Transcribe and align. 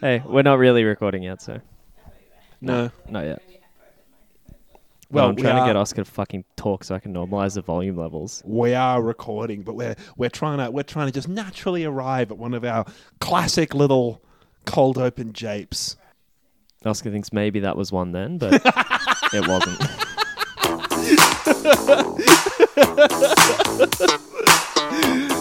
Hey, 0.00 0.22
we're 0.26 0.42
not 0.42 0.58
really 0.58 0.84
recording 0.84 1.22
yet, 1.22 1.40
so 1.42 1.60
No. 2.60 2.90
not 3.08 3.24
yet. 3.24 3.42
Well, 3.48 3.58
Well, 5.22 5.28
I'm 5.30 5.34
we 5.36 5.42
trying 5.42 5.56
to 5.56 5.60
are- 5.62 5.66
get 5.68 5.76
Oscar 5.76 6.04
to 6.04 6.10
fucking 6.10 6.44
talk 6.56 6.84
so 6.84 6.94
I 6.94 6.98
can 6.98 7.14
normalize 7.14 7.54
the 7.54 7.62
volume 7.62 7.96
levels. 7.96 8.42
We 8.44 8.74
are 8.74 9.00
recording, 9.02 9.62
but 9.62 9.74
we're 9.74 9.94
we're 10.16 10.30
trying 10.30 10.58
to 10.58 10.70
we're 10.70 10.82
trying 10.82 11.06
to 11.06 11.12
just 11.12 11.28
naturally 11.28 11.84
arrive 11.84 12.30
at 12.30 12.38
one 12.38 12.54
of 12.54 12.64
our 12.64 12.84
classic 13.20 13.74
little 13.74 14.20
cold 14.64 14.98
open 14.98 15.32
japes. 15.32 15.96
Oscar 16.84 17.10
thinks 17.10 17.32
maybe 17.32 17.60
that 17.60 17.76
was 17.76 17.90
one 17.92 18.12
then, 18.12 18.38
but 18.38 18.54
it 19.32 19.46
wasn't. 19.48 19.80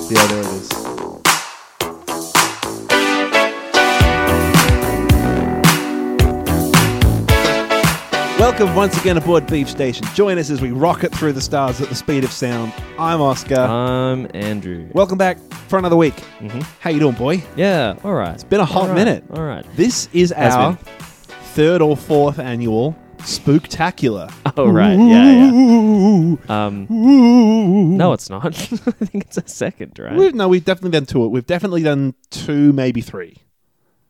Yeah, 0.07 0.27
there 0.27 0.39
it 0.39 0.45
is. 0.45 1.24
Welcome 8.45 8.75
once 8.75 8.95
again 9.01 9.17
aboard 9.17 9.47
Beef 9.47 9.67
Station. 9.67 10.05
Join 10.13 10.37
us 10.37 10.51
as 10.51 10.61
we 10.61 10.69
rocket 10.71 11.11
through 11.11 11.33
the 11.33 11.41
stars 11.41 11.81
at 11.81 11.89
the 11.89 11.95
speed 11.95 12.23
of 12.23 12.31
sound. 12.31 12.71
I'm 12.99 13.19
Oscar. 13.19 13.55
I'm 13.55 14.29
Andrew. 14.35 14.87
Welcome 14.93 15.17
back 15.17 15.39
for 15.67 15.79
another 15.79 15.95
week. 15.95 16.13
Mhm. 16.39 16.61
How 16.79 16.91
you 16.91 16.99
doing, 16.99 17.15
boy? 17.15 17.43
Yeah, 17.55 17.95
all 18.03 18.13
right. 18.13 18.35
It's 18.35 18.43
been 18.43 18.59
a 18.59 18.65
hot 18.65 18.93
minute. 18.93 19.23
All 19.33 19.41
right. 19.41 19.65
This 19.75 20.09
is 20.13 20.29
Has 20.29 20.53
our 20.53 20.73
been. 20.73 20.85
third 21.55 21.81
or 21.81 21.97
fourth 21.97 22.37
annual 22.37 22.95
Spooktacular. 23.17 24.31
Oh, 24.57 24.69
right. 24.69 24.93
Yeah, 24.93 25.51
yeah. 25.51 26.65
Um, 26.67 27.97
no, 27.97 28.13
it's 28.13 28.29
not. 28.29 28.45
I 28.45 28.51
think 28.51 29.25
it's 29.25 29.37
a 29.37 29.47
second, 29.47 29.97
right? 29.97 30.15
We've, 30.15 30.35
no, 30.35 30.47
we've 30.47 30.63
definitely 30.63 30.91
done 30.91 31.07
two. 31.07 31.27
We've 31.27 31.47
definitely 31.47 31.81
done 31.81 32.13
two, 32.29 32.71
maybe 32.73 33.01
three. 33.01 33.37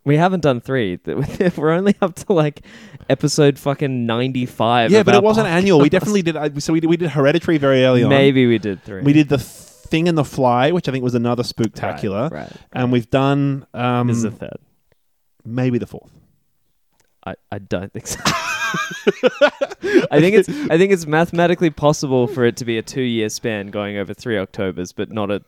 We 0.03 0.17
haven't 0.17 0.41
done 0.41 0.61
three. 0.61 0.99
We're 1.57 1.71
only 1.71 1.95
up 1.99 2.13
to 2.15 2.33
like 2.33 2.61
episode 3.09 3.57
fucking 3.59 4.05
95. 4.05 4.91
yeah, 4.91 4.99
of 4.99 5.05
but 5.05 5.15
our 5.15 5.21
it 5.21 5.23
wasn't 5.23 5.47
annual. 5.47 5.79
We 5.79 5.87
podcast. 5.87 5.91
definitely 5.91 6.21
did. 6.23 6.35
I- 6.37 6.49
So 6.59 6.73
we 6.73 6.79
did, 6.79 6.87
we 6.89 6.97
did 6.97 7.09
Hereditary 7.11 7.57
very 7.57 7.83
early 7.85 8.03
on. 8.03 8.09
Maybe 8.09 8.47
we 8.47 8.57
did 8.57 8.83
three. 8.83 9.01
We 9.01 9.13
did 9.13 9.29
the 9.29 9.37
Thing 9.37 10.07
and 10.09 10.17
the 10.17 10.25
Fly, 10.25 10.71
which 10.71 10.89
I 10.89 10.91
think 10.91 11.03
was 11.03 11.15
another 11.15 11.43
Spooktacular. 11.43 12.31
Right. 12.31 12.41
right. 12.41 12.51
And 12.73 12.91
we've 12.91 13.09
done 13.09 13.65
um, 13.73 14.07
This 14.07 14.17
is 14.17 14.23
the 14.23 14.31
third. 14.31 14.57
maybe 15.45 15.77
the 15.77 15.87
fourth. 15.87 16.11
I, 17.25 17.35
I 17.51 17.59
don't 17.59 17.91
think 17.93 18.07
so. 18.07 18.19
I 20.11 20.19
think 20.19 20.35
it's 20.35 20.49
I 20.49 20.77
think 20.77 20.91
it's 20.91 21.05
mathematically 21.05 21.69
possible 21.69 22.27
for 22.27 22.43
it 22.45 22.57
to 22.57 22.65
be 22.65 22.77
a 22.77 22.81
two 22.81 23.01
year 23.01 23.29
span 23.29 23.67
going 23.67 23.97
over 23.97 24.13
three 24.13 24.37
Octobers, 24.37 24.91
but 24.91 25.11
not 25.11 25.31
a 25.31 25.41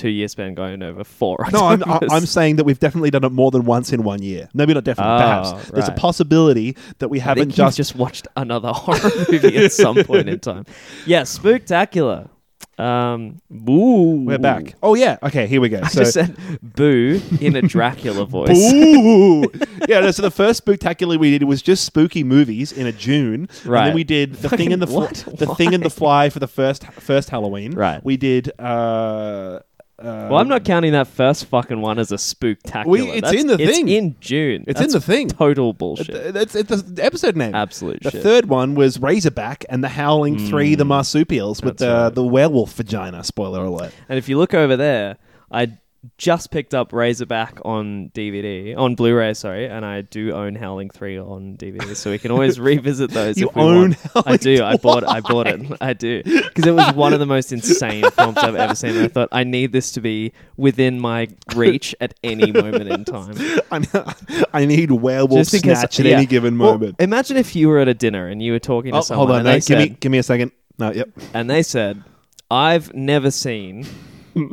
two 0.00 0.08
year 0.08 0.28
span 0.28 0.54
going 0.54 0.82
over 0.82 1.04
four 1.04 1.36
No, 1.52 1.66
I'm, 1.66 1.82
I'm 2.10 2.26
saying 2.26 2.56
that 2.56 2.64
we've 2.64 2.78
definitely 2.78 3.10
done 3.10 3.24
it 3.24 3.32
more 3.32 3.50
than 3.50 3.64
once 3.64 3.92
in 3.92 4.02
one 4.02 4.22
year. 4.22 4.48
Maybe 4.54 4.72
not 4.74 4.84
definitely. 4.84 5.12
Oh, 5.14 5.18
perhaps 5.18 5.70
there's 5.70 5.88
a 5.88 5.92
possibility 5.92 6.76
that 6.98 7.08
we 7.08 7.18
haven't 7.18 7.50
just. 7.50 7.76
just 7.76 7.94
watched 7.96 8.26
another 8.36 8.72
horror 8.74 9.10
movie 9.30 9.56
at 9.58 9.72
some 9.72 9.96
point 10.04 10.28
in 10.28 10.38
time. 10.40 10.64
Yeah, 11.06 11.22
Spooktacular. 11.22 12.28
Um, 12.78 13.42
boo. 13.50 14.24
We're 14.24 14.38
back. 14.38 14.74
Oh 14.82 14.94
yeah. 14.94 15.18
Okay. 15.22 15.46
Here 15.46 15.60
we 15.60 15.68
go. 15.68 15.80
I 15.82 15.88
So. 15.88 16.00
just 16.00 16.14
said 16.14 16.34
boo 16.62 17.20
in 17.38 17.54
a 17.54 17.60
Dracula 17.62 18.24
voice. 18.36 18.48
boo. 18.72 19.42
yeah, 19.86 20.00
no, 20.00 20.10
so 20.10 20.22
the 20.22 20.30
first 20.30 20.58
spectacular 20.58 21.18
we 21.18 21.30
did 21.30 21.44
was 21.46 21.60
just 21.60 21.84
spooky 21.84 22.24
movies 22.24 22.72
in 22.72 22.86
a 22.86 22.92
June. 22.92 23.48
And 23.64 23.66
Right. 23.66 23.84
then 23.86 23.94
we 23.94 24.04
did 24.04 24.34
the 24.36 24.48
thing 24.48 24.70
in 24.72 24.80
the 24.80 24.86
fl- 24.86 25.06
the 25.30 25.54
thing 25.56 25.74
and 25.74 25.82
the 25.82 25.90
fly 25.90 26.30
for 26.30 26.38
the 26.38 26.48
first 26.48 26.86
first 26.94 27.28
Halloween. 27.28 27.72
Right. 27.72 28.02
We 28.02 28.16
did 28.16 28.50
uh 28.58 29.60
uh, 30.00 30.28
Well, 30.30 30.36
I'm 30.40 30.48
not 30.48 30.64
counting 30.64 30.92
that 30.92 31.06
first 31.08 31.44
fucking 31.46 31.80
one 31.80 31.98
as 31.98 32.10
a 32.12 32.16
spooktacular. 32.16 32.86
We- 32.86 33.02
it's 33.10 33.20
That's- 33.22 33.40
in 33.40 33.46
the 33.48 33.54
it's 33.62 33.76
thing. 33.76 33.88
in 33.88 34.16
June. 34.20 34.64
It's 34.66 34.80
in 34.80 34.90
the 34.90 35.00
thing. 35.00 35.28
Total 35.28 35.72
bullshit. 35.72 36.06
Th- 36.14 36.32
That's 36.32 36.54
it's 36.54 36.82
the 36.82 37.04
episode 37.04 37.36
name. 37.36 37.54
Absolute 37.54 38.02
The 38.02 38.10
shit. 38.12 38.22
third 38.22 38.46
one 38.48 38.74
was 38.74 38.98
Razorback 39.00 39.64
and 39.68 39.84
the 39.84 39.88
Howling 39.90 40.38
Three, 40.48 40.74
the 40.74 40.84
marsupials 40.84 41.62
with 41.62 41.78
That's 41.78 41.88
the 41.88 41.94
right. 42.04 42.14
the 42.14 42.24
werewolf 42.24 42.74
vagina. 42.74 43.22
Spoiler 43.24 43.64
alert. 43.64 43.92
And 44.08 44.18
if 44.18 44.28
you 44.28 44.38
look 44.38 44.54
over 44.54 44.76
there, 44.76 45.16
I 45.52 45.72
just 46.16 46.50
picked 46.50 46.72
up 46.74 46.92
Razorback 46.94 47.58
on 47.64 48.10
DVD, 48.14 48.76
on 48.76 48.94
Blu-ray, 48.94 49.34
sorry, 49.34 49.66
and 49.66 49.84
I 49.84 50.00
do 50.00 50.32
own 50.32 50.54
Howling 50.54 50.88
3 50.90 51.18
on 51.18 51.56
DVD, 51.58 51.94
so 51.94 52.10
we 52.10 52.18
can 52.18 52.30
always 52.30 52.58
revisit 52.60 53.10
those 53.10 53.36
You 53.36 53.48
if 53.48 53.54
we 53.54 53.62
own 53.62 53.96
want. 54.14 54.26
I 54.26 54.36
do. 54.38 54.64
I 54.64 54.76
bought 54.76 55.06
I 55.06 55.20
bought 55.20 55.46
it. 55.46 55.60
I 55.80 55.92
do. 55.92 56.22
Because 56.24 56.66
it 56.66 56.74
was 56.74 56.94
one 56.94 57.12
of 57.12 57.18
the 57.20 57.26
most 57.26 57.52
insane 57.52 58.08
films 58.12 58.38
I've 58.38 58.54
ever 58.54 58.74
seen. 58.74 58.96
And 58.96 59.04
I 59.04 59.08
thought 59.08 59.28
I 59.30 59.44
need 59.44 59.72
this 59.72 59.92
to 59.92 60.00
be 60.00 60.32
within 60.56 60.98
my 61.00 61.28
reach 61.54 61.94
at 62.00 62.14
any 62.24 62.50
moment 62.50 62.88
in 62.88 63.04
time. 63.04 63.34
I, 64.52 64.64
need 64.64 64.90
werewolf 64.90 65.48
Just 65.50 65.62
snatch 65.62 66.00
at 66.00 66.06
yeah. 66.06 66.16
any 66.16 66.26
given 66.26 66.58
Well, 66.58 66.72
moment. 66.72 66.96
imagine 66.98 67.36
if 67.36 67.54
you 67.54 67.68
were 67.68 67.78
at 67.78 67.88
a 67.88 67.94
dinner 67.94 68.26
and 68.26 68.42
you 68.42 68.52
were 68.52 68.58
talking 68.58 68.92
to 68.92 68.98
Oh, 68.98 69.00
someone 69.02 69.26
hold 69.28 69.30
on, 69.32 69.36
and 69.40 69.44
no, 69.46 69.50
they 69.52 69.56
give 69.58 69.64
said, 69.64 69.78
me 69.78 69.88
give 70.00 70.12
me 70.12 70.18
a 70.18 70.22
second. 70.22 70.52
No, 70.78 70.92
yep. 70.92 71.10
and 71.34 71.50
they 71.50 71.62
said, 71.62 72.02
"I've 72.50 72.94
never 72.94 73.30
seen 73.30 73.86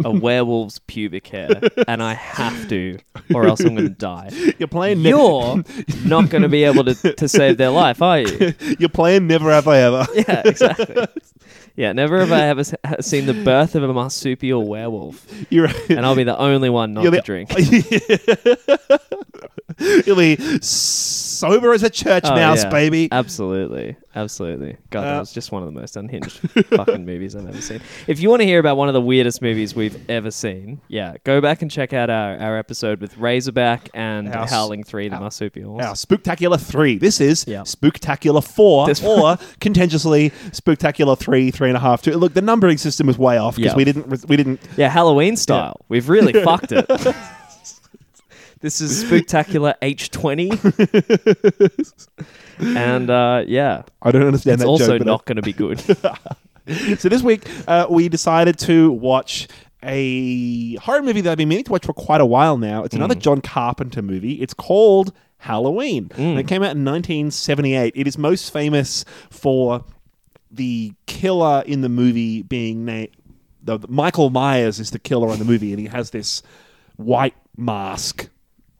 a 0.03 0.11
werewolf's 0.11 0.79
pubic 0.87 1.27
hair, 1.27 1.61
and 1.87 2.01
I 2.01 2.13
have 2.13 2.67
to, 2.69 2.97
or 3.33 3.47
else 3.47 3.59
I'm 3.61 3.75
going 3.75 3.87
to 3.87 3.89
die." 3.89 4.29
You're 4.59 4.67
playing. 4.67 5.01
Ne- 5.03 5.09
You're 5.09 5.63
not 6.05 6.29
going 6.29 6.41
to 6.43 6.49
be 6.49 6.63
able 6.63 6.83
to, 6.85 7.13
to 7.13 7.27
save 7.27 7.57
their 7.57 7.69
life, 7.69 8.01
are 8.01 8.19
you? 8.19 8.53
You're 8.79 8.89
playing 8.89 9.27
Never 9.27 9.51
Have 9.51 9.67
I 9.67 9.77
Ever. 9.79 10.07
Yeah, 10.15 10.41
exactly. 10.45 11.05
Yeah, 11.77 11.93
never 11.93 12.19
have 12.19 12.31
I 12.31 12.47
ever 12.47 12.61
s- 12.61 12.73
seen 13.01 13.25
the 13.27 13.33
birth 13.35 13.75
of 13.75 13.83
a 13.83 13.93
marsupial 13.93 14.67
werewolf, 14.67 15.25
You're, 15.51 15.69
and 15.89 16.05
I'll 16.05 16.15
be 16.15 16.23
the 16.23 16.37
only 16.37 16.69
one 16.69 16.93
not 16.93 17.03
You're 17.03 17.11
to 17.11 17.17
the- 17.17 17.21
drink. 17.21 17.51
You'll 20.07 20.15
be 20.17 20.37
sober 20.61 21.71
as 21.73 21.83
a 21.83 21.89
church 21.89 22.23
Oh, 22.25 22.33
mouse, 22.33 22.63
yeah. 22.63 22.69
baby. 22.69 23.09
Absolutely, 23.11 23.95
absolutely. 24.15 24.77
God, 24.89 25.03
that 25.03 25.15
Uh, 25.17 25.19
was 25.19 25.31
just 25.31 25.51
one 25.51 25.61
of 25.61 25.71
the 25.71 25.79
most 25.79 25.95
unhinged 25.95 26.39
fucking 26.69 27.05
movies 27.05 27.35
I've 27.35 27.47
ever 27.47 27.61
seen. 27.61 27.79
If 28.07 28.19
you 28.19 28.29
want 28.29 28.41
to 28.41 28.45
hear 28.47 28.59
about 28.59 28.75
one 28.77 28.87
of 28.87 28.95
the 28.95 29.01
weirdest 29.01 29.41
movies 29.43 29.75
we've 29.75 30.09
ever 30.09 30.31
seen, 30.31 30.81
yeah, 30.87 31.17
go 31.25 31.41
back 31.41 31.61
and 31.61 31.69
check 31.69 31.93
out 31.93 32.09
our, 32.09 32.37
our 32.39 32.57
episode 32.57 32.99
with 33.01 33.17
Razorback 33.19 33.89
and 33.93 34.33
Our 34.33 34.45
s- 34.45 34.49
Howling 34.49 34.83
Three: 34.83 35.09
The 35.09 35.15
our- 35.15 35.21
Marsupials. 35.21 35.79
Our 35.83 35.93
Spooktacular 35.93 36.59
3. 36.59 36.97
This 36.97 37.21
is 37.21 37.45
Yeah. 37.47 37.61
Spooktacular 37.61 38.43
4, 38.43 38.87
This- 38.87 39.03
or 39.03 39.37
contentiously 39.59 40.31
Spooktacular 40.51 41.15
3, 41.19 41.51
3.5, 41.75 42.01
2. 42.01 42.11
Look, 42.17 42.33
the 42.33 42.41
numbering 42.41 42.77
system 42.77 43.07
was 43.07 43.17
way 43.17 43.37
off 43.37 43.55
because 43.55 43.71
Yeah. 43.73 43.77
we 43.77 43.83
didn't. 43.83 44.27
We 44.27 44.35
didn't. 44.37 44.59
Yeah, 44.77 44.89
Halloween 44.89 45.35
style. 45.35 45.79
We've 45.89 46.07
really 46.09 46.33
fucked 46.43 46.71
it. 46.71 46.87
this 48.61 48.81
is 48.81 49.05
spectacular 49.05 49.75
H20. 49.81 50.57
and 52.59 53.09
uh, 53.09 53.43
yeah, 53.47 53.83
I 54.01 54.11
don't 54.11 54.25
understand 54.25 54.55
it's 54.55 54.63
that 54.63 54.67
also 54.67 54.87
joke. 54.87 54.99
but 54.99 55.07
I- 55.07 55.11
not 55.11 55.25
going 55.25 55.35
to 55.37 55.41
be 55.41 55.53
good. 55.53 55.79
so 56.99 57.09
this 57.09 57.21
week 57.21 57.47
uh, 57.67 57.87
we 57.89 58.09
decided 58.09 58.57
to 58.59 58.91
watch 58.91 59.47
a 59.83 60.75
horror 60.77 61.03
movie 61.03 61.21
that 61.21 61.31
I've 61.31 61.37
been 61.37 61.49
meaning 61.49 61.63
to 61.65 61.71
watch 61.71 61.85
for 61.85 61.93
quite 61.93 62.19
a 62.19 62.25
while 62.25 62.57
now. 62.57 62.83
It's 62.83 62.95
another 62.95 63.15
John 63.15 63.41
Carpenter 63.41 64.01
movie. 64.01 64.33
It's 64.41 64.53
called 64.53 65.13
Halloween. 65.37 66.09
And 66.17 66.39
it 66.39 66.47
came 66.47 66.63
out 66.63 66.75
in 66.75 66.83
1978. 66.83 67.93
It 67.95 68.07
is 68.07 68.17
most 68.17 68.51
famous 68.51 69.05
for 69.29 69.85
the 70.51 70.93
killer 71.05 71.63
in 71.65 71.81
the 71.81 71.89
movie 71.89 72.41
being 72.41 72.85
named. 72.85 73.15
The, 73.63 73.79
Michael 73.89 74.29
Myers 74.29 74.79
is 74.79 74.91
the 74.91 74.99
killer 74.99 75.31
in 75.33 75.39
the 75.39 75.45
movie, 75.45 75.73
and 75.73 75.79
he 75.79 75.87
has 75.87 76.11
this 76.11 76.41
white 76.95 77.35
mask. 77.57 78.29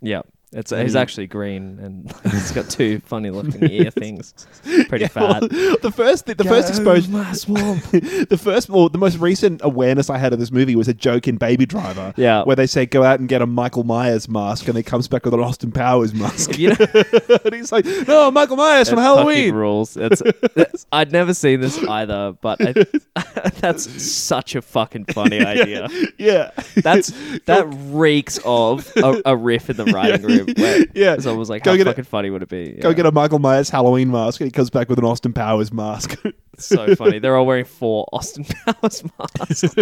yeah. 0.02 0.22
It's, 0.58 0.72
he's 0.72 0.96
actually 0.96 1.28
green 1.28 1.78
and 1.80 2.12
he's 2.32 2.52
got 2.52 2.68
two 2.70 3.00
funny 3.02 3.30
looking 3.30 3.70
ear 3.72 3.92
things. 3.92 4.34
Pretty 4.90 5.08
fat. 5.08 5.42
the 5.42 5.94
first, 5.96 6.26
the, 6.26 6.44
first 6.44 6.70
exposure, 6.70 7.12
my 7.12 7.32
swamp. 7.34 7.84
the 7.92 8.40
first, 8.42 8.68
well, 8.68 8.90
the 8.90 8.98
most 8.98 9.20
recent 9.20 9.62
awareness 9.64 10.10
I 10.10 10.18
had 10.18 10.34
of 10.34 10.40
this 10.40 10.52
movie 10.52 10.76
was 10.76 10.88
a 10.88 10.96
joke 10.96 11.28
in 11.28 11.38
Baby 11.38 11.68
Driver, 11.68 12.12
Yeah. 12.18 12.44
where 12.44 12.56
they 12.56 12.66
say 12.66 12.88
go 12.88 13.04
out 13.04 13.20
and 13.20 13.30
get 13.30 13.44
a 13.44 13.46
Michael 13.46 13.84
Myers 13.84 14.28
mask, 14.28 14.68
and 14.68 14.76
he 14.76 14.82
comes 14.82 15.08
back 15.08 15.26
with 15.26 15.36
an 15.36 15.42
Austin 15.42 15.72
Powers 15.72 16.14
mask, 16.16 16.58
You 16.58 16.70
know, 16.70 16.76
and 17.46 17.54
he's 17.54 17.72
like, 17.72 17.86
"No, 18.08 18.32
Michael 18.32 18.58
Myers 18.58 18.90
from 18.90 18.98
Halloween." 19.00 19.54
rules. 19.54 19.96
It's, 19.96 20.22
it's- 20.22 20.88
I'd 20.92 21.12
never 21.12 21.34
seen 21.36 21.62
this 21.62 21.78
either, 21.84 22.36
but 22.42 22.60
I, 22.62 22.74
that's 23.60 24.02
such 24.04 24.56
a 24.56 24.62
fucking 24.64 25.06
funny 25.06 25.40
idea. 25.40 25.88
Yeah, 26.18 26.50
That's 26.78 27.14
that 27.46 27.68
reeks 27.90 28.40
of 28.44 28.92
a, 28.98 29.22
a 29.26 29.36
riff 29.38 29.70
in 29.70 29.78
the 29.78 29.86
writing 29.86 30.24
room. 30.24 30.47
Where 30.56 30.86
Yeah. 30.96 31.18
so 31.18 31.34
I 31.34 31.36
was 31.38 31.50
like, 31.50 31.64
Go 31.64 31.72
how 31.72 31.78
get 31.78 31.88
a- 31.88 31.92
fucking 31.92 32.04
funny 32.06 32.30
would 32.30 32.44
it 32.44 32.50
be? 32.50 32.72
go 32.74 32.94
get 32.94 33.06
a 33.06 33.12
Michael 33.12 33.40
Myers 33.40 33.70
Halloween 33.70 34.12
mask, 34.12 34.40
and 34.42 34.48
he 34.48 34.52
comes 34.52 34.70
back 34.70 34.90
with 34.90 35.00
an 35.00 35.06
Austin 35.06 35.34
Powers 35.34 35.72
mask. 35.74 36.16
so 36.58 36.96
funny. 36.96 37.20
They're 37.20 37.36
all 37.36 37.46
wearing 37.46 37.66
four 37.66 38.08
Austin 38.14 38.46
Powers 38.66 39.04
masks. 39.20 39.76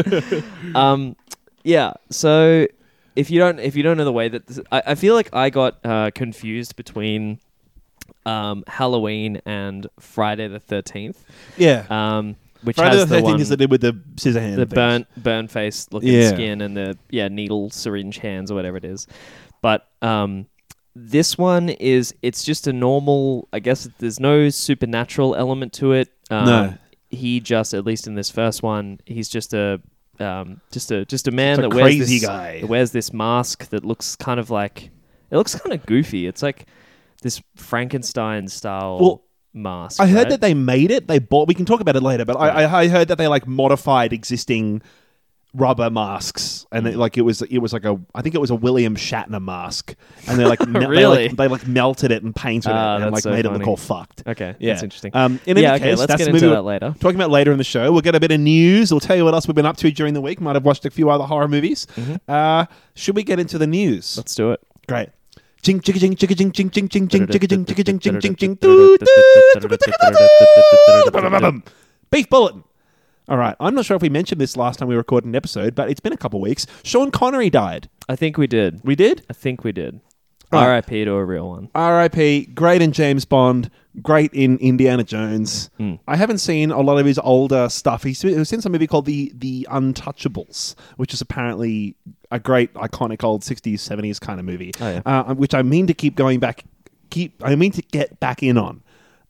um, 0.74 1.16
yeah. 1.64 1.94
So 2.10 2.68
if 3.16 3.30
you 3.30 3.40
don't 3.40 3.60
if 3.60 3.76
you 3.76 3.84
don't 3.84 3.98
know 3.98 4.06
the 4.06 4.12
way 4.14 4.28
that 4.30 4.48
this, 4.48 4.60
I, 4.72 4.82
I 4.88 4.96
feel 4.96 5.14
like 5.16 5.34
I 5.34 5.50
got 5.50 5.78
uh, 5.86 6.12
confused 6.14 6.76
between 6.76 7.40
um, 8.26 8.64
Halloween 8.68 9.42
and 9.46 9.88
Friday 10.00 10.48
the 10.48 10.60
Thirteenth. 10.60 11.24
yeah, 11.58 11.86
Um, 11.90 12.36
which 12.64 12.78
Friday 12.78 12.98
has 12.98 13.10
the 13.10 13.18
the 13.18 13.22
one, 13.24 13.40
is 13.40 13.50
the 13.50 13.58
dude 13.58 13.70
with 13.72 13.82
the 13.82 14.00
scissor 14.18 14.40
hand. 14.42 14.58
the 14.58 14.66
burnt 14.66 15.08
burn 15.18 15.48
face 15.48 15.88
looking 15.92 16.12
Yeah. 16.14 16.30
skin 16.30 16.62
and 16.62 16.76
the 16.76 16.98
yeah 17.10 17.28
needle 17.28 17.70
syringe 17.70 18.18
hands 18.18 18.52
or 18.52 18.56
whatever 18.56 18.78
it 18.78 18.86
is. 18.86 19.08
But 19.62 19.88
um, 20.02 20.48
this 20.96 21.38
one 21.38 21.70
is 21.70 22.14
it's 22.22 22.44
just 22.44 22.68
a 22.68 22.74
normal. 22.74 23.48
I 23.52 23.60
guess 23.60 23.90
there's 24.00 24.20
no 24.20 24.50
supernatural 24.50 25.36
element 25.36 25.74
to 25.74 25.92
it. 25.94 26.10
Um, 26.32 26.46
No. 26.46 26.74
he 27.10 27.40
just 27.40 27.74
at 27.74 27.86
least 27.86 28.08
in 28.08 28.16
this 28.16 28.30
first 28.30 28.64
one, 28.64 29.00
he's 29.06 29.28
just 29.30 29.54
a 29.54 29.82
um, 30.20 30.62
just 30.72 30.92
a 30.92 31.06
just 31.06 31.28
a 31.28 31.32
man 31.32 31.58
Just 31.58 31.66
a 31.66 31.70
that 31.70 31.76
wears 31.76 31.98
this, 32.10 32.26
guy. 32.26 32.62
that 32.62 32.68
wears 32.68 32.92
this 32.92 33.12
mask 33.12 33.70
that 33.70 33.84
looks 33.84 34.16
kind 34.16 34.40
of 34.40 34.50
like 34.50 34.90
it 35.32 35.38
looks 35.38 35.54
kind 35.56 35.74
of 35.74 35.86
goofy. 35.86 36.28
It's 36.28 36.42
like 36.42 36.66
this 37.22 37.42
Frankenstein 37.58 38.48
style 38.48 38.98
Well, 39.00 39.24
mask. 39.54 40.00
I 40.00 40.08
heard 40.08 40.16
right? 40.18 40.30
that 40.30 40.42
they 40.42 40.54
made 40.54 40.92
it. 40.92 41.08
They 41.08 41.20
bought. 41.20 41.48
We 41.50 41.54
can 41.54 41.66
talk 41.66 41.82
about 41.82 41.96
it 41.98 42.04
later, 42.04 42.24
but 42.24 42.38
I, 42.38 42.64
I, 42.64 42.82
I 42.84 42.88
heard 42.88 43.10
that 43.10 43.18
they 43.18 43.28
like 43.28 43.46
modified 43.48 44.14
existing 44.14 44.82
rubber 45.56 45.90
masks, 45.90 46.66
and 46.72 46.86
it, 46.88 46.96
like 46.96 47.18
it 47.18 47.22
was 47.22 47.42
it 47.44 47.58
was 47.60 47.74
like 47.74 47.86
a 47.86 48.00
I 48.14 48.22
think 48.22 48.36
it 48.36 48.42
was 48.42 48.50
a 48.52 48.56
William 48.56 48.96
Shatner 48.96 49.42
mask, 49.42 49.96
and 50.28 50.40
they 50.40 50.46
like 50.46 50.60
me- 50.68 50.80
they, 50.80 50.86
Really? 50.86 51.28
like, 51.30 51.38
they 51.38 51.48
like 51.48 51.68
melted 51.68 52.12
it 52.12 52.24
and 52.24 52.36
painted 52.36 52.72
Ah, 52.72 52.94
it 52.94 52.96
and 52.96 53.04
that's 53.06 53.14
like 53.14 53.24
so 53.24 53.32
made 53.32 53.40
it 53.40 53.44
funny. 53.50 53.60
look 53.60 53.68
all 53.68 53.78
fucked. 53.78 54.24
Okay, 54.28 54.56
Yeah, 54.60 54.74
that's 54.74 54.84
interesting. 54.84 55.12
Um, 55.16 55.40
in 55.46 55.58
any 55.58 55.62
yeah, 55.64 55.76
okay, 55.76 55.84
case, 55.92 55.98
let's 56.00 56.10
that's 56.12 56.20
get 56.20 56.26
the 56.26 56.30
into 56.36 56.46
movie 56.46 56.56
that 56.56 56.62
later. 56.64 56.96
Talking 57.00 57.16
about 57.16 57.32
later 57.32 57.52
in 57.52 57.58
the 57.58 57.64
show, 57.64 57.92
we'll 57.92 58.02
get 58.02 58.16
a 58.16 58.20
bit 58.20 58.32
of 58.32 58.40
news. 58.40 58.92
We'll 58.92 59.00
tell 59.00 59.16
you 59.16 59.24
what 59.26 59.34
else 59.34 59.48
we've 59.48 59.56
been 59.56 59.66
up 59.66 59.78
to 59.78 59.92
during 59.92 60.14
the 60.14 60.22
week. 60.22 60.42
Might 60.42 60.56
have 60.56 60.66
watched 60.66 60.86
a 60.86 60.90
few 60.92 61.10
other 61.10 61.24
horror 61.26 61.48
movies. 61.48 61.88
Uh, 62.28 62.66
should 62.96 63.16
we 63.16 63.24
get 63.24 63.40
into 63.40 63.58
the 63.58 63.68
news? 63.68 64.18
Let's 64.18 64.36
do 64.36 64.52
it. 64.52 64.62
Great. 64.88 65.10
Beef 72.12 72.30
bulletin. 72.30 72.64
All 73.28 73.38
right. 73.38 73.56
I'm 73.60 73.74
not 73.74 73.86
sure 73.86 73.96
if 73.96 74.02
we 74.02 74.10
mentioned 74.10 74.40
this 74.40 74.56
last 74.56 74.80
time 74.80 74.88
we 74.88 74.96
recorded 74.96 75.28
an 75.28 75.36
episode, 75.36 75.74
but 75.76 75.90
it's 75.90 76.00
been 76.00 76.14
a 76.14 76.18
couple 76.18 76.40
weeks. 76.40 76.68
Sean 76.84 77.12
Connery 77.12 77.50
died. 77.50 77.90
I 78.08 78.16
think 78.16 78.38
we 78.38 78.48
did. 78.48 78.82
We 78.84 78.96
did. 78.96 79.26
I 79.30 79.34
think 79.34 79.64
we 79.64 79.72
did. 79.72 80.00
Right. 80.52 80.68
R.I.P. 80.68 81.06
to 81.06 81.12
a 81.14 81.26
real 81.26 81.50
one. 81.50 81.70
R.I.P. 81.74 82.48
Great 82.48 82.82
in 82.82 82.92
James 82.92 83.26
Bond. 83.26 83.72
Great 84.02 84.32
in 84.34 84.58
Indiana 84.60 85.04
Jones. 85.04 85.70
Mm. 85.80 86.00
I 86.08 86.16
haven't 86.16 86.38
seen 86.38 86.70
a 86.70 86.82
lot 86.82 87.00
of 87.00 87.06
his 87.06 87.18
older 87.18 87.68
stuff. 87.70 88.04
He's, 88.04 88.22
he's 88.22 88.54
in 88.54 88.62
some 88.62 88.72
movie 88.72 88.88
called 88.88 89.06
the 89.06 89.32
the 89.36 89.68
Untouchables, 89.72 90.76
which 90.98 91.14
is 91.14 91.22
apparently 91.22 91.96
a 92.30 92.40
great 92.40 92.74
iconic 92.76 93.24
old 93.24 93.42
60s 93.42 93.76
70s 93.76 94.20
kind 94.20 94.40
of 94.40 94.46
movie. 94.46 94.72
Oh, 94.80 94.90
yeah. 94.90 95.02
uh, 95.06 95.34
which 95.34 95.54
I 95.54 95.62
mean 95.62 95.88
to 95.88 95.94
keep 95.94 96.16
going 96.16 96.40
back. 96.40 96.64
Keep 97.10 97.42
I 97.44 97.56
mean 97.56 97.72
to 97.72 97.82
get 97.82 98.20
back 98.20 98.44
in 98.44 98.58
on. 98.58 98.84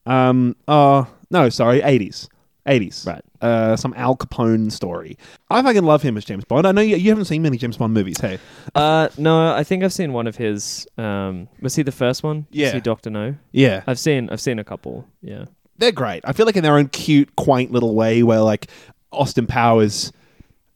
Um. 0.06 0.56
Uh. 0.68 1.06
No. 1.31 1.50
Sorry. 1.50 1.80
80s. 1.81 2.27
80s. 2.67 3.06
Right. 3.06 3.21
Uh, 3.41 3.75
some 3.75 3.94
Al 3.95 4.15
Capone 4.15 4.71
story. 4.71 5.17
I 5.50 5.62
fucking 5.62 5.83
love 5.83 6.01
him 6.01 6.17
as 6.17 6.25
James 6.25 6.45
Bond. 6.45 6.65
I 6.65 6.71
know 6.71 6.81
you, 6.81 6.95
you 6.95 7.09
haven't 7.09 7.25
seen 7.25 7.41
many 7.41 7.57
James 7.57 7.77
Bond 7.77 7.94
movies, 7.94 8.19
hey? 8.19 8.39
Uh, 8.73 9.09
no, 9.17 9.53
I 9.53 9.63
think 9.63 9.83
I've 9.83 9.94
seen 9.94 10.13
one 10.13 10.25
of 10.27 10.35
his. 10.35 10.88
Um, 10.97 11.47
was 11.62 11.75
he 11.75 11.83
the 11.83 11.91
first 11.91 12.23
one? 12.23 12.47
Yeah. 12.51 12.67
Was 12.67 12.73
he 12.73 12.79
Doctor 12.81 13.09
No? 13.09 13.35
Yeah. 13.51 13.83
I've 13.88 14.00
seen. 14.00 14.29
I've 14.29 14.41
seen 14.41 14.57
a 14.59 14.63
couple. 14.63 15.07
Yeah. 15.21 15.45
they're 15.77 15.91
great. 15.91 16.21
I 16.25 16.33
feel 16.33 16.45
like 16.45 16.56
in 16.56 16.63
their 16.63 16.77
own 16.77 16.88
cute, 16.89 17.35
quaint 17.35 17.71
little 17.71 17.94
way, 17.95 18.23
where 18.23 18.41
like 18.41 18.67
Austin 19.12 19.45
Powers 19.47 20.12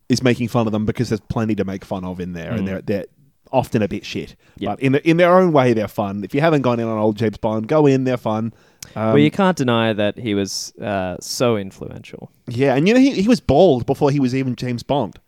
is 0.10 0.22
making 0.24 0.48
fun 0.48 0.66
of 0.68 0.72
them 0.74 0.86
because 0.86 1.10
there's 1.10 1.22
plenty 1.22 1.56
to 1.56 1.64
make 1.66 1.86
fun 1.86 2.04
of 2.04 2.20
in 2.20 2.34
there, 2.34 2.52
and 2.52 2.68
they're 2.68 2.82
they're 2.82 3.06
often 3.52 3.82
a 3.82 3.88
bit 3.88 4.06
shit. 4.06 4.36
Yeah. 4.58 4.70
But 4.70 4.80
in 4.82 4.92
the, 4.92 5.10
in 5.10 5.18
their 5.18 5.36
own 5.40 5.52
way, 5.52 5.74
they're 5.74 5.88
fun. 5.88 6.24
If 6.24 6.36
you 6.36 6.42
haven't 6.42 6.62
gone 6.62 6.80
in 6.80 6.88
on 6.88 6.98
old 7.00 7.18
James 7.18 7.38
Bond, 7.38 7.68
go 7.68 7.86
in. 7.88 8.04
They're 8.04 8.18
fun. 8.18 8.54
Um, 8.96 9.08
well, 9.08 9.18
you 9.20 9.30
can't 9.32 9.56
deny 9.58 9.94
that 9.94 10.18
he 10.18 10.34
was 10.34 10.74
uh, 10.82 11.18
so 11.20 11.58
influential. 11.58 12.32
yeah, 12.48 12.76
and 12.76 12.88
you 12.88 12.94
know 12.94 13.00
he, 13.00 13.22
he 13.22 13.28
was 13.28 13.40
bald 13.40 13.86
before 13.86 14.10
he 14.12 14.20
was 14.20 14.34
even 14.34 14.56
James 14.56 14.84
Bond. 14.84 15.20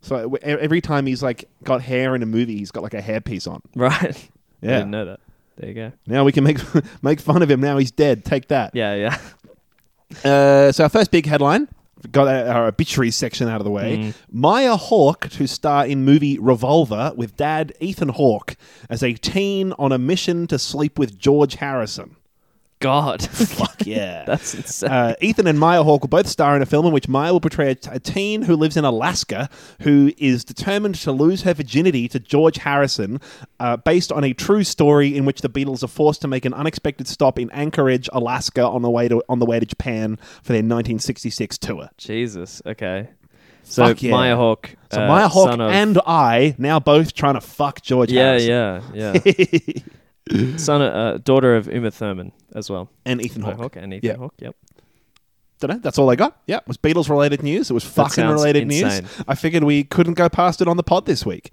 So 0.00 0.34
every 0.42 0.80
time 0.80 1.06
he's 1.06 1.22
like 1.22 1.48
got 1.64 1.82
hair 1.82 2.14
in 2.14 2.22
a 2.22 2.26
movie, 2.26 2.56
he's 2.58 2.70
got 2.70 2.82
like 2.82 2.94
a 2.94 3.02
hairpiece 3.02 3.50
on. 3.50 3.62
Right. 3.74 3.92
I 4.62 4.66
Yeah. 4.66 4.78
didn't 4.78 4.90
know 4.90 5.04
that. 5.06 5.20
There 5.56 5.68
you 5.68 5.74
go. 5.74 5.92
Now 6.06 6.24
we 6.24 6.32
can 6.32 6.44
make 6.44 6.58
make 7.02 7.20
fun 7.20 7.42
of 7.42 7.50
him. 7.50 7.60
Now 7.60 7.78
he's 7.78 7.90
dead. 7.90 8.24
Take 8.24 8.48
that. 8.48 8.74
Yeah, 8.74 8.94
yeah. 8.94 9.18
Uh, 10.24 10.72
so 10.72 10.84
our 10.84 10.88
first 10.88 11.10
big 11.10 11.26
headline 11.26 11.68
got 12.12 12.28
our, 12.28 12.66
obituary 12.68 13.10
section 13.10 13.46
out 13.48 13.60
of 13.60 13.64
the 13.64 13.70
way. 13.70 14.14
Maya 14.32 14.74
Hawke 14.76 15.28
to 15.30 15.46
star 15.46 15.86
in 15.86 16.02
movie 16.04 16.38
Revolver 16.38 17.12
with 17.14 17.36
dad 17.36 17.74
Ethan 17.80 18.08
Hawke 18.10 18.56
as 18.88 19.02
a 19.02 19.12
teen 19.14 19.72
on 19.78 19.92
a 19.92 19.98
mission 19.98 20.46
to 20.46 20.58
sleep 20.58 20.98
with 20.98 21.18
George 21.18 21.56
Harrison. 21.56 22.16
God. 22.80 23.22
Fuck 23.28 23.76
yeah. 23.86 24.24
That's 24.26 24.54
insane. 24.54 24.90
Uh, 24.90 25.14
Ethan 25.20 25.46
and 25.46 25.58
Maya 25.58 25.82
Hawke 25.82 26.02
will 26.02 26.08
both 26.08 26.26
star 26.26 26.56
in 26.56 26.62
a 26.62 26.66
film 26.66 26.86
in 26.86 26.92
which 26.92 27.08
Maya 27.08 27.32
will 27.32 27.40
portray 27.40 27.70
a, 27.70 27.74
t- 27.74 27.90
a 27.92 27.98
teen 27.98 28.42
who 28.42 28.56
lives 28.56 28.76
in 28.76 28.84
Alaska 28.84 29.48
who 29.82 30.12
is 30.18 30.44
determined 30.44 30.94
to 30.96 31.12
lose 31.12 31.42
her 31.42 31.54
virginity 31.54 32.08
to 32.08 32.18
George 32.18 32.58
Harrison, 32.58 33.20
uh, 33.60 33.76
based 33.76 34.12
on 34.12 34.24
a 34.24 34.32
true 34.32 34.64
story 34.64 35.16
in 35.16 35.24
which 35.24 35.40
the 35.40 35.48
Beatles 35.48 35.82
are 35.82 35.88
forced 35.88 36.20
to 36.22 36.28
make 36.28 36.44
an 36.44 36.54
unexpected 36.54 37.08
stop 37.08 37.38
in 37.38 37.50
Anchorage, 37.50 38.08
Alaska, 38.12 38.66
on 38.66 38.82
the 38.82 38.90
way 38.90 39.08
to 39.08 39.22
on 39.28 39.38
the 39.38 39.46
way 39.46 39.58
to 39.60 39.66
Japan 39.66 40.16
for 40.16 40.52
their 40.52 40.58
1966 40.58 41.58
tour. 41.58 41.90
Jesus. 41.98 42.62
Okay. 42.64 43.08
So 43.64 43.86
Fuck 43.86 44.02
yeah. 44.02 44.10
Maya 44.12 44.36
Hawke. 44.36 44.76
So 44.90 45.02
uh, 45.02 45.08
Maya 45.08 45.28
Hawke 45.28 45.52
of, 45.52 45.60
and 45.60 46.00
I 46.06 46.54
now 46.56 46.80
both 46.80 47.14
trying 47.14 47.34
to 47.34 47.40
fuck 47.42 47.82
George 47.82 48.10
Harrison. 48.10 48.48
yeah, 48.48 48.80
Harrison. 48.80 49.34
yeah, 49.36 49.58
yeah. 49.74 49.82
son, 50.58 50.82
of, 50.82 50.94
uh, 50.94 51.18
daughter 51.18 51.56
of 51.56 51.68
Uma 51.68 51.90
Thurman 51.90 52.32
as 52.54 52.70
well. 52.70 52.90
and 53.04 53.20
Ethan 53.22 53.42
Hawke. 53.42 53.56
Hawke 53.56 53.76
and 53.76 53.92
Ethan 53.94 54.08
Yeah. 54.10 54.16
Hawke. 54.16 54.34
Yep. 54.38 54.56
Don't 55.60 55.70
know. 55.72 55.78
That's 55.82 55.98
all 55.98 56.08
I 56.10 56.14
got. 56.16 56.40
Yeah, 56.46 56.58
it 56.58 56.68
was 56.68 56.76
Beatles 56.76 57.08
related 57.08 57.42
news. 57.42 57.68
It 57.70 57.74
was 57.74 57.82
fucking 57.84 58.24
related 58.26 58.62
insane. 58.70 59.02
news. 59.02 59.22
I 59.26 59.34
figured 59.34 59.64
we 59.64 59.82
couldn't 59.84 60.14
go 60.14 60.28
past 60.28 60.60
it 60.60 60.68
on 60.68 60.76
the 60.76 60.84
pod 60.84 61.06
this 61.06 61.26
week. 61.26 61.50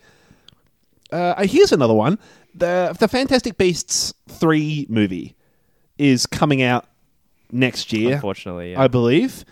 Uh, 1.11 1.43
here's 1.45 1.71
another 1.71 1.93
one. 1.93 2.19
The 2.53 2.95
the 2.99 3.07
Fantastic 3.07 3.57
Beasts 3.57 4.13
three 4.29 4.85
movie 4.89 5.35
is 5.97 6.25
coming 6.25 6.61
out 6.61 6.85
next 7.51 7.91
year, 7.93 8.15
Unfortunately, 8.15 8.71
yeah. 8.73 8.81
I 8.81 8.87
believe. 8.87 9.43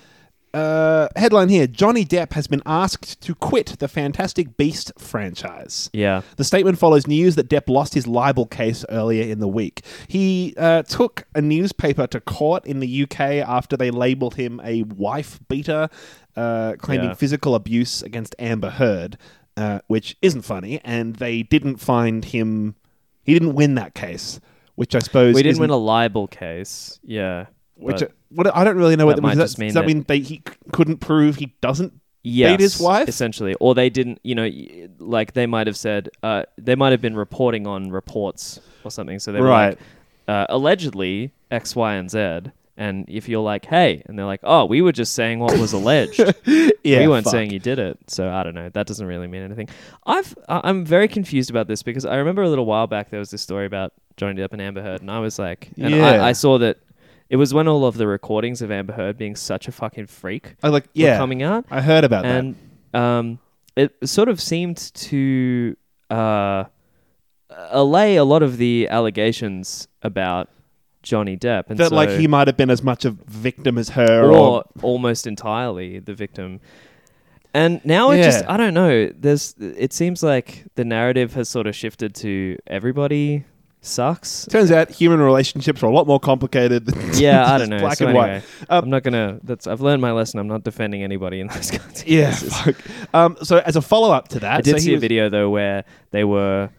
Uh, 0.53 1.07
headline 1.15 1.49
here: 1.49 1.65
Johnny 1.65 2.05
Depp 2.05 2.33
has 2.33 2.47
been 2.47 2.61
asked 2.65 3.19
to 3.21 3.33
quit 3.33 3.75
the 3.79 3.87
Fantastic 3.87 4.55
Beast 4.55 4.91
franchise. 4.97 5.89
yeah. 5.93 6.21
The 6.37 6.43
statement 6.43 6.77
follows 6.77 7.07
news 7.07 7.35
that 7.35 7.49
Depp 7.49 7.69
lost 7.69 7.93
his 7.95 8.05
libel 8.05 8.45
case 8.45 8.85
earlier 8.89 9.23
in 9.31 9.39
the 9.39 9.47
week. 9.47 9.81
He 10.07 10.53
uh, 10.57 10.83
took 10.83 11.25
a 11.33 11.41
newspaper 11.41 12.05
to 12.07 12.19
court 12.21 12.65
in 12.65 12.79
the 12.81 13.03
UK 13.03 13.19
after 13.47 13.75
they 13.75 13.89
labelled 13.89 14.35
him 14.35 14.61
a 14.63 14.83
wife 14.83 15.39
beater, 15.47 15.89
uh, 16.35 16.73
claiming 16.77 17.09
Yeah. 17.09 17.13
physical 17.15 17.55
abuse 17.55 18.03
against 18.03 18.35
Amber 18.37 18.69
Heard, 18.69 19.17
uh, 19.57 19.79
which 19.87 20.17
isn't 20.21 20.43
funny. 20.43 20.79
And 20.83 21.15
they 21.15 21.41
didn't 21.43 21.77
find 21.77 22.25
him. 22.25 22.75
He 23.23 23.33
didn't 23.33 23.53
win 23.55 23.73
that 23.75 23.95
case, 23.95 24.39
which 24.75 24.93
I 24.93 24.99
suppose 24.99 25.33
We 25.33 25.41
didn't 25.43 25.59
win 25.61 25.69
a 25.71 25.77
libel 25.77 26.27
case. 26.27 26.99
Yeah. 27.03 27.47
Which 27.75 27.99
but- 28.01 28.11
what 28.35 28.55
I 28.55 28.63
don't 28.63 28.77
really 28.77 28.95
know 28.95 29.05
what 29.05 29.15
that 29.17 29.21
that 29.21 29.27
means. 29.27 29.39
Does 29.39 29.53
that, 29.55 29.59
mean 29.59 29.67
does 29.69 29.73
that 29.75 29.81
that- 29.81 29.87
mean 29.87 30.05
they, 30.07 30.19
he 30.19 30.41
couldn't 30.71 30.97
prove 30.97 31.35
he 31.37 31.53
doesn't 31.61 31.93
yes, 32.23 32.51
beat 32.53 32.59
his 32.61 32.79
wife? 32.79 33.07
essentially, 33.07 33.53
or 33.59 33.75
they 33.75 33.89
didn't. 33.89 34.19
You 34.23 34.35
know, 34.35 34.49
like 34.99 35.33
they 35.33 35.45
might 35.45 35.67
have 35.67 35.77
said, 35.77 36.09
uh, 36.23 36.43
they 36.57 36.75
might 36.75 36.91
have 36.91 37.01
been 37.01 37.15
reporting 37.15 37.67
on 37.67 37.91
reports 37.91 38.59
or 38.83 38.91
something. 38.91 39.19
So 39.19 39.31
they 39.31 39.41
were 39.41 39.47
Right. 39.47 39.69
like, 39.69 39.79
uh, 40.27 40.45
allegedly 40.49 41.31
X, 41.51 41.75
Y, 41.75 41.93
and 41.95 42.09
Z. 42.09 42.51
And 42.75 43.05
if 43.07 43.29
you're 43.29 43.43
like, 43.43 43.65
hey, 43.65 44.01
and 44.07 44.17
they're 44.17 44.25
like, 44.25 44.39
oh, 44.41 44.65
we 44.65 44.81
were 44.81 44.91
just 44.91 45.13
saying 45.13 45.37
what 45.39 45.57
was 45.59 45.73
alleged. 45.73 46.19
Yeah, 46.85 46.99
we 46.99 47.07
weren't 47.07 47.23
fuck. 47.23 47.31
saying 47.31 47.51
you 47.51 47.59
did 47.59 47.79
it. 47.79 47.97
So 48.07 48.29
I 48.29 48.43
don't 48.43 48.55
know. 48.55 48.67
That 48.67 48.87
doesn't 48.87 49.07
really 49.07 49.27
mean 49.27 49.41
anything. 49.41 49.69
I've 50.05 50.35
I'm 50.49 50.83
very 50.83 51.07
confused 51.07 51.49
about 51.49 51.65
this 51.69 51.81
because 51.81 52.03
I 52.05 52.17
remember 52.17 52.41
a 52.43 52.49
little 52.49 52.65
while 52.65 52.87
back 52.87 53.09
there 53.09 53.21
was 53.21 53.31
this 53.31 53.41
story 53.41 53.65
about 53.65 53.93
Johnny 54.17 54.41
Depp 54.41 54.51
and 54.51 54.61
Amber 54.61 54.81
Heard, 54.81 54.99
and 54.99 55.09
I 55.09 55.19
was 55.19 55.39
like, 55.39 55.69
and 55.79 55.95
Yeah. 55.95 56.21
I, 56.21 56.29
I 56.29 56.31
saw 56.33 56.57
that 56.57 56.79
it 57.33 57.37
was 57.37 57.51
when 57.51 57.67
all 57.67 57.83
of 57.83 57.97
the 57.97 58.05
recordings 58.05 58.61
of 58.61 58.69
Amber 58.69 58.93
Heard 58.93 59.17
being 59.17 59.35
such 59.35 59.67
a 59.67 59.71
fucking 59.71 60.05
freak 60.05 60.53
I 60.61 60.67
like 60.67 60.83
were 60.83 60.89
yeah. 60.93 61.17
coming 61.17 61.41
out, 61.41 61.65
I 61.71 61.81
heard 61.81 62.03
about 62.03 62.21
that. 62.21 62.35
and 62.35 62.55
um, 62.93 63.39
it 63.75 63.91
sort 64.07 64.29
of 64.29 64.39
seemed 64.39 64.77
to 64.77 65.75
uh, 66.11 66.65
allay 67.71 68.17
a 68.17 68.23
lot 68.23 68.43
of 68.43 68.57
the 68.57 68.87
allegations 68.87 69.87
about 70.03 70.51
Johnny 71.01 71.35
Depp, 71.35 71.71
and 71.71 71.79
that 71.79 71.89
so, 71.89 71.95
like 71.95 72.09
he 72.09 72.27
might 72.27 72.47
have 72.47 72.55
been 72.55 72.69
as 72.69 72.83
much 72.83 73.03
a 73.03 73.09
victim 73.09 73.79
as 73.79 73.89
her, 73.89 74.25
or, 74.25 74.37
or 74.37 74.63
almost 74.83 75.25
entirely 75.25 75.97
the 75.97 76.13
victim. 76.13 76.61
And 77.55 77.83
now 77.83 78.11
it 78.11 78.21
just 78.21 78.45
I 78.47 78.57
don't 78.57 78.75
know. 78.75 79.07
There's 79.07 79.55
it 79.59 79.91
seems 79.91 80.21
like 80.21 80.65
the 80.75 80.85
narrative 80.85 81.33
has 81.33 81.49
sort 81.49 81.65
of 81.65 81.75
shifted 81.75 82.13
to 82.15 82.59
everybody 82.67 83.45
sucks. 83.85 84.45
turns 84.47 84.71
out 84.71 84.89
human 84.89 85.19
relationships 85.19 85.83
are 85.83 85.87
a 85.87 85.91
lot 85.91 86.07
more 86.07 86.19
complicated. 86.19 86.85
Than 86.85 87.13
Yeah, 87.13 87.51
I 87.51 87.57
don't 87.57 87.69
know. 87.69 87.79
Black 87.79 87.97
so 87.97 88.07
and 88.07 88.17
anyway, 88.17 88.41
white. 88.59 88.69
Um, 88.69 88.83
I'm 88.85 88.89
not 88.89 89.03
gonna. 89.03 89.39
That's 89.43 89.67
I've 89.67 89.81
learned 89.81 90.01
my 90.01 90.11
lesson. 90.11 90.39
I'm 90.39 90.47
not 90.47 90.63
defending 90.63 91.03
anybody 91.03 91.39
in 91.39 91.47
those 91.47 91.71
kinds 91.77 92.01
of 92.01 92.07
Yeah. 92.07 92.35
Um, 93.13 93.37
so 93.43 93.57
as 93.59 93.75
a 93.75 93.81
follow 93.81 94.11
up 94.11 94.29
to 94.29 94.39
that, 94.39 94.59
I 94.59 94.61
did 94.61 94.71
so 94.71 94.77
see 94.77 94.93
a 94.95 94.99
video 94.99 95.29
though 95.29 95.49
where 95.49 95.83
they 96.11 96.23
were 96.23 96.69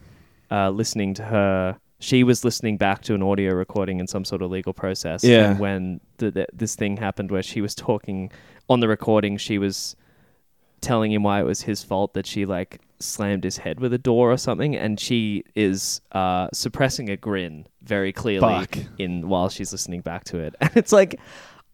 uh, 0.51 0.71
listening 0.71 1.15
to 1.15 1.25
her. 1.25 1.79
She 2.01 2.23
was 2.23 2.45
listening 2.45 2.77
back 2.77 3.03
to 3.03 3.15
an 3.15 3.23
audio 3.23 3.55
recording 3.55 3.99
in 3.99 4.07
some 4.07 4.25
sort 4.25 4.43
of 4.43 4.51
legal 4.51 4.75
process. 4.75 5.25
Yeah. 5.25 5.53
And 5.53 5.59
when 5.61 6.01
the, 6.19 6.31
the, 6.31 6.47
this 6.53 6.75
thing 6.75 6.99
happened, 6.99 7.31
where 7.31 7.43
she 7.43 7.63
was 7.63 7.75
talking 7.75 8.31
on 8.69 8.81
the 8.81 8.89
recording, 8.89 9.39
she 9.39 9.57
was 9.57 9.97
telling 10.83 11.13
him 11.13 11.23
why 11.23 11.41
it 11.41 11.45
was 11.45 11.63
his 11.63 11.83
fault 11.83 12.13
that 12.13 12.27
she 12.27 12.45
like 12.45 12.81
slammed 13.01 13.45
his 13.45 13.57
head 13.59 13.81
with 13.81 13.93
a 13.93 13.99
door 13.99 14.33
or 14.33 14.37
something, 14.37 14.75
and 14.77 14.99
she 14.99 15.45
is 15.55 16.01
uh, 16.13 16.49
suppressing 16.53 17.11
a 17.11 17.17
grin 17.17 17.67
very 17.83 18.13
clearly 18.13 18.41
Fuck. 18.67 18.79
in 18.99 19.29
while 19.29 19.49
she's 19.49 19.73
listening 19.73 20.01
back 20.01 20.25
to 20.25 20.39
it, 20.39 20.55
and 20.61 20.71
it's 20.77 20.93
like. 20.93 21.19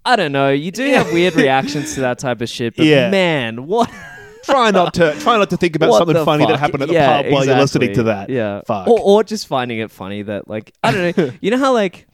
I 0.02 0.16
don't 0.16 0.32
know. 0.32 0.48
You 0.48 0.70
do 0.70 0.82
have 0.94 1.12
weird 1.12 1.34
reactions 1.36 1.94
to 1.96 2.00
that 2.00 2.18
type 2.18 2.40
of 2.40 2.48
shit, 2.48 2.74
but 2.74 2.86
Yeah. 2.86 3.10
man, 3.10 3.66
what? 3.66 3.90
try 4.44 4.70
not 4.70 4.94
to 4.94 5.14
try 5.20 5.36
not 5.36 5.50
to 5.50 5.58
think 5.58 5.76
about 5.76 5.90
what 5.90 5.98
something 5.98 6.24
funny 6.24 6.46
that 6.46 6.58
happened 6.58 6.82
at 6.84 6.88
the 6.88 6.94
Yeah, 6.94 7.22
pub 7.22 7.32
while 7.32 7.44
you're 7.44 7.56
listening 7.58 7.92
to 7.96 8.04
that. 8.04 8.30
Yeah. 8.30 8.62
Fuck. 8.66 8.88
Or, 8.88 8.98
or 8.98 9.24
just 9.24 9.46
finding 9.46 9.78
it 9.78 9.90
funny 9.90 10.22
that, 10.22 10.48
like, 10.48 10.72
I 10.82 10.90
don't 10.90 11.18
know. 11.18 11.30
you 11.42 11.50
know 11.50 11.58
how, 11.58 11.74
like, 11.74 12.08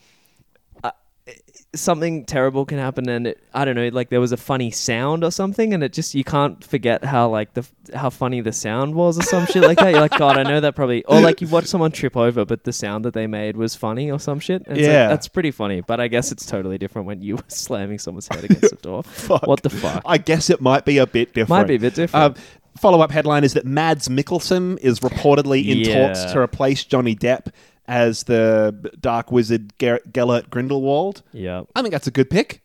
something 1.74 2.24
terrible 2.24 2.64
can 2.64 2.78
happen 2.78 3.08
and 3.08 3.26
it, 3.26 3.42
I 3.52 3.64
don't 3.64 3.74
know, 3.74 3.88
like 3.88 4.08
there 4.08 4.20
was 4.20 4.32
a 4.32 4.36
funny 4.36 4.70
sound 4.70 5.24
or 5.24 5.30
something 5.30 5.74
and 5.74 5.82
it 5.82 5.92
just, 5.92 6.14
you 6.14 6.24
can't 6.24 6.62
forget 6.64 7.04
how, 7.04 7.28
like, 7.28 7.52
the 7.54 7.66
how 7.94 8.10
funny 8.10 8.40
the 8.40 8.52
sound 8.52 8.94
was 8.94 9.18
or 9.18 9.22
some 9.22 9.46
shit 9.46 9.62
like 9.62 9.78
that. 9.78 9.90
You're 9.90 10.00
like, 10.00 10.10
God, 10.18 10.38
I 10.38 10.42
know 10.42 10.60
that 10.60 10.74
probably. 10.74 11.04
Or, 11.04 11.20
like, 11.20 11.40
you 11.40 11.48
watch 11.48 11.66
someone 11.66 11.90
trip 11.92 12.16
over, 12.16 12.44
but 12.44 12.64
the 12.64 12.72
sound 12.72 13.04
that 13.04 13.14
they 13.14 13.26
made 13.26 13.56
was 13.56 13.74
funny 13.74 14.10
or 14.10 14.18
some 14.18 14.40
shit. 14.40 14.62
And 14.66 14.78
it's 14.78 14.86
like, 14.86 14.92
Yeah. 14.92 15.08
that's 15.08 15.28
pretty 15.28 15.50
funny. 15.50 15.80
But 15.82 16.00
I 16.00 16.08
guess 16.08 16.32
it's 16.32 16.46
totally 16.46 16.78
different 16.78 17.06
when 17.06 17.20
you 17.22 17.36
were 17.36 17.44
slamming 17.48 17.98
someone's 17.98 18.28
head 18.28 18.44
against 18.44 18.70
the 18.70 18.76
door. 18.76 19.02
What 19.44 19.62
the 19.62 19.70
fuck? 19.70 20.02
I 20.06 20.18
guess 20.18 20.48
it 20.50 20.60
might 20.60 20.84
be 20.84 20.98
a 20.98 21.06
bit 21.06 21.34
different. 21.34 21.48
Might 21.50 21.66
be 21.68 21.74
a 21.74 21.80
bit 21.80 21.94
different. 21.94 22.38
Um, 22.38 22.42
Follow 22.78 23.00
up 23.00 23.10
headline 23.10 23.42
is 23.42 23.54
that 23.54 23.64
Mads 23.64 24.08
Mikkelsen 24.08 24.78
is 24.80 25.00
reportedly 25.00 25.66
in 25.66 25.78
Yeah. 25.78 26.08
talks 26.08 26.30
to 26.32 26.38
replace 26.38 26.84
Johnny 26.84 27.16
Depp 27.16 27.46
as 27.88 28.24
the 28.24 28.92
dark 29.00 29.30
wizard 29.32 29.72
Ger- 29.78 30.00
Gellert 30.12 30.50
Grindelwald. 30.50 31.22
yeah. 31.32 31.62
I 31.74 31.82
think 31.82 31.92
that's 31.92 32.06
a 32.06 32.10
good 32.10 32.30
pick. 32.30 32.62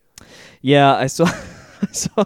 Yeah, 0.61 0.95
I 0.95 1.07
saw 1.07 1.25
I 1.81 1.91
saw 1.91 2.25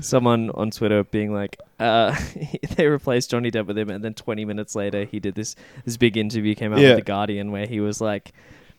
someone 0.00 0.50
on 0.50 0.70
Twitter 0.70 1.02
being 1.04 1.32
like, 1.32 1.58
uh, 1.80 2.14
they 2.76 2.86
replaced 2.86 3.30
Johnny 3.30 3.50
Depp 3.50 3.66
with 3.66 3.78
him, 3.78 3.88
and 3.90 4.04
then 4.04 4.12
20 4.14 4.44
minutes 4.44 4.74
later, 4.76 5.04
he 5.04 5.18
did 5.20 5.34
this 5.34 5.56
this 5.84 5.96
big 5.96 6.16
interview 6.16 6.54
came 6.54 6.72
out 6.72 6.80
Yeah. 6.80 6.88
with 6.90 6.98
the 6.98 7.02
Guardian 7.04 7.50
where 7.52 7.66
he 7.66 7.80
was 7.80 8.00
like. 8.00 8.32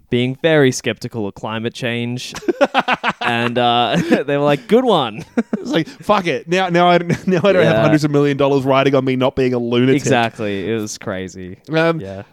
Being 0.09 0.35
very 0.43 0.71
skeptical 0.71 1.25
of 1.27 1.33
climate 1.33 1.73
change, 1.73 2.35
and 3.21 3.57
uh, 3.57 3.95
they 4.27 4.37
were 4.37 4.43
like, 4.43 4.67
"Good 4.67 4.83
one." 4.83 5.25
It's 5.53 5.71
like 5.71 5.87
fuck 5.87 6.27
it. 6.27 6.47
Now, 6.47 6.69
now 6.69 6.87
I 6.87 6.99
don't, 6.99 7.27
now 7.27 7.39
I 7.43 7.51
don't 7.51 7.65
have 7.65 7.77
hundreds 7.77 8.03
of 8.03 8.11
million 8.11 8.37
dollars 8.37 8.63
riding 8.63 8.93
on 8.93 9.05
me 9.05 9.15
not 9.15 9.35
being 9.35 9.55
a 9.55 9.57
lunatic. 9.57 9.95
exactly, 9.95 10.69
it 10.69 10.75
was 10.75 10.99
crazy. 10.99 11.57
Um, 11.71 11.99
Yeah, 11.99 12.23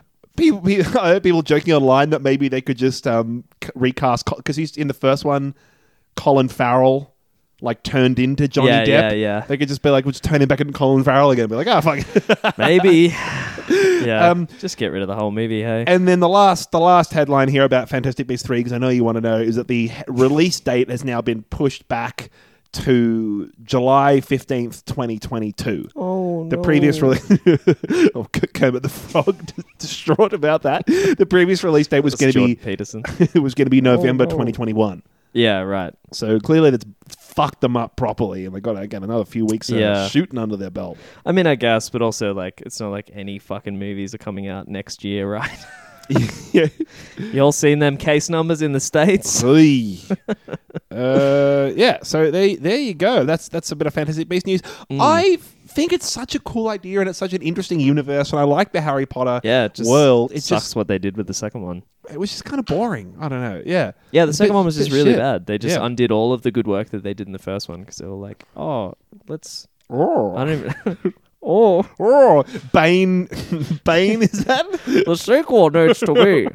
people, 0.41 0.61
people, 0.67 0.99
I 1.01 1.09
heard 1.09 1.23
people 1.23 1.43
joking 1.43 1.73
online 1.75 2.11
that 2.11 2.23
maybe 2.23 2.49
they 2.49 2.61
could 2.61 2.79
just 2.79 3.07
um, 3.07 3.45
recast 3.75 4.27
because 4.37 4.57
he's 4.57 4.77
in 4.77 4.89
the 4.89 4.95
first 4.95 5.25
one. 5.25 5.55
Colin 6.17 6.49
Farrell 6.49 7.15
like 7.63 7.83
turned 7.83 8.19
into 8.19 8.49
Johnny 8.49 8.69
Yeah, 8.69 8.85
Depp. 8.85 8.87
yeah, 8.87 9.13
yeah. 9.13 9.41
They 9.47 9.57
could 9.59 9.69
just 9.69 9.83
be 9.83 9.91
like, 9.91 10.05
we'll 10.07 10.13
just 10.13 10.25
turn 10.25 10.41
him 10.41 10.49
back 10.49 10.61
into 10.61 10.73
Colin 10.73 11.05
Farrell 11.05 11.31
again. 11.31 11.47
Be 11.49 11.57
like, 11.57 11.67
oh 11.67 11.81
fuck. 11.83 12.59
maybe. 12.59 13.15
yeah, 13.71 14.31
Um, 14.31 14.49
just 14.59 14.77
get 14.79 14.89
rid 14.93 15.03
of 15.03 15.09
the 15.09 15.15
whole 15.15 15.31
movie. 15.31 15.63
Hey, 15.63 15.85
and 15.87 16.09
then 16.09 16.21
the 16.21 16.29
last, 16.29 16.71
the 16.73 16.81
last 16.81 17.13
headline 17.13 17.49
here 17.49 17.65
about 17.65 17.89
Fantastic 17.91 18.27
Beasts 18.27 18.47
three, 18.47 18.59
because 18.61 18.73
I 18.73 18.79
know 18.79 18.89
you 18.89 19.05
want 19.05 19.17
to 19.17 19.21
know, 19.21 19.39
is 19.39 19.57
that 19.57 19.69
the 19.69 19.91
release 20.09 20.59
date 20.59 20.89
has 20.91 21.05
now 21.05 21.21
been 21.21 21.43
pushed 21.45 21.87
back 21.87 22.31
to 22.73 23.51
July 23.63 24.21
fifteenth, 24.21 24.85
twenty 24.87 25.19
twenty 25.19 25.53
two. 25.53 25.89
Oh 26.47 26.49
The 26.49 26.59
previous 26.59 27.01
release, 27.01 27.25
oh, 28.15 28.25
K- 28.33 28.47
Kermit 28.55 28.83
the 28.83 28.89
Frog, 28.89 29.37
distraught 29.79 30.33
about 30.33 30.63
that. 30.63 30.87
The 30.87 31.27
previous 31.29 31.63
release 31.65 31.87
date 31.87 32.01
was 32.05 32.15
going 32.15 32.33
to 32.33 32.47
be 32.47 32.55
Peterson. 32.57 33.03
it 33.19 33.41
was 33.43 33.55
going 33.55 33.67
to 33.67 33.71
be 33.71 33.81
oh, 33.81 33.97
November 33.97 34.25
Oh, 34.25 34.27
no. 34.27 34.31
2021. 34.33 35.03
yeah, 35.33 35.61
right. 35.61 35.95
So 36.13 36.39
clearly 36.41 36.71
that's 36.71 36.85
fucked 37.09 37.61
them 37.61 37.77
up 37.77 37.97
properly, 37.97 38.45
and 38.45 38.55
they 38.55 38.61
got 38.61 38.77
again 38.77 39.05
another 39.05 39.25
few 39.25 39.47
weeks 39.47 39.69
of 39.71 39.77
Yeah. 39.79 40.09
shooting 40.09 40.39
under 40.39 40.57
their 40.57 40.71
belt. 40.71 40.99
I 41.25 41.33
mean, 41.33 41.47
I 41.47 41.55
guess, 41.55 41.89
but 41.91 42.03
also 42.03 42.35
like 42.35 42.61
it's 42.67 42.81
not 42.81 42.91
like 42.91 43.11
any 43.13 43.39
fucking 43.39 43.79
movies 43.79 44.15
are 44.15 44.19
coming 44.19 44.49
out 44.49 44.67
next 44.69 45.05
year, 45.05 45.31
right? 45.31 45.51
You 47.33 47.41
all 47.41 47.53
seen 47.53 47.79
them 47.79 47.97
case 47.97 48.29
numbers 48.29 48.61
in 48.63 48.73
the 48.73 48.81
states? 48.81 49.43
Uh, 50.91 51.71
yeah. 51.77 51.99
So 52.03 52.31
there, 52.31 52.57
there 52.57 52.79
you 52.79 52.95
go. 52.95 53.25
That's 53.25 53.49
that's 53.49 53.71
a 53.71 53.77
bit 53.77 53.87
of 53.87 53.95
Fantasy 53.95 54.25
Beast 54.25 54.47
news. 54.47 54.61
Mm. 54.91 54.99
I 55.01 55.37
think 55.69 55.93
it's 55.93 56.11
such 56.11 56.35
a 56.35 56.41
cool 56.41 56.69
idea, 56.69 57.01
and 57.01 57.09
it's 57.09 57.19
such 57.19 57.33
an 57.33 57.43
interesting 57.43 57.79
universe, 57.79 58.33
and 58.33 58.41
I 58.41 58.45
like 58.45 58.73
the 58.73 58.81
Harry 58.81 59.07
Potter 59.07 59.41
Yeah, 59.45 59.67
it 59.67 59.79
world. 59.85 60.33
It 60.33 60.43
sucks 60.43 60.65
just 60.65 60.77
what 60.77 60.89
they 60.89 60.99
did 60.99 61.17
with 61.17 61.27
the 61.29 61.35
second 61.35 61.63
one. 61.63 61.83
it 62.11 62.19
was 62.19 62.31
just 62.31 62.45
kind 62.45 62.59
of 62.59 62.67
boring. 62.67 63.15
I 63.21 63.29
don't 63.29 63.41
know. 63.41 63.63
Yeah. 63.65 63.93
Yeah, 64.11 64.25
the 64.25 64.33
second 64.33 64.51
bit- 64.53 64.57
one 64.57 64.65
was 64.65 64.77
just 64.77 64.91
really 64.91 65.13
shit. 65.13 65.19
bad. 65.19 65.47
They 65.47 65.59
just 65.59 65.77
Yeah. 65.77 65.85
undid 65.87 66.11
all 66.11 66.33
of 66.33 66.43
the 66.43 66.51
good 66.51 66.67
work 66.67 66.91
that 66.91 67.03
they 67.05 67.15
did 67.15 67.27
in 67.29 67.33
the 67.33 67.39
first 67.39 67.69
one 67.69 67.81
because 67.81 67.97
they 67.99 68.07
were 68.07 68.15
like, 68.17 68.45
oh, 68.57 68.95
let's. 69.29 69.69
Oh. 69.89 70.35
I 70.37 70.45
don't 70.45 70.59
even. 70.59 71.15
oh, 71.43 71.89
Oh, 71.99 72.45
Bane. 72.73 73.27
Bane 73.85 74.23
is 74.23 74.45
that? 74.45 74.71
the 74.87 75.17
sequel 75.17 75.71
needs 75.71 76.01
to 76.01 76.15
be 76.15 76.49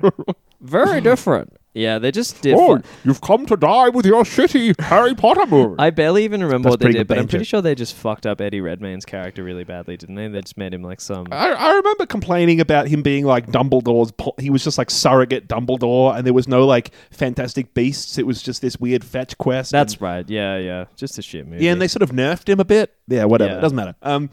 very 0.61 1.01
different. 1.01 1.53
Yeah, 1.75 1.99
they 1.99 2.09
just 2.11 2.41
did. 2.41 2.55
Oh, 2.57 2.79
you've 3.03 3.19
come 3.19 3.45
to 3.47 3.57
die 3.57 3.89
with 3.89 4.05
your 4.05 4.23
shitty 4.23 4.79
Harry 4.79 5.13
Potter 5.13 5.45
movie. 5.45 5.75
I 5.77 5.89
barely 5.89 6.23
even 6.23 6.41
remember 6.41 6.69
That's 6.69 6.71
what 6.71 6.79
they 6.79 6.93
did, 6.93 7.05
but 7.05 7.19
I'm 7.19 7.27
pretty 7.27 7.43
sure 7.43 7.61
they 7.61 7.75
just 7.75 7.95
fucked 7.95 8.25
up 8.25 8.39
Eddie 8.39 8.61
Redmayne's 8.61 9.03
character 9.03 9.43
really 9.43 9.65
badly, 9.65 9.97
didn't 9.97 10.15
they? 10.15 10.29
They 10.29 10.39
just 10.39 10.55
made 10.55 10.73
him 10.73 10.83
like 10.83 11.01
some. 11.01 11.27
I, 11.33 11.51
I 11.51 11.73
remember 11.73 12.05
complaining 12.05 12.61
about 12.61 12.87
him 12.87 13.01
being 13.01 13.25
like 13.25 13.47
Dumbledore's. 13.47 14.13
Po- 14.13 14.35
he 14.39 14.49
was 14.49 14.63
just 14.63 14.77
like 14.77 14.89
surrogate 14.89 15.49
Dumbledore, 15.49 16.15
and 16.15 16.25
there 16.25 16.33
was 16.33 16.47
no 16.47 16.65
like 16.65 16.91
Fantastic 17.11 17.73
Beasts. 17.73 18.17
It 18.17 18.25
was 18.25 18.41
just 18.41 18.61
this 18.61 18.77
weird 18.79 19.03
fetch 19.03 19.37
quest. 19.37 19.73
That's 19.73 19.95
and, 19.95 20.01
right. 20.01 20.29
Yeah, 20.29 20.57
yeah. 20.57 20.85
Just 20.95 21.19
a 21.19 21.21
shit 21.21 21.45
movie. 21.45 21.65
yeah, 21.65 21.73
and 21.73 21.81
they 21.81 21.89
sort 21.89 22.03
of 22.03 22.11
nerfed 22.11 22.47
him 22.47 22.61
a 22.61 22.65
bit. 22.65 22.93
Yeah, 23.09 23.25
whatever. 23.25 23.51
Yeah. 23.51 23.57
It 23.57 23.61
doesn't 23.61 23.75
matter. 23.75 23.95
Um, 24.01 24.29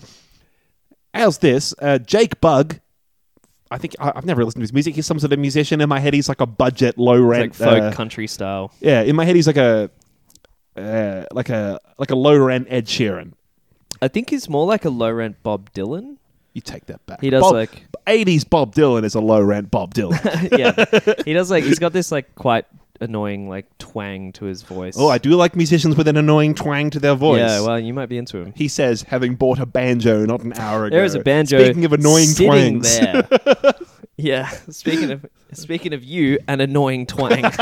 how's 1.14 1.38
this? 1.38 1.75
Uh, 1.81 1.99
Jake 1.99 2.40
Bugg. 2.40 2.81
I 3.71 3.78
think 3.78 3.95
I, 3.99 4.12
I've 4.14 4.26
never 4.26 4.45
listened 4.45 4.61
to 4.61 4.64
his 4.64 4.73
music. 4.73 4.95
He's 4.95 5.07
some 5.07 5.19
sort 5.19 5.33
of 5.33 5.38
musician. 5.38 5.81
In 5.81 5.88
my 5.88 5.99
head, 5.99 6.12
he's 6.14 6.28
like 6.28 6.40
a 6.40 6.47
budget, 6.47 6.99
low 6.99 7.14
It's 7.14 7.23
rent. 7.25 7.61
like 7.61 7.69
folk 7.71 7.83
uh, 7.83 7.92
country 7.92 8.26
style. 8.26 8.73
yeah, 8.81 9.00
in 9.02 9.16
my 9.16 9.25
head, 9.25 9.35
he's 9.37 9.47
like 9.47 9.57
a 9.57 9.90
uh, 10.76 11.25
like 11.33 11.49
a 11.49 11.81
like 11.99 12.11
a 12.11 12.16
low 12.16 12.37
rent 12.37 12.66
Ed 12.71 12.87
Sheeran. 12.87 13.33
I 14.00 14.09
think 14.09 14.31
he's 14.31 14.49
more 14.49 14.66
like 14.66 14.85
a 14.85 14.90
low 14.90 15.11
rent 15.11 15.42
Bob 15.42 15.73
Dylan. 15.73 16.16
You 16.52 16.61
take 16.61 16.87
that 16.87 17.04
back. 17.07 17.23
He 17.23 17.31
does 17.31 17.40
Bob, 17.40 17.54
like 17.54 17.71
80s 18.07 18.49
Bob 18.49 18.75
Dylan 18.75 19.04
is 19.04 19.14
a 19.14 19.21
low 19.21 19.40
rent 19.40 19.71
Bob 19.71 19.95
Dylan. 19.95 20.19
yeah. 20.59 21.14
He 21.25 21.33
does 21.33 21.50
like 21.50 21.64
he's 21.64 21.78
got 21.78 21.95
this 21.95 22.12
like 22.12 22.35
quite 22.35 22.66
annoying 23.03 23.49
like 23.49 23.67
twang 23.79 24.33
to 24.33 24.47
his 24.47 24.63
voice. 24.63 24.95
oh, 24.97 25.09
I 25.09 25.19
do 25.19 25.31
like 25.31 25.57
musicians 25.57 25.97
with 25.97 26.09
an 26.09 26.17
annoying 26.17 26.55
twang 26.55 26.91
to 26.91 27.01
their 27.01 27.15
voice. 27.15 27.41
Yeah, 27.41 27.61
well, 27.61 27.79
you 27.79 27.93
might 27.93 28.09
be 28.09 28.17
into 28.17 28.39
him. 28.39 28.53
he 28.57 28.69
says, 28.69 29.03
having 29.03 29.35
bought 29.35 29.59
a 29.59 29.67
banjo 29.67 30.25
not 30.25 30.41
an 30.43 30.53
hour 30.55 30.87
ago. 30.87 30.97
There 30.97 31.05
is 31.05 31.15
a 31.15 31.21
banjo. 31.21 31.63
Speaking 31.63 31.85
of 31.85 31.93
annoying 31.93 32.29
sitting 32.29 32.81
twangs. 32.81 32.99
there. 32.99 33.29
yeah. 34.17 34.49
Speaking 34.71 35.11
of 35.11 35.27
speaking 35.53 35.93
of 35.93 36.03
you, 36.05 36.39
an 36.49 36.61
annoying 36.61 37.07
twang. 37.07 37.45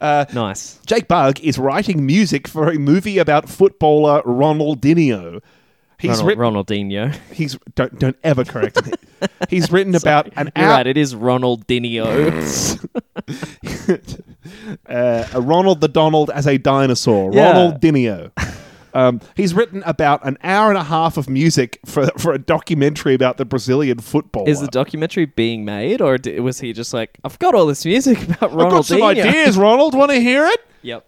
Uh, 0.00 0.24
nice. 0.32 0.78
Jake 0.86 1.08
Bugg 1.08 1.40
is 1.40 1.58
writing 1.58 2.06
music 2.06 2.46
for 2.46 2.70
a 2.70 2.78
movie 2.78 3.18
about 3.18 3.48
footballer 3.48 4.22
Ronaldinho. 4.22 5.42
He's 5.98 6.22
Ronald, 6.22 6.26
written. 6.66 6.90
Ronaldinho. 6.90 7.14
He's 7.32 7.58
don't 7.74 7.98
don't 7.98 8.16
ever 8.22 8.44
correct 8.44 8.84
me. 8.86 8.92
He's 9.48 9.70
written 9.72 9.94
about 10.02 10.26
an 10.36 10.50
You're 10.56 10.66
hour. 10.66 10.72
right. 10.72 10.86
It 10.86 10.96
is 10.96 11.14
Ronaldinho. 11.14 12.06
uh, 14.88 15.40
Ronald 15.40 15.80
the 15.80 15.88
Donald 15.88 16.30
as 16.30 16.46
a 16.46 16.58
dinosaur. 16.58 17.32
Yeah. 17.32 17.52
Ronaldinho. 17.54 18.30
Um, 18.94 19.20
he's 19.34 19.52
written 19.52 19.82
about 19.84 20.24
an 20.26 20.38
hour 20.42 20.70
and 20.70 20.78
a 20.78 20.84
half 20.84 21.18
of 21.18 21.28
music 21.28 21.78
for 21.84 22.06
for 22.18 22.32
a 22.32 22.38
documentary 22.38 23.12
about 23.14 23.36
the 23.36 23.44
Brazilian 23.44 23.98
football. 23.98 24.48
is 24.48 24.60
the 24.60 24.68
documentary 24.68 25.26
being 25.26 25.66
made, 25.66 26.00
or 26.00 26.18
was 26.38 26.60
he 26.60 26.72
just 26.72 26.94
like, 26.94 27.18
I've 27.22 27.38
got 27.38 27.54
all 27.54 27.66
this 27.66 27.84
music 27.84 28.22
about 28.22 28.52
Ronaldinho? 28.52 28.64
I've 28.64 28.70
got 28.70 28.84
some 28.86 29.02
ideas, 29.02 29.58
Ronald. 29.58 29.94
Want 29.94 30.12
to 30.12 30.20
hear 30.20 30.46
it? 30.46 30.60
Yep. 30.82 31.06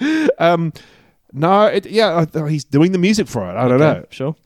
Um, 0.38 0.72
no, 1.34 1.66
it, 1.66 1.84
yeah, 1.86 2.24
he's 2.48 2.64
doing 2.64 2.92
the 2.92 2.98
music 2.98 3.26
for 3.28 3.42
it. 3.50 3.54
I 3.56 3.68
don't 3.68 3.82
Okay, 3.82 4.00
know. 4.00 4.06
Sure. 4.10 4.36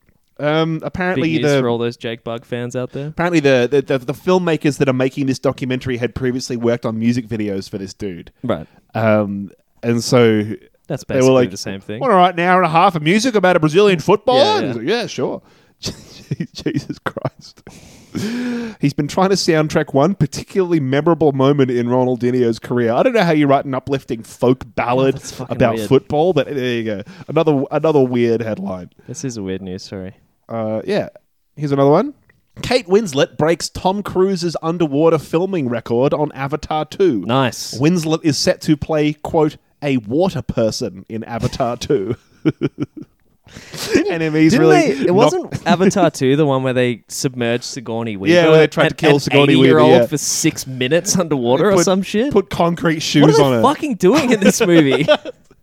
Um, 0.40 0.78
Big 0.78 0.86
apparently 0.86 1.32
news 1.32 1.42
the 1.52 1.60
for 1.60 1.68
all 1.68 1.78
those 1.78 1.96
Jake 1.96 2.22
Bugg 2.24 2.44
fans 2.44 2.76
out 2.76 2.92
there. 2.92 3.08
apparently 3.08 3.40
the, 3.40 3.68
the, 3.70 3.82
the 3.82 3.98
the 3.98 4.12
filmmakers 4.12 4.78
that 4.78 4.88
are 4.88 4.92
making 4.92 5.26
this 5.26 5.38
documentary 5.40 5.96
had 5.96 6.14
previously 6.14 6.56
worked 6.56 6.86
on 6.86 6.98
music 6.98 7.26
videos 7.26 7.68
for 7.68 7.76
this 7.78 7.92
dude. 7.92 8.30
Right. 8.44 8.66
Um, 8.94 9.50
and 9.82 10.02
so 10.02 10.44
That's 10.86 11.02
basically 11.04 11.48
the 11.48 11.56
same 11.56 11.80
thing. 11.80 12.00
Want 12.00 12.12
to 12.12 12.16
write 12.16 12.34
an 12.34 12.40
hour 12.40 12.62
and 12.62 12.66
a 12.66 12.72
half 12.72 12.94
of 12.94 13.02
music 13.02 13.34
about 13.34 13.56
a 13.56 13.60
Brazilian 13.60 13.98
footballer? 13.98 14.38
Yeah, 14.38 14.56
And 14.58 14.62
yeah. 14.62 14.68
he's 14.68 14.76
like, 14.76 14.86
yeah, 14.88 15.06
sure. 15.06 15.42
Jesus 15.80 16.98
Christ. 16.98 17.62
He's 18.80 18.94
been 18.94 19.08
trying 19.08 19.30
to 19.30 19.36
soundtrack 19.36 19.94
one 19.94 20.14
particularly 20.14 20.80
memorable 20.80 21.32
moment 21.32 21.70
in 21.70 21.86
Ronaldinho's 21.86 22.58
career. 22.58 22.92
I 22.92 23.02
don't 23.02 23.12
know 23.12 23.22
how 23.22 23.32
you 23.32 23.46
write 23.46 23.64
an 23.64 23.74
uplifting 23.74 24.22
folk 24.22 24.64
ballad 24.74 25.20
fucking 25.20 25.54
about 25.56 25.76
weird. 25.76 25.88
football, 25.88 26.32
but 26.32 26.46
there 26.46 26.74
you 26.74 26.84
go. 26.84 27.02
Another 27.28 27.64
another 27.70 28.00
weird 28.00 28.40
headline. 28.40 28.90
This 29.06 29.24
is 29.24 29.36
a 29.36 29.42
weird 29.42 29.62
news 29.62 29.82
story. 29.82 30.16
Uh, 30.48 30.82
yeah. 30.84 31.10
Here's 31.56 31.72
another 31.72 31.90
one. 31.90 32.14
Kate 32.62 32.86
Winslet 32.86 33.36
breaks 33.36 33.68
Tom 33.68 34.02
Cruise's 34.02 34.56
underwater 34.62 35.18
filming 35.18 35.68
record 35.68 36.12
on 36.12 36.32
Avatar 36.32 36.84
2. 36.84 37.20
Nice. 37.22 37.78
Winslet 37.78 38.24
is 38.24 38.36
set 38.36 38.60
to 38.62 38.76
play, 38.76 39.12
quote, 39.12 39.56
a 39.82 39.98
water 39.98 40.42
person 40.42 41.04
in 41.08 41.22
Avatar 41.24 41.76
2. 41.76 42.16
enemies 44.08 44.52
Didn't 44.52 44.68
really. 44.68 44.92
they, 44.94 45.06
it 45.06 45.14
wasn't 45.14 45.66
Avatar 45.66 46.10
2 46.10 46.36
the 46.36 46.46
one 46.46 46.62
where 46.62 46.72
they 46.72 47.04
submerged 47.08 47.64
Sigourney 47.64 48.16
Weaver? 48.16 48.34
Yeah, 48.34 48.48
where 48.48 48.58
they 48.58 48.66
tried 48.66 48.90
to 48.90 48.94
kill 48.94 49.14
an 49.14 49.20
Sigourney 49.20 49.56
Weaver, 49.56 49.76
80-year-old 49.78 49.90
yeah. 49.90 50.06
for 50.06 50.18
six 50.18 50.66
minutes 50.66 51.16
underwater 51.16 51.70
or 51.70 51.82
some 51.82 52.02
shit? 52.02 52.32
Put 52.32 52.50
concrete 52.50 53.00
shoes 53.00 53.22
what 53.22 53.40
are 53.40 53.42
on 53.42 53.52
they 53.52 53.58
it. 53.58 53.62
fucking 53.62 53.94
doing 53.96 54.30
in 54.30 54.40
this 54.40 54.60
movie? 54.66 55.06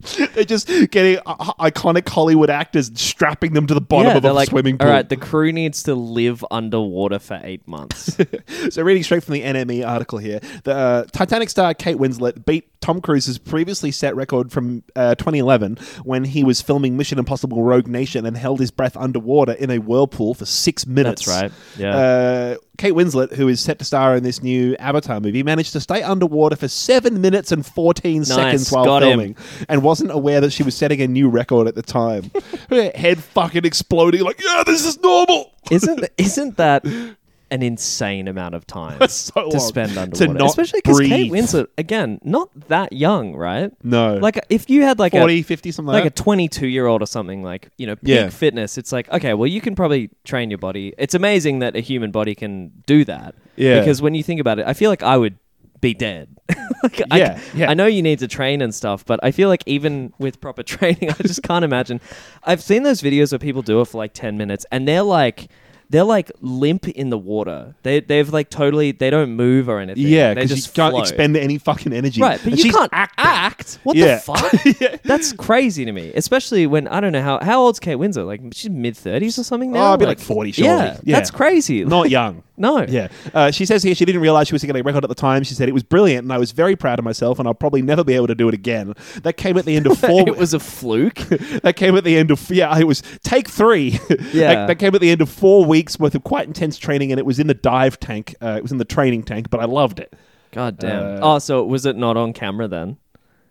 They're 0.34 0.46
just 0.46 0.68
getting 0.68 1.20
uh, 1.26 1.54
iconic 1.60 2.08
Hollywood 2.08 2.50
actors, 2.50 2.92
strapping 2.96 3.54
them 3.54 3.68
to 3.68 3.74
the 3.74 3.82
bottom 3.82 4.12
yeah, 4.12 4.18
of 4.18 4.26
a 4.26 4.34
like, 4.34 4.50
swimming 4.50 4.78
pool. 4.78 4.88
all 4.88 4.94
right, 4.94 5.08
the 5.08 5.18
crew 5.18 5.52
needs 5.52 5.84
to 5.84 5.96
live 5.96 6.44
underwater 6.52 7.20
for 7.20 7.40
eight 7.44 7.68
months. 7.68 8.18
So, 8.70 8.82
reading 8.84 9.04
straight 9.04 9.24
from 9.24 9.34
the 9.34 9.42
NME 9.42 9.88
article 9.88 10.18
here, 10.18 10.40
the 10.64 10.74
uh, 10.74 11.04
Titanic 11.12 11.50
star 11.50 11.74
Kate 11.74 11.98
Winslet 11.98 12.46
beat 12.46 12.70
Tom 12.82 13.02
Cruise's 13.02 13.38
previously 13.38 13.92
set 13.92 14.16
record 14.16 14.52
from 14.52 14.84
uh, 14.96 15.16
2011 15.16 15.78
when 16.04 16.24
he 16.24 16.44
was 16.44 16.62
filming 16.62 16.98
Mission 16.98 17.20
Impossible: 17.20 17.64
Rogue 17.64 17.88
Nation 17.88 18.26
and 18.26 18.38
held 18.38 18.60
his 18.60 18.72
breath 18.72 18.98
underwater 18.98 19.54
in 19.54 19.70
a 19.70 19.80
whirlpool 19.80 20.34
for 20.34 20.46
six 20.46 20.86
minutes. 20.86 21.26
That's 21.26 21.42
right. 21.44 21.52
Yeah. 21.78 21.96
Uh, 21.96 22.56
Kate 22.78 22.94
Winslet, 22.94 23.34
who 23.34 23.48
is 23.48 23.60
set 23.62 23.80
to 23.80 23.86
star 23.86 24.16
in 24.16 24.24
this 24.24 24.42
new 24.44 24.76
Avatar 24.78 25.20
movie, 25.20 25.44
managed 25.44 25.72
to 25.74 25.80
stay 25.80 26.02
underwater 26.04 26.56
for 26.56 26.68
seven 26.68 27.22
minutes 27.22 27.52
and 27.52 27.66
14 27.66 28.26
seconds 28.26 28.72
while 28.72 28.86
Got 28.86 29.04
him. 29.04 29.10
filming 29.10 29.36
and 29.70 29.84
wasn't 29.84 30.12
aware 30.12 30.42
that 30.42 30.52
she 30.52 30.64
was 30.64 30.76
setting 30.76 31.02
a 31.02 31.08
new 31.08 31.30
record 31.30 31.68
at 31.68 31.76
the 31.76 31.82
time. 31.82 32.32
Her 32.70 32.92
head 32.96 33.24
fucking 33.24 33.66
exploding, 33.66 34.22
like, 34.24 34.42
yeah, 34.44 34.64
this 34.66 34.86
is 34.86 35.00
normal. 35.02 35.52
isn't 35.72 36.06
isn't 36.18 36.58
that 36.58 36.86
an 37.52 37.62
insane 37.62 38.28
amount 38.28 38.56
of 38.56 38.66
time 38.68 38.98
so 39.10 39.50
to 39.52 39.60
spend 39.60 39.94
To 39.94 40.02
underwater? 40.02 40.34
not 40.34 40.50
Especially 40.50 40.82
because 40.84 41.00
Kate 41.00 41.30
breathe. 41.30 41.32
Winslet, 41.32 41.68
again, 41.78 42.20
not 42.24 42.50
that 42.70 42.92
young, 42.92 43.36
right? 43.36 43.72
No. 43.84 44.16
Like 44.16 44.40
if 44.50 44.70
you 44.70 44.82
had 44.82 44.98
like 45.00 45.12
40, 45.12 45.40
a 45.40 45.42
50, 45.44 45.72
something 45.72 45.92
like 45.94 46.02
a 46.02 46.06
like, 46.06 46.16
that. 46.16 46.24
22 46.24 46.68
year 46.68 46.88
old 46.88 47.02
or 47.02 47.06
something 47.08 47.44
like 47.44 47.70
you 47.78 47.86
know 47.88 47.96
peak 47.96 48.08
Yeah. 48.16 48.30
fitness 48.30 48.78
it's 48.78 48.92
like 48.92 49.08
okay 49.10 49.34
well 49.34 49.48
you 49.48 49.62
can 49.62 49.76
probably 49.76 50.10
train 50.24 50.50
your 50.50 50.58
body 50.58 50.94
it's 50.98 51.14
amazing 51.14 51.60
that 51.60 51.76
a 51.76 51.80
human 51.82 52.12
body 52.12 52.34
can 52.36 52.72
do 52.88 53.06
that 53.06 53.36
Yeah. 53.56 53.80
because 53.80 54.02
when 54.02 54.16
you 54.16 54.24
think 54.24 54.40
about 54.42 54.60
it 54.60 54.66
i 54.68 54.74
feel 54.74 54.90
like 54.90 55.04
i 55.04 55.16
would 55.18 55.38
be 55.82 55.94
dead 55.94 56.30
like, 56.84 57.02
I, 57.12 57.18
Yeah, 57.20 57.40
yeah. 57.54 57.70
I 57.70 57.74
know 57.76 57.86
you 57.86 58.02
need 58.02 58.20
to 58.20 58.28
train 58.28 58.62
and 58.62 58.74
stuff 58.74 59.06
but 59.06 59.20
i 59.24 59.32
feel 59.32 59.50
like 59.50 59.62
even 59.68 60.14
with 60.18 60.40
proper 60.42 60.64
training 60.74 61.10
i 61.12 61.14
just 61.22 61.44
can't 61.44 61.64
imagine 61.66 62.00
i've 62.44 62.64
seen 62.64 62.84
those 62.84 63.02
videos 63.02 63.32
where 63.32 63.40
people 63.40 63.62
do 63.62 63.82
it 63.82 63.88
for 63.88 63.98
like 64.00 64.14
10 64.14 64.38
minutes 64.38 64.66
and 64.72 64.88
they're 64.88 65.04
like 65.04 65.50
they're 65.90 66.04
like 66.04 66.32
limp 66.42 66.88
in 66.88 67.10
the 67.10 67.18
water. 67.18 67.76
They 67.84 68.00
they've 68.00 68.32
like 68.32 68.50
totally 68.50 68.92
they 68.92 69.10
don't 69.10 69.32
move 69.32 69.70
or 69.70 69.80
anything. 69.80 70.04
yeah, 70.08 70.30
they 70.34 70.42
because 70.42 70.50
you 70.52 70.56
just 70.58 70.74
can't 70.74 70.92
float. 70.94 71.04
expend 71.08 71.38
any 71.38 71.58
fucking 71.58 71.94
energy. 71.94 72.22
Right, 72.22 72.40
but 72.44 72.54
And 72.54 72.64
you 72.64 72.72
can't 72.72 72.90
acting. 72.94 73.26
act. 73.26 73.80
What 73.84 73.96
Yeah. 73.96 74.16
the 74.16 74.22
fuck? 74.22 74.66
Yeah. 74.82 74.98
That's 75.04 75.32
crazy 75.34 75.86
to 75.86 75.92
me, 75.92 76.12
especially 76.16 76.68
when 76.68 76.88
I 76.88 77.00
don't 77.00 77.12
know 77.12 77.22
how 77.22 77.40
how 77.42 77.62
old's 77.62 77.80
Kate 77.80 77.98
Winslet? 77.98 78.26
Like 78.26 78.42
she's 78.54 78.70
mid 78.70 78.98
thirties 78.98 79.38
or 79.40 79.44
something 79.44 79.72
now. 79.72 79.92
Oh, 79.92 79.94
I'd 79.94 80.00
be 80.00 80.06
like 80.06 80.20
40 80.20 80.52
surely. 80.52 80.70
Yeah, 80.70 80.98
Yeah. 81.04 81.16
that's 81.18 81.32
crazy. 81.32 81.86
Not 81.86 82.10
young. 82.20 82.44
No, 82.58 82.84
Yeah. 82.84 83.08
Uh, 83.34 83.52
she 83.52 83.66
says 83.66 83.84
here 83.84 83.94
she 83.96 84.06
didn't 84.06 84.22
realize 84.22 84.48
she 84.48 84.54
was 84.54 84.64
getting 84.64 84.80
a 84.80 84.84
record 84.84 85.04
at 85.04 85.10
the 85.10 85.16
time. 85.16 85.44
She 85.44 85.54
said 85.54 85.68
it 85.68 85.74
was 85.74 85.84
brilliant 85.84 86.24
and 86.24 86.32
I 86.34 86.38
was 86.38 86.52
very 86.52 86.76
proud 86.76 87.00
of 87.00 87.06
myself 87.06 87.38
and 87.40 87.48
I'll 87.48 87.54
probably 87.54 87.82
never 87.82 88.04
be 88.04 88.14
able 88.14 88.28
to 88.28 88.36
do 88.36 88.48
it 88.48 88.54
again. 88.54 88.94
That 89.24 89.34
came 89.34 89.58
at 89.58 89.66
the 89.66 89.76
end 89.76 89.88
of 89.88 89.98
four. 90.00 90.28
it 90.28 90.38
was 90.38 90.54
a 90.54 90.60
fluke. 90.60 91.16
that 91.64 91.76
came 91.76 91.96
at 91.96 92.04
the 92.04 92.18
end 92.18 92.32
of 92.32 92.50
yeah, 92.50 92.78
it 92.78 92.86
was 92.86 93.02
take 93.24 93.50
three. 93.50 94.00
Yeah. 94.32 94.54
that, 94.54 94.68
that 94.68 94.76
came 94.76 94.96
at 94.96 95.02
the 95.02 95.10
end 95.12 95.22
of 95.22 95.30
four 95.30 95.66
weeks 95.66 96.00
worth 96.00 96.16
of 96.16 96.24
quite 96.24 96.48
intense 96.48 96.78
training, 96.78 97.12
and 97.12 97.20
it 97.20 97.26
was 97.26 97.40
in 97.40 97.48
the 97.48 97.54
dive 97.54 98.00
tank. 98.00 98.36
Uh, 98.42 98.56
it 98.58 98.64
was 98.64 98.72
in 98.72 98.78
the 98.78 98.86
training 98.86 99.24
tank, 99.24 99.50
but 99.50 99.60
I 99.60 99.66
loved 99.66 100.00
it. 100.00 100.14
God 100.52 100.78
damn. 100.78 101.18
Uh, 101.18 101.20
oh, 101.36 101.40
so 101.40 101.64
was 101.66 101.86
it 101.86 101.96
not 101.96 102.18
on 102.18 102.34
camera 102.34 102.68
then? 102.68 102.98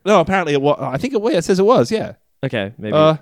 No, 0.04 0.20
apparently 0.20 0.52
it 0.52 0.60
was. 0.62 0.78
I 0.80 0.96
think 0.98 1.14
it, 1.14 1.20
well, 1.20 1.34
it 1.34 1.44
says 1.44 1.58
it 1.58 1.64
was. 1.64 1.90
Yeah. 1.90 2.14
Okay, 2.42 2.72
maybe. 2.78 2.94
Uh, 2.94 3.16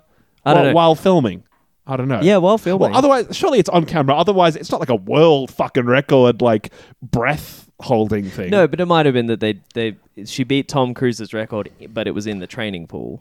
I 0.44 0.54
don't 0.54 0.62
while, 0.62 0.64
know. 0.64 0.74
while 0.74 0.94
filming. 0.94 1.44
I 1.86 1.96
don't 1.96 2.08
know. 2.08 2.20
yeah, 2.22 2.36
while 2.36 2.58
filming. 2.58 2.90
Well, 2.90 2.96
otherwise, 2.98 3.26
surely 3.36 3.58
it's 3.58 3.68
on 3.68 3.86
camera. 3.86 4.14
Otherwise, 4.14 4.54
it's 4.56 4.70
not 4.70 4.78
like 4.80 4.88
a 4.88 4.94
world 4.94 5.50
fucking 5.50 5.86
record, 5.86 6.40
like 6.40 6.72
breath 7.02 7.68
holding 7.80 8.24
thing. 8.30 8.50
no, 8.50 8.68
but 8.68 8.80
it 8.80 8.86
might 8.86 9.04
have 9.06 9.14
been 9.14 9.26
that 9.26 9.40
they 9.40 9.58
they 9.74 9.96
she 10.24 10.44
beat 10.44 10.68
Tom 10.68 10.94
Cruise's 10.94 11.34
record, 11.34 11.70
but 11.90 12.06
it 12.06 12.12
was 12.12 12.26
in 12.26 12.38
the 12.38 12.46
training 12.46 12.86
pool. 12.86 13.20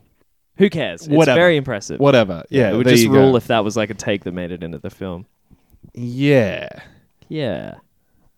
Who 0.58 0.70
cares? 0.70 1.02
It's 1.08 1.10
Whatever. 1.10 1.40
very 1.40 1.58
impressive. 1.58 2.00
whatever. 2.00 2.44
Yeah, 2.50 2.72
it 2.72 2.76
would 2.78 2.86
there 2.86 2.94
just 2.94 3.04
you 3.04 3.10
go. 3.12 3.16
rule 3.20 3.36
if 3.36 3.48
that 3.48 3.64
was 3.64 3.76
like 3.76 3.90
a 3.90 3.96
take 3.96 4.26
that 4.26 4.34
made 4.34 4.52
it 4.52 4.62
into 4.62 4.78
the 4.78 4.90
film. 4.92 5.26
Yeah, 5.94 6.70
Yeah, 7.30 7.76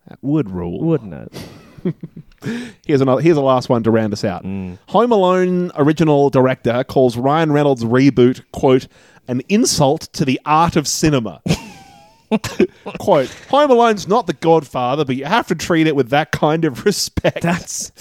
that 0.07 0.19
would 0.21 0.49
rule. 0.49 0.79
wouldn't 0.79 1.13
it? 1.13 1.95
Here's 2.86 3.01
another. 3.01 3.21
Here's 3.21 3.36
the 3.36 3.41
last 3.41 3.69
one 3.69 3.83
to 3.83 3.91
round 3.91 4.13
us 4.13 4.23
out. 4.23 4.43
Mm. 4.43 4.77
Home 4.89 5.12
Alone 5.12 5.71
original 5.75 6.29
director 6.29 6.83
calls 6.86 7.17
Ryan 7.17 7.51
Reynolds' 7.51 7.83
reboot 7.83 8.41
quote 8.51 8.88
an 9.27 9.41
insult 9.49 10.01
to 10.13 10.25
the 10.25 10.39
art 10.45 10.75
of 10.75 10.88
cinema. 10.88 11.41
quote: 12.99 13.29
Home 13.49 13.71
Alone's 13.71 14.07
not 14.07 14.27
the 14.27 14.33
Godfather, 14.33 15.05
but 15.05 15.15
you 15.15 15.25
have 15.25 15.47
to 15.47 15.55
treat 15.55 15.88
it 15.88 15.95
with 15.95 16.09
that 16.09 16.31
kind 16.31 16.65
of 16.65 16.86
respect. 16.86 17.41
That's 17.41 17.91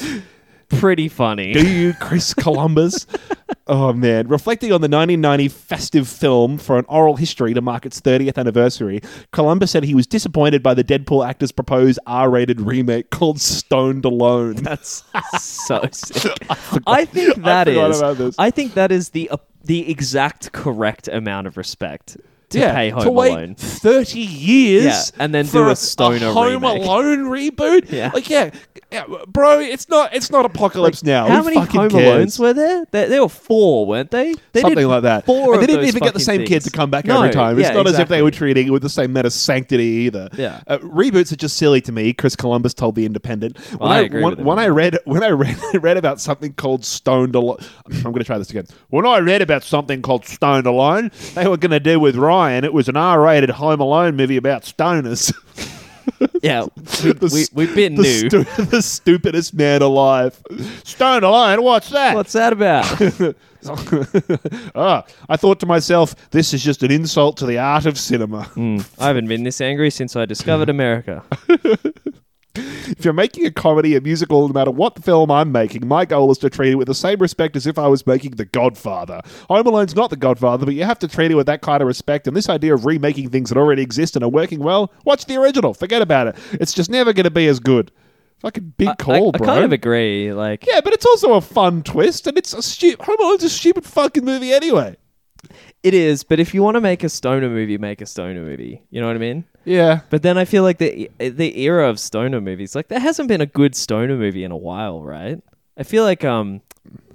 pretty 0.78 1.08
funny. 1.08 1.52
Do 1.52 1.66
you, 1.66 1.92
Chris 1.94 2.34
Columbus? 2.44 3.06
oh 3.66 3.92
man! 3.92 4.28
Reflecting 4.28 4.72
on 4.72 4.80
the 4.80 4.88
1990 4.88 5.48
festive 5.48 6.08
film 6.08 6.58
for 6.58 6.78
an 6.78 6.84
oral 6.88 7.16
history 7.16 7.54
to 7.54 7.60
mark 7.60 7.86
its 7.86 8.00
30th 8.00 8.36
anniversary, 8.38 9.00
Columbus 9.32 9.70
said 9.70 9.84
he 9.84 9.94
was 9.94 10.06
disappointed 10.06 10.62
by 10.62 10.74
the 10.74 10.84
Deadpool 10.84 11.26
actor's 11.26 11.52
proposed 11.52 11.98
R-rated 12.06 12.60
remake 12.60 13.10
called 13.10 13.40
Stoned 13.40 14.04
Alone. 14.04 14.54
That's 14.56 15.04
so 15.38 15.80
sick. 15.92 16.32
I 16.86 17.04
think 17.04 17.36
that 17.42 17.66
forgot 17.66 17.90
is. 17.90 17.98
about 17.98 18.16
this. 18.18 18.34
I 18.38 18.50
think 18.50 18.74
that 18.74 18.90
is 18.92 19.10
the 19.10 19.30
uh, 19.30 19.36
the 19.64 19.90
exact 19.90 20.52
correct 20.52 21.08
amount 21.08 21.46
of 21.46 21.56
respect 21.56 22.16
to 22.50 22.58
pay 22.58 22.90
Home 22.90 23.02
to 23.04 23.10
wait 23.10 23.30
Alone. 23.30 23.54
30 23.54 24.20
years 24.20 24.84
Yeah, 24.84 25.02
and 25.24 25.32
then 25.34 25.46
do 25.46 25.70
a 25.70 25.76
stoner 25.76 26.32
Home 26.32 26.62
remake. 26.62 26.82
Alone 26.82 27.20
reboot 27.20 27.90
Yeah. 27.90 28.10
like 28.12 28.28
yeah, 28.28 28.50
yeah, 28.92 29.04
bro 29.26 29.58
it's 29.60 29.88
not 29.88 30.14
it's 30.14 30.30
not 30.30 30.44
apocalypse 30.44 31.02
now 31.02 31.26
How 31.26 31.38
Who 31.38 31.44
many 31.44 31.56
fucking 31.56 31.80
Home 31.80 31.90
cares? 31.90 32.36
Alones 32.36 32.38
were 32.38 32.52
there? 32.52 32.84
there? 32.90 33.08
There 33.08 33.22
were 33.22 33.28
four, 33.28 33.86
weren't 33.86 34.10
they? 34.10 34.34
they 34.52 34.60
Something 34.60 34.86
like 34.86 35.02
that. 35.02 35.26
Four. 35.26 35.54
and 35.54 35.62
they 35.62 35.66
didn't 35.66 35.86
even 35.86 36.02
get 36.02 36.14
the 36.14 36.20
same 36.20 36.44
kid 36.44 36.62
to 36.62 36.70
come 36.70 36.90
back 36.90 37.04
No, 37.04 37.18
every 37.22 37.32
time. 37.32 37.58
It's 37.58 37.68
yeah, 37.68 37.74
not 37.74 37.86
as 37.86 37.98
if 37.98 38.08
they 38.08 38.22
were 38.22 38.30
treating 38.30 38.66
it 38.66 38.70
with 38.70 38.82
the 38.82 38.88
same 38.88 39.10
amount 39.10 39.26
of 39.26 39.32
sanctity 39.32 39.84
either. 39.84 40.28
Yeah. 40.36 40.62
Uh, 40.66 40.78
reboots 40.78 41.32
are 41.32 41.36
just 41.36 41.56
silly 41.56 41.80
to 41.82 41.92
me. 41.92 42.12
Chris 42.12 42.36
Columbus 42.36 42.74
told 42.74 42.94
the 42.94 43.06
Independent. 43.06 43.58
When 43.78 43.90
I 43.90 44.00
agree 44.00 44.22
when, 44.22 44.44
when 44.44 44.58
I 44.58 44.68
read 44.68 44.98
when 45.04 45.22
I 45.22 45.30
read 45.30 45.56
read 45.74 45.96
about 45.96 46.20
something 46.20 46.52
called 46.54 46.84
Stoned 46.84 47.34
Alone, 47.34 47.58
I'm 47.86 48.02
going 48.02 48.14
to 48.14 48.24
try 48.24 48.38
this 48.38 48.50
again. 48.50 48.66
When 48.88 49.06
I 49.06 49.18
read 49.18 49.42
about 49.42 49.62
something 49.64 50.02
called 50.02 50.24
Stoned 50.26 50.66
Alone, 50.66 51.10
they 51.34 51.46
were 51.48 51.56
going 51.56 51.70
to 51.70 51.80
do 51.80 51.98
with 51.98 52.16
Ryan. 52.16 52.64
It 52.64 52.72
was 52.72 52.88
an 52.88 52.96
R-rated 52.96 53.50
Home 53.50 53.80
Alone 53.80 54.16
movie 54.16 54.36
about 54.36 54.62
stoners. 54.62 55.32
Yeah, 56.42 56.64
we, 56.64 56.82
the, 57.12 57.30
we, 57.32 57.66
we've 57.66 57.74
been 57.74 57.94
the, 57.94 58.02
new. 58.02 58.28
stu- 58.28 58.64
the 58.64 58.82
stupidest 58.82 59.54
man 59.54 59.80
alive. 59.80 60.42
Stone 60.82 61.22
Alone, 61.22 61.62
what's 61.62 61.88
that? 61.90 62.16
What's 62.16 62.32
that 62.32 62.52
about? 62.52 62.84
ah, 64.74 65.04
I 65.28 65.36
thought 65.36 65.60
to 65.60 65.66
myself, 65.66 66.16
this 66.30 66.52
is 66.52 66.64
just 66.64 66.82
an 66.82 66.90
insult 66.90 67.36
to 67.38 67.46
the 67.46 67.58
art 67.58 67.86
of 67.86 67.96
cinema. 67.96 68.42
Hmm, 68.44 68.78
I 68.98 69.06
haven't 69.06 69.28
been 69.28 69.44
this 69.44 69.60
angry 69.60 69.90
since 69.90 70.16
I 70.16 70.26
discovered 70.26 70.68
America. 70.68 71.22
If 72.84 73.04
you're 73.04 73.14
making 73.14 73.46
a 73.46 73.50
comedy, 73.50 73.96
a 73.96 74.00
musical, 74.00 74.46
no 74.46 74.52
matter 74.52 74.70
what 74.70 74.96
the 74.96 75.02
film 75.02 75.30
I'm 75.30 75.50
making, 75.50 75.86
my 75.86 76.04
goal 76.04 76.30
is 76.30 76.38
to 76.38 76.50
treat 76.50 76.72
it 76.72 76.74
with 76.74 76.88
the 76.88 76.94
same 76.94 77.18
respect 77.20 77.56
as 77.56 77.66
if 77.66 77.78
I 77.78 77.86
was 77.86 78.06
making 78.06 78.32
The 78.32 78.44
Godfather. 78.44 79.22
Home 79.48 79.66
Alone's 79.66 79.94
not 79.94 80.10
The 80.10 80.16
Godfather, 80.16 80.66
but 80.66 80.74
you 80.74 80.84
have 80.84 80.98
to 80.98 81.08
treat 81.08 81.30
it 81.30 81.36
with 81.36 81.46
that 81.46 81.62
kind 81.62 81.80
of 81.80 81.86
respect. 81.86 82.26
And 82.26 82.36
this 82.36 82.50
idea 82.50 82.74
of 82.74 82.84
remaking 82.84 83.30
things 83.30 83.48
that 83.48 83.56
already 83.56 83.82
exist 83.82 84.14
and 84.14 84.24
are 84.24 84.28
working 84.28 84.60
well, 84.60 84.92
watch 85.04 85.24
the 85.24 85.36
original. 85.36 85.72
Forget 85.72 86.02
about 86.02 86.26
it. 86.26 86.36
It's 86.52 86.74
just 86.74 86.90
never 86.90 87.12
going 87.14 87.24
to 87.24 87.30
be 87.30 87.46
as 87.46 87.60
good. 87.60 87.90
Fucking 88.40 88.74
big 88.76 88.88
I, 88.88 88.94
call, 88.96 89.30
I 89.34 89.38
bro. 89.38 89.48
I 89.48 89.52
kind 89.54 89.64
of 89.64 89.72
agree. 89.72 90.32
Like, 90.32 90.66
yeah, 90.66 90.80
but 90.82 90.92
it's 90.92 91.06
also 91.06 91.34
a 91.34 91.40
fun 91.40 91.82
twist, 91.82 92.26
and 92.26 92.36
it's 92.36 92.52
a 92.52 92.60
stupid. 92.60 93.04
Home 93.06 93.16
Alone's 93.20 93.44
a 93.44 93.48
stupid 93.48 93.86
fucking 93.86 94.24
movie 94.24 94.52
anyway. 94.52 94.96
it 95.82 95.94
is. 95.94 96.24
But 96.24 96.40
if 96.40 96.52
you 96.52 96.62
want 96.62 96.74
to 96.74 96.80
make 96.80 97.04
a 97.04 97.08
stoner 97.08 97.48
movie, 97.48 97.78
make 97.78 98.00
a 98.02 98.06
stoner 98.06 98.42
movie. 98.42 98.82
You 98.90 99.00
know 99.00 99.06
what 99.06 99.16
I 99.16 99.20
mean? 99.20 99.44
Yeah. 99.64 100.00
But 100.10 100.22
then 100.22 100.36
I 100.38 100.44
feel 100.44 100.62
like 100.62 100.78
the 100.78 101.10
the 101.18 101.58
era 101.60 101.88
of 101.88 101.98
stoner 102.00 102.40
movies, 102.40 102.74
like 102.74 102.88
there 102.88 103.00
hasn't 103.00 103.28
been 103.28 103.40
a 103.40 103.46
good 103.46 103.74
stoner 103.74 104.16
movie 104.16 104.44
in 104.44 104.50
a 104.52 104.56
while, 104.56 105.02
right? 105.02 105.40
I 105.76 105.84
feel 105.84 106.02
like 106.04 106.24
um, 106.24 106.60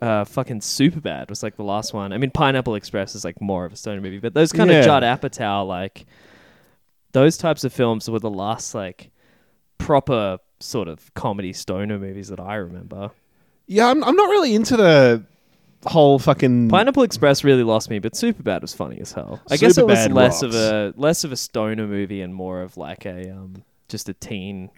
uh, 0.02 0.24
fucking 0.26 0.62
Superbad 0.62 1.30
was 1.30 1.44
like 1.44 1.58
the 1.58 1.64
last 1.64 1.94
one. 1.94 2.12
I 2.14 2.18
mean, 2.18 2.32
Pineapple 2.32 2.76
Express 2.76 3.16
is 3.16 3.24
like 3.26 3.40
more 3.42 3.66
of 3.66 3.74
a 3.74 3.76
stoner 3.76 4.02
movie, 4.02 4.20
but 4.20 4.34
those 4.34 4.52
kind 4.52 4.70
Yeah. 4.70 4.80
of 4.80 4.86
Judd 4.86 5.04
Apatow, 5.04 5.68
like 5.68 6.06
those 7.12 7.38
types 7.38 7.64
of 7.64 7.74
films 7.74 8.10
were 8.10 8.20
the 8.20 8.30
last 8.30 8.74
like 8.76 9.12
proper 9.78 10.38
sort 10.60 10.88
of 10.88 11.14
comedy 11.14 11.54
stoner 11.54 12.00
movies 12.00 12.30
that 12.30 12.40
I 12.40 12.56
remember. 12.56 13.12
Yeah, 13.68 13.88
I'm, 13.88 14.04
I'm 14.04 14.16
not 14.16 14.30
really 14.30 14.56
into 14.56 14.78
the 14.78 15.24
whole 15.86 16.20
fucking. 16.20 16.70
Pineapple 16.70 17.04
Express 17.04 17.44
really 17.44 17.64
lost 17.64 17.90
me, 17.90 18.00
but 18.00 18.14
Superbad 18.14 18.62
was 18.62 18.74
funny 18.74 19.00
as 19.00 19.12
hell. 19.12 19.42
I 19.50 19.58
guess 19.58 19.78
it 19.78 19.86
was 19.86 20.00
Superbad 20.00 20.14
less 20.14 20.42
of 20.42 20.52
rocks. 20.54 20.62
a 20.64 20.94
less 20.98 21.24
of 21.24 21.32
a 21.32 21.38
stoner 21.38 21.88
movie 21.88 22.22
and 22.22 22.34
more 22.34 22.62
of 22.62 22.78
like 22.78 23.06
a 23.06 23.32
um 23.32 23.64
just 23.90 24.10
a 24.10 24.14
teen 24.14 24.70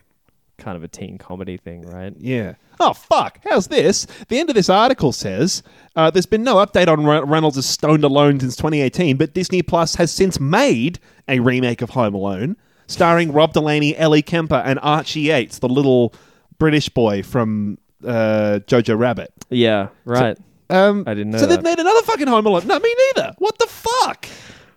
kind 0.58 0.76
of 0.76 0.84
a 0.84 0.88
teen 0.88 1.18
comedy 1.18 1.58
thing, 1.58 1.82
right? 1.84 2.14
Yeah. 2.18 2.56
Oh, 2.82 2.94
fuck. 2.94 3.40
How's 3.50 3.68
this? 3.68 4.06
The 4.28 4.40
end 4.40 4.50
of 4.50 4.56
this 4.56 4.70
article 4.70 5.12
says 5.12 5.64
uh, 5.96 6.12
there's 6.12 6.26
been 6.26 6.44
no 6.44 6.56
update 6.56 6.88
on 6.88 7.06
Re- 7.06 7.22
Reynolds' 7.22 7.66
Stoned 7.66 8.04
Alone 8.04 8.40
since 8.40 8.56
2018, 8.58 9.18
but 9.18 9.34
Disney 9.34 9.62
Plus 9.62 9.96
has 9.96 10.12
since 10.12 10.40
made 10.40 11.00
a 11.28 11.40
remake 11.40 11.82
of 11.82 11.92
Home 11.92 12.14
Alone, 12.14 12.58
starring 12.88 13.32
Rob 13.32 13.54
Delaney, 13.54 13.96
Ellie 13.98 14.22
Kemper, 14.22 14.62
and 14.66 14.80
Archie 14.82 15.22
Yates, 15.22 15.60
the 15.60 15.70
little 15.70 16.14
British 16.58 16.90
boy 16.90 17.24
from 17.24 17.78
uh, 18.06 18.60
Jojo 18.68 18.98
Rabbit. 18.98 19.32
Yeah, 19.50 19.90
right. 20.06 20.38
Um, 20.70 21.04
I 21.08 21.14
didn't 21.16 21.32
know 21.32 21.40
So 21.40 21.46
they've 21.48 21.64
made 21.64 21.80
another 21.80 22.02
fucking 22.04 22.28
Home 22.28 22.46
Alone. 22.46 22.68
No, 22.68 22.80
me 22.80 22.96
neither. 23.16 23.34
What 23.40 23.58
the 23.58 23.66
fuck? 23.68 24.28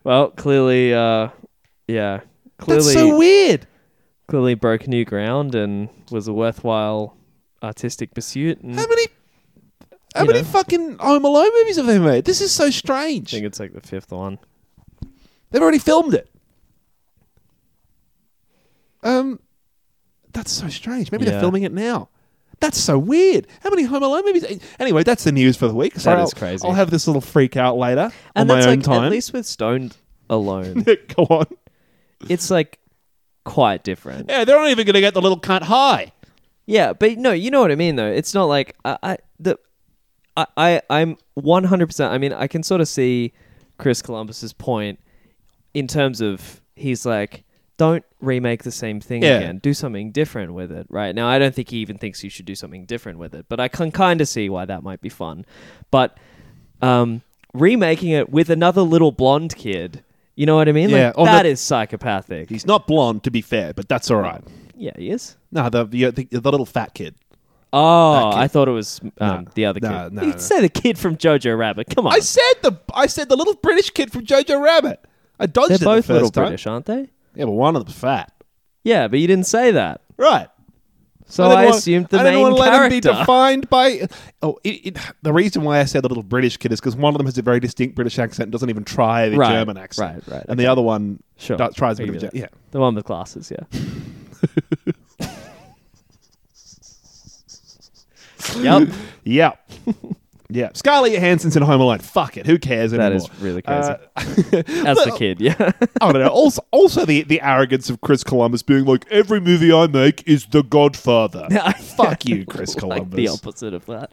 well, 0.05 0.31
clearly, 0.31 0.95
uh, 0.95 1.29
yeah, 1.87 2.21
clearly, 2.59 2.85
That's 2.85 2.95
so 2.95 3.19
weird. 3.19 3.67
clearly 4.27 4.55
broke 4.55 4.89
new 4.89 5.05
ground 5.05 5.55
and 5.55 5.89
was 6.11 6.29
a 6.29 6.33
worthwhile 6.33 7.17
artistic 7.63 8.15
pursuit. 8.15 8.61
And 8.63 8.75
How 8.75 8.87
many? 8.87 9.07
How 10.15 10.23
You 10.23 10.27
many 10.29 10.39
know. 10.41 10.45
fucking 10.49 10.99
Home 10.99 11.25
Alone 11.25 11.51
movies 11.55 11.77
have 11.77 11.87
they 11.87 11.99
made? 11.99 12.25
This 12.25 12.41
is 12.41 12.53
so 12.53 12.71
strange. 12.71 13.29
I 13.29 13.29
strange. 13.29 13.31
think 13.31 13.45
it's 13.47 13.61
like 13.61 13.73
the 13.73 13.81
fifth 13.81 14.13
one. 14.13 14.39
They've 15.51 15.61
already 15.63 15.79
filmed 15.79 16.15
it. 16.15 16.29
Um, 19.03 19.41
that's 20.33 20.53
so 20.53 20.69
strange. 20.69 21.11
Maybe 21.13 21.25
they're 21.25 21.35
Yeah. 21.35 21.41
filming 21.41 21.63
it 21.65 21.73
now. 21.73 22.09
That's 22.63 22.79
so 22.79 22.99
weird. 22.99 23.47
How 23.61 23.69
many 23.71 23.83
Home 23.83 24.03
Alone 24.03 24.25
movies? 24.25 24.61
Anyway, 24.79 25.03
that's 25.03 25.25
the 25.25 25.33
news 25.33 25.57
for 25.59 25.69
the 25.69 25.75
week. 25.75 25.97
So 25.97 26.09
That 26.11 26.19
I'll, 26.19 26.25
is 26.25 26.33
crazy. 26.33 26.67
I'll 26.67 26.73
have 26.75 26.91
this 26.91 27.07
little 27.07 27.21
freak 27.21 27.57
out 27.57 27.77
later 27.77 28.11
And 28.35 28.49
on 28.51 28.57
my 28.57 28.63
that's 28.63 28.67
own 28.69 28.77
like 28.79 28.85
time. 28.85 29.05
at 29.05 29.11
least 29.11 29.33
with 29.35 29.45
Stoned 29.47 29.97
Alone, 30.31 30.85
Go 31.17 31.25
on. 31.29 31.47
it's 32.31 32.51
like 32.51 32.79
quite 33.45 33.83
different. 33.85 34.31
Yeah, 34.31 34.45
they're 34.45 34.57
not 34.57 34.71
even 34.71 34.87
going 34.87 34.95
to 34.95 35.01
get 35.01 35.13
the 35.13 35.21
little 35.21 35.39
cunt 35.41 35.63
high. 35.63 36.13
Yeah, 36.65 36.93
but 36.95 37.19
no, 37.19 37.33
you 37.33 37.51
know 37.51 37.61
what 37.61 37.73
I 37.73 37.75
mean 37.75 37.97
though. 37.97 38.07
It's 38.11 38.33
not 38.33 38.45
like 38.45 38.77
I, 38.85 38.97
I 39.03 39.17
the 39.41 39.59
I, 40.37 40.47
I 40.57 40.83
I'm 40.89 41.17
one 41.35 41.65
hundred 41.65 41.87
percent. 41.89 42.13
I 42.15 42.19
mean, 42.19 42.33
I 42.33 42.47
can 42.47 42.63
sort 42.63 42.81
of 42.81 42.87
see 42.89 43.33
Chris 43.79 44.01
Columbus's 44.01 44.53
point 44.53 45.01
in 45.75 45.89
terms 45.89 46.21
of 46.21 46.63
he's 46.77 47.05
like, 47.05 47.45
don't 47.79 48.05
remake 48.21 48.63
the 48.63 48.71
same 48.71 49.01
thing 49.01 49.23
Yeah. 49.23 49.39
again. 49.39 49.59
Do 49.59 49.75
something 49.75 50.13
different 50.13 50.55
with 50.55 50.71
it. 50.71 50.87
Right 50.89 51.15
now, 51.15 51.27
I 51.29 51.39
don't 51.39 51.55
think 51.55 51.71
he 51.71 51.79
even 51.79 51.99
thinks 51.99 52.23
you 52.23 52.31
should 52.31 52.45
do 52.47 52.55
something 52.55 52.85
different 52.85 53.19
with 53.19 53.35
it, 53.35 53.47
but 53.49 53.59
I 53.61 53.69
can 53.69 53.91
kind 53.91 54.21
of 54.21 54.29
see 54.29 54.49
why 54.49 54.65
that 54.67 54.83
might 54.83 55.01
be 55.01 55.09
fun. 55.09 55.45
But 55.91 56.17
um, 56.81 57.23
remaking 57.53 58.11
it 58.11 58.31
with 58.31 58.51
another 58.51 58.83
little 58.83 59.13
blonde 59.13 59.57
kid. 59.57 60.03
You 60.35 60.47
know 60.47 60.57
what 60.57 60.69
I 60.69 60.73
mean? 60.73 60.89
Yeah, 60.91 61.13
like, 61.17 61.27
that 61.27 61.43
the- 61.43 61.51
is 61.51 61.61
psychopathic. 61.61 62.49
He's 62.51 62.67
not 62.67 62.87
blonde, 62.87 63.23
to 63.25 63.31
be 63.31 63.41
fair, 63.43 63.73
but 63.75 63.89
that's 63.89 64.11
all 64.11 64.21
right. 64.21 64.43
yeah, 64.77 64.93
he 64.97 65.11
is. 65.11 65.37
No, 65.51 65.69
the 65.69 65.85
the, 65.85 66.11
the, 66.11 66.25
the 66.31 66.51
little 66.51 66.67
fat 66.67 66.95
kid. 66.95 67.15
Oh. 67.75 68.31
I 68.35 68.49
thought 68.49 68.69
it 68.69 68.73
was 68.73 69.01
um, 69.19 69.45
No. 69.45 69.45
the 69.55 69.65
other 69.67 69.81
No, 69.81 69.89
kid. 70.05 70.13
no, 70.13 70.23
you 70.25 70.39
say 70.39 70.61
the 70.61 70.69
kid 70.69 70.99
from 70.99 71.17
Jojo 71.17 71.57
Rabbit. 71.59 71.89
Come 71.95 72.07
on, 72.07 72.13
I 72.13 72.19
said 72.21 72.53
the 72.63 72.79
I 72.95 73.07
said 73.07 73.29
the 73.31 73.37
little 73.37 73.55
British 73.55 73.91
kid 73.91 74.13
from 74.13 74.27
Jojo 74.27 74.61
Rabbit. 74.61 75.01
I 75.41 75.47
dodged 75.47 75.71
they're 75.71 75.77
it 75.77 75.79
the 75.81 75.85
both 75.87 76.05
first 76.07 76.11
little 76.11 76.31
time. 76.31 76.45
British, 76.45 76.67
aren't 76.67 76.87
they? 76.87 77.09
Yeah, 77.35 77.45
but 77.47 77.53
one 77.53 77.77
of 77.77 77.85
them's 77.85 77.97
fat. 77.99 78.33
Yeah, 78.85 79.09
but 79.09 79.19
you 79.21 79.27
didn't 79.27 79.47
say 79.47 79.71
that, 79.73 80.01
Right. 80.17 80.49
so 81.27 81.45
didn't 81.45 81.59
I, 81.59 81.65
want- 81.67 81.77
assumed 81.77 82.09
the 82.09 82.19
I 82.19 82.23
didn't 82.25 82.35
main 82.35 82.43
want 82.43 82.57
to 82.57 82.61
let 82.63 82.83
him 82.83 82.89
be 82.91 83.01
defined 83.01 83.71
by. 83.71 84.09
Oh, 84.43 84.59
it, 84.65 84.69
it, 84.87 84.99
the 85.23 85.33
reason 85.33 85.63
why 85.63 85.79
I 85.79 85.85
said 85.85 86.03
the 86.03 86.09
little 86.09 86.25
British 86.25 86.57
kid 86.57 86.73
is 86.73 86.81
because 86.81 86.97
one 86.97 87.15
of 87.15 87.19
them 87.19 87.27
has 87.27 87.39
a 87.39 87.43
very 87.43 87.61
distinct 87.61 87.95
British 87.95 88.19
accent 88.19 88.47
and 88.47 88.53
doesn't 88.53 88.69
even 88.71 88.85
try 88.85 89.29
the 89.29 89.37
Right, 89.37 89.51
German 89.53 89.77
accent. 89.79 90.25
right, 90.27 90.37
right, 90.39 90.47
And 90.49 90.59
the 90.59 90.67
other 90.67 90.83
one 90.83 91.23
Sure, 91.37 91.57
does- 91.57 91.75
tries 91.77 92.01
a 92.01 92.03
bit 92.03 92.09
of 92.09 92.15
give 92.21 92.23
a 92.23 92.27
you 92.37 92.43
Ger- 92.43 92.49
that. 92.49 92.53
yeah. 92.55 92.71
the 92.73 92.81
one 92.81 92.95
with 92.97 93.05
glasses. 93.05 93.51
Yeah. 93.53 94.93
yep, 98.59 98.89
Yeah. 99.25 99.53
Yeah. 100.55 100.71
Scarlett 100.75 101.13
Johansson's 101.13 101.57
in 101.57 101.63
Home 101.63 101.81
Alone. 101.81 101.99
Fuck 101.99 102.37
it. 102.37 102.47
Who 102.47 102.59
cares 102.59 102.91
that 102.93 103.01
anymore? 103.01 103.29
is 103.33 103.41
really 103.41 103.63
crazy. 103.63 103.89
Uh, 103.89 103.97
As 104.17 104.99
the 105.05 105.15
kid, 105.17 105.41
yeah. 105.41 105.55
I 106.01 106.13
don't 106.13 106.23
know. 106.23 106.29
Also, 106.29 106.65
also 106.71 107.05
the, 107.05 107.23
the 107.23 107.41
arrogance 107.41 107.91
of 107.91 108.01
Chris 108.01 108.23
Columbus 108.25 108.63
being 108.63 108.85
like, 108.85 109.07
every 109.11 109.41
movie 109.41 109.73
I 109.73 109.87
make 109.87 110.27
is 110.29 110.47
The 110.47 110.63
Godfather. 110.63 111.49
Fuck 111.97 112.27
you, 112.27 112.45
Chris 112.47 112.75
like 112.75 112.81
Columbus. 112.81 113.17
the 113.17 113.29
opposite 113.29 113.75
of 113.75 113.87
that. 113.87 114.13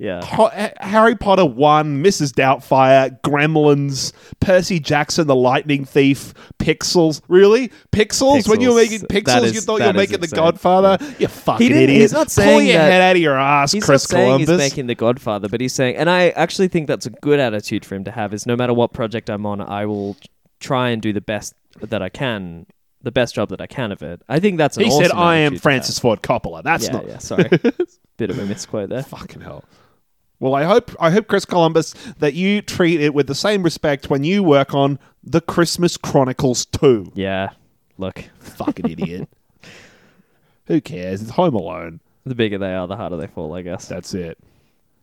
Yeah. 0.00 0.24
Ho- 0.24 0.50
Harry 0.80 1.16
Potter 1.16 1.44
1, 1.44 2.04
Mrs. 2.04 2.30
Doubtfire, 2.32 3.20
Gremlins, 3.22 4.12
Percy 4.38 4.78
Jackson, 4.78 5.26
The 5.26 5.34
Lightning 5.34 5.84
Thief, 5.84 6.32
Pixels. 6.60 7.20
Really? 7.26 7.72
Pixels? 7.90 8.48
When 8.48 8.60
you 8.60 8.70
were 8.70 8.76
making 8.76 9.00
Pixels, 9.00 9.42
is- 9.42 9.54
you 9.56 9.60
thought 9.60 9.80
you 9.80 9.86
were 9.88 9.92
making 9.92 10.18
The 10.20 10.26
insane. 10.26 10.36
Godfather? 10.38 10.98
You 11.18 11.26
fucking 11.26 11.66
didn't- 11.66 11.82
idiot. 11.82 12.00
he's 12.02 12.12
not 12.12 12.26
Pull 12.26 12.30
saying 12.30 12.68
your 12.68 12.78
that- 12.78 12.92
head 12.92 13.02
out 13.02 13.16
of 13.16 13.22
your 13.22 13.36
ass, 13.38 13.72
He's 13.72 13.84
Chris 13.84 14.04
not 14.04 14.16
saying 14.16 14.26
Columbus. 14.44 14.48
he's 14.50 14.58
making 14.70 14.86
The 14.86 14.94
Godfather, 14.94 15.48
but 15.48 15.60
he's 15.60 15.74
saying, 15.74 15.96
and 15.96 16.08
I 16.08 16.28
actually 16.30 16.68
think 16.68 16.86
that's 16.86 17.06
a 17.06 17.10
good 17.10 17.40
attitude 17.40 17.84
for 17.84 17.96
him 17.96 18.04
to 18.04 18.12
have. 18.12 18.32
Is 18.32 18.46
no 18.46 18.54
matter 18.54 18.72
what 18.74 18.92
project 18.92 19.28
I'm 19.28 19.44
on, 19.46 19.60
I 19.60 19.84
will 19.86 20.16
try 20.60 20.90
and 20.90 21.02
do 21.02 21.12
the 21.12 21.20
best 21.20 21.54
that 21.80 22.02
I 22.02 22.08
can, 22.08 22.66
the 23.02 23.10
best 23.10 23.34
job 23.34 23.48
that 23.48 23.60
I 23.60 23.66
can 23.66 23.90
of 23.90 24.02
it. 24.02 24.22
I 24.28 24.38
think 24.38 24.58
that's 24.58 24.76
an 24.76 24.84
he 24.84 24.90
said, 24.92 25.10
I 25.10 25.38
am 25.38 25.56
Francis 25.58 25.98
Ford 25.98 26.22
Coppola. 26.22 26.62
That's 26.62 26.86
yeah, 26.86 26.92
not. 26.92 27.08
yeah. 27.08 27.18
Sorry, 27.18 27.48
bit 28.16 28.30
of 28.30 28.38
a 28.38 28.46
misquote 28.46 28.90
there. 28.90 29.02
Fucking 29.02 29.40
hell. 29.42 29.64
Well, 30.40 30.54
I 30.54 30.64
hope, 30.64 30.94
I 31.00 31.10
hope, 31.10 31.26
Chris 31.26 31.44
Columbus, 31.44 31.94
that 32.18 32.34
you 32.34 32.62
treat 32.62 33.00
it 33.00 33.12
with 33.12 33.26
the 33.26 33.34
same 33.34 33.62
respect 33.62 34.08
when 34.08 34.22
you 34.24 34.42
work 34.44 34.72
on 34.74 34.98
The 35.24 35.40
Christmas 35.40 35.96
Chronicles 35.96 36.64
2. 36.66 37.12
Yeah, 37.14 37.50
look, 37.96 38.24
Fucking 38.40 38.88
idiot. 38.90 39.28
Who 40.66 40.80
cares? 40.80 41.22
It's 41.22 41.30
Home 41.32 41.54
Alone. 41.54 42.00
the 42.24 42.34
bigger 42.34 42.58
they 42.58 42.74
are, 42.74 42.86
the 42.86 42.96
harder 42.96 43.16
they 43.16 43.26
fall. 43.26 43.54
I 43.54 43.62
guess. 43.62 43.88
That's 43.88 44.14
it. 44.14 44.38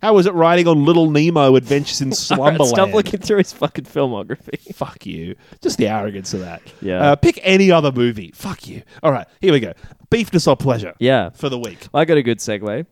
How 0.01 0.13
was 0.13 0.27
it 0.27 0.33
riding 0.33 0.67
on 0.67 0.85
Little 0.85 1.09
Nemo 1.09 1.55
Adventures 1.55 1.99
in 2.01 2.07
All 2.37 2.45
right, 2.45 2.55
Slumberland? 2.55 2.69
stop 2.69 2.93
looking 2.93 3.19
through 3.19 3.39
his 3.39 3.51
fucking 3.53 3.85
filmography. 3.85 4.59
Fuck 4.75 5.05
you. 5.05 5.35
Just 5.61 5.77
the 5.79 5.87
arrogance 5.87 6.33
of 6.33 6.41
that. 6.41 6.61
Yeah. 6.81 6.99
Uh, 7.11 7.15
pick 7.15 7.39
any 7.41 7.71
other 7.71 7.91
movie. 7.91 8.31
Fuck 8.35 8.67
you. 8.67 8.83
All 9.01 9.11
right, 9.11 9.25
here 9.41 9.51
we 9.51 9.59
go. 9.59 9.73
Beefness 10.11 10.47
or 10.47 10.55
pleasure 10.55 10.93
Yeah, 10.99 11.29
for 11.31 11.49
the 11.49 11.57
week. 11.57 11.87
I 11.93 12.05
got 12.05 12.17
a 12.17 12.23
good 12.23 12.37
segue. 12.37 12.85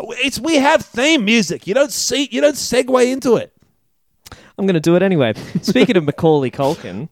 It's 0.00 0.38
we 0.38 0.56
have 0.56 0.84
theme 0.84 1.24
music. 1.24 1.66
You 1.66 1.74
don't 1.74 1.92
see. 1.92 2.28
You 2.30 2.40
don't 2.40 2.54
segue 2.54 3.12
into 3.12 3.36
it. 3.36 3.52
I'm 4.58 4.66
going 4.66 4.74
to 4.74 4.80
do 4.80 4.96
it 4.96 5.02
anyway. 5.02 5.34
Speaking 5.60 5.96
of 5.96 6.04
Macaulay 6.04 6.50
Culkin, 6.50 7.08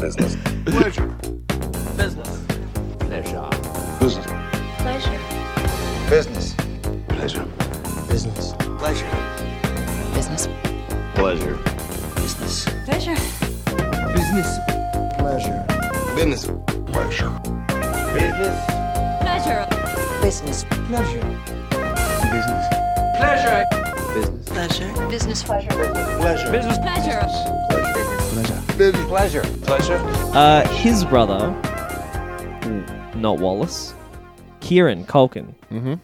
Business. 0.00 0.36
Pleasure. 0.64 0.64
Business. 0.64 0.64
Pleasure. 0.64 1.10
Business. 1.96 2.36
Pleasure. 2.98 3.48
Business. 4.00 4.54
Pleasure. 4.78 5.18
Business. 6.08 6.54
Pleasure. 7.08 7.46
Business. 8.08 8.54
Pleasure. 8.74 9.10
Business. 12.16 12.64
Pleasure. 12.86 13.16
Business. 14.14 14.58
Pleasure. 15.18 15.66
Business. 16.14 16.46
Pleasure. 16.86 17.32
Business. 18.14 18.56
Pleasure. 19.20 19.62
Business. 20.22 20.64
Pleasure. 20.64 21.20
Business. 22.30 22.66
Pleasure. 23.16 23.64
Business. 24.14 24.48
Pleasure. 24.48 25.08
Business 25.08 25.42
pleasure. 25.42 25.68
Pleasure. 25.70 26.52
Business. 26.52 26.78
Pleasure. 26.78 27.20
Pleasure. 28.30 28.76
Business. 28.76 29.06
Pleasure. 29.06 29.42
Pleasure. 29.62 29.96
uh, 30.34 30.66
his 30.68 31.04
brother, 31.04 31.50
not 33.16 33.38
Wallace, 33.38 33.94
Kieran 34.60 35.04
Culkin. 35.04 35.54
Mm-hmm. 35.70 35.94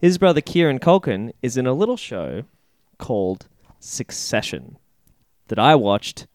His 0.00 0.18
brother 0.18 0.40
Kieran 0.40 0.78
Culkin 0.78 1.32
is 1.42 1.56
in 1.56 1.66
a 1.66 1.72
little 1.72 1.96
show 1.96 2.44
called 2.98 3.48
Succession 3.80 4.76
that 5.48 5.58
I 5.58 5.74
watched 5.74 6.26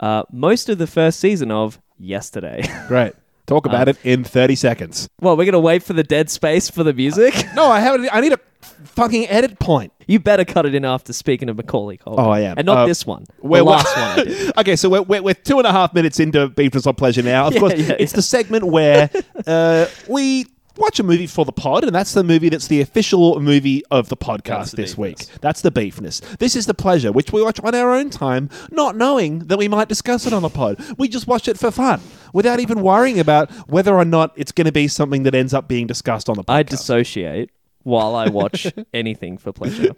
uh, 0.00 0.24
most 0.32 0.68
of 0.68 0.78
the 0.78 0.86
first 0.86 1.20
season 1.20 1.50
of 1.50 1.78
yesterday. 1.98 2.62
Great. 2.88 3.12
Talk 3.46 3.66
about 3.66 3.88
Uh, 3.88 3.90
it 3.92 3.96
in 4.04 4.24
thirty 4.24 4.54
seconds. 4.54 5.08
well, 5.20 5.36
we're 5.36 5.44
gonna 5.44 5.58
wait 5.60 5.82
for 5.82 5.92
the 5.94 6.04
dead 6.04 6.30
space 6.30 6.70
for 6.70 6.82
the 6.84 6.92
music. 6.92 7.34
No, 7.54 7.66
I 7.66 7.80
haven't. 7.80 8.08
I 8.12 8.20
need 8.20 8.32
a 8.32 8.38
fucking 8.84 9.28
edit 9.28 9.58
point. 9.58 9.92
you 10.06 10.18
better 10.20 10.44
cut 10.44 10.64
it 10.66 10.74
in 10.74 10.84
after 10.84 11.12
speaking 11.12 11.48
of 11.48 11.56
Macaulay 11.56 11.96
Culkin. 11.98 12.14
Oh, 12.18 12.30
I 12.30 12.40
am. 12.40 12.56
and 12.58 12.66
not 12.66 12.78
Uh, 12.78 12.86
this 12.86 13.04
one. 13.06 13.24
We're- 13.40 13.62
last 13.64 13.96
one 13.96 14.52
okay, 14.58 14.76
so 14.76 14.88
we're, 14.88 15.02
we're, 15.02 15.22
we're 15.22 15.34
two 15.34 15.58
and 15.58 15.66
a 15.66 15.72
half 15.72 15.92
minutes 15.94 16.20
into 16.20 16.48
Beefness 16.48 16.86
or 16.86 16.94
Pleasure 16.94 17.22
now. 17.22 17.46
Of 17.48 17.54
Yeah, 17.54 17.60
course, 17.60 17.72
yeah, 17.76 17.96
it's 17.98 18.12
yeah. 18.12 18.16
the 18.16 18.22
segment 18.22 18.64
where 18.64 19.10
uh, 19.46 19.86
we 20.08 20.46
watch 20.76 20.98
a 20.98 21.02
movie 21.02 21.26
for 21.26 21.44
the 21.44 21.52
pod, 21.52 21.84
and 21.84 21.94
that's 21.94 22.12
the 22.14 22.24
movie 22.24 22.48
that's 22.48 22.66
the 22.68 22.80
official 22.80 23.40
movie 23.40 23.84
of 23.90 24.08
the 24.08 24.16
podcast 24.16 24.70
the 24.72 24.76
this 24.78 24.96
week. 24.98 25.26
That's 25.40 25.60
the 25.60 25.70
Beefness. 25.70 26.20
This 26.38 26.56
is 26.56 26.66
the 26.66 26.74
pleasure, 26.74 27.12
which 27.12 27.32
we 27.32 27.42
watch 27.42 27.60
on 27.60 27.74
our 27.74 27.94
own 27.94 28.10
time, 28.10 28.48
not 28.70 28.96
knowing 28.96 29.40
that 29.40 29.58
we 29.58 29.68
might 29.68 29.88
discuss 29.88 30.26
it 30.26 30.32
on 30.32 30.42
the 30.42 30.48
pod. 30.50 30.82
We 30.98 31.08
just 31.08 31.26
watch 31.26 31.48
it 31.48 31.58
for 31.58 31.70
fun, 31.70 32.00
without 32.32 32.60
even 32.60 32.82
worrying 32.82 33.18
about 33.18 33.50
whether 33.68 33.94
or 33.94 34.04
not 34.04 34.32
it's 34.36 34.52
going 34.52 34.66
to 34.66 34.72
be 34.72 34.88
something 34.88 35.22
that 35.24 35.34
ends 35.34 35.54
up 35.54 35.68
being 35.68 35.86
discussed 35.86 36.28
on 36.28 36.36
the 36.36 36.44
podcast. 36.44 36.54
I 36.54 36.62
dissociate 36.62 37.50
while 37.82 38.14
I 38.14 38.28
watch 38.28 38.66
anything 38.94 39.38
for 39.38 39.52
pleasure, 39.52 39.92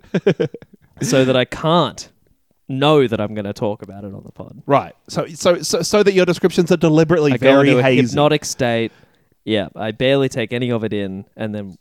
so 1.03 1.25
that 1.25 1.37
I 1.37 1.45
can't 1.45 2.11
know 2.67 3.07
that 3.07 3.21
I'm 3.21 3.35
going 3.35 3.45
to 3.45 3.53
talk 3.53 3.83
about 3.83 4.05
it 4.05 4.15
on 4.15 4.23
the 4.25 4.33
pod. 4.33 4.63
Right. 4.67 4.95
So 5.09 5.27
so 5.27 5.61
so 5.63 5.83
so 5.83 6.03
that 6.03 6.13
your 6.15 6.25
descriptions 6.25 6.73
are 6.73 6.79
deliberately 6.79 7.33
I 7.33 7.37
very 7.37 7.71
hazy. 7.83 8.07
hypnotic 8.09 8.45
state. 8.45 8.91
Yeah, 9.45 9.69
I 9.77 9.91
barely 9.93 10.29
take 10.29 10.53
any 10.53 10.71
of 10.71 10.85
it 10.85 10.93
in, 10.93 11.25
and 11.37 11.55
then 11.55 11.77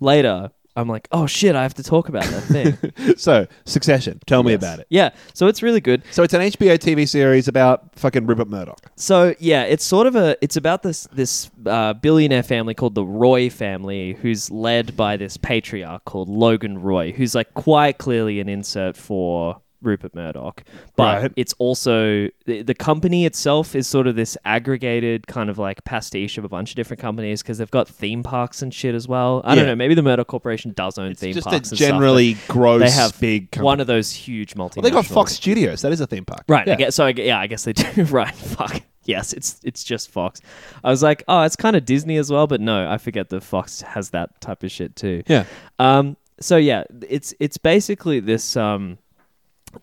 later 0.00 0.50
I'm 0.76 0.88
like, 0.88 1.08
oh 1.10 1.26
shit, 1.26 1.56
I 1.56 1.62
have 1.64 1.74
to 1.74 1.82
talk 1.82 2.08
about 2.08 2.22
that 2.22 2.42
thing. 2.44 3.16
so 3.16 3.48
Succession. 3.64 4.20
Tell 4.26 4.44
me 4.44 4.52
Yes. 4.52 4.58
about 4.62 4.78
it. 4.78 4.86
Yeah, 4.90 5.10
so 5.34 5.48
it's 5.48 5.60
really 5.60 5.80
good. 5.80 6.04
So 6.12 6.22
it's 6.22 6.34
an 6.34 6.40
HBO 6.40 6.78
TV 6.78 7.08
series 7.08 7.48
about 7.48 7.96
fucking 7.98 8.26
Rupert 8.26 8.48
Murdoch. 8.48 8.78
So 8.94 9.34
yeah, 9.40 9.64
it's 9.64 9.84
sort 9.84 10.06
of 10.06 10.14
a 10.14 10.36
it's 10.40 10.56
about 10.56 10.84
this 10.84 11.08
this 11.12 11.50
uh, 11.66 11.94
billionaire 11.94 12.44
family 12.44 12.74
called 12.74 12.94
the 12.94 13.04
Roy 13.04 13.50
family, 13.50 14.12
who's 14.22 14.52
led 14.52 14.96
by 14.96 15.16
this 15.16 15.36
patriarch 15.36 16.04
called 16.04 16.28
Logan 16.28 16.78
Roy, 16.80 17.10
who's 17.10 17.34
like 17.34 17.52
quite 17.54 17.98
clearly 17.98 18.38
an 18.38 18.48
insert 18.48 18.96
for 18.96 19.60
Rupert 19.82 20.14
Murdoch, 20.14 20.64
but 20.96 21.22
Right. 21.22 21.32
it's 21.36 21.54
also 21.58 22.28
the, 22.46 22.62
the 22.62 22.74
company 22.74 23.24
itself 23.26 23.74
is 23.76 23.86
sort 23.86 24.06
of 24.06 24.16
this 24.16 24.36
aggregated 24.44 25.26
kind 25.26 25.48
of 25.48 25.58
like 25.58 25.84
pastiche 25.84 26.36
of 26.38 26.44
a 26.44 26.48
bunch 26.48 26.70
of 26.70 26.76
different 26.76 27.00
companies 27.00 27.42
because 27.42 27.58
they've 27.58 27.70
got 27.70 27.88
theme 27.88 28.22
parks 28.22 28.60
and 28.62 28.74
shit 28.74 28.94
as 28.94 29.06
well. 29.06 29.40
I 29.44 29.54
don't 29.54 29.66
know, 29.66 29.76
maybe 29.76 29.94
the 29.94 30.02
Murdoch 30.02 30.26
Corporation 30.26 30.72
does 30.72 30.98
own 30.98 31.14
theme 31.14 31.32
just 31.34 31.46
a 31.46 31.50
parks. 31.50 31.68
stuff, 31.68 31.78
but 31.78 31.84
generally 31.84 32.36
gross, 32.48 32.80
they 32.80 32.90
have 32.90 33.18
big 33.20 33.50
company. 33.52 33.64
one 33.66 33.80
of 33.80 33.86
those 33.86 34.10
huge 34.12 34.54
multinationals. 34.54 34.82
They 34.82 34.90
got 34.90 35.06
Fox 35.06 35.32
Studios. 35.32 35.82
That 35.82 35.92
is 35.92 36.00
a 36.00 36.06
theme 36.06 36.24
park. 36.24 36.44
Right. 36.48 36.66
Yeah. 36.66 36.72
I 36.72 36.76
guess, 36.76 36.94
so 36.94 37.06
I, 37.06 37.10
yeah, 37.10 37.38
I 37.38 37.46
guess 37.46 37.64
they 37.64 37.72
do. 37.74 38.04
right. 38.04 38.34
Fuck. 38.34 38.82
Yes, 39.04 39.32
it's 39.32 39.58
it's 39.64 39.84
just 39.84 40.10
Fox. 40.10 40.42
I 40.84 40.90
was 40.90 41.02
like, 41.02 41.24
oh, 41.28 41.42
it's 41.42 41.56
kind 41.56 41.76
of 41.76 41.86
Disney 41.86 42.18
as 42.18 42.30
well, 42.30 42.46
but 42.46 42.60
no, 42.60 42.90
I 42.90 42.98
forget 42.98 43.30
that 43.30 43.42
Fox 43.42 43.80
has 43.80 44.10
that 44.10 44.38
type 44.42 44.62
of 44.62 44.70
shit 44.70 44.96
too. 44.96 45.22
Yeah. 45.26 45.44
Um. 45.78 46.16
So 46.40 46.56
yeah, 46.58 46.84
it's 47.08 47.32
it's 47.40 47.56
basically 47.56 48.20
this 48.20 48.54
um 48.54 48.98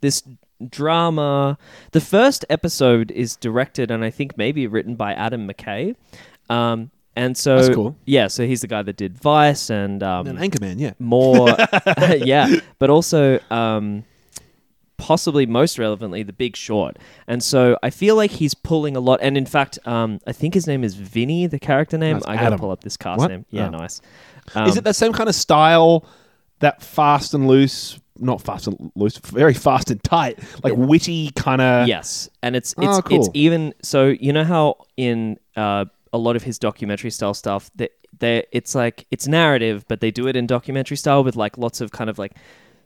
this 0.01 0.23
drama. 0.69 1.57
The 1.91 2.01
first 2.01 2.45
episode 2.49 3.11
is 3.11 3.35
directed 3.35 3.91
and 3.91 4.03
I 4.03 4.09
think 4.09 4.37
maybe 4.37 4.67
written 4.67 4.95
by 4.95 5.13
Adam 5.13 5.47
McKay. 5.47 5.95
Um. 6.49 6.91
And 7.17 7.37
so 7.37 7.55
That's 7.61 7.73
cool. 7.73 7.95
yeah, 8.05 8.27
so 8.27 8.45
he's 8.45 8.59
the 8.59 8.67
guy 8.67 8.81
that 8.81 8.97
did 8.97 9.17
Vice 9.17 9.69
and 9.69 10.03
um 10.03 10.27
And 10.27 10.37
Anchorman. 10.37 10.79
Yeah. 10.79 10.91
more 10.99 11.47
yeah 12.17 12.57
but 12.77 12.89
also 12.89 13.39
um 13.49 14.03
possibly 14.97 15.45
most 15.45 15.77
relevantly 15.79 16.23
the 16.23 16.31
big 16.33 16.55
short 16.55 16.97
and 17.27 17.43
so 17.43 17.77
i 17.83 17.89
feel 17.89 18.15
like 18.15 18.31
he's 18.31 18.53
pulling 18.53 18.95
a 18.95 18.99
lot 19.01 19.19
and 19.21 19.37
in 19.37 19.45
fact 19.45 19.77
um 19.85 20.19
i 20.25 20.31
think 20.31 20.53
his 20.53 20.67
name 20.67 20.85
is 20.85 20.95
vinny 20.95 21.47
the 21.47 21.59
character 21.59 21.97
name 21.97 22.15
That's 22.15 22.27
i 22.27 22.35
gotta 22.35 22.45
Adam. 22.47 22.59
pull 22.59 22.71
up 22.71 22.81
this 22.81 22.95
cast 22.95 23.19
What? 23.19 23.29
name 23.29 23.45
yeah 23.49 23.67
Oh. 23.67 23.71
nice 23.71 23.99
is 24.47 24.55
Um, 24.55 24.67
it 24.69 24.83
that 24.85 24.95
same 24.95 25.11
kind 25.11 25.27
of 25.27 25.35
style? 25.35 26.05
That 26.59 26.81
fast 26.81 27.33
and 27.33 27.47
loose, 27.47 27.99
not 28.17 28.41
fast 28.41 28.67
and 28.67 28.91
loose, 28.95 29.17
very 29.17 29.53
fast 29.53 29.91
and 29.91 30.03
tight, 30.03 30.39
like 30.63 30.73
witty 30.75 31.31
kind 31.31 31.61
of. 31.61 31.87
yes 31.87 32.29
and 32.41 32.55
it's 32.55 32.73
it's 32.77 32.97
Oh, 32.97 33.01
cool. 33.01 33.17
it's 33.19 33.29
even 33.33 33.73
so 33.81 34.07
you 34.07 34.31
know 34.33 34.43
how 34.43 34.75
in 34.97 35.37
uh 35.55 35.85
a 36.13 36.17
lot 36.17 36.35
of 36.35 36.43
his 36.43 36.57
documentary 36.57 37.11
style 37.11 37.33
stuff 37.33 37.69
that 37.75 37.91
they 38.19 38.45
it's 38.53 38.73
like 38.73 39.05
it's 39.11 39.27
narrative 39.27 39.83
but 39.89 39.99
they 39.99 40.11
do 40.11 40.27
it 40.27 40.35
in 40.37 40.47
documentary 40.47 40.95
style 40.97 41.23
with 41.23 41.35
like 41.35 41.57
lots 41.57 41.81
of 41.81 41.91
kind 41.91 42.09
of 42.09 42.17
like 42.17 42.31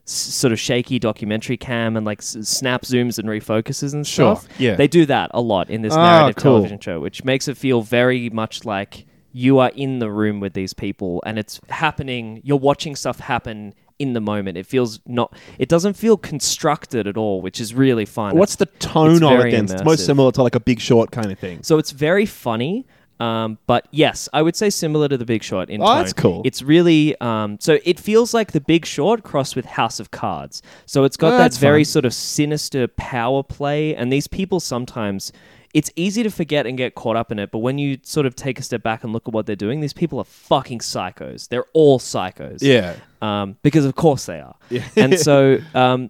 s- 0.08 0.12
sort 0.14 0.52
of 0.52 0.60
shaky 0.60 0.98
documentary 0.98 1.56
cam 1.58 1.96
and 1.96 2.06
like 2.08 2.20
s- 2.20 2.36
snap 2.42 2.82
zooms 2.82 3.20
and 3.20 3.30
refocuses 3.30 3.94
and 3.94 4.08
Sure, 4.08 4.36
stuff 4.36 4.48
yeah. 4.60 4.74
they 4.76 4.88
do 4.88 5.06
that 5.06 5.30
a 5.36 5.42
lot 5.42 5.70
in 5.70 5.84
this 5.84 5.94
Ah, 5.94 6.02
narrative 6.22 6.42
cool. 6.42 6.54
television 6.54 6.80
show 6.80 7.00
which 7.00 7.24
makes 7.24 7.48
it 7.48 7.56
feel 7.58 7.84
very 7.84 8.32
much 8.32 8.66
like 8.66 9.06
you 9.32 9.60
are 9.60 9.70
in 9.76 10.00
the 10.00 10.10
room 10.10 10.40
with 10.40 10.54
these 10.54 10.74
people 10.74 11.22
and 11.24 11.38
it's 11.38 11.60
happening 11.70 12.42
you're 12.44 12.58
watching 12.58 12.96
stuff 12.96 13.20
happen 13.20 13.76
in 14.00 14.14
the 14.14 14.22
moment 14.22 14.58
it 14.58 14.66
feels 14.66 15.00
not 15.06 15.34
it 15.58 15.68
doesn't 15.70 15.94
feel 15.94 16.16
constructed 16.18 17.06
at 17.06 17.18
all 17.18 17.42
which 17.42 17.60
is 17.60 17.74
really 17.74 18.06
fun 18.06 18.36
What's 18.38 18.56
the 18.56 18.66
tone 18.66 19.22
of 19.24 19.46
it 19.46 19.52
then? 19.52 19.66
It's 19.66 19.84
most 19.84 20.06
similar 20.06 20.32
to 20.32 20.42
like 20.44 20.56
a 20.56 20.60
Big 20.60 20.80
Short 20.80 21.12
kind 21.12 21.32
of 21.32 21.38
thing. 21.38 21.62
so 21.64 21.78
it's 21.78 21.92
very 21.92 22.26
funny. 22.26 22.86
Um, 23.20 23.58
but 23.68 23.86
yes, 23.92 24.30
I 24.32 24.42
would 24.42 24.56
say 24.56 24.70
similar 24.70 25.10
to 25.10 25.18
The 25.18 25.26
Big 25.26 25.44
Short 25.44 25.70
in 25.70 25.82
Oh, 25.82 25.86
tone. 25.88 25.98
that's 25.98 26.14
cool. 26.14 26.42
It's 26.46 26.62
really 26.62 27.20
um, 27.20 27.58
so 27.60 27.78
it 27.84 28.00
feels 28.00 28.34
like 28.34 28.54
The 28.54 28.62
Big 28.62 28.86
Short 28.86 29.24
crossed 29.24 29.58
with 29.58 29.66
House 29.66 30.00
of 30.00 30.12
Cards. 30.12 30.62
So 30.86 31.04
it's 31.04 31.18
got 31.18 31.34
Oh, 31.34 31.38
that 31.38 31.54
very 31.56 31.84
fun. 31.84 31.92
sort 31.92 32.06
of 32.06 32.14
sinister 32.14 32.88
power 32.88 33.44
play, 33.44 33.94
and 33.94 34.10
these 34.14 34.28
people 34.28 34.62
sometimes. 34.62 35.34
It's 35.74 35.92
easy 35.96 36.24
to 36.24 36.32
forget 36.32 36.66
and 36.66 36.78
get 36.78 36.96
caught 36.96 37.16
up 37.16 37.32
in 37.32 37.38
it, 37.40 37.52
but 37.52 37.60
when 37.60 37.78
you 37.78 38.00
sort 38.04 38.26
of 38.26 38.36
take 38.36 38.60
a 38.60 38.64
step 38.64 38.82
back 38.82 39.04
and 39.04 39.14
look 39.14 39.28
at 39.28 39.34
what 39.34 39.46
they're 39.46 39.56
doing, 39.56 39.82
these 39.82 39.94
people 39.94 40.18
are 40.20 40.24
fucking 40.26 40.80
psychos. 40.80 41.48
They're 41.48 41.66
all 41.74 42.00
psychos 42.00 42.60
Yeah. 42.62 42.96
um, 43.22 43.56
because 43.62 43.86
of 43.86 43.96
course 43.96 44.26
they 44.26 44.40
are. 44.40 44.56
and 44.96 45.20
so 45.20 45.60
um, 45.76 46.10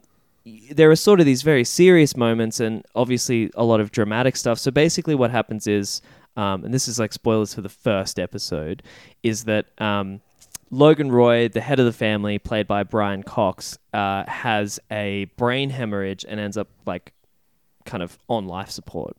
there 0.71 0.89
are 0.89 0.95
sort 0.95 1.19
of 1.19 1.25
these 1.25 1.41
very 1.41 1.65
serious 1.65 2.15
moments 2.15 2.59
and 2.61 2.85
obviously 2.95 3.51
a 3.55 3.63
lot 3.65 3.81
of 3.81 3.91
dramatic 3.91 4.35
stuff. 4.37 4.59
So 4.59 4.71
basically, 4.71 5.13
what 5.15 5.29
happens 5.29 5.67
is, 5.67 6.01
um, 6.37 6.63
and 6.63 6.73
this 6.73 6.87
is 6.87 6.97
like 6.97 7.11
spoilers 7.11 7.53
for 7.53 7.61
the 7.61 7.69
first 7.69 8.19
episode, 8.19 8.81
is 9.23 9.43
that. 9.45 9.67
Um, 9.81 10.21
Logan 10.71 11.11
Roy, 11.11 11.47
the 11.47 11.61
head 11.61 11.79
of 11.79 11.87
the 11.87 11.91
family, 11.91 12.37
played 12.37 12.67
by 12.67 12.83
Brian 12.83 13.23
Cox, 13.23 13.79
uh, 13.91 14.23
has 14.29 14.79
a 14.91 15.25
brain 15.35 15.71
hemorrhage 15.71 16.23
and 16.29 16.39
ends 16.39 16.57
up 16.57 16.67
like 16.85 17.11
kind 17.85 18.03
of 18.03 18.19
on 18.29 18.45
life 18.45 18.69
support. 18.69 19.17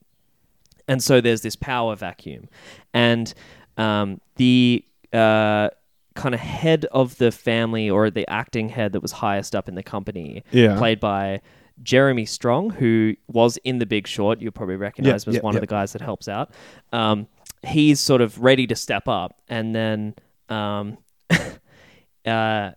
And 0.91 1.01
so 1.01 1.21
there's 1.21 1.43
this 1.43 1.55
power 1.55 1.95
vacuum. 1.95 2.49
And 2.93 3.33
um, 3.77 4.21
the 4.35 4.85
uh, 5.13 5.69
kind 6.17 6.35
of 6.35 6.41
head 6.41 6.85
of 6.87 7.17
the 7.19 7.31
family 7.31 7.89
or 7.89 8.11
the 8.11 8.29
acting 8.29 8.69
head 8.69 8.93
that 8.93 9.01
was 9.01 9.13
highest 9.13 9.55
up 9.55 9.69
in 9.69 9.77
the 9.77 9.85
company, 9.85 10.43
Yeah. 10.51 10.77
played 10.77 10.99
by 10.99 11.43
Jeremy 11.85 12.27
Strong, 12.27 12.71
who 12.71 13.15
was 13.29 13.57
in 13.59 13.79
The 13.79 13.87
Big 13.87 14.09
Short, 14.09 14.41
you'll 14.41 14.51
probably 14.51 14.75
recognize 14.75 15.27
was 15.27 15.37
yeah, 15.37 15.43
one 15.43 15.55
yeah. 15.55 15.59
of 15.59 15.61
the 15.61 15.69
guys 15.69 15.93
that 15.93 16.03
helps 16.03 16.27
out. 16.27 16.51
Um, 16.93 17.29
he's 17.65 18.01
sort 18.01 18.21
of 18.21 18.41
ready 18.41 18.67
to 18.67 18.75
step 18.75 19.07
up. 19.07 19.41
And 19.49 19.73
then. 19.73 20.15
Um, 20.49 20.99
uh, 22.27 22.73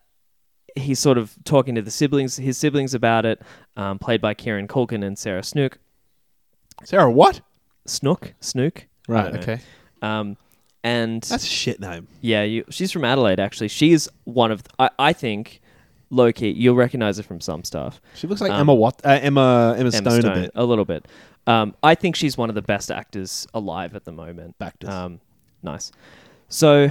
he's 0.75 0.99
sort 0.99 1.17
of 1.17 1.35
talking 1.45 1.73
to 1.73 1.81
the 1.81 1.89
siblings, 1.89 2.37
his 2.37 2.59
siblings 2.59 2.93
about 2.93 3.25
it, 3.25 3.41
um, 3.75 3.97
played 3.97 4.21
by 4.21 4.35
Kieran 4.35 4.67
Culkin 4.67 5.03
and 5.03 5.17
Sarah 5.17 5.43
Snook. 5.43 5.79
Sarah, 6.83 7.11
what? 7.11 7.41
Snook, 7.85 8.33
Snook. 8.39 8.87
I 9.07 9.11
Right. 9.11 9.23
don't 9.23 9.33
know. 9.33 9.39
Okay. 9.39 9.61
Um, 10.01 10.37
and 10.83 11.21
That's 11.23 11.43
a 11.43 11.47
shit 11.47 11.79
name. 11.79 12.07
yeah, 12.21 12.43
you, 12.43 12.65
she's 12.69 12.91
from 12.91 13.05
Adelaide. 13.05 13.39
Actually, 13.39 13.69
she's 13.69 14.09
one 14.25 14.51
of 14.51 14.63
I, 14.79 14.89
I 14.99 15.13
think 15.13 15.61
low 16.09 16.31
key. 16.33 16.49
You'll 16.51 16.75
recognize 16.75 17.17
her 17.17 17.23
from 17.23 17.39
some 17.41 17.63
stuff. 17.63 18.01
She 18.15 18.27
looks 18.27 18.41
like 18.41 18.51
Um, 18.51 18.61
Emma 18.61 18.73
Wat- 18.75 19.01
uh, 19.05 19.19
Emma 19.21 19.75
Emma 19.77 19.79
Emma 19.79 19.91
Stone, 19.91 20.21
Stone, 20.21 20.37
a 20.37 20.41
bit. 20.41 20.55
little 20.55 20.85
bit. 20.85 21.05
Um, 21.47 21.73
I 21.83 21.95
think 21.95 22.15
she's 22.15 22.37
one 22.37 22.49
of 22.49 22.55
the 22.55 22.61
best 22.61 22.91
actors 22.91 23.47
alive 23.53 23.95
at 23.95 24.03
the 24.05 24.11
moment. 24.11 24.55
Actors. 24.61 24.89
Um, 24.89 25.19
nice. 25.61 25.91
So 26.49 26.89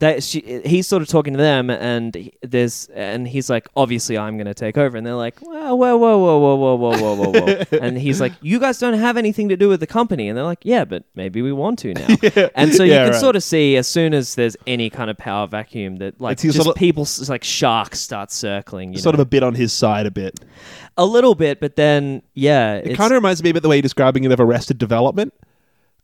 they, 0.00 0.20
she, 0.20 0.60
he's 0.66 0.88
sort 0.88 1.02
of 1.02 1.08
talking 1.08 1.34
to 1.34 1.38
them, 1.38 1.70
and 1.70 2.14
he- 2.14 2.32
there's, 2.42 2.88
and 2.94 3.28
he's 3.28 3.48
like, 3.48 3.68
obviously, 3.76 4.18
I'm 4.18 4.36
going 4.36 4.46
to 4.48 4.52
take 4.54 4.76
over, 4.76 4.96
and 4.96 5.06
they're 5.06 5.14
like, 5.14 5.38
whoa, 5.38 5.74
whoa, 5.76 5.96
whoa, 5.96 6.18
whoa, 6.18 6.38
whoa, 6.38 6.56
whoa, 6.56 6.76
whoa, 6.76 6.96
whoa, 6.98 7.30
whoa, 7.30 7.30
whoa, 7.46 7.64
and 7.80 7.96
he's 7.96 8.20
like, 8.20 8.32
you 8.42 8.58
guys 8.58 8.78
don't 8.80 8.94
have 8.98 9.16
anything 9.16 9.48
to 9.50 9.56
do 9.56 9.68
with 9.68 9.78
the 9.80 9.86
company, 9.86 10.28
and 10.28 10.36
they're 10.36 10.44
like, 10.44 10.58
yeah, 10.62 10.84
but 10.84 11.04
maybe 11.14 11.42
we 11.42 11.52
want 11.52 11.78
to 11.78 11.94
now, 11.94 12.06
and 12.56 12.74
so 12.74 12.82
you 12.82 12.90
Yeah, 12.92 13.04
can 13.04 13.12
right. 13.12 13.20
sort 13.20 13.36
of 13.36 13.42
see 13.44 13.76
as 13.76 13.86
soon 13.86 14.14
as 14.14 14.34
there's 14.34 14.56
any 14.66 14.90
kind 14.90 15.10
of 15.10 15.16
power 15.16 15.46
vacuum 15.46 15.96
that 15.96 16.20
like 16.20 16.32
It's 16.34 16.42
his 16.42 16.54
just 16.54 16.64
sort 16.64 16.76
of- 16.76 16.80
people 16.80 17.02
s- 17.02 17.28
like 17.28 17.44
sharks 17.44 18.00
start 18.00 18.32
circling, 18.32 18.92
you 18.92 18.98
Sort 18.98 19.14
know? 19.14 19.20
of 19.22 19.26
a 19.26 19.30
bit 19.30 19.42
on 19.44 19.54
his 19.54 19.72
side, 19.72 20.06
a 20.06 20.10
bit. 20.10 20.40
a 20.98 21.06
little 21.06 21.36
bit, 21.36 21.60
but 21.60 21.76
then 21.76 22.20
yeah, 22.34 22.74
It 22.76 22.80
it's- 22.86 22.96
kind 22.96 23.12
of 23.12 23.16
reminds 23.16 23.42
me 23.44 23.50
a 23.50 23.54
bit 23.54 23.62
the 23.62 23.68
way 23.68 23.76
you're 23.76 23.82
describing 23.82 24.24
it 24.24 24.32
of 24.32 24.40
Arrested 24.40 24.76
Development. 24.78 25.32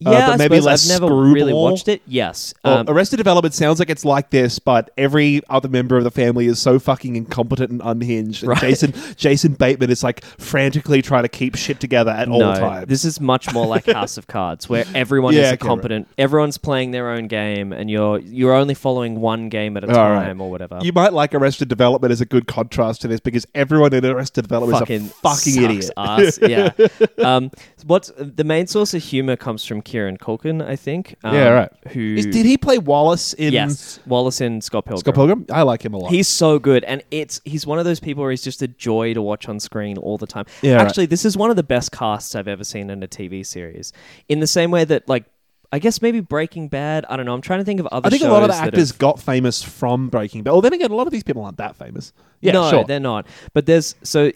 Uh, 0.06 0.10
Yeah, 0.10 0.26
but 0.28 0.32
I 0.34 0.36
maybe 0.36 0.60
less 0.60 0.90
I've 0.90 1.00
never 1.00 1.14
really 1.14 1.40
screwball. 1.50 1.70
watched 1.70 1.88
it. 1.88 2.02
Yes, 2.06 2.54
Well, 2.64 2.78
um, 2.78 2.88
Arrested 2.88 3.16
Development 3.18 3.54
sounds 3.54 3.78
like 3.78 3.90
it's 3.90 4.04
like 4.04 4.30
this, 4.30 4.58
but 4.58 4.90
every 4.96 5.42
other 5.48 5.68
member 5.68 5.96
of 5.98 6.04
the 6.04 6.10
family 6.10 6.46
is 6.46 6.58
so 6.58 6.78
fucking 6.78 7.16
incompetent 7.16 7.70
and 7.70 7.80
unhinged. 7.84 8.42
And 8.42 8.48
Right. 8.50 8.60
Jason 8.60 8.94
Jason 9.16 9.52
Bateman 9.54 9.90
is 9.90 10.02
like 10.02 10.24
frantically 10.24 11.02
trying 11.02 11.22
to 11.24 11.28
keep 11.28 11.54
shit 11.56 11.80
together 11.80 12.10
at 12.10 12.28
all 12.28 12.40
times. 12.40 12.86
this 12.88 13.04
is 13.04 13.20
much 13.20 13.52
more 13.52 13.66
like 13.66 13.86
House 13.90 14.16
of 14.16 14.26
Cards, 14.26 14.68
where 14.68 14.84
everyone 14.94 15.34
Yeah, 15.34 15.52
is 15.52 15.58
competent. 15.58 16.08
Everyone's 16.18 16.58
playing 16.58 16.90
their 16.92 17.10
own 17.10 17.26
game, 17.28 17.72
and 17.72 17.90
you're 17.90 18.18
you're 18.20 18.54
only 18.54 18.74
following 18.74 19.20
one 19.20 19.48
game 19.48 19.76
at 19.76 19.84
a 19.84 19.88
All 19.88 19.94
time 19.94 20.38
right. 20.38 20.44
or 20.44 20.50
whatever. 20.50 20.78
you 20.82 20.92
might 20.92 21.12
like 21.12 21.34
Arrested 21.34 21.68
Development 21.68 22.10
as 22.12 22.20
a 22.20 22.26
good 22.26 22.46
contrast 22.46 23.00
to 23.02 23.08
this 23.08 23.20
because 23.20 23.46
everyone 23.54 23.92
in 23.94 24.04
Arrested 24.04 24.42
Development 24.42 24.78
fucking 24.78 25.02
is 25.02 25.10
a 25.10 25.14
fucking 25.14 25.62
idiot. 25.62 25.90
ass. 25.96 26.38
Yeah. 26.42 26.70
um, 27.24 27.50
what's 27.86 28.10
the 28.16 28.44
main 28.44 28.66
source 28.66 28.94
of 28.94 29.02
humor 29.02 29.36
comes 29.36 29.64
from 29.64 29.82
Kieran 29.90 30.16
Culkin, 30.16 30.64
I 30.64 30.76
think. 30.76 31.16
Um, 31.24 31.34
Yeah, 31.34 31.48
right. 31.48 31.72
Who? 31.92 32.14
Is- 32.16 32.26
did 32.26 32.46
he 32.46 32.56
play 32.56 32.78
Wallace 32.78 33.32
in 33.34 33.52
yes, 33.52 33.98
Wallace 34.06 34.40
and 34.40 34.62
Scott 34.62 34.84
Pilgrim. 34.84 35.00
Scott 35.00 35.14
Pilgrim? 35.14 35.46
I 35.50 35.62
like 35.62 35.84
him 35.84 35.94
a 35.94 35.98
lot. 35.98 36.10
He's 36.12 36.28
so 36.28 36.58
good, 36.58 36.84
and 36.84 37.02
it's 37.10 37.40
he's 37.44 37.66
one 37.66 37.78
of 37.78 37.84
those 37.84 38.00
people 38.00 38.22
where 38.22 38.30
he's 38.30 38.42
just 38.42 38.62
a 38.62 38.68
joy 38.68 39.14
to 39.14 39.22
watch 39.22 39.48
on 39.48 39.58
screen 39.60 39.98
all 39.98 40.16
the 40.18 40.26
time. 40.26 40.46
Yeah, 40.62 40.76
right. 40.76 40.86
actually, 40.86 41.06
this 41.06 41.24
is 41.24 41.36
one 41.36 41.50
of 41.50 41.56
the 41.56 41.62
best 41.62 41.92
casts 41.92 42.34
I've 42.34 42.48
ever 42.48 42.64
seen 42.64 42.88
in 42.90 43.02
a 43.02 43.08
TV 43.08 43.44
series. 43.44 43.92
In 44.28 44.40
the 44.40 44.46
same 44.46 44.70
way 44.70 44.84
that, 44.84 45.08
like, 45.08 45.24
I 45.72 45.78
guess 45.78 46.02
maybe 46.02 46.20
Breaking 46.20 46.68
Bad. 46.68 47.04
I 47.08 47.16
don't 47.16 47.26
know. 47.26 47.34
I'm 47.34 47.40
trying 47.40 47.60
to 47.60 47.64
think 47.64 47.80
of 47.80 47.86
other. 47.88 48.06
I 48.06 48.10
think 48.10 48.22
a 48.22 48.28
lot 48.28 48.42
of 48.42 48.48
the 48.48 48.56
actors 48.56 48.90
have- 48.90 48.98
got 48.98 49.20
famous 49.20 49.62
from 49.62 50.08
Breaking 50.08 50.42
Bad. 50.42 50.52
Well, 50.52 50.60
then 50.62 50.72
again, 50.72 50.90
a 50.90 50.96
lot 50.96 51.06
of 51.06 51.12
these 51.12 51.22
people 51.24 51.44
aren't 51.44 51.58
that 51.58 51.76
famous. 51.76 52.12
Yeah, 52.40 52.52
no, 52.52 52.70
sure. 52.70 52.84
they're 52.84 52.98
not. 53.00 53.26
But 53.54 53.66
there's 53.66 53.94
so 54.02 54.32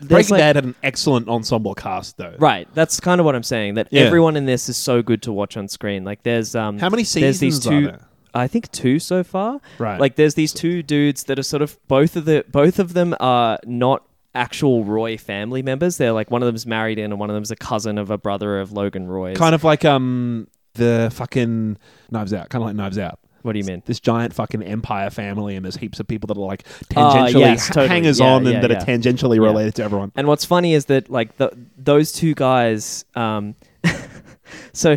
Breaking 0.00 0.30
like- 0.32 0.40
Bad 0.40 0.56
had 0.56 0.64
an 0.64 0.74
excellent 0.82 1.28
ensemble 1.28 1.74
cast, 1.74 2.16
though. 2.16 2.34
Right, 2.38 2.68
that's 2.74 3.00
kind 3.00 3.20
of 3.20 3.24
what 3.24 3.34
I'm 3.34 3.42
saying. 3.42 3.74
That 3.74 3.88
Yeah. 3.90 4.02
everyone 4.02 4.36
in 4.36 4.46
this 4.46 4.68
is 4.68 4.76
so 4.76 5.02
good 5.02 5.22
to 5.22 5.32
watch 5.32 5.56
on 5.56 5.68
screen. 5.68 6.04
Like, 6.04 6.22
there's 6.22 6.54
um, 6.54 6.78
How 6.78 6.88
many 6.90 7.02
there's 7.04 7.40
these 7.40 7.56
seasons 7.62 7.64
two. 7.64 7.92
I 8.34 8.48
think 8.48 8.70
two 8.72 8.98
so 8.98 9.22
far. 9.22 9.60
Right. 9.78 10.00
Like, 10.00 10.16
there's 10.16 10.34
these 10.34 10.52
two 10.52 10.82
dudes 10.82 11.24
that 11.24 11.38
are 11.38 11.44
sort 11.44 11.62
of 11.62 11.78
both 11.86 12.16
of 12.16 12.24
the 12.24 12.44
both 12.50 12.78
of 12.80 12.92
them 12.92 13.14
are 13.20 13.58
not 13.64 14.02
actual 14.34 14.84
Roy 14.84 15.16
family 15.16 15.62
members. 15.62 15.96
They're 15.98 16.12
like 16.12 16.30
one 16.30 16.42
of 16.42 16.46
them's 16.46 16.66
married 16.66 16.98
in, 16.98 17.12
and 17.12 17.20
one 17.20 17.30
of 17.30 17.34
them's 17.34 17.52
a 17.52 17.56
cousin 17.56 17.96
of 17.96 18.10
a 18.10 18.18
brother 18.18 18.58
of 18.58 18.72
Logan 18.72 19.06
Roy. 19.06 19.34
Kind 19.34 19.54
of 19.54 19.62
like 19.62 19.84
um 19.84 20.48
the 20.74 21.10
fucking 21.14 21.78
Knives 22.10 22.34
Out, 22.34 22.48
kind 22.48 22.62
of 22.62 22.66
like 22.66 22.74
Knives 22.76 22.98
Out. 22.98 23.20
What 23.44 23.52
do 23.52 23.58
you 23.58 23.64
mean? 23.64 23.82
This 23.84 24.00
giant 24.00 24.32
fucking 24.34 24.62
empire 24.62 25.10
family, 25.10 25.54
and 25.54 25.64
there's 25.64 25.76
heaps 25.76 26.00
of 26.00 26.06
people 26.08 26.26
that 26.28 26.36
are 26.38 26.46
like 26.46 26.64
Ah, 26.96 27.12
tangentially 27.28 27.40
yes, 27.40 27.68
ha- 27.68 27.74
totally. 27.74 27.88
hangers 27.88 28.18
Yeah, 28.20 28.26
on 28.32 28.44
yeah, 28.44 28.50
and 28.52 28.62
that 28.64 28.70
yeah. 28.70 28.82
are 28.82 28.86
tangentially 28.86 29.36
Yeah. 29.36 29.42
related 29.42 29.74
to 29.76 29.84
everyone. 29.84 30.12
And 30.16 30.26
what's 30.26 30.44
funny 30.46 30.72
is 30.74 30.86
that 30.86 31.10
like 31.10 31.36
the, 31.36 31.50
those 31.76 32.10
two 32.10 32.34
guys, 32.34 33.04
um, 33.14 33.54
so 34.72 34.96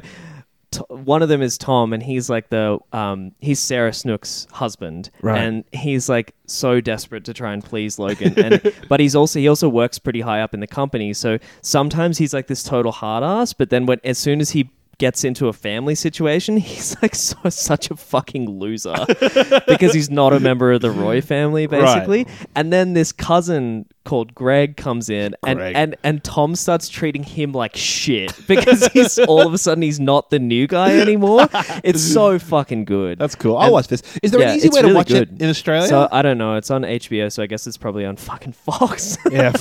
t- 0.72 0.82
one 0.90 1.22
of 1.22 1.30
them 1.30 1.42
is 1.42 1.58
Tom, 1.58 1.94
and 1.94 2.02
he's 2.02 2.30
like 2.30 2.50
the 2.50 2.78
um, 2.94 3.32
he's 3.40 3.60
Sarah 3.60 3.92
Snook's 3.94 4.48
husband, 4.52 5.10
Right. 5.22 5.40
and 5.42 5.64
he's 5.72 6.08
like 6.10 6.34
so 6.46 6.80
desperate 6.82 7.26
to 7.26 7.34
try 7.34 7.54
and 7.54 7.64
please 7.64 8.00
Logan, 8.00 8.34
and 8.40 8.74
but 8.90 9.00
he's 9.00 9.16
also 9.16 9.40
he 9.40 9.48
also 9.48 9.70
works 9.70 10.00
pretty 10.00 10.22
high 10.22 10.42
up 10.42 10.54
in 10.54 10.60
the 10.60 10.68
company, 10.68 11.14
so 11.14 11.38
sometimes 11.62 12.18
he's 12.18 12.34
like 12.34 12.48
this 12.48 12.64
total 12.64 12.92
hard 12.92 13.24
ass, 13.24 13.54
but 13.54 13.70
then 13.70 13.86
when 13.86 14.00
as 14.04 14.18
soon 14.18 14.40
as 14.40 14.52
he 14.52 14.70
gets 14.98 15.24
into 15.24 15.48
a 15.48 15.54
family 15.54 15.96
situation, 15.96 16.58
he's 16.68 16.96
like 17.02 17.16
so, 17.16 17.38
such 17.50 17.92
a 17.92 17.96
fucking 17.96 18.50
loser 18.50 18.96
because 19.68 19.94
he's 19.94 20.10
not 20.10 20.34
a 20.34 20.40
member 20.40 20.72
of 20.72 20.82
the 20.82 20.92
Roy 20.92 21.22
family, 21.22 21.68
basically. 21.68 22.28
And 22.56 22.72
then 22.74 22.94
this 22.94 23.12
cousin 23.12 23.86
called 24.06 24.34
Greg 24.34 24.78
comes 24.78 25.10
in, 25.10 25.36
and, 25.46 25.60
Greg. 25.60 25.76
and 25.76 25.96
and 26.04 26.24
Tom 26.24 26.56
starts 26.56 26.88
treating 26.88 27.24
him 27.24 27.52
like 27.52 27.76
shit 27.76 28.34
because 28.48 28.88
he's 28.88 29.20
all 29.20 29.46
of 29.46 29.54
a 29.54 29.58
sudden 29.58 29.82
he's 29.82 30.00
not 30.00 30.30
the 30.30 30.40
new 30.40 30.66
guy 30.66 30.98
anymore. 31.00 31.48
It's 31.84 32.02
so 32.02 32.40
fucking 32.40 32.86
good. 32.86 33.20
That's 33.20 33.36
cool. 33.36 33.58
I'll 33.58 33.66
And- 33.66 33.74
watch 33.74 33.88
this. 33.88 34.02
Is 34.24 34.32
there 34.32 34.40
yeah, 34.40 34.52
an 34.52 34.58
easy 34.58 34.70
way 34.70 34.82
to 34.82 34.94
watch 34.94 35.10
good. 35.10 35.34
it 35.34 35.42
in 35.42 35.50
Australia? 35.50 35.88
So 35.88 36.08
I 36.12 36.22
don't 36.22 36.38
know. 36.38 36.56
It's 36.56 36.72
on 36.72 36.84
HBO, 36.84 37.32
so 37.32 37.44
I 37.44 37.48
guess 37.48 37.68
it's 37.68 37.78
probably 37.78 38.06
on 38.06 38.16
fucking 38.16 38.54
Fox, 38.54 39.18
yeah. 39.30 39.52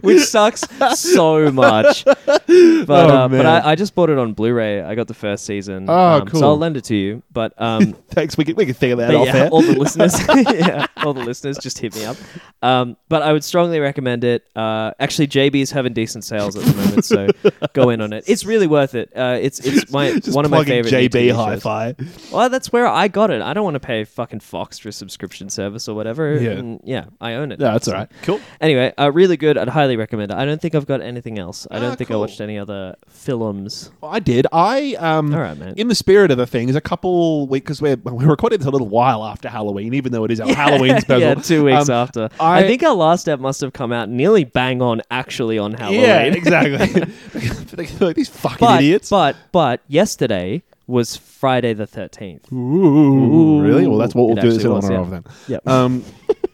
Which 0.00 0.22
sucks 0.22 0.62
so 0.98 1.50
much. 1.50 2.04
But 2.46 3.10
Oh, 3.10 3.16
uh, 3.16 3.28
but. 3.28 3.46
I, 3.46 3.72
I 3.72 3.74
just 3.74 3.94
bought 3.94 4.10
it 4.10 4.18
on 4.18 4.32
Blu-ray. 4.32 4.80
I 4.82 4.94
got 4.94 5.08
the 5.08 5.14
first 5.14 5.44
season. 5.44 5.86
Oh, 5.88 5.94
um, 6.20 6.26
cool. 6.26 6.40
So 6.40 6.46
I'll 6.46 6.58
lend 6.58 6.76
it 6.76 6.84
to 6.84 6.94
you. 6.94 7.22
But 7.32 7.60
um, 7.60 7.92
Thanks. 8.10 8.36
We 8.38 8.44
can, 8.44 8.56
we 8.56 8.64
can 8.64 8.74
figure 8.74 8.96
that 8.96 9.14
off 9.14 9.26
yeah, 9.26 9.48
all 9.52 9.62
the 9.62 9.78
listeners, 9.78 10.18
yeah, 10.34 10.86
all 11.04 11.12
the 11.12 11.22
listeners, 11.24 11.58
just 11.58 11.78
hit 11.78 11.94
me 11.94 12.04
up. 12.04 12.16
Um, 12.62 12.96
but 13.08 13.22
I 13.22 13.32
would 13.32 13.44
strongly 13.44 13.78
recommend 13.78 14.24
it. 14.24 14.46
Uh, 14.56 14.92
actually, 14.98 15.28
JB's 15.28 15.70
having 15.70 15.92
decent 15.92 16.24
sales 16.24 16.56
at 16.56 16.64
the 16.64 16.74
moment, 16.74 17.04
so 17.04 17.28
go 17.74 17.90
in 17.90 18.00
on 18.00 18.12
it. 18.12 18.24
It's 18.26 18.44
really 18.44 18.66
worth 18.66 18.94
it. 18.94 19.12
Uh, 19.14 19.38
it's 19.40 19.60
it's 19.60 19.90
my 19.92 20.12
Just 20.12 20.34
one 20.34 20.44
of 20.44 20.50
my 20.50 20.64
favorite 20.64 20.92
JB. 20.92 21.34
Hi-Fi. 21.34 21.94
Well, 22.32 22.48
that's 22.48 22.72
where 22.72 22.86
I 22.86 23.08
got 23.08 23.30
it. 23.30 23.42
I 23.42 23.52
don't 23.52 23.64
want 23.64 23.74
to 23.74 23.80
pay 23.80 24.04
fucking 24.04 24.40
Fox 24.40 24.78
for 24.78 24.88
a 24.88 24.92
subscription 24.92 25.50
service 25.50 25.88
or 25.88 25.94
whatever. 25.94 26.38
Yeah. 26.38 26.52
And 26.52 26.80
yeah, 26.84 27.06
I 27.20 27.34
own 27.34 27.52
it. 27.52 27.58
No, 27.58 27.72
that's 27.72 27.86
all 27.88 27.94
right. 27.94 28.08
Cool. 28.22 28.40
Anyway, 28.60 28.92
uh, 28.98 29.12
really 29.12 29.36
good. 29.36 29.58
I'd 29.58 29.68
highly 29.68 29.85
recommend 29.94 30.32
it. 30.32 30.34
I 30.36 30.44
don't 30.44 30.60
think 30.60 30.74
I've 30.74 30.86
got 30.86 31.00
anything 31.00 31.38
else. 31.38 31.68
I 31.70 31.78
don't 31.78 31.92
Ah, 31.92 31.94
think 31.94 32.08
cool. 32.08 32.16
I 32.16 32.20
watched 32.20 32.40
any 32.40 32.58
other 32.58 32.96
films. 33.08 33.92
Well, 34.00 34.10
I 34.10 34.18
did. 34.18 34.48
I 34.52 34.94
um, 34.98 35.32
All 35.32 35.40
right, 35.40 35.56
man. 35.56 35.74
in 35.76 35.86
the 35.86 35.94
spirit 35.94 36.32
of 36.32 36.38
the 36.38 36.46
thing, 36.48 36.68
is 36.68 36.74
a 36.74 36.80
couple 36.80 37.46
weeks 37.46 37.64
because 37.64 37.80
we're 37.82 37.96
we're 38.02 38.26
recording 38.30 38.58
this 38.58 38.66
a 38.66 38.70
little 38.72 38.88
while 38.88 39.24
after 39.24 39.48
Halloween, 39.48 39.94
even 39.94 40.10
though 40.10 40.24
it 40.24 40.32
is 40.32 40.40
our 40.40 40.48
Halloween 40.54 40.98
special. 41.00 41.20
yeah, 41.20 41.34
two 41.34 41.62
weeks 41.64 41.88
Um, 41.88 41.94
after. 41.94 42.28
I, 42.40 42.60
I- 42.60 42.66
think 42.66 42.82
our 42.82 42.94
last 42.94 43.20
step 43.20 43.38
must 43.38 43.60
have 43.60 43.72
come 43.72 43.92
out 43.92 44.08
nearly 44.08 44.42
bang 44.42 44.82
on 44.82 45.02
actually 45.12 45.58
on 45.58 45.74
Halloween. 45.74 46.00
Yeah, 46.00 46.22
exactly. 46.22 47.02
like, 48.00 48.16
these 48.16 48.28
fucking 48.30 48.58
but, 48.58 48.80
idiots. 48.82 49.10
But 49.10 49.36
but 49.52 49.82
yesterday 49.86 50.62
was 50.86 51.16
Friday 51.16 51.72
the 51.74 51.86
thirteenth. 51.86 52.52
Ooh, 52.52 53.60
really? 53.60 53.86
Well, 53.86 53.98
that's 53.98 54.14
what 54.14 54.28
we'll 54.28 54.38
It 54.38 54.42
do 54.42 54.52
this 54.52 54.64
in 54.64 54.72
actually 54.72 54.94
honor 54.94 54.94
yeah. 54.94 55.00
of 55.00 55.10
then. 55.10 55.24
Yep. 55.48 55.68
Um, 55.68 56.04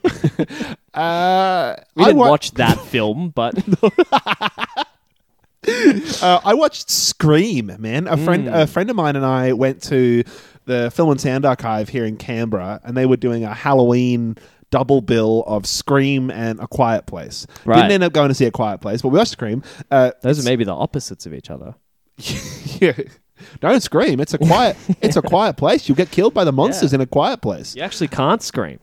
uh, 0.94 1.76
we 1.94 2.02
I 2.04 2.06
didn't 2.06 2.18
wa- 2.18 2.28
watch 2.30 2.52
that 2.52 2.78
film, 2.80 3.30
but 3.30 3.54
Uh, 5.64 6.40
I 6.44 6.54
watched 6.54 6.90
Scream, 6.90 7.76
man. 7.78 8.08
A 8.08 8.16
friend, 8.16 8.48
Mm. 8.48 8.62
a 8.62 8.66
friend 8.66 8.90
of 8.90 8.96
mine, 8.96 9.14
and 9.14 9.24
I 9.24 9.52
went 9.52 9.80
to 9.84 10.24
the 10.64 10.90
Film 10.90 11.10
and 11.10 11.20
Sound 11.20 11.44
Archive 11.44 11.88
here 11.88 12.04
in 12.04 12.16
Canberra, 12.16 12.80
and 12.82 12.96
they 12.96 13.06
were 13.06 13.16
doing 13.16 13.44
a 13.44 13.54
Halloween 13.54 14.36
double 14.72 15.00
bill 15.02 15.44
of 15.46 15.64
Scream 15.66 16.30
and 16.32 16.58
A 16.58 16.66
Quiet 16.66 17.06
Place. 17.06 17.46
Right. 17.64 17.76
Didn't 17.76 17.92
end 17.92 18.02
up 18.04 18.12
going 18.12 18.28
to 18.28 18.34
see 18.34 18.46
A 18.46 18.50
Quiet 18.50 18.80
Place, 18.80 19.02
but 19.02 19.10
we 19.10 19.18
watched 19.18 19.30
Scream. 19.32 19.62
Uh, 19.88 20.10
those 20.22 20.40
are 20.40 20.48
maybe 20.48 20.64
the 20.64 20.74
opposites 20.74 21.26
of 21.26 21.34
each 21.34 21.48
other. 21.48 21.76
yeah. 22.80 22.92
Don't 23.61 23.81
scream. 23.83 24.20
It's 24.20 24.35
a 24.35 24.38
quiet. 24.38 24.76
It's 25.00 25.16
a 25.16 25.22
quiet 25.22 25.57
place. 25.57 25.88
You'll 25.88 25.96
get 25.96 26.11
killed 26.11 26.35
by 26.35 26.44
the 26.44 26.52
monsters 26.52 26.92
Yeah. 26.92 26.96
in 26.96 27.00
a 27.02 27.07
quiet 27.07 27.40
place 27.42 27.74
You 27.76 27.83
actually 27.83 28.09
can't 28.09 28.42
scream. 28.42 28.78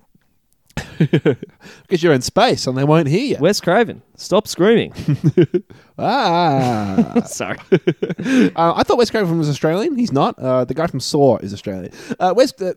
because 0.98 2.02
you're 2.02 2.14
in 2.14 2.22
space 2.22 2.66
and 2.68 2.78
they 2.78 2.84
won't 2.86 3.08
hear 3.08 3.36
you. 3.36 3.38
Wes 3.40 3.60
Craven, 3.60 4.02
stop 4.16 4.48
screaming. 4.48 4.94
Ah. 6.02 7.22
Sorry. 7.26 7.58
Uh, 8.56 8.74
I 8.76 8.84
thought 8.84 8.98
Wes 8.98 9.10
Craven 9.12 9.38
was 9.38 9.50
Australian. 9.50 9.98
He's 9.98 10.14
not. 10.14 10.40
Uh, 10.40 10.64
the 10.64 10.74
guy 10.74 10.88
from 10.88 11.02
Saw 11.02 11.38
is 11.40 11.54
Australian. 11.54 11.92
Uh, 12.18 12.34
Wes, 12.36 12.54
uh, 12.62 12.74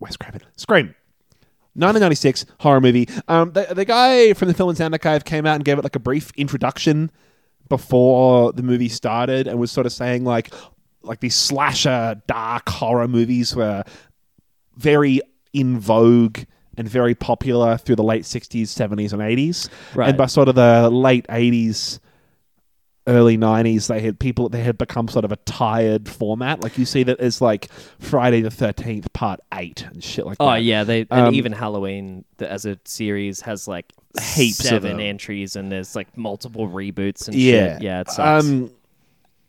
Wes 0.00 0.16
Craven. 0.16 0.40
Scream. 0.56 0.86
1996 1.74 2.46
horror 2.58 2.80
movie. 2.80 3.08
Um, 3.28 3.52
the, 3.52 3.68
the 3.72 3.84
guy 3.84 4.32
from 4.32 4.48
the 4.48 4.54
Film 4.54 4.70
and 4.70 4.76
Sound 4.76 4.92
Archive 4.92 5.24
came 5.24 5.46
out 5.46 5.54
and 5.54 5.64
gave 5.64 5.78
it 5.78 5.84
like 5.84 5.94
a 5.94 6.00
brief 6.00 6.32
introduction 6.36 7.12
before 7.68 8.52
the 8.52 8.62
movie 8.64 8.88
started 8.88 9.46
and 9.46 9.60
was 9.60 9.70
sort 9.70 9.86
of 9.86 9.92
saying 9.92 10.24
like 10.24 10.52
like 11.02 11.20
these 11.20 11.34
slasher 11.36 12.20
dark 12.26 12.68
horror 12.68 13.08
movies 13.08 13.54
were 13.54 13.84
very 14.76 15.20
in 15.52 15.78
vogue 15.78 16.40
and 16.76 16.88
very 16.88 17.14
popular 17.14 17.76
through 17.78 17.96
the 17.96 18.02
late 18.04 18.22
60s 18.22 18.62
70s 18.66 19.12
and 19.12 19.22
80s 19.22 19.68
Right. 19.94 20.10
and 20.10 20.18
by 20.18 20.26
sort 20.26 20.48
of 20.48 20.54
the 20.54 20.88
late 20.90 21.26
80s 21.28 21.98
early 23.06 23.38
90s 23.38 23.86
they 23.88 24.00
had 24.00 24.18
people 24.20 24.50
they 24.50 24.62
had 24.62 24.76
become 24.76 25.08
sort 25.08 25.24
of 25.24 25.32
a 25.32 25.36
tired 25.36 26.06
format 26.08 26.62
like 26.62 26.76
you 26.76 26.84
see 26.84 27.02
that 27.04 27.18
as 27.20 27.40
like 27.40 27.68
friday 27.98 28.42
the 28.42 28.50
13th 28.50 29.10
part 29.14 29.40
8 29.54 29.86
and 29.90 30.04
shit 30.04 30.26
like 30.26 30.36
Oh 30.40 30.44
that 30.46 30.50
Oh, 30.52 30.54
yeah, 30.56 30.84
they 30.84 31.00
and 31.10 31.28
Um, 31.28 31.34
even 31.34 31.52
Halloween 31.52 32.26
the, 32.36 32.50
as 32.52 32.66
a 32.66 32.78
series 32.84 33.40
has 33.40 33.66
like 33.66 33.92
Heaps 34.34 34.70
of 34.72 34.82
them. 34.82 35.00
entries 35.00 35.56
and 35.56 35.72
there's 35.72 35.96
like 35.96 36.18
multiple 36.18 36.68
reboots 36.68 37.28
and 37.28 37.36
yeah 37.36 37.74
shit. 37.74 37.82
Yeah, 37.82 38.00
it 38.02 38.10
sucks. 38.10 38.44
um 38.46 38.70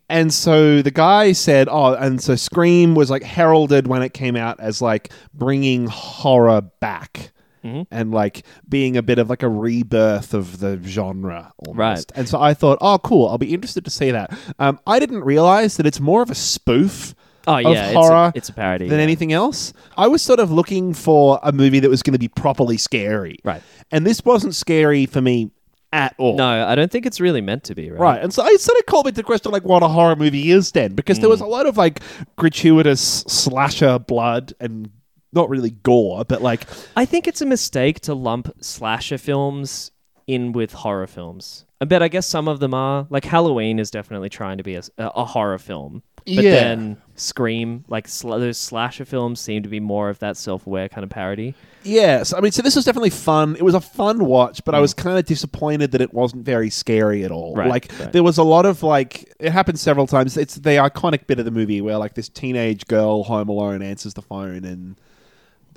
and 0.10 0.34
so 0.34 0.82
the 0.82 0.92
guy 0.92 1.32
said 1.32 1.68
oh 1.70 1.94
and 1.94 2.22
so 2.22 2.36
scream 2.36 2.96
was 2.96 3.10
like 3.10 3.24
heralded 3.24 3.88
when 3.88 4.02
it 4.02 4.14
came 4.14 4.36
out 4.36 4.60
as 4.60 4.82
like 4.82 5.12
bringing 5.34 5.88
horror 5.88 6.62
back 6.62 7.32
Mhm. 7.64 7.88
and 7.92 8.12
like 8.14 8.46
being 8.70 8.96
a 8.96 9.02
bit 9.04 9.20
of 9.20 9.30
like 9.30 9.44
a 9.44 9.50
rebirth 9.50 10.34
of 10.34 10.60
the 10.60 10.80
genre 10.82 11.52
almost. 11.58 11.78
Right. 11.78 12.06
And 12.16 12.30
so 12.30 12.40
I 12.40 12.54
thought, 12.54 12.78
oh, 12.80 13.00
cool, 13.00 13.28
I'll 13.28 13.38
be 13.38 13.54
interested 13.54 13.84
to 13.84 13.92
see 13.92 14.12
that. 14.12 14.32
Um, 14.60 14.80
I 14.88 14.98
didn't 14.98 15.26
realize 15.26 15.76
that 15.76 15.86
it's 15.86 16.00
more 16.00 16.22
of 16.22 16.30
a 16.32 16.36
spoof 16.36 17.14
oh 17.48 17.56
of 17.58 17.74
yeah, 17.74 17.92
horror 17.92 18.28
it's 18.30 18.36
a, 18.36 18.38
it's 18.38 18.50
a 18.50 18.54
parody 18.54 18.88
than 18.88 19.00
yeah. 19.00 19.04
anything 19.04 19.34
else. 19.34 19.74
I 19.98 20.08
was 20.08 20.22
sort 20.22 20.40
of 20.40 20.52
looking 20.54 20.94
for 20.94 21.38
a 21.44 21.52
movie 21.52 21.82
that 21.82 21.90
was 21.90 22.02
going 22.02 22.14
to 22.14 22.20
be 22.20 22.30
properly 22.30 22.78
scary. 22.78 23.40
Right. 23.44 23.62
And 23.92 24.06
this 24.06 24.24
wasn't 24.24 24.56
scary 24.56 25.06
for 25.06 25.20
me 25.20 25.52
at 25.92 26.14
all. 26.18 26.36
No, 26.38 26.68
I 26.68 26.76
don't 26.76 26.92
think 26.92 27.06
it's 27.06 27.20
really 27.20 27.42
meant 27.42 27.64
to 27.66 27.76
be. 27.76 27.90
Right. 27.90 28.00
Right, 28.00 28.22
and 28.24 28.34
so 28.34 28.44
I 28.44 28.56
sort 28.58 28.78
of 28.80 28.86
called 28.86 29.06
me 29.08 29.12
to 29.14 29.24
question 29.24 29.52
like 29.52 29.64
what 29.64 29.82
a 29.84 29.88
horror 29.88 30.16
movie 30.16 30.52
is 30.52 30.72
then, 30.72 30.94
because 30.96 31.20
there 31.20 31.28
Mm. 31.28 31.32
was 31.32 31.42
a 31.42 31.46
lot 31.48 31.66
of 31.66 31.78
like 31.78 32.02
gratuitous 32.38 33.02
slasher 33.28 34.00
blood 34.00 34.54
and 34.60 34.90
not 35.34 35.50
really 35.50 35.72
gore, 35.72 36.26
but 36.26 36.42
like 36.42 36.66
I 36.96 37.06
think 37.06 37.28
it's 37.28 37.42
a 37.42 37.46
mistake 37.46 38.00
to 38.02 38.14
lump 38.14 38.52
slasher 38.62 39.18
films 39.18 39.92
in 40.28 40.52
with 40.52 40.74
horror 40.74 41.08
films. 41.08 41.66
I 41.82 41.86
bet 41.86 42.04
I 42.04 42.08
guess 42.08 42.26
some 42.28 42.48
of 42.48 42.60
them 42.60 42.74
are. 42.74 43.08
Like 43.10 43.26
Halloween 43.26 43.80
is 43.80 43.90
definitely 43.92 44.30
trying 44.30 44.58
to 44.58 44.64
be 44.64 44.76
a, 44.76 44.84
a 44.98 45.26
horror 45.26 45.58
film. 45.60 46.04
But 46.26 46.44
Yeah. 46.44 46.52
then 46.52 46.98
Scream, 47.16 47.86
like 47.88 48.08
sl- 48.08 48.32
those 48.38 48.58
slasher 48.58 49.06
films 49.06 49.40
seem 49.40 49.64
to 49.64 49.70
be 49.70 49.80
more 49.80 50.10
of 50.10 50.20
that 50.20 50.36
self-aware 50.38 50.90
kind 50.90 51.04
of 51.04 51.10
parody. 51.10 51.54
Yes, 51.84 52.34
I 52.34 52.40
mean, 52.42 52.52
so 52.52 52.62
this 52.62 52.76
was 52.76 52.86
definitely 52.86 53.10
fun. 53.10 53.56
It 53.56 53.64
was 53.64 53.74
a 53.76 53.82
fun 53.82 54.26
watch, 54.26 54.64
but 54.66 54.76
I 54.76 54.80
Mm. 54.80 54.82
was 54.82 54.94
kind 54.94 55.18
of 55.18 55.26
disappointed 55.26 55.92
that 55.92 56.02
it 56.02 56.14
wasn't 56.14 56.44
very 56.46 56.70
scary 56.70 57.24
at 57.24 57.32
all. 57.32 57.56
Right, 57.56 57.70
like 57.70 57.92
right. 58.00 58.12
there 58.12 58.24
was 58.24 58.38
a 58.38 58.44
lot 58.44 58.66
of 58.66 58.84
like 58.84 59.34
it 59.40 59.52
happened 59.52 59.80
several 59.80 60.08
times. 60.08 60.38
It's 60.38 60.56
the 60.56 60.72
iconic 60.72 61.28
bit 61.28 61.40
of 61.40 61.46
the 61.46 61.52
movie 61.52 61.82
where 61.82 61.98
like 61.98 62.16
this 62.16 62.30
teenage 62.30 62.88
girl 62.88 63.24
home 63.24 63.50
alone 63.50 63.82
answers 63.82 64.14
the 64.14 64.22
phone 64.22 64.64
and. 64.66 64.96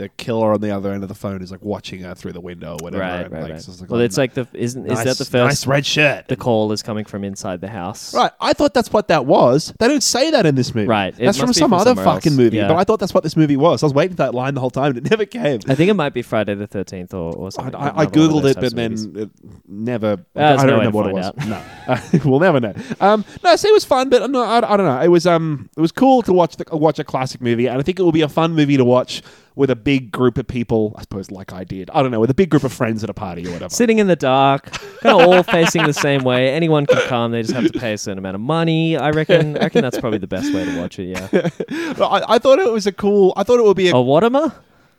The 0.02 0.08
killer 0.08 0.52
on 0.52 0.60
the 0.60 0.72
other 0.72 0.92
end 0.92 1.04
of 1.04 1.08
the 1.08 1.14
phone 1.14 1.40
is 1.42 1.52
like 1.52 1.62
watching 1.62 2.00
her 2.00 2.12
through 2.12 2.32
the 2.32 2.40
window 2.40 2.72
or 2.72 2.78
whatever. 2.82 3.02
right, 3.02 3.20
and, 3.24 3.32
right, 3.32 3.42
like, 3.42 3.52
right. 3.52 3.60
so 3.62 3.70
it's 3.70 3.80
like, 3.80 3.88
well, 3.88 4.00
oh, 4.00 4.04
it's 4.04 4.16
no. 4.16 4.22
like 4.24 4.34
the 4.34 4.48
isn't 4.52 4.90
is 4.90 5.04
that 5.04 5.16
the 5.16 5.24
first 5.24 5.34
nice 5.34 5.66
red 5.66 5.86
shirt? 5.86 6.26
the 6.26 6.34
call 6.34 6.72
is 6.72 6.82
coming 6.82 7.04
from 7.04 7.22
inside 7.22 7.60
the 7.60 7.68
house? 7.68 8.12
Right, 8.12 8.32
I 8.40 8.52
thought 8.52 8.74
that's 8.74 8.92
what 8.92 9.06
that 9.08 9.26
was. 9.26 9.72
They 9.78 9.86
don't 9.86 10.02
say 10.02 10.32
that 10.32 10.44
in 10.44 10.56
this 10.56 10.74
movie. 10.74 10.88
Right, 10.88 11.14
it 11.14 11.24
that's 11.24 11.38
from 11.38 11.52
some 11.52 11.70
from 11.70 11.78
other 11.78 11.94
fucking 11.94 12.32
else. 12.32 12.36
movie. 12.36 12.56
Yeah. 12.56 12.66
But 12.66 12.78
I 12.78 12.84
thought 12.84 12.98
that's 12.98 13.14
what 13.14 13.22
this 13.22 13.36
movie 13.36 13.56
was. 13.56 13.84
I 13.84 13.86
was 13.86 13.94
waiting 13.94 14.16
for 14.16 14.24
that 14.24 14.34
line 14.34 14.54
the 14.54 14.60
whole 14.60 14.70
time, 14.70 14.96
and 14.96 15.06
it 15.06 15.08
never 15.08 15.24
came. 15.24 15.60
I 15.68 15.76
think 15.76 15.88
it 15.88 15.94
might 15.94 16.14
be 16.14 16.22
Friday 16.22 16.54
the 16.54 16.66
Thirteenth 16.66 17.14
or, 17.14 17.32
or 17.32 17.46
I, 17.46 17.50
something. 17.50 17.74
I, 17.76 17.90
another 17.90 18.00
I 18.00 18.06
googled 18.06 18.50
it, 18.50 18.56
but 18.60 18.74
then 18.74 18.94
it 19.16 19.30
never. 19.68 20.16
there's 20.34 20.60
I 20.60 20.66
don't 20.66 20.66
no 20.66 20.78
remember 20.78 20.98
what 20.98 21.06
it 21.10 21.12
was. 21.14 21.32
find 21.36 22.24
No, 22.24 22.24
we'll 22.30 22.40
never 22.40 22.58
know. 22.58 22.74
Um, 23.00 23.24
no, 23.44 23.54
so 23.54 23.68
it 23.68 23.72
was 23.72 23.84
fun, 23.84 24.08
but 24.08 24.28
no, 24.28 24.42
I, 24.42 24.56
I 24.56 24.76
don't 24.76 24.86
know. 24.86 25.00
It 25.00 25.08
was 25.08 25.28
um, 25.28 25.70
it 25.76 25.80
was 25.80 25.92
cool 25.92 26.22
to 26.22 26.32
watch 26.32 26.56
the, 26.56 26.76
watch 26.76 26.98
a 26.98 27.04
classic 27.04 27.40
movie, 27.40 27.68
and 27.68 27.78
I 27.78 27.82
think 27.82 28.00
it 28.00 28.02
will 28.02 28.10
be 28.10 28.22
a 28.22 28.28
fun 28.28 28.54
movie 28.54 28.76
to 28.76 28.84
watch 28.84 29.22
with 29.54 29.70
a 29.70 29.76
big 29.76 30.10
group 30.10 30.38
of 30.38 30.46
people. 30.46 30.94
I 30.96 31.02
suppose, 31.02 31.30
like 31.30 31.52
I 31.52 31.64
did. 31.64 31.90
I 31.90 32.02
don't 32.02 32.10
know, 32.10 32.20
with 32.20 32.30
a 32.30 32.34
big 32.34 32.50
group 32.50 32.64
of 32.64 32.72
friends 32.72 33.04
at 33.04 33.10
a 33.10 33.14
party 33.14 33.46
or 33.46 33.52
whatever. 33.52 33.74
sitting 33.74 33.98
in 33.98 34.06
the 34.06 34.16
dark, 34.16 34.70
kind 35.00 35.20
of 35.20 35.28
all 35.28 35.42
facing 35.42 35.84
the 35.84 35.92
same 35.92 36.22
way. 36.22 36.50
Anyone 36.50 36.86
can 36.86 37.00
come. 37.08 37.32
They 37.32 37.42
just 37.42 37.54
have 37.54 37.70
to 37.70 37.78
pay 37.78 37.92
a 37.92 37.98
certain 37.98 38.18
amount 38.18 38.34
of 38.34 38.40
money. 38.40 38.96
I 38.96 39.10
reckon. 39.10 39.56
I 39.56 39.64
reckon 39.64 39.82
that's 39.82 40.00
probably 40.00 40.18
the 40.18 40.26
best 40.26 40.52
way 40.52 40.64
to 40.64 40.80
watch 40.80 40.98
it. 40.98 41.08
Yeah. 41.08 41.28
I, 42.04 42.34
I 42.34 42.38
thought 42.38 42.58
it 42.58 42.70
was 42.70 42.86
a 42.86 42.92
cool. 42.92 43.32
I 43.36 43.42
thought 43.42 43.58
it 43.58 43.64
would 43.64 43.76
be 43.76 43.88
a. 43.88 43.92
A 43.92 43.94
whatama? 43.94 44.54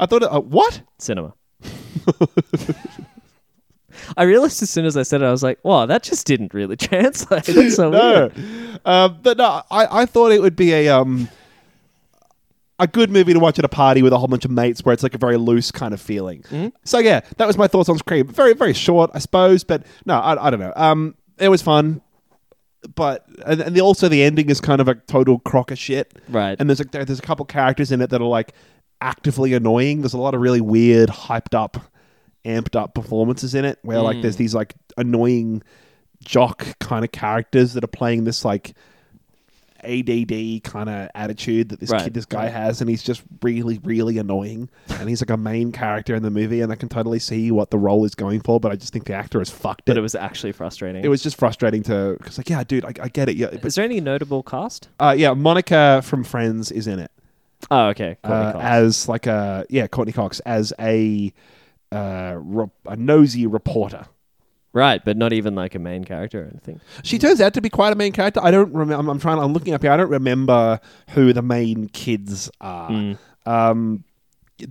I 0.00 0.06
thought 0.06 0.22
it, 0.22 0.32
uh, 0.32 0.40
what? 0.40 0.82
Cinema. 0.98 1.34
I 4.16 4.22
realized 4.22 4.62
as 4.62 4.70
soon 4.70 4.86
as 4.86 4.96
I 4.96 5.02
said 5.02 5.22
it, 5.22 5.26
I 5.26 5.30
was 5.30 5.42
like, 5.42 5.58
"Wow, 5.64 5.86
that 5.86 6.02
just 6.02 6.26
didn't 6.26 6.54
really 6.54 6.76
translate." 6.76 7.44
That's 7.44 7.74
so 7.74 7.90
no, 7.90 8.30
weird. 8.36 8.80
um, 8.84 9.18
but 9.22 9.38
no, 9.38 9.62
I, 9.70 10.02
I 10.02 10.06
thought 10.06 10.32
it 10.32 10.40
would 10.40 10.56
be 10.56 10.72
a 10.72 10.88
um 10.88 11.28
a 12.78 12.86
good 12.86 13.10
movie 13.10 13.32
to 13.32 13.40
watch 13.40 13.58
at 13.58 13.64
a 13.64 13.68
party 13.68 14.02
with 14.02 14.12
a 14.12 14.18
whole 14.18 14.28
bunch 14.28 14.44
of 14.44 14.50
mates, 14.50 14.84
where 14.84 14.92
it's 14.92 15.02
like 15.02 15.14
a 15.14 15.18
very 15.18 15.36
loose 15.36 15.70
kind 15.70 15.92
of 15.92 16.00
feeling. 16.00 16.42
Mm-hmm. 16.42 16.68
So 16.84 16.98
yeah, 16.98 17.20
that 17.36 17.46
was 17.46 17.58
my 17.58 17.66
thoughts 17.66 17.88
on 17.88 17.98
Scream. 17.98 18.26
Very 18.28 18.54
very 18.54 18.72
short, 18.72 19.10
I 19.14 19.18
suppose, 19.18 19.64
but 19.64 19.84
no, 20.06 20.18
I, 20.18 20.46
I 20.46 20.50
don't 20.50 20.60
know. 20.60 20.72
Um, 20.76 21.14
it 21.38 21.48
was 21.48 21.62
fun, 21.62 22.00
but 22.94 23.24
and, 23.44 23.60
and 23.60 23.74
the, 23.76 23.80
also 23.80 24.08
the 24.08 24.22
ending 24.22 24.48
is 24.50 24.60
kind 24.60 24.80
of 24.80 24.88
a 24.88 24.94
total 24.94 25.38
crock 25.40 25.70
of 25.70 25.78
shit. 25.78 26.18
Right. 26.28 26.56
And 26.58 26.68
there's 26.68 26.80
a 26.80 26.84
there- 26.84 27.04
there's 27.04 27.18
a 27.18 27.22
couple 27.22 27.44
characters 27.46 27.90
in 27.92 28.00
it 28.00 28.10
that 28.10 28.20
are 28.20 28.28
like 28.28 28.52
actively 29.00 29.54
annoying. 29.54 30.02
There's 30.02 30.14
a 30.14 30.18
lot 30.18 30.34
of 30.34 30.40
really 30.40 30.60
weird, 30.60 31.08
hyped 31.08 31.54
up, 31.56 31.76
amped 32.44 32.76
up 32.76 32.94
performances 32.94 33.54
in 33.54 33.64
it, 33.64 33.78
where 33.82 34.00
like 34.00 34.22
there's 34.22 34.36
these 34.36 34.54
like 34.54 34.74
annoying 34.96 35.62
jock 36.24 36.78
kind 36.80 37.04
of 37.04 37.12
characters 37.12 37.74
that 37.74 37.84
are 37.84 37.88
playing 37.88 38.24
this 38.24 38.44
like 38.44 38.74
ADD 39.84 40.62
kind 40.64 40.88
of 40.88 41.08
attitude 41.14 41.68
that 41.70 41.80
this 41.80 41.90
Right, 41.90 42.04
kid, 42.04 42.14
this 42.14 42.24
guy 42.24 42.46
has, 42.48 42.80
and 42.80 42.88
he's 42.90 43.02
just 43.02 43.22
really, 43.42 43.78
really 43.84 44.18
annoying. 44.18 44.68
and 44.90 45.08
he's 45.08 45.20
like 45.22 45.30
a 45.30 45.36
main 45.36 45.72
character 45.72 46.14
in 46.14 46.22
the 46.22 46.30
movie, 46.30 46.60
and 46.60 46.72
I 46.72 46.74
can 46.76 46.88
totally 46.88 47.18
see 47.18 47.50
what 47.50 47.70
the 47.70 47.78
role 47.78 48.04
is 48.04 48.14
going 48.14 48.40
for, 48.40 48.58
but 48.60 48.72
I 48.72 48.76
just 48.76 48.92
think 48.92 49.04
the 49.06 49.14
actor 49.14 49.38
has 49.38 49.50
fucked 49.50 49.84
But 49.86 49.96
it. 49.96 49.98
it 49.98 50.02
was 50.02 50.14
actually 50.14 50.52
frustrating. 50.52 51.04
It 51.04 51.08
was 51.08 51.22
just 51.22 51.36
frustrating 51.38 51.82
to 51.84 52.16
because 52.18 52.38
like 52.38 52.50
yeah, 52.50 52.64
dude, 52.64 52.84
I, 52.84 52.92
I 53.02 53.08
get 53.08 53.28
it. 53.28 53.36
Yeah, 53.36 53.48
but 53.52 53.64
Is 53.66 53.74
there 53.76 53.84
any 53.84 54.00
notable 54.00 54.42
cast? 54.42 54.88
uh, 55.00 55.14
yeah, 55.16 55.32
Monica 55.34 56.02
from 56.04 56.24
Friends 56.24 56.70
is 56.72 56.86
in 56.86 56.98
it 56.98 57.10
Oh, 57.70 57.88
okay. 57.88 58.16
Courteney 58.22 58.46
uh, 58.46 58.52
Cox. 58.52 58.64
as 58.64 59.08
like 59.08 59.26
a 59.26 59.66
yeah, 59.68 59.86
Courteney 59.88 60.12
Cox 60.12 60.40
as 60.40 60.72
a 60.78 61.32
uh, 61.90 62.34
re- 62.38 62.66
a 62.86 62.96
nosy 62.96 63.46
reporter. 63.46 64.06
Right, 64.72 65.04
but 65.04 65.16
not 65.16 65.32
even 65.32 65.54
like 65.54 65.74
a 65.74 65.78
main 65.78 66.04
character 66.04 66.42
or 66.42 66.46
anything. 66.46 66.80
She 67.02 67.18
turns 67.18 67.40
out 67.40 67.54
to 67.54 67.60
be 67.60 67.70
quite 67.70 67.92
a 67.92 67.96
main 67.96 68.12
character. 68.12 68.40
I 68.42 68.50
don't 68.50 68.72
remember. 68.72 68.94
I'm, 68.94 69.08
I'm 69.08 69.18
trying. 69.18 69.38
I'm 69.38 69.52
looking 69.52 69.74
up 69.74 69.82
here. 69.82 69.90
I 69.92 69.96
don't 69.96 70.10
remember 70.10 70.80
who 71.10 71.32
the 71.32 71.42
main 71.42 71.88
kids 71.88 72.50
are. 72.60 73.16
Um, 73.46 74.04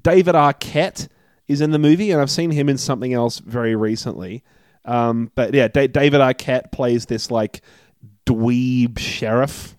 David 0.01 0.35
Arquette 0.35 1.07
is 1.47 1.61
in 1.61 1.71
the 1.71 1.79
movie, 1.79 2.11
and 2.11 2.21
I've 2.21 2.29
seen 2.31 2.51
him 2.51 2.69
in 2.69 2.77
something 2.77 3.13
else 3.13 3.39
very 3.39 3.75
recently. 3.75 4.43
Um, 4.85 5.31
but 5.35 5.53
yeah, 5.53 5.67
da- 5.67 5.87
David 5.87 6.21
Arquette 6.21 6.71
plays 6.71 7.05
this 7.07 7.29
like 7.31 7.61
dweeb 8.25 8.99
sheriff 8.99 9.75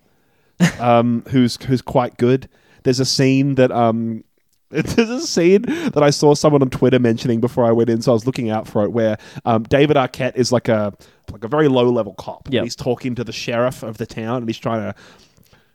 um, 0.79 1.23
who's 1.29 1.57
who's 1.63 1.81
quite 1.81 2.17
good. 2.17 2.49
There's 2.83 2.99
a 2.99 3.05
scene 3.05 3.55
that 3.55 3.71
um, 3.71 4.23
there's 4.71 5.09
a 5.09 5.21
scene 5.21 5.63
that 5.63 6.03
I 6.03 6.11
saw 6.11 6.35
someone 6.35 6.61
on 6.61 6.69
Twitter 6.69 6.99
mentioning 6.99 7.39
before 7.39 7.65
I 7.65 7.71
went 7.71 7.89
in, 7.89 8.03
so 8.03 8.11
I 8.11 8.13
was 8.13 8.27
looking 8.27 8.51
out 8.51 8.67
for 8.67 8.83
it. 8.83 8.91
Where 8.91 9.17
um, 9.43 9.63
David 9.63 9.97
Arquette 9.97 10.35
is 10.35 10.51
like 10.51 10.67
a 10.67 10.93
like 11.31 11.43
a 11.43 11.47
very 11.47 11.67
low 11.67 11.89
level 11.89 12.13
cop. 12.13 12.47
Yep. 12.51 12.63
He's 12.63 12.75
talking 12.75 13.15
to 13.15 13.23
the 13.23 13.31
sheriff 13.31 13.81
of 13.81 13.97
the 13.97 14.05
town, 14.05 14.37
and 14.37 14.47
he's 14.47 14.59
trying 14.59 14.81
to 14.81 14.99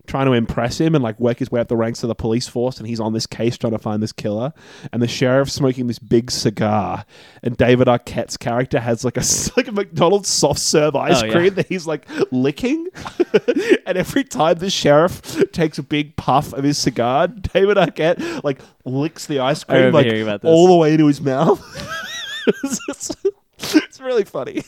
trying 0.06 0.26
to 0.26 0.32
impress 0.32 0.78
him 0.78 0.94
and 0.94 1.02
like 1.02 1.18
work 1.18 1.38
his 1.38 1.50
way 1.50 1.60
up 1.60 1.68
the 1.68 1.76
ranks 1.76 2.02
of 2.02 2.08
the 2.08 2.14
police 2.14 2.46
force 2.46 2.78
and 2.78 2.86
he's 2.86 3.00
on 3.00 3.12
this 3.14 3.26
case 3.26 3.56
trying 3.56 3.72
to 3.72 3.78
find 3.78 4.02
this 4.02 4.12
killer 4.12 4.52
and 4.92 5.00
the 5.02 5.08
sheriff's 5.08 5.52
smoking 5.54 5.86
this 5.86 5.98
big 5.98 6.30
cigar 6.30 7.04
and 7.42 7.56
David 7.56 7.88
Arquette's 7.88 8.36
character 8.36 8.80
has 8.80 9.04
like 9.04 9.16
a 9.16 9.22
like 9.56 9.68
a 9.68 9.72
McDonald's 9.72 10.28
soft 10.28 10.60
serve 10.60 10.94
ice 10.94 11.22
Oh, 11.22 11.26
yeah. 11.26 11.32
cream 11.32 11.54
that 11.54 11.68
he's 11.68 11.86
like 11.86 12.06
licking 12.30 12.86
and 13.86 13.96
every 13.96 14.24
time 14.24 14.56
the 14.58 14.68
sheriff 14.70 15.22
takes 15.52 15.78
a 15.78 15.82
big 15.82 16.16
puff 16.16 16.52
of 16.52 16.64
his 16.64 16.76
cigar 16.76 17.28
David 17.28 17.76
Arquette 17.78 18.44
like 18.44 18.60
licks 18.84 19.26
the 19.26 19.38
ice 19.40 19.64
cream 19.64 19.92
like 19.92 20.04
hearing 20.06 20.22
about 20.22 20.42
this. 20.42 20.50
all 20.50 20.66
the 20.68 20.76
way 20.76 20.96
to 20.96 21.06
his 21.06 21.20
mouth 21.20 21.60
it's, 22.64 23.16
it's 23.58 24.00
really 24.00 24.24
funny 24.24 24.62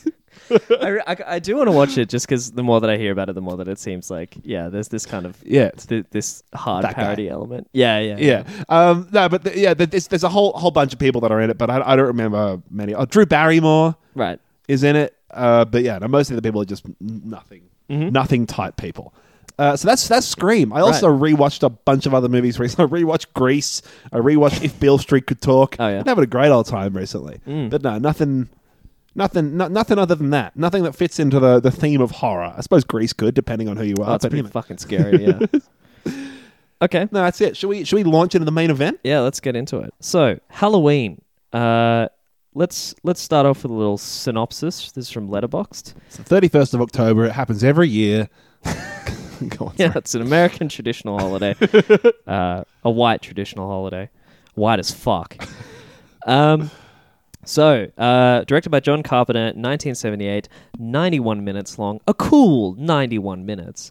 I, 0.81 0.99
I, 1.07 1.17
I 1.35 1.39
do 1.39 1.55
want 1.57 1.67
to 1.67 1.71
watch 1.71 1.97
it 1.97 2.09
just 2.09 2.27
because 2.27 2.51
the 2.51 2.63
more 2.63 2.79
that 2.81 2.89
I 2.89 2.97
hear 2.97 3.11
about 3.11 3.29
it, 3.29 3.35
the 3.35 3.41
more 3.41 3.57
that 3.57 3.67
it 3.67 3.79
seems 3.79 4.09
like 4.11 4.35
yeah, 4.43 4.69
there's 4.69 4.87
this 4.87 5.05
kind 5.05 5.25
of 5.25 5.37
yeah 5.45 5.69
th- 5.71 6.05
this 6.11 6.43
hard 6.53 6.83
That 6.83 6.95
guy. 6.95 7.03
parody 7.03 7.29
element. 7.29 7.67
Yeah, 7.73 7.99
yeah, 7.99 8.17
Yeah. 8.17 8.43
Um, 8.69 9.07
no, 9.11 9.29
but 9.29 9.43
the, 9.43 9.57
yeah, 9.57 9.73
the, 9.73 9.85
there's, 9.87 10.07
there's 10.07 10.23
a 10.23 10.29
whole 10.29 10.53
whole 10.53 10.71
bunch 10.71 10.93
of 10.93 10.99
people 10.99 11.21
that 11.21 11.31
are 11.31 11.41
in 11.41 11.49
it, 11.49 11.57
but 11.57 11.69
I, 11.69 11.81
I 11.93 11.95
don't 11.95 12.07
remember 12.07 12.61
many. 12.69 12.93
Oh, 12.93 13.05
Drew 13.05 13.25
Barrymore 13.25 13.95
Right. 14.15 14.39
is 14.67 14.83
in 14.83 14.95
it, 14.95 15.15
uh, 15.31 15.65
but 15.65 15.83
yeah, 15.83 15.97
no, 15.99 16.07
most 16.07 16.29
of 16.29 16.35
the 16.35 16.41
people 16.41 16.61
are 16.61 16.65
just 16.65 16.83
nothing, 16.99 17.63
Mm-hmm. 17.89 18.09
nothing 18.09 18.45
type 18.45 18.75
people. 18.77 19.13
Uh, 19.59 19.75
so 19.75 19.87
that's 19.87 20.07
that's 20.07 20.27
Scream. 20.27 20.71
I 20.71 20.81
also 20.81 21.07
rewatched 21.09 21.63
a 21.63 21.69
bunch 21.69 22.05
of 22.05 22.13
other 22.13 22.29
movies 22.29 22.59
recently. 22.59 22.85
I 23.01 23.03
rewatched 23.03 23.33
Grease. 23.33 23.81
I 24.11 24.17
rewatched 24.17 24.63
If 24.63 24.79
Beale 24.79 24.99
Street 24.99 25.25
Could 25.25 25.41
Talk. 25.41 25.77
Oh, 25.79 25.87
yeah. 25.87 25.99
I'm 26.01 26.05
having 26.05 26.23
a 26.23 26.27
great 26.27 26.49
old 26.49 26.67
time 26.67 26.95
recently. 26.95 27.39
But 27.69 27.81
no, 27.81 27.97
nothing, 27.97 28.49
nothing, 29.17 29.57
no, 29.57 29.67
nothing 29.67 29.97
other 29.99 30.15
than 30.15 30.29
that. 30.29 30.55
Nothing 30.55 30.83
that 30.83 30.95
fits 30.95 31.19
into 31.19 31.39
the, 31.39 31.59
the 31.59 31.71
theme 31.71 31.99
of 31.99 32.11
horror. 32.11 32.53
I 32.55 32.61
suppose 32.61 32.83
Grease 32.85 33.11
could, 33.13 33.33
depending 33.33 33.67
on 33.67 33.75
who 33.75 33.83
you 33.83 33.95
are. 34.01 34.15
It's 34.15 34.23
but, 34.23 34.31
pretty 34.31 34.43
know. 34.43 34.49
fucking 34.49 34.77
scary. 34.77 35.25
Yeah. 35.25 35.39
okay. 36.81 37.09
No, 37.11 37.21
that's 37.21 37.41
it. 37.41 37.57
Should 37.57 37.67
we 37.67 37.83
should 37.83 37.97
we 37.97 38.03
launch 38.03 38.35
into 38.35 38.45
the 38.45 38.51
main 38.51 38.69
event? 38.69 38.99
Yeah, 39.03 39.19
let's 39.19 39.39
get 39.39 39.55
into 39.55 39.79
it. 39.79 39.93
So 39.99 40.39
Halloween. 40.49 41.21
Uh, 41.51 42.07
let's 42.53 42.93
let's 43.03 43.21
start 43.21 43.45
off 43.45 43.63
with 43.63 43.71
a 43.71 43.75
little 43.75 43.97
synopsis. 43.97 44.91
This 44.91 45.07
is 45.07 45.11
from 45.11 45.29
Letterboxd. 45.29 45.93
It's 46.07 46.17
the 46.17 46.23
31st 46.23 46.73
of 46.73 46.81
October. 46.81 47.25
It 47.25 47.31
happens 47.31 47.63
every 47.63 47.87
year. 47.89 48.29
Go 49.49 49.67
on, 49.67 49.73
Yeah, 49.77 49.89
sorry. 49.89 49.97
it's 49.99 50.15
an 50.15 50.21
American 50.23 50.67
traditional 50.67 51.19
holiday, 51.19 51.55
uh, 52.27 52.63
a 52.83 52.89
white 52.89 53.21
traditional 53.21 53.67
holiday, 53.69 54.09
white 54.55 54.79
as 54.79 54.89
fuck. 54.91 55.37
Um, 56.25 56.71
so 57.47 57.87
uh, 57.97 58.43
directed 58.43 58.69
by 58.69 58.81
John 58.81 59.03
Carpenter, 59.03 59.45
1978, 59.45 60.49
91 60.77 61.43
minutes 61.43 61.79
long, 61.79 62.01
a 62.07 62.13
cool 62.13 62.75
91 62.75 63.45
minutes. 63.45 63.89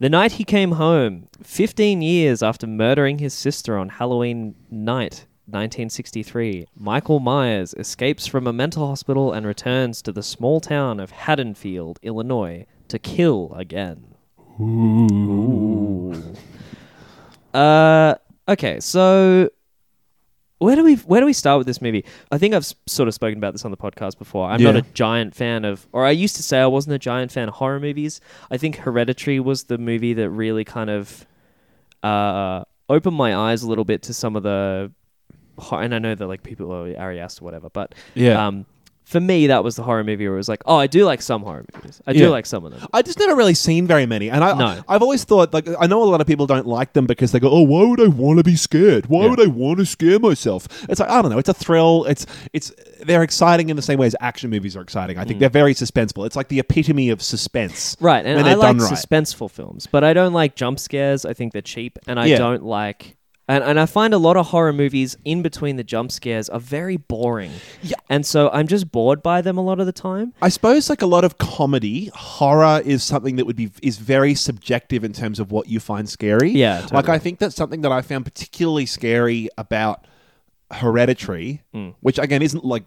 The 0.00 0.10
night 0.10 0.32
he 0.32 0.44
came 0.44 0.72
home, 0.72 1.28
15 1.42 2.02
years 2.02 2.42
after 2.42 2.66
murdering 2.66 3.18
his 3.18 3.32
sister 3.32 3.78
on 3.78 3.88
Halloween 3.88 4.54
night. 4.70 5.26
1963. 5.48 6.66
Michael 6.76 7.20
Myers 7.20 7.72
escapes 7.74 8.26
from 8.26 8.48
a 8.48 8.52
mental 8.52 8.88
hospital 8.88 9.32
and 9.32 9.46
returns 9.46 10.02
to 10.02 10.10
the 10.10 10.22
small 10.22 10.58
town 10.60 10.98
of 10.98 11.12
Haddonfield, 11.12 12.00
Illinois, 12.02 12.66
to 12.88 12.98
kill 12.98 13.54
again. 13.54 14.16
Ooh. 14.60 16.34
Uh, 17.54 18.16
okay, 18.48 18.80
so 18.80 19.48
where 20.58 20.74
do 20.76 20.82
we 20.84 20.94
where 20.96 21.20
do 21.20 21.26
we 21.26 21.32
start 21.32 21.58
with 21.58 21.66
this 21.66 21.82
movie? 21.82 22.04
I 22.32 22.38
think 22.38 22.54
I've 22.54 22.62
s- 22.62 22.74
sort 22.86 23.08
of 23.08 23.14
spoken 23.14 23.36
about 23.38 23.52
this 23.52 23.64
on 23.64 23.70
the 23.70 23.76
podcast 23.76 24.18
before. 24.18 24.48
I'm 24.48 24.62
not 24.62 24.74
Yeah. 24.74 24.80
a 24.80 24.84
giant 24.94 25.34
fan 25.34 25.64
of, 25.64 25.86
or 25.92 26.04
I 26.06 26.10
used 26.12 26.36
to 26.36 26.42
say 26.42 26.58
I 26.60 26.66
wasn't 26.66 26.94
a 26.94 26.98
giant 26.98 27.30
fan 27.32 27.48
of 27.48 27.54
horror 27.54 27.78
movies. 27.80 28.20
I 28.50 28.56
think 28.56 28.76
Hereditary 28.76 29.38
was 29.40 29.64
the 29.64 29.76
movie 29.78 30.14
that 30.14 30.30
really 30.30 30.64
kind 30.64 30.88
of 30.90 31.26
uh, 32.02 32.64
opened 32.88 33.16
my 33.16 33.34
eyes 33.36 33.62
a 33.62 33.68
little 33.68 33.84
bit 33.84 34.02
to 34.04 34.14
some 34.14 34.36
of 34.36 34.42
the, 34.44 34.92
hor- 35.58 35.82
and 35.82 35.94
I 35.94 35.98
know 35.98 36.14
that 36.14 36.26
like 36.26 36.42
people 36.42 36.72
are 36.72 36.96
Ari 36.96 37.20
Aster 37.20 37.42
or 37.42 37.44
whatever, 37.46 37.68
but 37.70 37.94
Yeah. 38.14 38.46
um, 38.46 38.64
for 39.06 39.20
me 39.20 39.46
that 39.46 39.62
was 39.62 39.76
the 39.76 39.84
horror 39.84 40.02
movie 40.02 40.26
where 40.26 40.34
it 40.34 40.36
was 40.36 40.48
like, 40.48 40.62
oh, 40.66 40.76
I 40.76 40.88
do 40.88 41.04
like 41.04 41.22
some 41.22 41.42
horror 41.42 41.64
movies. 41.76 42.02
I 42.08 42.12
do 42.12 42.24
Yeah. 42.24 42.28
like 42.30 42.44
some 42.44 42.64
of 42.64 42.72
them. 42.72 42.84
I 42.92 43.02
just 43.02 43.20
never 43.20 43.36
really 43.36 43.54
seen 43.54 43.86
very 43.86 44.04
many, 44.04 44.28
and 44.30 44.42
I, 44.42 44.58
No. 44.58 44.82
I've 44.88 45.00
always 45.00 45.22
thought 45.22 45.54
like 45.54 45.68
I 45.80 45.86
know 45.86 46.02
a 46.02 46.10
lot 46.10 46.20
of 46.20 46.26
people 46.26 46.46
don't 46.48 46.66
like 46.66 46.92
them 46.92 47.06
because 47.06 47.30
they 47.30 47.38
go, 47.38 47.48
"Oh, 47.48 47.62
why 47.62 47.84
would 47.84 48.00
I 48.00 48.08
want 48.08 48.38
to 48.38 48.44
be 48.44 48.56
scared? 48.56 49.06
Why 49.06 49.22
Yeah. 49.22 49.30
would 49.30 49.40
I 49.40 49.46
want 49.46 49.78
to 49.78 49.86
scare 49.86 50.18
myself?" 50.18 50.66
It's 50.88 50.98
like 50.98 51.08
I 51.08 51.22
don't 51.22 51.30
know. 51.30 51.38
It's 51.38 51.48
a 51.48 51.54
thrill. 51.54 52.04
It's 52.08 52.26
it's 52.52 52.72
they're 53.04 53.22
exciting 53.22 53.68
in 53.68 53.76
the 53.76 53.82
same 53.82 53.98
way 54.00 54.06
as 54.08 54.16
action 54.20 54.50
movies 54.50 54.76
are 54.76 54.80
exciting. 54.82 55.18
I 55.18 55.24
think 55.24 55.38
they're 55.38 55.48
very 55.48 55.74
suspenseful. 55.74 56.26
It's 56.26 56.34
like 56.34 56.48
the 56.48 56.58
epitome 56.58 57.10
of 57.10 57.22
suspense, 57.22 57.94
Mm. 58.00 58.04
Right, 58.04 58.26
and 58.26 58.36
when 58.36 58.44
I 58.44 58.48
they're 58.48 58.56
like 58.58 58.76
done 58.76 58.78
right. 58.78 58.92
suspenseful 58.92 59.50
films, 59.50 59.86
but 59.90 60.02
I 60.02 60.12
don't 60.14 60.32
like 60.32 60.56
jump 60.56 60.80
scares. 60.80 61.24
I 61.24 61.32
think 61.32 61.52
they're 61.52 61.62
cheap, 61.62 61.98
and 62.08 62.18
I 62.18 62.26
Yeah. 62.26 62.38
don't 62.38 62.64
like 62.64 63.16
And, 63.48 63.62
and 63.62 63.78
I 63.78 63.86
find 63.86 64.12
a 64.12 64.18
lot 64.18 64.36
of 64.36 64.46
horror 64.48 64.72
movies 64.72 65.16
in 65.24 65.40
between 65.40 65.76
the 65.76 65.84
jump 65.84 66.10
scares 66.10 66.48
are 66.48 66.58
very 66.58 66.96
boring. 66.96 67.52
Yeah. 67.80 67.94
And 68.10 68.26
so 68.26 68.50
I'm 68.52 68.66
just 68.66 68.90
bored 68.90 69.22
by 69.22 69.40
them 69.40 69.56
a 69.56 69.62
lot 69.62 69.78
of 69.78 69.86
the 69.86 69.92
time. 69.92 70.32
I 70.42 70.48
suppose 70.48 70.90
like 70.90 71.00
a 71.00 71.06
lot 71.06 71.22
of 71.24 71.38
comedy, 71.38 72.10
horror 72.12 72.82
is 72.84 73.04
something 73.04 73.36
that 73.36 73.44
would 73.46 73.54
be 73.54 73.70
is 73.82 73.98
very 73.98 74.34
subjective 74.34 75.04
in 75.04 75.12
terms 75.12 75.38
of 75.38 75.52
what 75.52 75.68
you 75.68 75.78
find 75.78 76.08
scary. 76.08 76.50
Yeah, 76.50 76.86
Like. 76.90 77.08
I 77.08 77.18
think 77.20 77.38
that's 77.38 77.54
something 77.54 77.82
that 77.82 77.92
I 77.92 78.02
found 78.02 78.24
particularly 78.24 78.84
scary 78.86 79.48
about 79.56 80.04
Hereditary, 80.72 81.62
Hmm. 81.72 81.90
which 82.00 82.18
again 82.18 82.42
isn't 82.42 82.64
like 82.64 82.82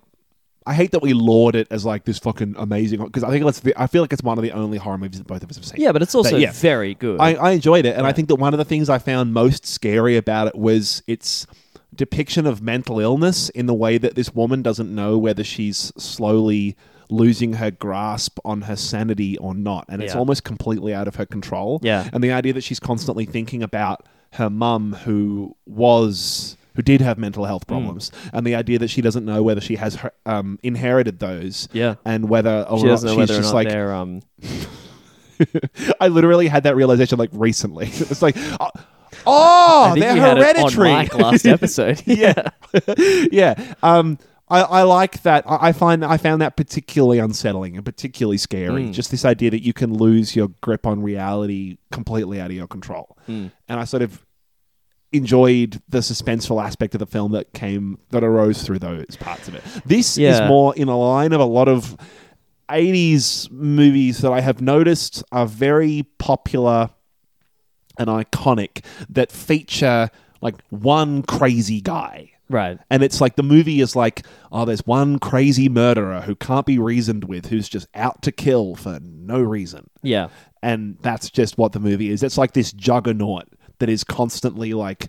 I 0.65 0.73
hate 0.73 0.91
that 0.91 1.01
we 1.01 1.13
laud 1.13 1.55
it 1.55 1.67
as 1.71 1.85
like 1.85 2.03
this 2.05 2.19
fucking 2.19 2.55
amazing 2.57 3.03
because 3.03 3.23
I 3.23 3.29
think 3.31 3.45
it's 3.45 3.61
the, 3.61 3.73
I 3.81 3.87
feel 3.87 4.03
like 4.03 4.13
it's 4.13 4.21
one 4.21 4.37
of 4.37 4.43
the 4.43 4.51
only 4.51 4.77
horror 4.77 4.97
movies 4.97 5.17
that 5.19 5.27
both 5.27 5.41
of 5.43 5.49
us 5.49 5.55
have 5.55 5.65
seen. 5.65 5.81
Yeah, 5.81 5.91
but 5.91 6.01
it's 6.01 6.13
also 6.13 6.31
But, 6.31 6.41
yeah. 6.41 6.51
very 6.51 6.93
good. 6.95 7.19
I, 7.19 7.33
I 7.35 7.51
enjoyed 7.51 7.85
it, 7.85 7.95
and 7.95 8.05
I 8.05 8.11
think 8.11 8.27
that 8.27 8.35
one 8.35 8.53
of 8.53 8.57
the 8.59 8.65
things 8.65 8.89
I 8.89 8.99
found 8.99 9.33
most 9.33 9.65
scary 9.65 10.15
about 10.17 10.47
it 10.47 10.55
was 10.55 11.01
its 11.07 11.47
depiction 11.95 12.45
of 12.45 12.61
mental 12.61 12.99
illness 12.99 13.49
in 13.49 13.65
the 13.65 13.73
way 13.73 13.97
that 13.97 14.15
this 14.15 14.33
woman 14.35 14.61
doesn't 14.61 14.93
know 14.93 15.17
whether 15.17 15.43
she's 15.43 15.91
slowly 15.97 16.75
losing 17.09 17.53
her 17.53 17.71
grasp 17.71 18.37
on 18.45 18.61
her 18.63 18.75
sanity 18.75 19.37
or 19.39 19.55
not, 19.55 19.85
and 19.89 20.03
it's 20.03 20.13
Yeah. 20.13 20.19
almost 20.19 20.43
completely 20.43 20.93
out 20.93 21.07
of 21.07 21.15
her 21.15 21.25
control. 21.25 21.79
Yeah. 21.81 22.07
and 22.13 22.23
the 22.23 22.31
idea 22.31 22.53
that 22.53 22.63
she's 22.63 22.79
constantly 22.79 23.25
thinking 23.25 23.63
about 23.63 24.05
her 24.33 24.49
mum 24.49 24.93
who 25.05 25.55
was. 25.65 26.55
Who 26.79 26.83
did 26.83 27.01
have 27.01 27.17
mental 27.17 27.43
health 27.43 27.63
Hmm. 27.67 27.73
problems, 27.73 28.09
and 28.31 28.47
the 28.47 28.55
idea 28.55 28.79
that 28.79 28.89
she 28.89 29.01
doesn't 29.01 29.25
know 29.25 29.43
whether 29.43 29.59
she 29.59 29.75
has 29.75 29.95
her- 29.95 30.13
um, 30.25 30.59
inherited 30.63 31.19
those, 31.19 31.67
Yeah. 31.73 31.95
and 32.05 32.29
whether 32.29 32.65
or 32.69 32.79
she 32.79 32.85
not 32.85 33.01
she's 33.01 33.17
whether 33.17 33.35
just 33.35 33.53
like 33.53 33.69
um 33.69 34.21
I 35.99 36.07
literally 36.07 36.47
had 36.47 36.63
that 36.63 36.77
realization 36.77 37.19
like 37.19 37.31
recently. 37.33 37.87
It's 37.93 38.21
like, 38.21 38.37
oh, 38.61 38.69
oh 39.27 39.93
they're 39.97 40.15
hereditary. 40.15 41.07
last 41.21 41.45
episode. 41.57 42.01
yeah, 42.05 42.47
yeah. 43.29 43.75
Um, 43.83 44.17
I, 44.49 44.61
I 44.61 44.83
like 44.83 45.21
that. 45.23 45.43
I, 45.47 45.67
I 45.67 45.71
find 45.73 46.05
I 46.05 46.15
found 46.15 46.41
that 46.41 46.55
particularly 46.55 47.19
unsettling 47.19 47.75
and 47.75 47.83
particularly 47.85 48.37
scary. 48.37 48.85
Mm. 48.85 48.93
Just 48.93 49.11
this 49.11 49.25
idea 49.25 49.51
that 49.51 49.63
you 49.65 49.73
can 49.73 49.93
lose 49.93 50.33
your 50.33 50.47
grip 50.61 50.87
on 50.87 51.01
reality 51.03 51.77
completely 51.91 52.39
out 52.39 52.51
of 52.51 52.55
your 52.55 52.67
control. 52.67 53.17
Mm. 53.27 53.51
And 53.67 53.79
I 53.79 53.83
sort 53.83 54.01
of 54.01 54.25
enjoyed 55.11 55.81
the 55.89 55.99
suspenseful 55.99 56.63
aspect 56.63 56.93
of 56.93 56.99
the 56.99 57.05
film 57.05 57.31
that 57.31 57.53
came 57.53 57.97
that 58.11 58.23
arose 58.23 58.63
through 58.63 58.79
those 58.79 59.15
parts 59.15 59.47
of 59.47 59.55
it. 59.55 59.63
This 59.85 60.17
is 60.17 60.39
more 60.41 60.75
in 60.75 60.87
a 60.87 60.97
line 60.97 61.33
of 61.33 61.39
a 61.39 61.45
lot 61.45 61.67
of 61.67 61.97
80s 62.69 63.49
movies 63.51 64.19
that 64.19 64.31
I 64.31 64.41
have 64.41 64.61
noticed 64.61 65.23
are 65.31 65.47
very 65.47 66.03
popular 66.19 66.91
and 67.97 68.07
iconic 68.07 68.85
that 69.09 69.31
feature 69.31 70.09
like 70.41 70.55
one 70.69 71.23
crazy 71.23 71.81
guy. 71.81 72.31
Right. 72.49 72.79
And 72.89 73.03
it's 73.03 73.21
like 73.21 73.35
the 73.35 73.43
movie 73.43 73.81
is 73.81 73.95
like, 73.95 74.25
oh, 74.51 74.65
there's 74.65 74.85
one 74.85 75.19
crazy 75.19 75.69
murderer 75.69 76.21
who 76.21 76.35
can't 76.35 76.65
be 76.65 76.79
reasoned 76.79 77.25
with, 77.25 77.47
who's 77.47 77.69
just 77.69 77.87
out 77.93 78.21
to 78.23 78.31
kill 78.31 78.75
for 78.75 78.99
no 79.01 79.39
reason. 79.39 79.89
Yeah. 80.01 80.29
And 80.63 80.97
that's 81.01 81.29
just 81.29 81.57
what 81.57 81.73
the 81.73 81.79
movie 81.79 82.09
is. 82.09 82.23
It's 82.23 82.37
like 82.37 82.53
this 82.53 82.71
juggernaut 82.73 83.49
that 83.79 83.89
is 83.89 84.03
constantly 84.03 84.73
like 84.73 85.07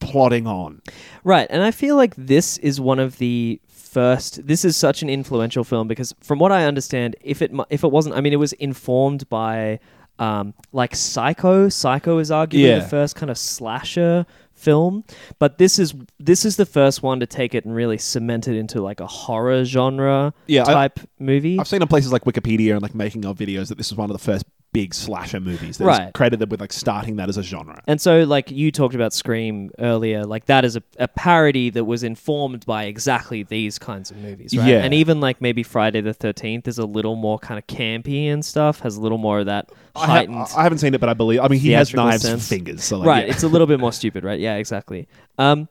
plodding 0.00 0.46
on. 0.46 0.82
Right, 1.24 1.46
and 1.50 1.62
I 1.62 1.70
feel 1.70 1.96
like 1.96 2.14
this 2.16 2.58
is 2.58 2.80
one 2.80 2.98
of 2.98 3.18
the 3.18 3.60
first. 3.68 4.46
This 4.46 4.64
is 4.64 4.76
such 4.76 5.02
an 5.02 5.10
influential 5.10 5.64
film 5.64 5.88
because, 5.88 6.14
from 6.20 6.38
what 6.38 6.52
I 6.52 6.64
understand, 6.64 7.16
if 7.20 7.42
it 7.42 7.52
if 7.70 7.84
it 7.84 7.90
wasn't, 7.92 8.16
I 8.16 8.20
mean, 8.20 8.32
it 8.32 8.36
was 8.36 8.52
informed 8.54 9.28
by 9.28 9.78
um, 10.18 10.54
like 10.72 10.94
Psycho. 10.96 11.68
Psycho 11.68 12.18
is 12.18 12.30
arguably 12.30 12.68
Yeah. 12.68 12.78
the 12.80 12.88
first 12.88 13.16
kind 13.16 13.30
of 13.30 13.38
slasher 13.38 14.26
film, 14.54 15.04
but 15.38 15.58
this 15.58 15.78
is 15.78 15.94
this 16.20 16.44
is 16.44 16.56
the 16.56 16.66
first 16.66 17.02
one 17.02 17.18
to 17.20 17.26
take 17.26 17.54
it 17.54 17.64
and 17.64 17.74
really 17.74 17.98
cement 17.98 18.46
it 18.48 18.56
into 18.56 18.80
like 18.80 19.00
a 19.00 19.06
horror 19.06 19.64
genre 19.64 20.32
Yeah, 20.46 20.62
I- 20.66 20.72
type 20.72 21.00
movie. 21.18 21.58
I've 21.58 21.68
seen 21.68 21.82
on 21.82 21.88
places 21.88 22.12
like 22.12 22.24
Wikipedia 22.24 22.72
and 22.72 22.82
like 22.82 22.94
making 22.94 23.24
of 23.24 23.36
videos 23.38 23.68
that 23.68 23.78
this 23.78 23.88
is 23.88 23.94
one 23.96 24.10
of 24.10 24.14
the 24.16 24.22
first 24.22 24.44
big 24.72 24.94
slasher 24.94 25.38
movies 25.38 25.76
that's 25.78 25.86
Right. 25.86 26.12
credited 26.14 26.50
with 26.50 26.60
like 26.60 26.72
starting 26.72 27.16
that 27.16 27.28
as 27.28 27.36
a 27.36 27.42
genre. 27.42 27.82
And 27.86 28.00
so, 28.00 28.22
like 28.24 28.50
you 28.50 28.72
talked 28.72 28.94
about 28.94 29.12
Scream 29.12 29.70
earlier, 29.78 30.24
like 30.24 30.46
that 30.46 30.64
is 30.64 30.76
a, 30.76 30.82
a 30.98 31.08
parody 31.08 31.68
that 31.70 31.84
was 31.84 32.02
informed 32.02 32.64
by 32.64 32.84
exactly 32.84 33.42
these 33.42 33.78
kinds 33.78 34.10
of 34.10 34.16
movies, 34.16 34.56
right? 34.56 34.66
Yeah. 34.66 34.82
And 34.82 34.94
even 34.94 35.20
like 35.20 35.40
maybe 35.40 35.62
Friday 35.62 36.00
the 36.00 36.14
Thirteenth 36.14 36.66
is 36.66 36.78
a 36.78 36.86
little 36.86 37.16
more 37.16 37.38
kind 37.38 37.58
of 37.58 37.66
campy 37.66 38.26
and 38.26 38.44
stuff, 38.44 38.80
has 38.80 38.96
a 38.96 39.00
little 39.00 39.18
more 39.18 39.40
of 39.40 39.46
that 39.46 39.70
I, 39.94 40.06
heightened. 40.06 40.36
ha- 40.38 40.54
I 40.56 40.62
haven't 40.62 40.78
seen 40.78 40.94
it, 40.94 41.00
but 41.00 41.08
I 41.10 41.14
believe. 41.14 41.40
I 41.40 41.48
mean, 41.48 41.60
he 41.60 41.72
has 41.72 41.92
knives 41.92 42.22
sense. 42.22 42.42
for 42.48 42.54
fingers, 42.54 42.82
so 42.82 42.98
like, 42.98 43.06
right, 43.06 43.26
yeah. 43.26 43.32
it's 43.34 43.42
a 43.42 43.48
little 43.48 43.66
bit 43.66 43.78
more 43.78 43.92
stupid, 43.92 44.24
right? 44.24 44.40
Yeah, 44.40 44.56
exactly. 44.56 45.06
Um, 45.38 45.68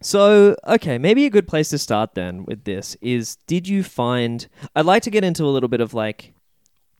so 0.00 0.56
okay, 0.66 0.98
maybe 0.98 1.26
a 1.26 1.30
good 1.30 1.46
place 1.48 1.68
to 1.70 1.78
start 1.78 2.14
then 2.14 2.44
with 2.44 2.64
this 2.64 2.96
is: 3.00 3.36
Did 3.46 3.68
you 3.68 3.82
find? 3.82 4.48
I'd 4.76 4.86
like 4.86 5.02
to 5.02 5.10
get 5.10 5.24
into 5.24 5.44
a 5.44 5.50
little 5.50 5.68
bit 5.68 5.80
of 5.80 5.92
like 5.94 6.32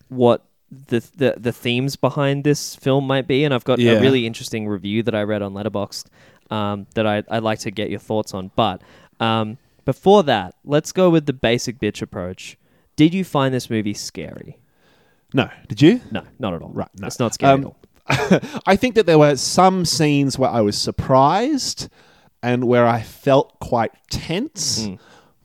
what 0.08 0.44
the 0.70 1.00
the 1.16 1.34
the 1.36 1.52
themes 1.52 1.96
behind 1.96 2.44
this 2.44 2.76
film 2.76 3.06
might 3.06 3.26
be, 3.26 3.44
and 3.44 3.52
I've 3.52 3.64
got 3.64 3.78
Yeah. 3.78 3.92
a 3.92 4.00
really 4.00 4.26
interesting 4.26 4.68
review 4.68 5.02
that 5.02 5.14
I 5.14 5.22
read 5.22 5.42
on 5.42 5.52
Letterboxd 5.52 6.06
um, 6.50 6.86
that 6.94 7.06
I 7.06 7.22
I'd 7.28 7.42
like 7.42 7.58
to 7.60 7.70
get 7.70 7.90
your 7.90 7.98
thoughts 8.00 8.34
on. 8.34 8.50
But 8.56 8.82
um, 9.18 9.58
before 9.84 10.22
that, 10.24 10.54
let's 10.64 10.92
go 10.92 11.10
with 11.10 11.26
the 11.26 11.32
basic 11.32 11.78
bitch 11.78 12.00
approach. 12.02 12.56
Did 12.96 13.14
you 13.14 13.24
find 13.24 13.52
this 13.54 13.68
movie 13.70 13.94
scary? 13.94 14.58
no. 15.32 15.48
Did 15.68 15.80
you? 15.80 16.00
No, 16.10 16.22
not 16.38 16.54
at 16.54 16.62
all. 16.62 16.70
Right, 16.70 16.88
no. 16.98 17.06
it's 17.06 17.18
not 17.20 17.34
scary 17.34 17.52
Um, 17.54 17.60
at 17.60 17.66
all. 17.66 17.76
I 18.66 18.74
think 18.76 18.94
that 18.96 19.06
there 19.06 19.18
were 19.18 19.36
some 19.36 19.84
scenes 19.84 20.36
where 20.38 20.50
I 20.50 20.60
was 20.60 20.76
surprised 20.76 21.88
and 22.42 22.64
where 22.64 22.86
I 22.86 23.02
felt 23.02 23.58
quite 23.60 23.92
tense, 24.10 24.86
Hmm. 24.86 24.94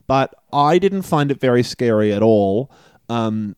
but 0.07 0.33
I 0.53 0.79
didn't 0.79 1.03
find 1.03 1.29
it 1.31 1.39
very 1.39 1.61
scary 1.63 2.11
at 2.13 2.23
all. 2.23 2.71
Um, 3.09 3.55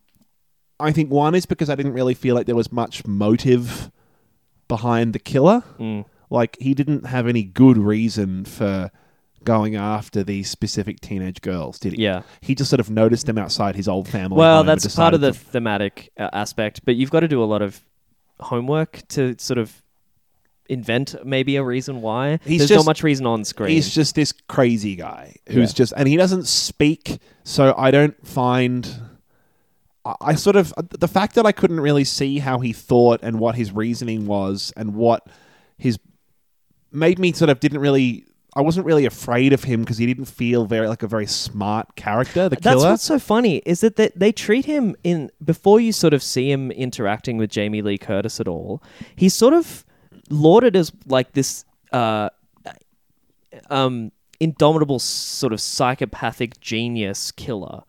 I 0.79 0.91
think 0.91 1.11
one 1.11 1.33
is 1.35 1.45
because 1.45 1.69
I 1.69 1.75
didn't 1.75 1.93
really 1.93 2.13
feel 2.13 2.35
like 2.35 2.45
there 2.45 2.55
was 2.55 2.71
much 2.71 3.05
motive 3.05 3.91
behind 4.67 5.13
the 5.13 5.19
killer. 5.19 5.61
Hmm. 5.77 6.01
Like 6.29 6.57
he 6.59 6.73
didn't 6.73 7.05
have 7.07 7.27
any 7.27 7.43
good 7.43 7.77
reason 7.77 8.45
for 8.45 8.91
going 9.43 9.75
after 9.75 10.23
these 10.23 10.49
specific 10.49 10.99
teenage 10.99 11.41
girls, 11.41 11.79
did 11.79 11.93
he? 11.93 12.03
Yeah. 12.03 12.23
He 12.41 12.53
just 12.53 12.69
sort 12.69 12.79
of 12.81 12.89
noticed 12.89 13.27
them 13.27 13.37
outside 13.37 13.75
his 13.75 13.87
old 13.87 14.07
family. 14.09 14.37
Well, 14.37 14.63
that's 14.65 14.93
part 14.95 15.13
of 15.13 15.21
the 15.21 15.31
to- 15.31 15.39
thematic 15.39 16.11
uh, 16.19 16.29
aspect, 16.33 16.81
but 16.83 16.95
you've 16.95 17.11
got 17.11 17.21
to 17.21 17.27
do 17.29 17.41
a 17.41 17.45
lot 17.45 17.61
of 17.61 17.79
homework 18.39 19.01
to 19.09 19.35
sort 19.39 19.57
of 19.57 19.81
invent 20.69 21.15
maybe 21.25 21.55
a 21.55 21.63
reason 21.63 22.01
why. 22.01 22.39
He's 22.43 22.59
There's 22.59 22.69
just- 22.69 22.85
not 22.85 22.89
much 22.89 23.03
reason 23.03 23.25
on 23.25 23.45
screen. 23.45 23.69
He's 23.69 23.89
just 23.93 24.15
this 24.15 24.33
crazy 24.33 24.95
guy 24.97 25.35
who's 25.47 25.71
Yeah. 25.71 25.75
just, 25.77 25.93
and 25.95 26.09
he 26.09 26.17
doesn't 26.17 26.45
speak. 26.45 27.19
So 27.45 27.73
I 27.77 27.89
don't 27.89 28.27
find. 28.27 29.01
I- 30.21 30.35
sort 30.35 30.55
of 30.55 30.73
the 30.77 31.07
fact 31.07 31.35
that 31.35 31.45
I 31.45 31.51
couldn't 31.51 31.79
really 31.79 32.03
see 32.03 32.39
how 32.39 32.59
he 32.59 32.73
thought 32.73 33.19
and 33.23 33.39
what 33.39 33.55
his 33.55 33.71
reasoning 33.71 34.25
was 34.27 34.73
and 34.77 34.95
what 34.95 35.27
his 35.77 35.99
made 36.91 37.19
me 37.19 37.31
sort 37.33 37.49
of 37.49 37.59
didn't 37.59 37.79
really. 37.79 38.25
I 38.55 38.61
wasn't 38.61 38.87
really 38.87 39.05
afraid 39.05 39.53
of 39.53 39.65
him 39.65 39.81
because 39.81 39.99
he 39.99 40.07
didn't 40.07 40.25
feel 40.25 40.65
very 40.65 40.87
like 40.87 41.03
a 41.03 41.07
very 41.07 41.27
smart 41.27 41.95
character. 41.95 42.49
The 42.49 42.55
That's 42.55 42.81
what's 42.83 43.03
so 43.03 43.19
funny 43.19 43.57
is 43.67 43.81
that 43.81 43.97
they, 43.97 44.09
they 44.15 44.31
treat 44.31 44.65
him 44.65 44.95
in 45.03 45.29
before 45.45 45.79
you 45.79 45.91
sort 45.91 46.13
of 46.15 46.23
see 46.23 46.51
him 46.51 46.71
interacting 46.71 47.37
with 47.37 47.51
Jamie 47.51 47.83
Lee 47.83 47.99
Curtis 47.99 48.39
at 48.39 48.47
all. 48.47 48.81
He's 49.15 49.35
sort 49.35 49.53
of 49.53 49.85
lauded 50.31 50.75
as 50.75 50.91
like 51.05 51.33
this 51.33 51.65
uh, 51.91 52.29
um, 53.69 54.11
indomitable 54.39 54.99
sort 54.99 55.53
of 55.53 55.61
psychopathic 55.61 56.59
genius 56.59 57.31
killer. 57.31 57.83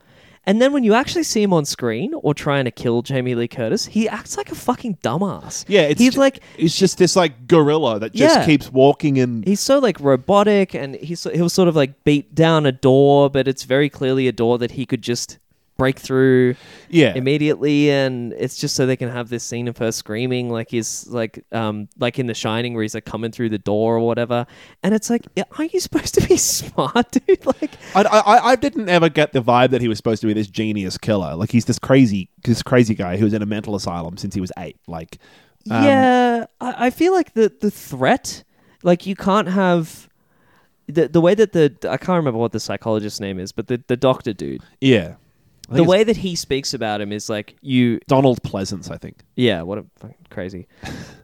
And 0.48 0.62
then 0.62 0.72
when 0.72 0.82
you 0.82 0.94
actually 0.94 1.24
see 1.24 1.42
him 1.42 1.52
on 1.52 1.64
screen 1.66 2.14
or 2.14 2.32
trying 2.32 2.64
to 2.64 2.70
kill 2.70 3.02
Jamie 3.02 3.34
Lee 3.34 3.48
Curtis, 3.48 3.84
he 3.86 4.08
acts 4.08 4.36
like 4.38 4.50
a 4.50 4.54
fucking 4.54 4.96
dumbass. 5.02 5.64
yeah, 5.68 5.82
it's 5.82 6.00
he's 6.00 6.14
ju- 6.14 6.20
like 6.20 6.40
he's 6.56 6.74
just 6.74 6.96
this 6.96 7.14
like 7.16 7.46
gorilla 7.46 7.98
that 8.00 8.14
just 8.14 8.36
Yeah. 8.36 8.46
keeps 8.46 8.72
walking 8.72 9.18
and 9.18 9.44
he's 9.46 9.60
so 9.60 9.78
like 9.78 10.00
robotic 10.00 10.74
and 10.74 10.94
he's 10.96 11.20
so- 11.20 11.30
he'll 11.30 11.50
sort 11.50 11.68
of 11.68 11.76
like 11.76 12.02
beat 12.02 12.34
down 12.34 12.64
a 12.64 12.72
door 12.72 13.28
but 13.28 13.46
it's 13.46 13.64
very 13.64 13.90
clearly 13.90 14.26
a 14.26 14.32
door 14.32 14.56
that 14.58 14.70
he 14.72 14.86
could 14.86 15.02
just 15.02 15.38
break 15.78 15.98
through 15.98 16.56
yeah. 16.90 17.14
immediately 17.14 17.90
and 17.90 18.32
it's 18.32 18.56
just 18.56 18.74
so 18.74 18.84
they 18.84 18.96
can 18.96 19.08
have 19.08 19.28
this 19.28 19.44
scene 19.44 19.68
of 19.68 19.78
her 19.78 19.92
screaming 19.92 20.50
like 20.50 20.70
he's 20.70 21.06
like 21.06 21.44
um 21.52 21.88
like 21.98 22.18
in 22.18 22.26
the 22.26 22.34
shining 22.34 22.74
where 22.74 22.82
he's 22.82 22.94
like 22.94 23.04
coming 23.04 23.30
through 23.30 23.48
the 23.48 23.58
door 23.58 23.96
or 23.96 24.00
whatever 24.00 24.44
and 24.82 24.92
it's 24.92 25.08
like 25.08 25.24
are 25.56 25.64
you 25.64 25.78
supposed 25.78 26.14
to 26.14 26.28
be 26.28 26.36
smart 26.36 27.10
dude 27.12 27.46
like 27.46 27.70
I, 27.94 28.02
I, 28.02 28.50
I 28.50 28.56
didn't 28.56 28.88
ever 28.88 29.08
get 29.08 29.32
the 29.32 29.40
vibe 29.40 29.70
that 29.70 29.80
he 29.80 29.88
was 29.88 29.98
supposed 29.98 30.20
to 30.22 30.26
be 30.26 30.32
this 30.32 30.48
genius 30.48 30.98
killer. 30.98 31.34
Like 31.34 31.50
he's 31.50 31.64
this 31.64 31.78
crazy, 31.78 32.30
this 32.44 32.62
crazy 32.62 32.94
guy 32.94 33.16
who 33.16 33.24
was 33.24 33.34
in 33.34 33.42
a 33.42 33.46
mental 33.46 33.74
asylum 33.74 34.16
since 34.16 34.34
he 34.34 34.40
was 34.40 34.52
eight. 34.58 34.76
Like, 34.86 35.18
um, 35.70 35.84
yeah 35.84 36.46
I, 36.60 36.86
I 36.86 36.90
feel 36.90 37.12
like 37.12 37.34
the 37.34 37.52
the 37.60 37.70
threat 37.70 38.44
like 38.82 39.06
you 39.06 39.16
can't 39.16 39.48
have 39.48 40.08
the 40.86 41.08
the 41.08 41.20
way 41.20 41.34
that 41.34 41.52
the 41.52 41.74
I 41.88 41.96
can't 41.96 42.16
remember 42.16 42.38
what 42.38 42.52
the 42.52 42.60
psychologist's 42.60 43.20
name 43.20 43.38
is 43.38 43.52
but 43.52 43.66
the 43.66 43.82
the 43.86 43.96
doctor 43.96 44.32
dude 44.32 44.62
yeah. 44.80 45.14
The 45.70 45.84
way 45.84 46.02
that 46.04 46.16
he 46.16 46.34
speaks 46.36 46.72
about 46.74 47.00
him 47.00 47.12
is 47.12 47.28
like 47.28 47.56
you 47.60 48.00
Donald 48.06 48.42
Pleasence, 48.42 48.90
I 48.90 48.96
think. 48.96 49.18
yeah 49.36 49.62
what 49.62 49.78
a 49.78 49.84
fucking 49.96 50.16
crazy 50.30 50.66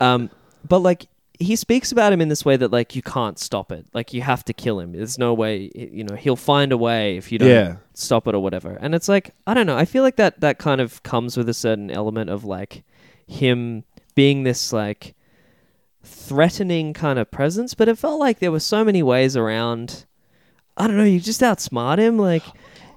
um 0.00 0.30
but 0.68 0.78
like 0.80 1.06
he 1.40 1.56
speaks 1.56 1.90
about 1.90 2.12
him 2.12 2.20
in 2.20 2.28
this 2.28 2.44
way 2.44 2.56
that 2.56 2.70
like 2.70 2.94
you 2.94 3.02
can't 3.02 3.40
stop 3.40 3.72
it. 3.72 3.84
Like 3.92 4.14
you 4.14 4.22
have 4.22 4.44
to 4.44 4.52
kill 4.52 4.78
him. 4.78 4.92
There's 4.92 5.18
no 5.18 5.34
way. 5.34 5.68
You 5.74 6.04
know, 6.04 6.14
he'll 6.14 6.36
find 6.36 6.70
a 6.70 6.76
way 6.78 7.16
if 7.16 7.32
you 7.32 7.38
don't 7.40 7.48
Yeah. 7.48 7.76
stop 7.92 8.28
it 8.28 8.36
or 8.36 8.38
whatever. 8.42 8.78
And 8.80 8.94
it's 8.94 9.08
like 9.08 9.34
I 9.44 9.52
don't 9.52 9.66
know. 9.66 9.76
I 9.76 9.84
feel 9.84 10.04
like 10.04 10.14
that 10.16 10.40
that 10.42 10.58
kind 10.58 10.80
of 10.80 11.02
comes 11.02 11.36
with 11.36 11.48
a 11.48 11.52
certain 11.54 11.90
element 11.90 12.30
of 12.30 12.44
like 12.44 12.84
him 13.26 13.82
being 14.14 14.44
this 14.44 14.72
like 14.72 15.16
threatening 16.04 16.92
kind 16.92 17.18
of 17.18 17.30
presence. 17.30 17.74
But 17.74 17.88
it 17.88 17.98
felt 17.98 18.20
like 18.20 18.38
there 18.38 18.52
were 18.52 18.60
so 18.60 18.84
many 18.84 19.02
ways 19.02 19.36
around. 19.36 20.04
I 20.76 20.86
don't 20.86 20.96
know. 20.96 21.04
You 21.04 21.18
just 21.20 21.40
outsmart 21.40 21.98
him. 21.98 22.16
Like 22.16 22.44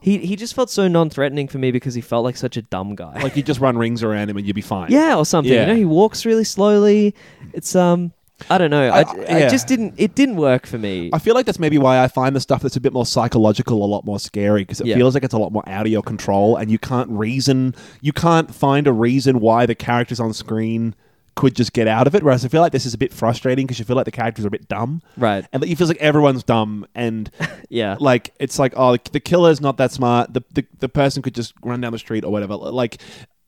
he 0.01 0.17
he 0.19 0.35
just 0.35 0.53
felt 0.53 0.69
so 0.69 0.87
non-threatening 0.87 1.47
for 1.47 1.57
me 1.57 1.71
because 1.71 1.93
he 1.93 2.01
felt 2.01 2.23
like 2.23 2.37
such 2.37 2.57
a 2.57 2.61
dumb 2.61 2.95
guy. 2.95 3.21
Like 3.21 3.35
you 3.35 3.43
just 3.43 3.59
run 3.59 3.77
rings 3.77 4.03
around 4.03 4.29
him 4.29 4.37
and 4.37 4.45
you'd 4.45 4.55
be 4.55 4.61
fine. 4.61 4.91
Yeah, 4.91 5.15
or 5.17 5.25
something. 5.25 5.51
Yeah. 5.53 5.61
You 5.61 5.67
know, 5.67 5.75
he 5.75 5.85
walks 5.85 6.25
really 6.25 6.43
slowly. 6.43 7.13
It's 7.53 7.75
um, 7.75 8.11
I 8.49 8.57
don't 8.59 8.69
know. 8.69 8.89
I, 8.89 8.99
I- 9.01 9.01
I, 9.01 9.39
yeah. 9.39 9.49
just 9.49 9.67
didn't. 9.67 9.95
It 9.97 10.13
didn't 10.13 10.35
work 10.35 10.67
for 10.67 10.77
me. 10.77 11.09
I 11.11 11.19
feel 11.19 11.33
like 11.33 11.45
that's 11.47 11.57
maybe 11.59 11.77
why 11.79 12.03
I 12.03 12.07
find 12.07 12.35
the 12.35 12.39
stuff 12.39 12.61
that's 12.61 12.75
a 12.75 12.79
bit 12.81 12.93
more 12.93 13.05
psychological 13.05 13.83
a 13.83 13.87
lot 13.87 14.05
more 14.05 14.19
scary 14.19 14.61
because 14.61 14.79
it 14.79 14.87
Yeah. 14.87 14.95
feels 14.95 15.13
like 15.15 15.23
it's 15.23 15.33
a 15.33 15.39
lot 15.39 15.51
more 15.51 15.67
out 15.67 15.85
of 15.87 15.91
your 15.91 16.03
control 16.03 16.55
and 16.55 16.69
you 16.69 16.77
can't 16.77 17.09
reason, 17.09 17.73
you 18.01 18.13
can't 18.13 18.53
find 18.53 18.85
a 18.87 18.93
reason 18.93 19.39
why 19.39 19.65
the 19.65 19.75
characters 19.75 20.19
on 20.19 20.33
screen 20.33 20.93
could 21.37 21.55
just 21.55 21.71
get 21.71 21.87
out 21.87 22.07
of 22.07 22.15
it. 22.15 22.23
Whereas 22.23 22.43
I 22.43 22.49
feel 22.49 22.61
like 22.61 22.71
this 22.73 22.85
is 22.85 22.93
a 22.93 22.97
bit 22.97 23.13
frustrating 23.13 23.65
because 23.65 23.79
you 23.79 23.85
feel 23.85 23.95
like 23.95 24.05
the 24.05 24.11
characters 24.11 24.43
are 24.43 24.49
a 24.49 24.51
bit 24.51 24.67
dumb. 24.67 25.01
Right. 25.15 25.45
And 25.53 25.63
it 25.63 25.77
feels 25.77 25.87
like 25.89 25.99
everyone's 26.01 26.43
dumb 26.43 26.85
and 26.95 27.29
yeah. 27.69 27.95
like 27.99 28.33
it's 28.39 28.57
like 28.59 28.73
oh 28.75 28.97
the 29.11 29.19
killer's 29.21 29.61
not 29.61 29.77
that 29.77 29.91
smart 29.91 30.33
the, 30.33 30.41
the 30.53 30.65
the 30.79 30.89
person 30.89 31.21
could 31.21 31.35
just 31.35 31.53
run 31.63 31.79
down 31.79 31.91
the 31.93 31.99
street 31.99 32.25
or 32.25 32.31
whatever 32.31 32.55
like 32.55 32.97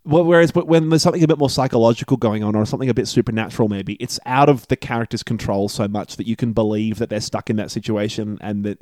whereas 0.03 0.51
but 0.51 0.67
when 0.67 0.89
there's 0.89 1.01
something 1.01 1.23
a 1.23 1.27
bit 1.27 1.37
more 1.37 1.49
psychological 1.49 2.15
going 2.15 2.43
on 2.43 2.55
or 2.55 2.65
something 2.65 2.89
a 2.89 2.93
bit 2.93 3.07
supernatural 3.07 3.67
maybe 3.67 3.93
it's 3.95 4.19
out 4.25 4.49
of 4.49 4.67
the 4.67 4.75
character's 4.77 5.23
control 5.23 5.67
so 5.67 5.87
much 5.87 6.15
that 6.15 6.25
you 6.27 6.35
can 6.35 6.53
believe 6.53 6.99
that 6.99 7.09
they're 7.09 7.19
stuck 7.19 7.49
in 7.49 7.55
that 7.57 7.69
situation 7.71 8.37
and 8.41 8.63
that 8.63 8.79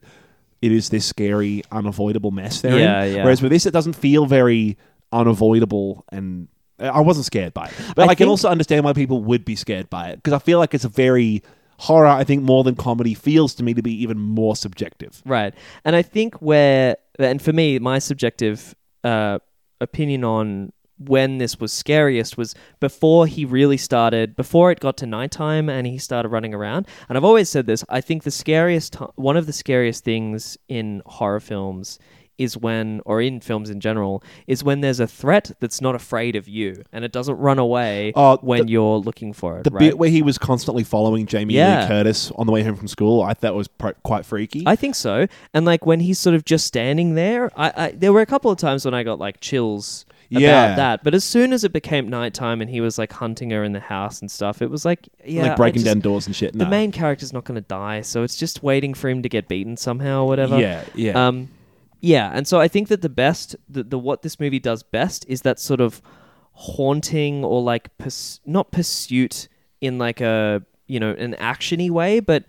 it 0.62 0.72
is 0.72 0.90
this 0.90 1.06
scary 1.06 1.64
unavoidable 1.72 2.32
mess 2.32 2.62
they're 2.62 2.78
Yeah, 2.78 3.04
in 3.04 3.16
yeah. 3.16 3.24
whereas 3.24 3.42
with 3.42 3.52
this 3.52 3.66
it 3.66 3.72
doesn't 3.72 3.94
feel 3.94 4.26
very 4.26 4.78
unavoidable 5.12 6.04
and 6.12 6.48
I 6.80 7.02
wasn't 7.02 7.26
scared 7.26 7.54
by 7.54 7.68
it 7.68 7.74
but 7.96 8.04
I 8.04 8.12
I, 8.12 8.16
can 8.16 8.26
think- 8.26 8.30
also 8.30 8.50
understand 8.50 8.86
why 8.86 8.94
people 8.94 9.24
would 9.24 9.44
be 9.46 9.56
scared 9.56 9.90
by 9.90 10.10
it 10.10 10.18
because 10.18 10.34
I 10.34 10.40
feel 10.40 10.60
like 10.60 10.74
it's 10.74 10.86
a 10.86 10.90
very 10.90 11.44
horror 11.80 12.08
I 12.08 12.24
think 12.24 12.44
more 12.44 12.64
than 12.64 12.76
comedy 12.76 13.14
feels 13.14 13.54
to 13.56 13.64
me 13.64 13.74
to 13.74 13.82
be 13.82 13.94
even 14.02 14.18
more 14.18 14.56
subjective 14.56 15.22
Right. 15.26 15.54
And 15.86 15.96
I 15.96 16.02
think 16.02 16.36
where, 16.36 16.98
and 17.20 17.42
for 17.42 17.54
me, 17.54 17.78
my 17.80 18.00
subjective 18.00 18.76
uh, 19.04 19.40
opinion 19.80 20.24
on 20.24 20.72
when 21.00 21.38
this 21.38 21.60
was 21.60 21.72
scariest 21.72 22.38
was 22.38 22.56
before 22.80 23.28
he 23.28 23.46
really 23.46 23.78
started, 23.78 24.36
before 24.36 24.72
it 24.72 24.80
got 24.80 24.98
to 24.98 25.06
nighttime 25.06 25.70
and 25.70 25.86
he 25.86 26.00
started 26.00 26.30
running 26.30 26.54
around. 26.56 26.88
And 27.08 27.18
I've 27.18 27.24
always 27.24 27.50
said 27.50 27.68
this 27.68 27.84
I 27.90 28.02
think 28.02 28.24
the 28.24 28.32
scariest, 28.32 28.96
one 29.16 29.38
of 29.38 29.46
the 29.46 29.54
scariest 29.54 30.04
things 30.04 30.58
in 30.68 31.04
horror 31.06 31.40
films 31.40 32.00
is 32.38 32.56
when, 32.58 33.02
or 33.06 33.22
in 33.22 33.40
films 33.40 33.70
in 33.70 33.80
general, 33.80 34.24
is 34.48 34.64
when 34.64 34.82
there's 34.82 35.00
a 35.00 35.08
threat 35.08 35.52
that's 35.60 35.82
not 35.82 35.96
afraid 35.96 36.36
of 36.36 36.48
you 36.48 36.84
and 36.94 37.04
it 37.04 37.12
doesn't 37.12 37.38
run 37.38 37.58
away 37.60 38.14
Oh, 38.16 38.38
when 38.42 38.66
the- 38.66 38.72
you're 38.72 38.98
looking 38.98 39.34
for 39.34 39.58
it. 39.60 39.64
The 39.64 39.72
right? 39.72 39.80
bit 39.80 39.98
where 39.98 40.10
he 40.10 40.22
was 40.22 40.38
constantly 40.38 40.84
following 40.84 41.26
Jamie 41.26 41.56
Yeah. 41.56 41.82
Lee 41.82 41.88
Curtis 41.88 42.32
on 42.36 42.46
the 42.46 42.52
way 42.52 42.64
home 42.64 42.76
from 42.76 42.88
school, 42.88 43.22
I 43.22 43.34
thought 43.34 43.56
was 43.56 43.68
pr- 43.68 43.90
quite 44.04 44.26
freaky. 44.26 44.64
I 44.66 44.76
think 44.76 44.96
so. 44.96 45.28
And 45.54 45.66
like 45.66 45.86
when 45.86 46.00
he's 46.00 46.20
sort 46.20 46.36
of 46.36 46.46
just 46.46 46.66
standing 46.68 47.16
there, 47.16 47.50
I, 47.60 47.74
I 47.86 47.92
there 47.92 48.14
were 48.14 48.22
a 48.22 48.26
couple 48.26 48.52
of 48.52 48.58
times 48.58 48.86
when 48.86 48.94
I 48.94 49.04
got 49.04 49.20
like 49.20 49.40
chills 49.42 50.06
about 50.30 50.42
Yeah. 50.42 50.76
that. 50.76 51.04
But 51.04 51.14
as 51.16 51.24
soon 51.24 51.54
as 51.54 51.64
it 51.64 51.72
became 51.74 52.10
nighttime 52.10 52.62
and 52.62 52.70
he 52.70 52.82
was 52.82 52.98
like 52.98 53.14
hunting 53.14 53.50
her 53.52 53.64
in 53.64 53.72
the 53.72 53.80
house 53.80 54.20
and 54.22 54.30
stuff, 54.30 54.62
it 54.62 54.70
was 54.70 54.84
like 54.86 55.08
yeah, 55.26 55.44
like 55.44 55.56
breaking 55.58 55.84
just- 55.84 55.86
down 55.86 56.02
doors 56.02 56.28
and 56.28 56.36
shit. 56.36 56.52
The 56.58 56.66
No. 56.66 56.70
main 56.70 56.92
character's 56.92 57.32
not 57.34 57.46
going 57.46 57.56
to 57.56 57.62
die, 57.68 58.02
so 58.02 58.24
it's 58.24 58.36
just 58.36 58.62
waiting 58.62 58.94
for 58.94 59.10
him 59.10 59.24
to 59.24 59.30
get 59.30 59.48
beaten 59.48 59.78
somehow 59.78 60.24
or 60.24 60.28
whatever. 60.28 60.60
Yeah, 60.60 60.84
yeah. 60.96 61.28
Um, 61.28 61.48
yeah, 62.02 62.32
and 62.34 62.48
so 62.48 62.60
I 62.60 62.68
think 62.68 62.88
that 62.90 63.02
the 63.02 63.10
best, 63.10 63.56
the, 63.70 63.84
the 63.84 63.98
what 64.00 64.22
this 64.22 64.40
movie 64.40 64.60
does 64.60 64.84
best 64.84 65.26
is 65.28 65.42
that 65.42 65.60
sort 65.60 65.82
of 65.82 66.02
haunting 66.54 67.44
or 67.44 67.62
like 67.62 67.96
purs- 67.98 68.40
not 68.46 68.72
pursuit 68.72 69.48
in 69.82 69.98
like 69.98 70.22
a 70.22 70.64
you 70.88 71.00
know 71.00 71.12
an 71.12 71.34
actiony 71.40 71.90
way, 71.90 72.20
but 72.20 72.46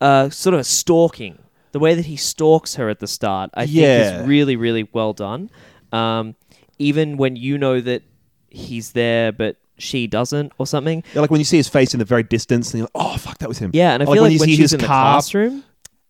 uh, 0.00 0.30
sort 0.30 0.54
of 0.54 0.60
a 0.60 0.64
stalking. 0.64 1.38
The 1.72 1.78
way 1.80 1.94
that 1.94 2.06
he 2.06 2.16
stalks 2.16 2.76
her 2.76 2.88
at 2.88 3.00
the 3.00 3.06
start, 3.08 3.50
I 3.54 3.66
think, 3.66 3.76
is 4.22 4.26
really 4.28 4.56
really 4.56 4.88
well 4.92 5.12
done. 5.12 5.50
Um, 5.92 6.36
even 6.78 7.16
when 7.16 7.36
you 7.36 7.58
know 7.58 7.80
that 7.80 8.02
he's 8.50 8.92
there, 8.92 9.32
but 9.32 9.56
she 9.76 10.06
doesn't, 10.06 10.52
or 10.58 10.66
something. 10.68 11.02
Yeah, 11.14 11.20
like 11.22 11.30
when 11.30 11.40
you 11.40 11.44
see 11.44 11.56
his 11.56 11.68
face 11.68 11.92
in 11.94 11.98
the 11.98 12.04
very 12.04 12.22
distance, 12.22 12.72
and 12.72 12.78
you're 12.78 12.88
like, 12.94 13.04
"Oh 13.12 13.16
fuck, 13.16 13.38
that 13.38 13.48
was 13.48 13.58
him." 13.58 13.70
Yeah, 13.74 13.92
and 13.94 14.02
I 14.02 14.06
Or 14.06 14.14
feel 14.14 14.22
like, 14.22 14.28
when, 14.28 14.32
you 14.32 14.38
see 14.38 14.46
she's 14.52 14.58
his 14.58 14.72
in 14.74 14.80
the 14.80 14.86
car- 14.86 15.14
classroom, 15.14 15.64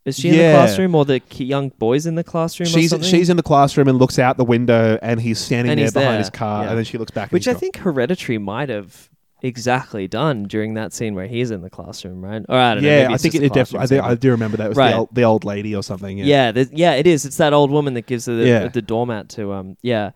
is 0.05 0.17
she 0.19 0.29
in 0.29 0.37
the 0.37 0.41
Yeah. 0.43 0.53
classroom 0.53 0.95
or 0.95 1.05
the 1.05 1.21
ki- 1.21 1.45
young 1.45 1.71
boys 1.79 2.07
in 2.07 2.15
the 2.15 2.25
classroom? 2.25 2.67
or 2.67 2.71
She's 2.71 2.91
something? 2.91 3.09
she's 3.09 3.31
in 3.31 3.37
the 3.37 3.43
classroom 3.43 3.89
and 3.89 3.99
looks 3.99 4.19
out 4.19 4.37
the 4.37 4.45
window, 4.45 4.99
and 5.03 5.21
he's 5.21 5.39
standing 5.39 5.71
And 5.73 5.79
there 5.79 5.85
he's 5.87 5.93
behind 5.93 6.13
there, 6.13 6.19
his 6.19 6.31
car, 6.31 6.65
yeah. 6.65 6.69
and 6.71 6.79
then 6.79 6.85
she 6.85 6.99
looks 6.99 7.11
back, 7.11 7.25
and 7.31 7.33
which 7.33 7.45
he's 7.45 7.49
I 7.49 7.53
gone. 7.55 7.61
think 7.61 7.77
Hereditary 7.79 8.39
might 8.39 8.69
have 8.69 9.09
exactly 9.43 10.09
done 10.09 10.45
during 10.45 10.73
that 10.75 10.93
scene 10.93 11.15
where 11.15 11.27
he's 11.27 11.51
in 11.51 11.61
the 11.61 11.69
classroom, 11.69 12.25
right? 12.25 12.43
Or 12.49 12.57
I 12.57 12.75
don't 12.75 12.83
know. 12.83 12.89
Yeah, 12.89 13.03
maybe 13.03 13.13
I 13.13 13.15
it's 13.15 13.23
think 13.23 13.33
just 13.35 13.43
it, 13.43 13.47
a 13.47 13.49
definitely. 13.51 13.77
I, 13.77 13.81
classroom 13.81 14.01
do- 14.01 14.05
I 14.05 14.09
scene. 14.11 14.19
do 14.19 14.31
remember 14.31 14.57
that 14.57 14.65
it 14.65 14.69
was 14.69 14.77
Right. 14.79 14.91
the, 14.93 14.97
old, 14.97 15.09
the 15.13 15.23
old 15.25 15.45
lady 15.45 15.75
or 15.77 15.83
something. 15.83 16.17
Yeah, 16.19 16.25
Yeah, 16.25 16.53
the, 16.53 16.71
yeah, 16.73 16.93
it 16.95 17.07
is. 17.07 17.25
It's 17.27 17.37
that 17.37 17.53
old 17.53 17.71
woman 17.71 17.93
that 17.95 18.07
gives 18.07 18.25
her 18.27 18.35
the, 18.37 18.47
Yeah. 18.47 18.69
the 18.69 18.81
doormat 18.83 19.29
to 19.31 19.53
um. 19.53 19.77
Yeah, 19.83 20.11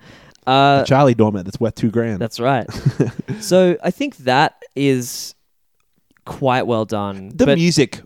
uh, 0.47 0.83
Charlie 0.85 1.15
Dormant. 1.15 1.45
That's 1.45 1.61
worth 1.61 1.75
two 1.75 1.91
grand. 1.91 2.21
that's 2.21 2.41
right. 2.41 2.67
so 3.41 3.77
I 3.85 3.91
think 3.91 4.17
that 4.19 4.63
is 4.75 5.35
quite 6.25 6.67
well 6.67 6.85
done. 6.87 7.31
the 7.35 7.47
but, 7.47 7.59
music. 7.59 8.01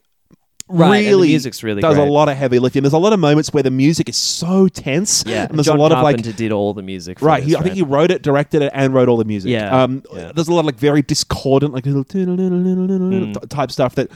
Right, 0.73 1.07
really 1.07 1.29
music's 1.29 1.63
really 1.63 1.83
does 1.83 1.97
great. 1.97 2.09
a 2.09 2.11
lot 2.11 2.29
of 2.29 2.37
heavy 2.37 2.59
lifting. 2.59 2.83
There's 2.83 2.93
a 2.93 2.99
lot 2.99 3.13
of 3.13 3.21
moments 3.21 3.53
where 3.53 3.63
the 3.63 3.71
music 3.71 4.09
is 4.09 4.17
so 4.17 4.69
tense. 4.69 5.23
Yeah, 5.27 5.47
and 5.47 5.59
there's 5.59 5.67
John 5.67 5.77
a 5.77 5.81
lot 5.81 5.93
Carpenter 5.93 6.21
of 6.21 6.29
like 6.31 6.37
did 6.37 6.53
all 6.53 6.73
the 6.75 6.83
music. 6.83 7.21
Right, 7.21 7.41
this, 7.43 7.51
he, 7.51 7.57
I 7.57 7.63
think 7.63 7.75
he 7.75 7.83
wrote 7.83 8.11
it, 8.11 8.23
directed 8.23 8.63
it, 8.63 8.73
and 8.75 8.95
wrote 8.95 9.09
all 9.09 9.17
the 9.17 9.25
music. 9.25 9.51
Yeah, 9.51 9.83
Um, 9.83 10.03
yeah. 10.13 10.33
There's 10.35 10.49
a 10.49 10.53
lot 10.55 10.61
of 10.61 10.67
like 10.67 10.77
very 10.77 11.03
discordant, 11.03 11.73
like 11.75 11.85
little 11.87 12.05
Hmm. 12.05 13.33
type 13.49 13.71
stuff 13.71 13.95
that 13.97 14.11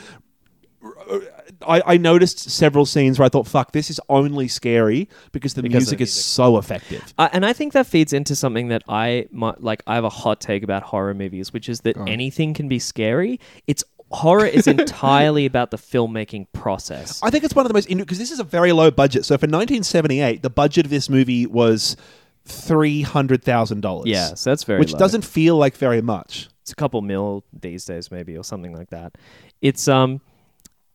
I, 1.66 1.82
I 1.86 1.96
noticed 1.96 2.50
several 2.50 2.84
scenes 2.86 3.18
where 3.18 3.26
I 3.26 3.28
thought, 3.28 3.46
"Fuck, 3.46 3.72
this 3.72 3.90
is 3.90 4.00
only 4.08 4.48
scary 4.48 5.08
because 5.32 5.54
the 5.54 5.62
Because 5.62 5.74
music 5.84 5.98
the 5.98 6.04
is 6.04 6.12
so 6.12 6.58
effective." 6.58 7.14
Uh, 7.18 7.28
and 7.32 7.44
I 7.46 7.52
think 7.52 7.72
that 7.72 7.86
feeds 7.86 8.12
into 8.12 8.36
something 8.36 8.68
that 8.68 8.82
I 8.88 9.26
might 9.30 9.62
like. 9.62 9.82
I 9.86 9.94
have 9.94 10.04
a 10.04 10.08
hot 10.10 10.40
take 10.40 10.62
about 10.62 10.82
horror 10.82 11.14
movies, 11.14 11.52
which 11.52 11.68
is 11.68 11.80
that 11.80 11.96
anything 12.06 12.54
can 12.54 12.68
be 12.68 12.78
scary. 12.78 13.40
It's 13.66 13.84
horror 14.10 14.46
is 14.46 14.66
entirely 14.66 15.46
about 15.52 15.70
the 15.70 15.76
filmmaking 15.76 16.46
process. 16.52 17.22
I 17.22 17.30
think 17.30 17.44
it's 17.44 17.54
one 17.54 17.66
of 17.66 17.68
the 17.68 17.74
most 17.74 17.88
because 17.88 18.18
this 18.18 18.30
is 18.30 18.40
a 18.40 18.44
very 18.44 18.72
low 18.72 18.90
budget. 18.90 19.24
So 19.24 19.34
for 19.34 19.46
1978, 19.46 20.42
the 20.42 20.50
budget 20.50 20.86
of 20.86 20.90
this 20.90 21.08
movie 21.08 21.46
was 21.46 21.96
three 22.44 23.02
hundred 23.02 23.42
thousand 23.42 23.80
dollars. 23.80 24.06
Yeah, 24.06 24.34
so 24.34 24.50
that's 24.50 24.64
very 24.64 24.78
which 24.78 24.92
low. 24.92 24.98
doesn't 24.98 25.24
feel 25.24 25.56
like 25.56 25.76
very 25.76 26.02
much. 26.02 26.48
It's 26.62 26.72
a 26.72 26.76
couple 26.76 27.00
mil 27.02 27.44
these 27.52 27.84
days, 27.84 28.10
maybe, 28.10 28.36
or 28.36 28.42
something 28.42 28.74
like 28.74 28.90
that. 28.90 29.16
It's 29.60 29.86
um, 29.88 30.20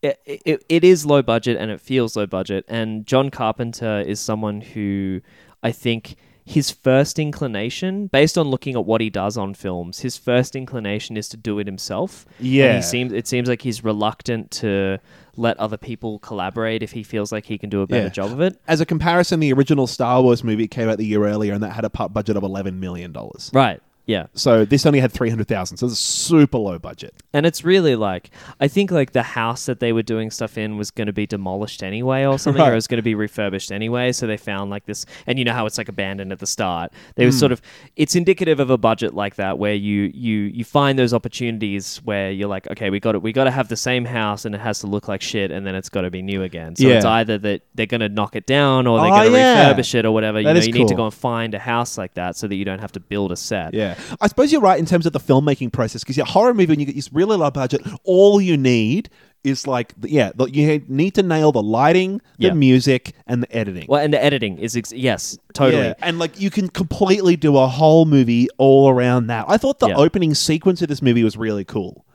it, 0.02 0.20
it, 0.26 0.66
it 0.68 0.84
is 0.84 1.06
low 1.06 1.22
budget 1.22 1.58
and 1.58 1.72
it 1.72 1.80
feels 1.80 2.16
low 2.16 2.26
budget. 2.26 2.66
And 2.68 3.06
John 3.06 3.30
Carpenter 3.30 4.02
is 4.02 4.20
someone 4.20 4.62
who 4.62 5.22
I 5.64 5.72
think 5.72 6.16
his 6.46 6.72
first 6.72 7.20
inclination, 7.20 8.08
based 8.08 8.38
on 8.38 8.48
looking 8.50 8.76
at 8.76 8.86
what 8.86 9.02
he 9.02 9.10
does 9.10 9.38
on 9.38 9.54
films, 9.54 10.00
his 10.00 10.18
first 10.18 10.56
inclination 10.56 11.16
is 11.18 11.30
to 11.30 11.38
do 11.38 11.60
it 11.60 11.68
himself. 11.68 12.26
And 12.40 12.48
Yeah. 12.48 12.76
he 12.78 12.82
seems 12.82 13.14
it 13.14 13.28
seems 13.28 13.48
like 13.48 13.62
he's 13.62 13.84
reluctant 13.84 14.52
to 14.52 14.98
let 15.38 15.58
other 15.60 15.78
people 15.78 16.20
collaborate 16.20 16.84
if 16.84 16.92
he 16.92 17.04
feels 17.04 17.32
like 17.32 17.46
he 17.46 17.58
can 17.58 17.70
do 17.70 17.82
a 17.82 17.88
better 17.88 18.04
Yeah. 18.06 18.10
job 18.10 18.32
of 18.32 18.42
it. 18.42 18.58
As 18.68 18.82
a 18.82 18.86
comparison, 18.86 19.40
the 19.40 19.54
original 19.54 19.88
Star 19.88 20.22
Wars 20.22 20.44
movie 20.44 20.68
came 20.68 20.90
out 20.90 20.98
the 20.98 21.06
year 21.06 21.26
earlier, 21.26 21.54
and 21.54 21.64
that 21.64 21.72
had 21.72 21.86
a 21.86 21.90
budget 22.10 22.36
of 22.36 22.44
eleven 22.44 22.80
million 22.80 23.12
dollars. 23.12 23.50
Right. 23.54 23.80
Yeah. 24.06 24.28
So 24.34 24.66
this 24.66 24.86
only 24.86 25.00
had 25.00 25.12
three 25.12 25.30
hundred 25.30 25.48
thousand. 25.48 25.78
So 25.78 25.86
it's 25.86 25.94
a 25.96 25.98
super 25.98 26.58
low 26.58 26.80
budget. 26.80 27.14
And 27.34 27.46
it's 27.46 27.64
really 27.64 27.96
like 27.96 28.32
I 28.60 28.68
think 28.68 28.92
like 28.92 29.12
the 29.14 29.24
house 29.24 29.66
that 29.68 29.80
they 29.80 29.94
were 29.94 30.02
doing 30.04 30.32
stuff 30.32 30.58
in 30.58 30.76
was 30.78 30.92
going 30.92 31.08
to 31.08 31.14
be 31.14 31.26
demolished 31.28 31.82
anyway 31.84 32.26
or 32.26 32.38
something, 32.40 32.62
or 32.62 32.72
it 32.72 32.76
was 32.76 32.88
going 32.88 32.98
to 32.98 33.04
be 33.04 33.16
refurbished 33.16 33.72
anyway. 33.72 34.12
So 34.12 34.28
they 34.28 34.38
found 34.38 34.70
like 34.72 34.86
this, 34.86 35.06
and 35.28 35.38
you 35.40 35.46
know 35.46 35.54
how 35.54 35.66
it's 35.66 35.78
like 35.78 35.88
abandoned 35.90 36.32
at 36.32 36.40
the 36.40 36.48
start. 36.48 36.92
They 37.16 37.24
Hmm. 37.24 37.28
was 37.28 37.40
sort 37.40 37.52
of 37.52 37.62
it's 37.96 38.16
indicative 38.16 38.60
of 38.60 38.70
a 38.70 38.78
budget 38.78 39.14
like 39.14 39.36
that 39.36 39.58
where 39.60 39.74
you 39.76 40.12
you 40.14 40.40
you 40.54 40.64
find 40.66 40.98
those 41.00 41.14
opportunities 41.14 41.98
where 42.04 42.32
you're 42.32 42.50
like, 42.50 42.70
okay, 42.72 42.90
we 42.90 43.00
got 43.00 43.14
to 43.14 43.20
we 43.20 43.32
got 43.32 43.46
to 43.46 43.52
have 43.52 43.68
the 43.70 43.78
same 43.78 44.06
house 44.06 44.46
and 44.46 44.54
it 44.56 44.62
has 44.62 44.80
to 44.80 44.88
look 44.88 45.08
like 45.08 45.22
shit, 45.22 45.52
and 45.52 45.66
then 45.66 45.76
it's 45.76 45.90
got 45.90 46.02
to 46.02 46.10
be 46.12 46.22
new 46.22 46.44
again. 46.44 46.76
So 46.76 46.88
it's 46.88 47.06
either 47.06 47.38
that 47.40 47.62
they're 47.76 47.86
going 47.86 48.02
to 48.02 48.10
knock 48.10 48.36
it 48.36 48.46
down 48.46 48.88
or 48.88 49.00
they're 49.00 49.08
Oh, 49.12 49.16
going 49.16 49.32
to 49.32 49.38
yeah. 49.38 49.74
refurbish 49.74 49.96
it 49.96 50.06
or 50.06 50.12
whatever. 50.12 50.42
That 50.42 50.50
you 50.56 50.60
know, 50.60 50.66
you 50.66 50.74
need 50.74 50.88
to 50.88 50.96
go 50.96 51.06
and 51.06 51.14
find 51.14 51.54
a 51.54 51.60
house 51.60 51.98
like 51.98 52.14
that 52.16 52.36
so 52.36 52.48
that 52.48 52.56
you 52.56 52.66
don't 52.66 52.80
have 52.80 52.92
to 52.94 53.00
build 53.00 53.32
a 53.32 53.36
set. 53.36 53.74
Yeah, 53.74 53.91
I 54.20 54.28
suppose 54.28 54.52
you're 54.52 54.62
right 54.62 54.80
in 54.80 54.86
terms 54.86 55.06
of 55.06 55.14
the 55.14 55.20
filmmaking 55.20 55.72
process 55.74 56.04
because 56.04 56.18
your 56.18 56.26
horror 56.26 56.54
movie 56.54 56.68
when 56.72 56.80
you 56.80 56.86
get 56.86 56.96
this 56.96 57.12
really 57.14 57.38
low 57.38 57.52
budget, 57.52 57.82
all 58.04 58.40
you 58.42 58.58
need 58.58 59.10
is 59.44 59.66
like 59.66 59.94
yeah, 60.04 60.32
you 60.52 60.84
need 60.88 61.16
to 61.16 61.24
nail 61.24 61.52
the 61.52 61.64
lighting, 61.64 62.22
the 62.38 62.48
Yeah. 62.48 62.54
music, 62.54 63.14
and 63.26 63.42
the 63.44 63.56
editing. 63.56 63.86
Well, 63.90 64.00
and 64.00 64.14
the 64.14 64.24
editing 64.24 64.58
is 64.60 64.78
ex- 64.78 64.92
yes, 64.94 65.38
totally. 65.54 65.82
Yeah, 65.84 65.94
and 66.02 66.20
like 66.20 66.40
you 66.40 66.50
can 66.52 66.68
completely 66.70 67.36
do 67.36 67.58
a 67.58 67.68
whole 67.68 68.06
movie 68.06 68.48
all 68.60 68.90
around 68.90 69.28
that. 69.28 69.46
I 69.48 69.58
thought 69.58 69.80
the 69.80 69.88
Yeah. 69.90 69.96
opening 69.98 70.36
sequence 70.36 70.82
of 70.84 70.90
this 70.90 71.02
movie 71.02 71.24
was 71.24 71.38
really 71.38 71.66
cool. 71.66 72.06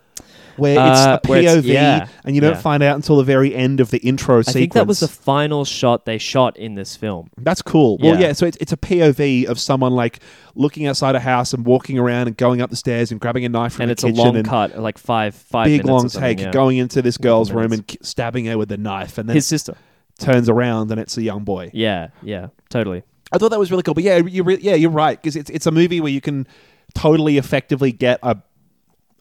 Where 0.56 0.78
Uh, 0.78 0.90
it's 0.92 1.00
a 1.00 1.20
POV 1.28 1.38
it's- 1.58 1.64
yeah, 1.64 2.06
and 2.24 2.34
you 2.34 2.40
don't 2.40 2.54
yeah. 2.54 2.60
find 2.60 2.82
out 2.82 2.96
until 2.96 3.16
the 3.16 3.24
very 3.24 3.54
end 3.54 3.80
of 3.80 3.90
the 3.90 3.98
intro 3.98 4.38
I 4.38 4.40
sequence. 4.42 4.56
I 4.56 4.60
think 4.60 4.72
that 4.74 4.86
was 4.86 5.00
the 5.00 5.08
final 5.08 5.64
shot 5.64 6.04
they 6.04 6.18
shot 6.18 6.56
in 6.56 6.74
this 6.74 6.96
film. 6.96 7.30
That's 7.38 7.62
cool. 7.62 7.98
Well, 7.98 8.14
Yeah. 8.14 8.28
yeah. 8.28 8.32
So 8.32 8.46
it's, 8.46 8.56
it's 8.60 8.72
a 8.72 8.76
POV 8.76 9.46
of 9.46 9.58
someone 9.60 9.92
like 9.92 10.20
looking 10.54 10.86
outside 10.86 11.14
a 11.14 11.20
house 11.20 11.52
and 11.52 11.64
walking 11.66 11.98
around 11.98 12.26
and 12.28 12.36
going 12.36 12.60
up 12.60 12.70
the 12.70 12.76
stairs 12.76 13.10
and 13.10 13.20
grabbing 13.20 13.44
a 13.44 13.48
knife 13.48 13.74
from 13.74 13.82
and 13.82 13.90
it's 13.90 14.02
a 14.04 14.08
long 14.08 14.42
cut, 14.42 14.78
like 14.78 14.98
five 14.98 15.34
five 15.34 15.66
big 15.66 15.84
minutes 15.84 16.14
long 16.14 16.22
take, 16.22 16.40
yeah. 16.40 16.50
going 16.50 16.78
into 16.78 17.02
this 17.02 17.16
girl's 17.18 17.52
room 17.52 17.72
and 17.72 17.86
ki- 17.86 17.98
stabbing 18.02 18.46
her 18.46 18.56
with 18.56 18.70
a 18.72 18.76
knife, 18.76 19.18
and 19.18 19.28
then 19.28 19.34
His 19.36 19.46
sister. 19.46 19.74
turns 20.18 20.48
around 20.48 20.90
and 20.90 20.98
it's 21.00 21.16
a 21.18 21.22
young 21.22 21.44
boy. 21.44 21.70
Yeah, 21.74 22.08
yeah, 22.22 22.48
totally. 22.70 23.02
I 23.32 23.38
thought 23.38 23.50
that 23.50 23.58
was 23.58 23.70
really 23.70 23.82
cool. 23.82 23.92
But 23.94 24.04
yeah, 24.04 24.16
you 24.18 24.42
re- 24.44 24.58
yeah, 24.60 24.74
you're 24.76 24.90
right 24.90 25.20
because 25.20 25.36
it's 25.36 25.50
it's 25.50 25.66
a 25.66 25.70
movie 25.70 26.00
where 26.00 26.12
you 26.12 26.20
can 26.20 26.46
totally 26.94 27.36
effectively 27.36 27.92
get 27.92 28.18
a 28.22 28.36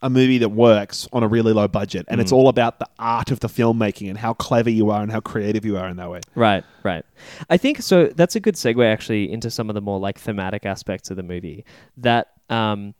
a 0.06 0.10
movie 0.10 0.38
that 0.38 0.48
works 0.48 1.06
on 1.12 1.22
a 1.22 1.28
really 1.28 1.52
low 1.52 1.68
budget, 1.68 2.06
and 2.08 2.18
Mm. 2.18 2.22
it's 2.22 2.32
all 2.32 2.48
about 2.48 2.78
the 2.78 2.88
art 2.98 3.30
of 3.30 3.40
the 3.40 3.48
filmmaking 3.48 4.08
and 4.08 4.16
how 4.18 4.32
clever 4.32 4.70
you 4.70 4.90
are 4.90 5.02
and 5.02 5.12
how 5.12 5.20
creative 5.20 5.64
you 5.64 5.76
are 5.76 5.88
in 5.88 5.96
that 5.96 6.10
way. 6.10 6.20
Right, 6.34 6.64
right. 6.82 7.04
I 7.50 7.56
think 7.56 7.82
so. 7.82 8.06
That's 8.06 8.36
a 8.36 8.40
good 8.40 8.54
segue 8.54 8.84
actually 8.90 9.30
into 9.30 9.50
some 9.50 9.68
of 9.68 9.74
the 9.74 9.80
more 9.82 9.98
like 10.00 10.18
thematic 10.18 10.64
aspects 10.64 11.10
of 11.10 11.16
the 11.16 11.22
movie. 11.22 11.64
That 11.98 12.28
um, 12.48 12.94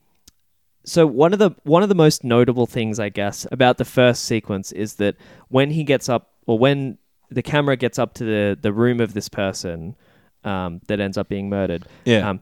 so 0.85 1.07
one 1.07 1.33
of 1.33 1.39
the 1.39 1.51
one 1.65 1.83
of 1.83 1.89
the 1.89 1.95
most 1.95 2.23
notable 2.25 2.67
things 2.67 2.99
I 3.01 3.09
guess 3.09 3.47
about 3.51 3.79
the 3.79 3.85
first 3.85 4.25
sequence 4.25 4.73
is 4.73 4.95
that 4.95 5.17
when 5.49 5.71
he 5.71 5.83
gets 5.85 6.09
up, 6.09 6.33
or 6.47 6.59
when 6.59 6.99
the 7.31 7.43
camera 7.43 7.77
gets 7.77 7.99
up 7.99 8.15
to 8.15 8.25
the 8.25 8.59
the 8.61 8.73
room 8.73 9.01
of 9.01 9.13
this 9.15 9.29
person 9.29 9.97
um, 10.45 10.81
that 10.87 11.01
ends 11.01 11.17
up 11.19 11.29
being 11.29 11.49
murdered. 11.49 11.87
Yeah. 12.05 12.29
Um, 12.31 12.41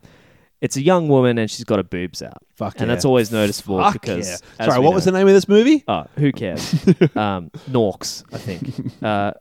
it's 0.65 0.77
a 0.77 0.83
young 0.83 1.09
woman 1.09 1.37
and 1.37 1.51
she's 1.51 1.63
got 1.63 1.79
her 1.79 1.83
boobs 1.83 2.23
out. 2.23 2.39
Fuck 2.55 2.77
and 2.77 2.89
yeah. 2.89 2.95
that's 2.95 3.05
always 3.05 3.31
noticeable 3.31 3.77
Fuck 3.77 3.93
because. 3.93 4.27
yeah. 4.27 4.37
as 4.59 4.67
Sorry, 4.69 4.79
we 4.81 4.87
what 4.87 4.95
was 4.95 5.05
know- 5.05 5.13
the 5.13 5.19
name 5.19 5.29
of 5.29 5.35
this 5.35 5.47
movie? 5.47 5.85
Oh, 5.87 6.07
who 6.17 6.33
cares? 6.33 6.73
um, 7.15 7.51
Norks, 7.71 8.25
I 8.33 8.39
think. 8.39 8.93
Uh, 9.03 9.33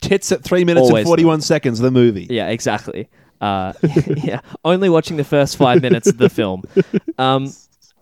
Tits 0.00 0.30
at 0.32 0.42
three 0.44 0.64
minutes 0.64 0.88
and 0.88 1.04
forty 1.04 1.24
one 1.24 1.40
seconds. 1.40 1.78
The 1.80 1.90
movie. 1.90 2.26
Yeah, 2.30 2.48
exactly. 2.48 3.10
Uh, 3.40 3.72
yeah, 4.16 4.40
only 4.64 4.88
watching 4.88 5.16
the 5.16 5.24
first 5.24 5.56
five 5.56 5.82
minutes 5.82 6.06
of 6.06 6.16
the 6.16 6.30
film. 6.30 6.62
Um, 7.18 7.52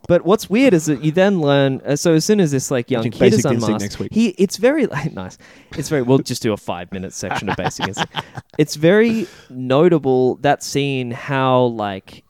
but 0.07 0.23
what's 0.23 0.49
weird 0.49 0.73
is 0.73 0.85
that 0.85 1.03
you 1.03 1.11
then 1.11 1.41
learn. 1.41 1.81
Uh, 1.85 1.95
so 1.97 2.13
as 2.13 2.23
soon 2.23 2.39
as 2.39 2.51
this 2.51 2.71
like 2.71 2.89
young 2.89 2.99
Watching 2.99 3.11
kid 3.11 3.25
is 3.25 3.31
Basic 3.37 3.51
Instinct 3.51 3.63
unmasked, 3.63 3.81
next 3.81 3.99
week. 3.99 4.13
he 4.13 4.29
it's 4.29 4.57
very 4.57 4.85
like, 4.87 5.13
nice. 5.13 5.37
It's 5.77 5.89
very. 5.89 6.03
We'll 6.03 6.19
just 6.19 6.41
do 6.41 6.53
a 6.53 6.57
five 6.57 6.91
minute 6.93 7.11
section 7.11 7.49
of 7.49 7.57
Basic 7.57 7.87
Instinct. 7.87 8.15
It's 8.57 8.75
very 8.75 9.27
notable 9.49 10.35
that 10.37 10.63
scene. 10.63 11.11
How 11.11 11.63
like 11.63 12.23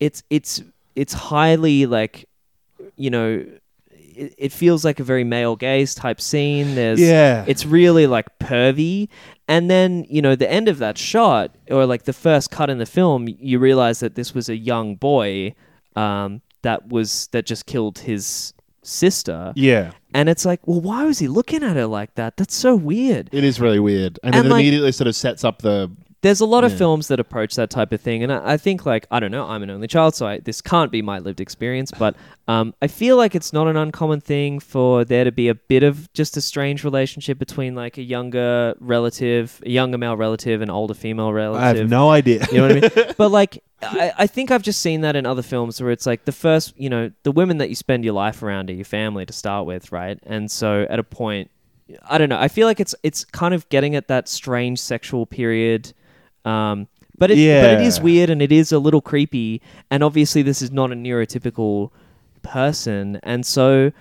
it's 0.00 0.22
it's 0.30 0.62
it's 0.94 1.12
highly 1.12 1.86
like 1.86 2.28
you 2.96 3.10
know. 3.10 3.44
It, 4.18 4.34
it 4.38 4.52
feels 4.52 4.82
like 4.82 4.98
a 4.98 5.04
very 5.04 5.24
male 5.24 5.56
gaze 5.56 5.94
type 5.94 6.22
scene. 6.22 6.74
There's 6.74 6.98
Yeah. 6.98 7.44
it's 7.46 7.66
really 7.66 8.06
like 8.06 8.26
pervy 8.38 9.08
and 9.46 9.70
then 9.70 10.06
you 10.08 10.22
know 10.22 10.34
the 10.34 10.50
end 10.50 10.68
of 10.68 10.78
that 10.78 10.96
shot 10.96 11.54
or 11.70 11.84
like 11.84 12.04
the 12.04 12.14
first 12.14 12.50
cut 12.50 12.70
in 12.70 12.78
the 12.78 12.86
film 12.86 13.28
you 13.28 13.58
realize 13.58 14.00
that 14.00 14.14
this 14.14 14.34
was 14.34 14.48
a 14.48 14.56
young 14.56 14.94
boy 14.94 15.54
um, 15.96 16.40
that 16.62 16.88
was 16.88 17.28
that 17.32 17.44
just 17.44 17.66
killed 17.66 17.98
his 17.98 18.54
sister 18.82 19.52
Yeah. 19.54 19.90
and 20.14 20.30
it's 20.30 20.46
like 20.46 20.66
well 20.66 20.80
why 20.80 21.04
was 21.04 21.18
he 21.18 21.28
looking 21.28 21.62
at 21.62 21.76
her 21.76 21.86
like 21.86 22.14
that 22.14 22.38
that's 22.38 22.54
so 22.56 22.74
weird 22.74 23.28
It 23.32 23.44
is 23.44 23.60
really 23.60 23.80
weird, 23.80 24.18
and, 24.22 24.34
And, 24.34 24.46
it 24.46 24.48
like- 24.48 24.60
immediately 24.62 24.92
sort 24.92 25.08
of 25.08 25.14
sets 25.16 25.44
up 25.44 25.60
the. 25.60 25.90
There's 26.26 26.40
a 26.40 26.46
lot 26.46 26.64
of 26.64 26.76
films 26.76 27.08
that 27.08 27.20
approach 27.20 27.54
that 27.54 27.70
type 27.70 27.92
of 27.92 28.00
thing 28.00 28.22
and 28.22 28.32
I, 28.32 28.52
I 28.52 28.56
think 28.56 28.84
like 28.84 29.06
i 29.10 29.20
don't 29.20 29.30
know 29.30 29.46
i'm 29.46 29.62
an 29.62 29.70
only 29.70 29.86
child 29.86 30.14
so 30.14 30.26
I, 30.26 30.38
this 30.38 30.60
can't 30.60 30.90
be 30.90 31.02
my 31.02 31.18
lived 31.18 31.40
experience 31.40 31.90
but 31.98 32.16
um, 32.48 32.74
i 32.82 32.86
feel 32.86 33.16
like 33.16 33.34
it's 33.34 33.52
not 33.52 33.68
an 33.68 33.76
uncommon 33.76 34.20
thing 34.20 34.58
for 34.58 35.04
there 35.04 35.24
to 35.24 35.32
be 35.32 35.48
a 35.48 35.54
bit 35.54 35.82
of 35.82 36.12
just 36.12 36.36
a 36.36 36.40
strange 36.40 36.84
relationship 36.84 37.38
between 37.38 37.74
like 37.74 37.98
a 37.98 38.02
younger 38.02 38.74
relative 38.80 39.60
a 39.64 39.70
younger 39.70 39.98
male 39.98 40.16
relative 40.16 40.60
and 40.62 40.70
older 40.70 40.94
female 40.94 41.32
relative 41.32 41.62
I 41.62 41.78
have 41.78 41.88
no 41.88 42.10
idea. 42.10 42.46
you 42.50 42.58
know 42.58 42.68
what 42.68 42.94
I 42.94 43.02
mean? 43.04 43.14
But 43.16 43.30
like, 43.30 43.62
I, 43.82 44.12
I 44.18 44.26
think 44.26 44.50
I've 44.50 44.62
just 44.62 44.80
seen 44.80 45.00
that 45.02 45.16
in 45.16 45.26
other 45.26 45.42
films 45.42 45.80
where 45.80 45.90
it's 45.90 46.06
like 46.06 46.24
the 46.24 46.32
first, 46.32 46.74
you 46.78 46.90
know, 46.90 47.10
the 47.22 47.32
women 47.32 47.58
that 47.58 47.68
you 47.68 47.74
spend 47.74 48.04
your 48.04 48.14
life 48.14 48.42
around 48.42 48.70
are 48.70 48.74
your 48.74 48.84
family 48.84 49.24
to 49.26 49.32
start 49.32 49.66
with, 49.66 49.92
right? 49.92 50.18
And 50.24 50.50
so 50.50 50.86
at 50.90 50.98
a 50.98 51.02
point, 51.04 51.50
I 52.08 52.18
don't 52.18 52.28
know. 52.28 52.38
I 52.38 52.48
feel 52.48 52.66
like 52.66 52.80
it's 52.80 52.94
it's 53.02 53.24
kind 53.24 53.54
of 53.54 53.68
getting 53.68 53.94
at 53.94 54.08
that 54.08 54.28
strange 54.28 54.80
sexual 54.80 55.24
period. 55.26 55.92
Um, 56.46 56.88
but 57.18 57.30
it, 57.30 57.36
but 57.62 57.80
it 57.80 57.86
is 57.86 58.00
weird 58.00 58.30
and 58.30 58.40
it 58.40 58.52
is 58.52 58.72
a 58.72 58.78
little 58.78 59.00
creepy. 59.00 59.62
And 59.90 60.02
obviously, 60.02 60.42
this 60.42 60.62
is 60.62 60.70
not 60.70 60.92
a 60.92 60.94
neurotypical 60.94 61.90
person, 62.42 63.20
and 63.22 63.44
so. 63.44 63.92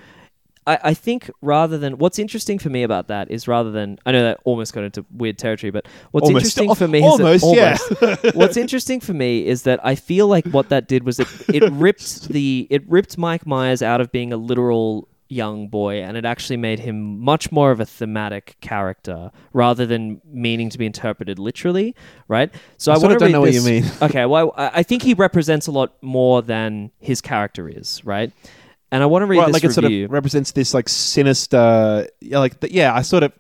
I, 0.68 0.80
I 0.84 0.94
think 0.96 1.30
rather 1.44 1.78
than 1.78 2.00
what's 2.00 2.18
interesting 2.18 2.58
for 2.58 2.70
me 2.70 2.82
about 2.82 3.08
that 3.10 3.30
is 3.30 3.48
rather 3.48 3.70
than 3.70 4.00
I 4.04 4.12
know 4.12 4.24
that 4.24 4.40
almost 4.46 4.74
got 4.74 4.84
into 4.84 5.06
weird 5.12 5.38
territory, 5.38 5.70
but 5.70 5.88
what's 6.10 6.26
Almost. 6.26 6.58
interesting 6.58 6.74
for 6.74 6.88
me 6.88 7.04
Almost, 7.04 7.46
is 7.46 7.54
yeah. 7.54 7.78
that, 7.78 8.02
almost, 8.02 8.36
what's 8.36 8.58
interesting 8.58 9.00
for 9.00 9.14
me 9.14 9.46
is 9.46 9.62
that 9.62 9.80
I 9.86 9.94
feel 9.94 10.28
like 10.28 10.48
what 10.48 10.70
that 10.70 10.88
did 10.88 11.04
was 11.04 11.20
it, 11.20 11.28
it 11.50 11.72
ripped 11.72 12.30
the 12.30 12.66
it 12.72 12.84
ripped 12.90 13.16
Mike 13.16 13.46
Myers 13.46 13.84
out 13.84 14.02
of 14.02 14.12
being 14.12 14.34
a 14.34 14.38
literal 14.38 15.08
young 15.28 15.68
boy 15.68 16.02
and 16.04 16.16
it 16.18 16.24
actually 16.26 16.58
made 16.58 16.80
him 16.80 17.20
much 17.20 17.52
more 17.52 17.72
of 17.72 17.80
a 17.80 17.86
thematic 17.86 18.56
character 18.62 19.32
rather 19.54 19.86
than 19.86 20.22
meaning 20.26 20.70
to 20.70 20.78
be 20.78 20.86
interpreted 20.86 21.40
literally 21.40 21.96
right 22.28 22.54
so 22.78 22.92
I 22.92 22.96
i, 22.96 22.98
sort 23.00 23.10
want 23.10 23.14
of 23.14 23.20
to 23.20 23.26
don't 23.26 23.32
know 23.32 23.42
what 23.42 23.54
you 23.54 23.62
mean. 23.64 23.86
okay 24.04 24.26
well 24.28 24.54
I, 24.56 24.72
I 24.76 24.84
think 24.84 25.02
he 25.02 25.16
represents 25.16 25.66
a 25.66 25.72
lot 25.72 25.94
more 26.04 26.44
than 26.44 26.92
his 27.00 27.22
character 27.22 27.68
is 27.68 28.06
right 28.06 28.32
and 28.92 29.02
i 29.02 29.08
want 29.08 29.24
to 29.24 29.26
read 29.26 29.40
Right, 29.40 29.48
this 29.48 29.54
like 29.54 29.64
it 29.64 29.74
sort 29.74 29.86
review 29.86 30.06
of 30.06 30.12
represents 30.12 30.52
this 30.52 30.74
like 30.76 30.88
sinister, 30.90 32.08
yeah, 32.22 32.38
like 32.40 32.60
the, 32.60 32.72
yeah. 32.72 32.94
I 32.94 33.02
sort 33.02 33.24
of, 33.24 33.34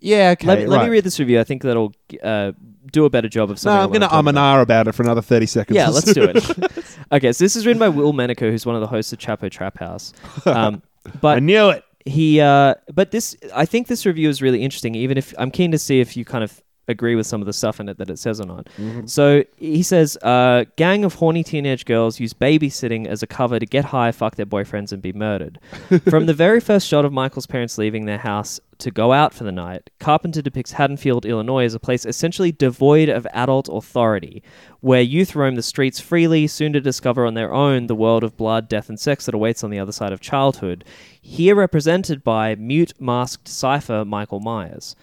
yeah. 0.00 0.30
Okay, 0.30 0.46
let, 0.46 0.58
me, 0.60 0.66
let 0.66 0.84
me 0.84 0.90
read 0.90 1.02
this 1.04 1.18
review 1.18 1.40
i 1.40 1.44
think 1.44 1.62
that'll 1.62 1.92
uh, 2.22 2.52
do 2.90 3.04
a 3.04 3.10
better 3.10 3.28
job 3.28 3.50
of 3.50 3.54
No, 3.56 3.56
something 3.56 3.78
I 3.80 3.82
I'm 3.82 3.88
going 3.88 4.00
to 4.02 4.14
um 4.14 4.28
and 4.28 4.36
about. 4.38 4.58
ah 4.58 4.60
about 4.60 4.88
it 4.88 4.92
for 4.92 5.02
another 5.02 5.22
thirty 5.22 5.46
seconds. 5.46 5.76
Yeah, 5.76 5.88
let's 5.88 6.12
do 6.12 6.22
it. 6.24 6.36
okay, 7.12 7.32
so 7.32 7.44
this 7.44 7.56
is 7.56 7.64
written 7.64 7.78
by 7.80 7.88
Will 7.88 8.12
Menaker, 8.12 8.50
who's 8.50 8.66
one 8.66 8.74
of 8.74 8.80
the 8.80 8.88
hosts 8.88 9.12
of 9.12 9.18
Chapo 9.20 9.50
Trap 9.50 9.78
House. 9.78 10.12
Um, 10.44 10.82
I 11.22 11.40
knew 11.40 11.70
it. 11.70 11.84
he, 12.04 12.40
uh, 12.40 12.74
but 12.92 13.10
this, 13.10 13.36
I 13.54 13.64
think 13.64 13.86
this 13.86 14.06
review 14.06 14.28
is 14.28 14.42
really 14.42 14.62
interesting. 14.62 14.94
Even 14.94 15.18
if 15.18 15.34
I'm 15.38 15.50
keen 15.50 15.70
to 15.72 15.78
see 15.78 16.00
if 16.00 16.16
you 16.16 16.24
kind 16.24 16.44
of 16.44 16.62
agree 16.88 17.14
with 17.14 17.26
some 17.26 17.40
of 17.40 17.46
the 17.46 17.52
stuff 17.52 17.78
in 17.80 17.88
it 17.88 17.98
that 17.98 18.10
it 18.10 18.18
says 18.18 18.40
or 18.40 18.46
not. 18.46 18.68
So 19.06 19.44
he 19.56 19.82
says, 19.82 20.16
uh, 20.22 20.64
"Gang 20.76 21.04
of 21.04 21.14
horny 21.14 21.44
teenage 21.44 21.84
girls 21.84 22.18
use 22.18 22.32
babysitting 22.34 23.06
as 23.06 23.22
a 23.22 23.26
cover 23.26 23.58
to 23.58 23.66
get 23.66 23.86
high, 23.86 24.10
fuck 24.12 24.36
their 24.36 24.46
boyfriends, 24.46 24.92
and 24.92 25.00
be 25.00 25.12
murdered." 25.12 25.58
From 26.10 26.26
the 26.26 26.34
very 26.34 26.60
first 26.60 26.88
shot 26.88 27.04
of 27.04 27.12
Michael's 27.12 27.46
parents 27.46 27.78
leaving 27.78 28.06
their 28.06 28.18
house 28.18 28.60
to 28.78 28.90
go 28.90 29.12
out 29.12 29.32
for 29.32 29.44
the 29.44 29.52
night, 29.52 29.90
Carpenter 30.00 30.42
depicts 30.42 30.72
Haddonfield, 30.72 31.24
Illinois, 31.24 31.64
as 31.64 31.74
a 31.74 31.78
place 31.78 32.04
essentially 32.04 32.50
devoid 32.50 33.08
of 33.08 33.26
adult 33.32 33.68
authority, 33.70 34.42
where 34.80 35.00
youth 35.00 35.36
roam 35.36 35.54
the 35.54 35.62
streets 35.62 36.00
freely, 36.00 36.48
soon 36.48 36.72
to 36.72 36.80
discover 36.80 37.24
on 37.24 37.34
their 37.34 37.52
own 37.54 37.86
the 37.86 37.94
world 37.94 38.24
of 38.24 38.36
blood, 38.36 38.68
death, 38.68 38.88
and 38.88 38.98
sex 38.98 39.26
that 39.26 39.34
awaits 39.36 39.62
on 39.62 39.70
the 39.70 39.78
other 39.78 39.92
side 39.92 40.12
of 40.12 40.20
childhood. 40.20 40.84
Here 41.20 41.54
represented 41.54 42.24
by 42.24 42.56
mute, 42.56 42.92
masked 42.98 43.46
cipher 43.46 44.04
Michael 44.04 44.40
Myers. 44.40 44.96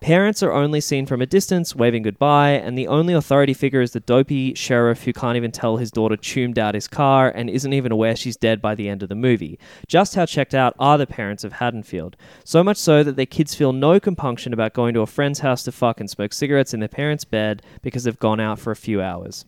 Parents 0.00 0.42
are 0.42 0.52
only 0.52 0.80
seen 0.80 1.06
from 1.06 1.22
a 1.22 1.26
distance, 1.26 1.74
waving 1.74 2.02
goodbye, 2.02 2.50
and 2.50 2.76
the 2.76 2.86
only 2.86 3.14
authority 3.14 3.54
figure 3.54 3.80
is 3.80 3.92
the 3.92 4.00
dopey 4.00 4.54
sheriff 4.54 5.04
who 5.04 5.12
can't 5.12 5.36
even 5.36 5.50
tell 5.50 5.78
his 5.78 5.90
daughter 5.90 6.16
tuned 6.16 6.58
out 6.58 6.74
his 6.74 6.86
car 6.86 7.30
and 7.34 7.48
isn't 7.48 7.72
even 7.72 7.90
aware 7.90 8.14
she's 8.14 8.36
dead 8.36 8.60
by 8.60 8.74
the 8.74 8.90
end 8.90 9.02
of 9.02 9.08
the 9.08 9.14
movie. 9.14 9.58
Just 9.88 10.14
how 10.14 10.26
checked 10.26 10.54
out 10.54 10.74
are 10.78 10.98
the 10.98 11.06
parents 11.06 11.44
of 11.44 11.54
Haddonfield? 11.54 12.16
So 12.44 12.62
much 12.62 12.76
so 12.76 13.02
that 13.02 13.16
their 13.16 13.26
kids 13.26 13.54
feel 13.54 13.72
no 13.72 13.98
compunction 13.98 14.52
about 14.52 14.74
going 14.74 14.92
to 14.94 15.00
a 15.00 15.06
friend's 15.06 15.40
house 15.40 15.64
to 15.64 15.72
fuck 15.72 15.98
and 15.98 16.10
smoke 16.10 16.34
cigarettes 16.34 16.74
in 16.74 16.80
their 16.80 16.88
parents' 16.88 17.24
bed 17.24 17.62
because 17.80 18.04
they've 18.04 18.18
gone 18.18 18.38
out 18.38 18.58
for 18.58 18.70
a 18.70 18.76
few 18.76 19.00
hours. 19.00 19.46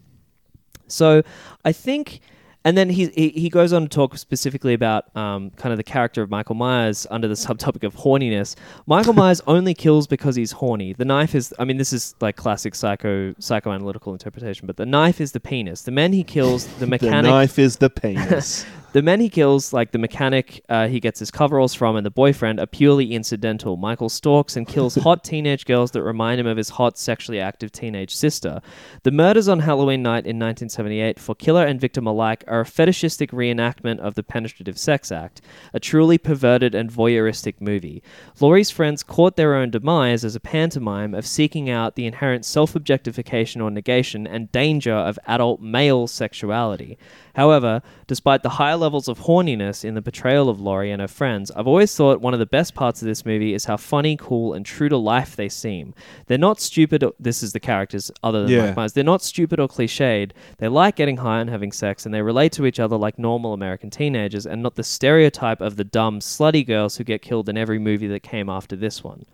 So 0.86 1.22
I 1.64 1.72
think, 1.72 2.20
and 2.68 2.76
then 2.76 2.90
he, 2.90 3.06
he 3.14 3.30
he 3.30 3.48
goes 3.48 3.72
on 3.72 3.80
to 3.80 3.88
talk 3.88 4.18
specifically 4.18 4.74
about 4.74 5.16
um, 5.16 5.48
kind 5.52 5.72
of 5.72 5.78
the 5.78 5.82
character 5.82 6.20
of 6.20 6.28
Michael 6.28 6.54
Myers 6.54 7.06
under 7.10 7.26
the 7.26 7.32
subtopic 7.32 7.82
of 7.82 7.96
horniness. 7.96 8.56
Michael 8.86 9.12
Myers 9.22 9.40
only 9.46 9.72
kills 9.72 10.06
because 10.06 10.36
he's 10.36 10.52
horny. 10.52 10.92
The 10.92 11.06
knife 11.06 11.34
is, 11.34 11.54
I 11.58 11.64
mean, 11.64 11.78
this 11.78 11.94
is 11.94 12.14
like 12.20 12.36
classic 12.36 12.74
psycho 12.74 13.32
psychoanalytical 13.40 14.12
interpretation, 14.12 14.66
but 14.66 14.76
the 14.76 14.84
knife 14.84 15.18
is 15.18 15.32
the 15.32 15.40
penis. 15.40 15.80
The 15.80 15.92
men 15.92 16.12
he 16.12 16.22
kills, 16.22 16.66
the 16.76 16.86
mechanic 16.94 17.22
The 17.22 17.30
knife 17.30 17.58
is 17.58 17.78
the 17.78 17.88
penis. 17.88 18.66
the 18.93 19.03
men 19.03 19.20
he 19.20 19.28
kills, 19.28 19.74
like 19.74 19.93
the 19.93 19.99
mechanic 19.99 20.64
uh, 20.70 20.89
he 20.89 20.99
gets 20.99 21.18
his 21.18 21.30
coveralls 21.30 21.74
from 21.74 21.97
and 21.97 22.07
the 22.07 22.11
boyfriend, 22.11 22.59
are 22.59 22.66
purely 22.66 23.12
incidental. 23.12 23.76
Michael 23.76 24.09
stalks 24.09 24.57
and 24.57 24.66
kills 24.66 24.95
hot 25.03 25.22
teenage 25.22 25.66
girls 25.66 25.91
that 25.91 26.03
remind 26.03 26.41
him 26.41 26.47
of 26.47 26.57
his 26.57 26.70
hot, 26.70 26.97
sexually 26.97 27.39
active 27.39 27.70
teenage 27.70 28.14
sister. 28.14 28.62
The 29.03 29.11
murders 29.11 29.47
on 29.47 29.61
Halloween 29.61 30.03
night 30.03 30.24
in 30.24 30.39
1978 30.39 31.20
for 31.20 31.34
killer 31.34 31.66
and 31.66 31.78
victim 31.78 32.07
alike 32.07 32.45
are 32.49 32.61
a 32.61 32.66
fetishistic 32.66 33.30
reenactment 33.30 33.99
of 33.99 34.14
the 34.14 34.22
penetrative 34.22 34.78
sex 34.78 35.12
act, 35.12 35.43
a 35.74 35.80
truly 35.80 36.16
perverted 36.16 36.74
and 36.74 36.91
voyeuristic 36.91 37.61
movie. 37.61 38.03
Laurie's 38.41 38.70
friends 38.70 39.03
court 39.03 39.36
their 39.36 39.55
own 39.55 39.70
demise 39.70 40.24
as 40.24 40.34
a 40.34 40.41
pantomime 40.41 41.14
of 41.14 41.26
seeking 41.26 41.68
out 41.68 41.95
the 41.95 42.07
inherent 42.07 42.47
self 42.47 42.74
objectification 42.74 43.61
or 43.61 43.70
negation 43.70 44.26
and 44.26 44.51
danger 44.51 44.95
of 44.95 45.18
adult 45.26 45.61
male 45.61 46.07
sexuality. 46.07 46.97
However, 47.34 47.82
despite 48.07 48.43
the 48.43 48.49
highly 48.49 48.78
levels 48.79 49.09
of 49.09 49.20
horniness 49.20 49.85
in 49.85 49.95
the 49.95 50.01
portrayal 50.03 50.49
of 50.49 50.61
Laurie 50.61 50.91
and 50.91 51.03
her 51.03 51.09
friends, 51.09 51.51
I've 51.51 51.66
always 51.66 51.95
thought 51.95 52.20
one 52.20 52.33
of 52.33 52.41
the 52.41 52.47
best 52.47 52.74
parts 52.74 53.03
of 53.03 53.07
this 53.09 53.26
movie 53.26 53.53
is 53.53 53.66
how 53.66 53.76
funny, 53.76 54.16
cool, 54.16 54.55
and 54.55 54.64
true 54.64 54.89
to 54.89 54.97
life 54.97 55.37
they 55.37 55.49
seem. 55.49 55.93
They're 56.26 56.39
not 56.39 56.61
stupid. 56.61 57.03
Or, 57.03 57.12
this 57.20 57.43
is 57.43 57.53
the 57.53 57.61
characters 57.61 58.11
other 58.22 58.43
than 58.43 58.51
Yeah. 58.51 58.66
Mike 58.66 58.76
Myers. 58.76 58.93
They're 58.95 59.05
not 59.05 59.22
stupid 59.22 59.61
or 59.61 59.68
cliched. 59.68 60.31
They 60.59 60.68
like 60.68 60.97
getting 60.97 61.18
high 61.18 61.41
and 61.41 61.51
having 61.51 61.72
sex, 61.72 62.07
and 62.07 62.14
they 62.14 62.22
relate 62.22 62.53
to 62.53 62.64
each 62.66 62.81
other 62.81 62.97
like 62.97 63.18
normal 63.18 63.53
American 63.53 63.91
teenagers, 63.91 64.47
and 64.47 64.62
not 64.62 64.76
the 64.76 64.85
stereotype 64.85 65.61
of 65.61 65.76
the 65.76 65.85
dumb, 65.85 66.20
slutty 66.20 66.66
girls 66.66 66.97
who 66.97 67.05
get 67.05 67.20
killed 67.20 67.49
in 67.49 67.59
every 67.59 67.79
movie 67.79 68.07
that 68.09 68.22
came 68.22 68.49
after 68.49 68.76
this 68.76 69.05
one. 69.05 69.24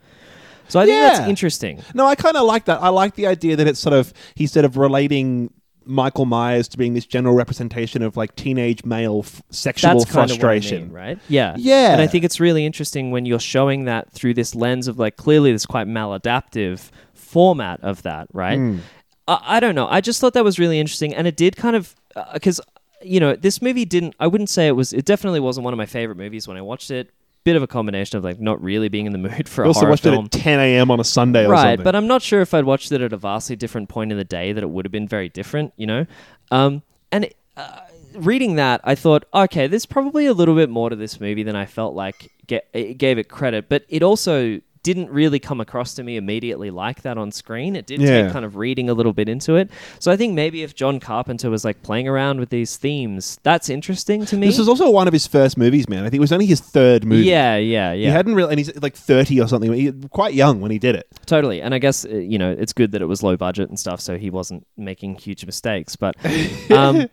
So 0.69 0.81
I 0.81 0.87
think 0.87 0.97
Yeah. 0.97 1.11
that's 1.19 1.29
interesting. 1.29 1.83
No, 1.93 2.07
I 2.07 2.15
kind 2.15 2.37
of 2.39 2.47
like 2.47 2.65
that. 2.65 2.83
I 2.83 2.89
like 2.89 3.17
the 3.17 3.27
idea 3.27 3.55
that 3.57 3.67
it's 3.67 3.79
sort 3.81 3.93
of 3.93 4.15
instead 4.37 4.65
of 4.65 4.79
relating 4.79 5.53
Michael 5.87 6.25
Myers 6.25 6.69
to 6.69 6.79
being 6.79 6.95
this 6.95 7.07
general 7.07 7.35
representation 7.35 8.03
of 8.03 8.17
like 8.17 8.35
teenage 8.37 8.85
male 8.85 9.21
f- 9.25 9.43
sexual 9.51 9.99
That's 9.99 10.11
frustration. 10.11 10.77
I 10.77 10.85
mean, 10.85 10.93
right? 10.93 11.19
Yeah, 11.29 11.55
Yeah. 11.59 11.93
And 11.93 12.01
I 12.01 12.07
think 12.07 12.25
it's 12.25 12.41
really 12.41 12.65
interesting 12.67 13.11
when 13.11 13.27
you're 13.27 13.41
showing 13.41 13.85
that 13.85 14.11
through 14.13 14.35
this 14.35 14.55
lens 14.55 14.89
of 14.89 14.99
like 14.99 15.17
clearly 15.17 15.53
this 15.53 15.67
quite 15.67 15.87
maladaptive 15.87 16.91
format 17.13 17.81
of 17.83 18.03
that, 18.03 18.29
right? 18.33 18.59
Hmm. 18.59 18.79
I, 19.27 19.41
I 19.57 19.61
don't 19.61 19.75
know. 19.75 19.89
I 19.89 20.01
just 20.01 20.21
thought 20.21 20.35
that 20.35 20.45
was 20.45 20.59
really 20.59 20.79
interesting, 20.79 21.15
and 21.15 21.27
it 21.27 21.37
did 21.37 21.57
kind 21.57 21.77
of 21.77 21.95
because 22.33 22.61
you 23.03 23.21
know 23.21 23.37
this 23.37 23.61
movie 23.61 23.85
didn't. 23.85 24.15
I 24.21 24.27
wouldn't 24.27 24.51
say 24.51 24.69
it 24.69 24.73
was. 24.73 24.93
It 24.93 25.05
definitely 25.05 25.41
wasn't 25.41 25.65
one 25.65 25.75
of 25.75 25.79
my 25.79 25.87
favorite 25.87 26.17
movies 26.17 26.49
when 26.49 26.57
I 26.57 26.63
watched 26.63 26.91
it. 26.91 27.11
Bit 27.45 27.57
of 27.57 27.63
a 27.63 27.67
combination 27.67 28.17
of 28.17 28.25
like 28.25 28.41
not 28.41 28.63
really 28.63 28.89
being 28.89 29.05
in 29.07 29.13
the 29.13 29.19
mood 29.29 29.49
for 29.49 29.65
I 29.65 29.67
a 29.67 29.69
also 29.69 29.81
horror 29.81 29.91
watched 29.91 30.03
film. 30.03 30.25
it 30.27 30.35
at 30.35 30.43
10 30.43 30.61
a.m. 30.61 30.91
on 30.91 30.99
a 30.99 31.05
Sunday 31.05 31.45
or 31.45 31.51
right 31.51 31.83
but 31.83 31.95
i'm 31.95 32.07
not 32.07 32.23
sure 32.23 32.41
if 32.41 32.55
i'd 32.55 32.65
watched 32.65 32.91
it 32.91 33.01
at 33.03 33.13
a 33.13 33.17
vastly 33.19 33.55
different 33.55 33.89
point 33.91 34.11
in 34.11 34.17
the 34.19 34.25
day 34.25 34.53
that 34.53 34.63
it 34.63 34.71
would 34.71 34.85
have 34.87 34.93
been 34.93 35.07
very 35.07 35.29
different 35.29 35.73
you 35.77 35.87
know 35.87 36.07
um, 36.51 36.83
and 37.13 37.29
uh, 37.57 37.81
reading 38.15 38.57
that 38.57 38.81
i 38.85 38.95
thought 38.95 39.25
okay 39.35 39.67
there's 39.67 39.85
probably 39.87 40.25
a 40.27 40.33
little 40.33 40.55
bit 40.55 40.71
more 40.71 40.89
to 40.89 40.97
this 40.97 41.21
movie 41.21 41.43
than 41.43 41.55
i 41.55 41.67
felt 41.67 41.95
like 41.95 42.33
get, 42.47 42.67
it 42.73 42.95
gave 42.97 43.19
it 43.19 43.29
credit 43.29 43.69
but 43.69 43.85
it 43.89 44.03
also 44.03 44.61
didn't 44.85 45.11
really 45.11 45.41
come 45.41 45.61
across 45.61 45.95
to 45.95 46.05
me 46.05 46.17
immediately 46.17 46.71
like 46.71 47.03
that 47.03 47.19
on 47.19 47.33
screen 47.33 47.75
it 47.75 47.87
did 47.87 48.01
Yeah. 48.01 48.23
take 48.23 48.33
kind 48.33 48.45
of 48.45 48.55
reading 48.55 48.89
a 48.89 48.95
little 48.95 49.13
bit 49.13 49.29
into 49.29 49.57
it 49.57 49.69
so 49.99 50.13
i 50.13 50.17
think 50.17 50.35
maybe 50.35 50.63
if 50.63 50.77
john 50.77 51.01
carpenter 51.01 51.51
was 51.51 51.65
like 51.65 51.83
playing 51.83 52.07
around 52.07 52.39
with 52.39 52.51
these 52.51 52.77
themes 52.77 53.39
that's 53.43 53.69
interesting 53.69 54.25
to 54.27 54.37
me 54.37 54.47
this 54.47 54.59
was 54.59 54.69
also 54.69 54.89
one 54.91 55.09
of 55.09 55.13
his 55.13 55.27
first 55.27 55.59
movies, 55.59 55.89
man. 55.89 56.01
I 56.05 56.11
think 56.11 56.19
it 56.19 56.21
was 56.21 56.33
only 56.33 56.47
his 56.47 56.61
third 56.61 57.05
movie. 57.05 57.25
yeah 57.25 57.57
yeah 57.57 57.93
yeah 57.93 58.09
He 58.09 58.13
hadn't 58.13 58.35
really, 58.37 58.51
and 58.51 58.59
he's 58.61 58.75
like 58.81 58.95
30 58.95 59.41
or 59.41 59.49
something. 59.49 59.73
He, 59.73 59.91
quite 60.11 60.35
young 60.35 60.61
when 60.61 60.71
he 60.71 60.79
did 60.79 60.95
it. 60.95 61.07
Totally. 61.27 61.63
And 61.63 61.75
I 61.75 61.79
guess, 61.79 62.05
uh, 62.05 62.09
you 62.11 62.39
know, 62.39 62.51
it's 62.53 62.73
good 62.75 62.93
that 62.93 63.01
it 63.03 63.07
was 63.07 63.23
low 63.23 63.37
budget 63.37 63.69
and 63.71 63.81
stuff, 63.81 64.01
so 64.01 64.19
he 64.19 64.29
wasn't 64.31 64.67
making 64.77 65.17
huge 65.17 65.47
mistakes. 65.47 65.97
But, 65.97 66.15
um, 66.71 67.09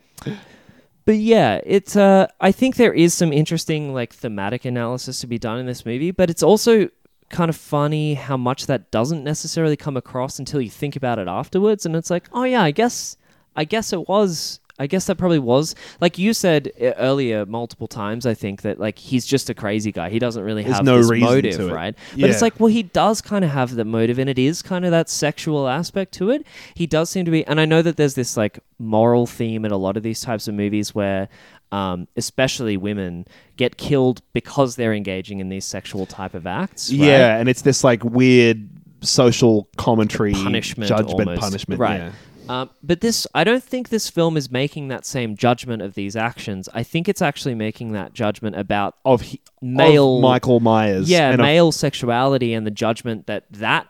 but 1.04 1.16
yeah, 1.16 1.60
it's, 1.64 1.96
uh, 1.96 2.26
I 2.40 2.52
think 2.52 2.76
there 2.76 2.92
is 2.92 3.14
some 3.14 3.32
interesting, 3.32 3.92
like, 3.94 4.12
thematic 4.12 4.64
analysis 4.64 5.20
to 5.22 5.26
be 5.26 5.38
done 5.38 5.58
in 5.58 5.66
this 5.66 5.84
movie, 5.86 6.10
but 6.10 6.28
it's 6.30 6.42
also 6.42 6.88
kind 7.32 7.48
of 7.48 7.56
funny 7.56 8.14
how 8.14 8.36
much 8.36 8.66
that 8.66 8.90
doesn't 8.92 9.24
necessarily 9.24 9.76
come 9.76 9.96
across 9.96 10.38
until 10.38 10.60
you 10.60 10.70
think 10.70 10.94
about 10.94 11.18
it 11.18 11.26
afterwards. 11.26 11.84
And 11.84 11.96
it's 11.96 12.10
like, 12.10 12.28
oh, 12.32 12.44
yeah, 12.44 12.62
I 12.62 12.70
guess, 12.70 13.16
I 13.56 13.64
guess 13.64 13.92
it 13.92 14.08
was. 14.08 14.60
I 14.78 14.86
guess 14.86 15.04
that 15.06 15.16
probably 15.16 15.38
was 15.38 15.76
like 16.00 16.18
you 16.18 16.32
said 16.32 16.72
earlier 16.80 17.44
multiple 17.46 17.86
times. 17.86 18.24
I 18.26 18.32
think 18.34 18.62
that 18.62 18.80
like 18.80 18.98
he's 18.98 19.24
just 19.26 19.50
a 19.50 19.54
crazy 19.54 19.92
guy. 19.92 20.08
He 20.08 20.18
doesn't 20.18 20.42
really 20.42 20.64
There's 20.64 20.76
have 20.76 20.84
no 20.84 20.96
this 20.96 21.10
reason 21.10 21.28
motive, 21.28 21.56
to 21.58 21.68
it. 21.68 21.72
right? 21.72 21.94
But 22.18 22.30
it's 22.30 22.42
like, 22.42 22.58
well, 22.58 22.68
he 22.72 22.82
does 22.82 23.20
kind 23.20 23.44
of 23.44 23.50
have 23.50 23.74
that 23.76 23.84
motive, 23.84 24.18
and 24.18 24.30
it 24.30 24.38
is 24.38 24.62
kind 24.62 24.84
of 24.86 24.90
that 24.90 25.10
sexual 25.10 25.68
aspect 25.68 26.12
to 26.14 26.30
it. 26.30 26.44
He 26.74 26.86
does 26.86 27.10
seem 27.10 27.26
to 27.26 27.30
be, 27.30 27.46
and 27.46 27.60
I 27.60 27.66
know 27.66 27.82
that 27.82 27.96
there's 27.96 28.14
this 28.14 28.36
like 28.36 28.60
moral 28.78 29.26
theme 29.26 29.64
in 29.66 29.72
a 29.72 29.76
lot 29.76 29.96
of 29.98 30.02
these 30.02 30.22
types 30.22 30.48
of 30.48 30.54
movies 30.54 30.94
where, 30.94 31.28
um, 31.72 32.06
especially 32.16 32.76
women 32.76 33.26
get 33.56 33.76
killed 33.76 34.22
because 34.32 34.76
they're 34.76 34.94
engaging 34.94 35.40
in 35.40 35.48
these 35.48 35.64
sexual 35.64 36.06
type 36.06 36.34
of 36.34 36.46
acts. 36.46 36.90
right? 36.90 37.00
Yeah, 37.00 37.38
and 37.38 37.48
it's 37.48 37.62
this 37.62 37.82
like 37.82 38.04
weird 38.04 38.68
social 39.00 39.68
commentary, 39.76 40.32
punishment, 40.32 40.88
judgment, 40.88 41.28
almost. 41.28 41.40
punishment. 41.40 41.80
right? 41.80 41.98
yeah. 42.00 42.12
Um, 42.48 42.70
but 42.82 43.00
this, 43.00 43.26
I 43.34 43.44
don't 43.44 43.62
think 43.62 43.88
this 43.88 44.10
film 44.10 44.36
is 44.36 44.50
making 44.50 44.88
that 44.88 45.06
same 45.06 45.36
judgment 45.36 45.80
of 45.80 45.94
these 45.94 46.16
actions. 46.16 46.68
I 46.74 46.82
think 46.82 47.08
it's 47.08 47.22
actually 47.22 47.54
making 47.54 47.92
that 47.92 48.12
judgment 48.14 48.56
about 48.56 48.96
Of, 49.04 49.22
he, 49.22 49.40
Male- 49.60 50.16
of 50.16 50.22
Michael 50.22 50.60
Myers. 50.60 51.08
yeah, 51.08 51.30
and 51.30 51.40
of- 51.40 51.44
male 51.44 51.70
sexuality 51.72 52.52
and 52.52 52.66
the 52.66 52.70
judgment 52.72 53.26
that 53.28 53.44
that 53.52 53.86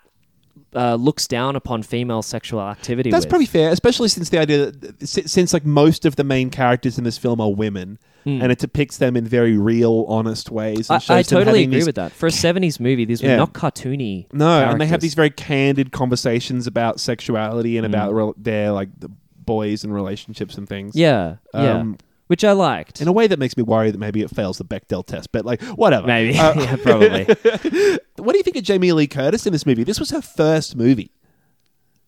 uh, 0.74 0.94
looks 0.94 1.26
down 1.26 1.56
upon 1.56 1.82
female 1.82 2.22
sexual 2.22 2.60
activity. 2.60 3.10
That's 3.10 3.24
with. 3.24 3.30
probably 3.30 3.46
fair, 3.46 3.70
especially 3.70 4.08
since 4.08 4.28
the 4.30 4.38
idea 4.38 4.70
that 4.70 5.06
since 5.08 5.52
like 5.52 5.64
most 5.64 6.04
of 6.04 6.16
the 6.16 6.24
main 6.24 6.50
characters 6.50 6.98
in 6.98 7.04
this 7.04 7.18
film 7.18 7.40
are 7.40 7.52
women, 7.52 7.98
and 8.24 8.52
it 8.52 8.58
depicts 8.58 8.98
them 8.98 9.16
in 9.16 9.24
very 9.26 9.58
real, 9.58 10.04
honest 10.08 10.50
ways. 10.50 10.88
And. 10.90 11.02
I, 11.08 11.18
I 11.18 11.22
totally 11.22 11.64
agree 11.64 11.84
with 11.84 11.96
that. 11.96 12.12
For 12.12 12.26
a 12.26 12.30
'70s 12.30 12.78
movie, 12.80 13.04
these 13.04 13.22
were 13.22 13.36
not 13.36 13.52
cartoony. 13.52 14.26
No, 14.32 14.64
and 14.70 14.80
they 14.80 14.86
have 14.86 15.00
these 15.00 15.14
very 15.14 15.30
candid 15.30 15.92
conversations 15.92 16.66
about 16.66 17.00
sexuality 17.00 17.76
and 17.76 17.86
Hmm. 17.86 17.92
about 17.92 18.14
rel 18.14 18.34
their 18.36 18.72
like 18.72 18.88
the 18.98 19.10
boys 19.44 19.82
and 19.84 19.92
relationships 19.92 20.56
and 20.56 20.68
things. 20.68 20.94
Yeah, 20.94 21.36
yeah, 21.52 21.78
Um, 21.78 21.98
which 22.32 22.44
I 22.44 22.52
liked. 22.52 23.02
In 23.02 23.08
a 23.08 23.12
way 23.12 23.26
that 23.26 23.38
makes 23.38 23.58
me 23.58 23.62
worry 23.62 23.90
that 23.90 23.98
maybe 23.98 24.22
it 24.22 24.30
fails 24.30 24.56
the 24.56 24.64
Bechdel 24.64 25.04
test, 25.04 25.30
but 25.32 25.44
like 25.44 25.60
whatever. 25.76 26.06
Maybe, 26.06 26.38
Uh, 26.38 26.54
yeah, 26.58 26.76
probably. 26.76 27.24
what 28.16 28.32
do 28.32 28.38
you 28.38 28.42
think 28.42 28.56
of 28.56 28.62
Jamie 28.62 28.90
Lee 28.92 29.06
Curtis 29.06 29.44
in 29.46 29.52
this 29.52 29.66
movie? 29.66 29.84
This 29.84 30.00
was 30.00 30.08
her 30.12 30.22
first 30.22 30.74
movie. 30.74 31.10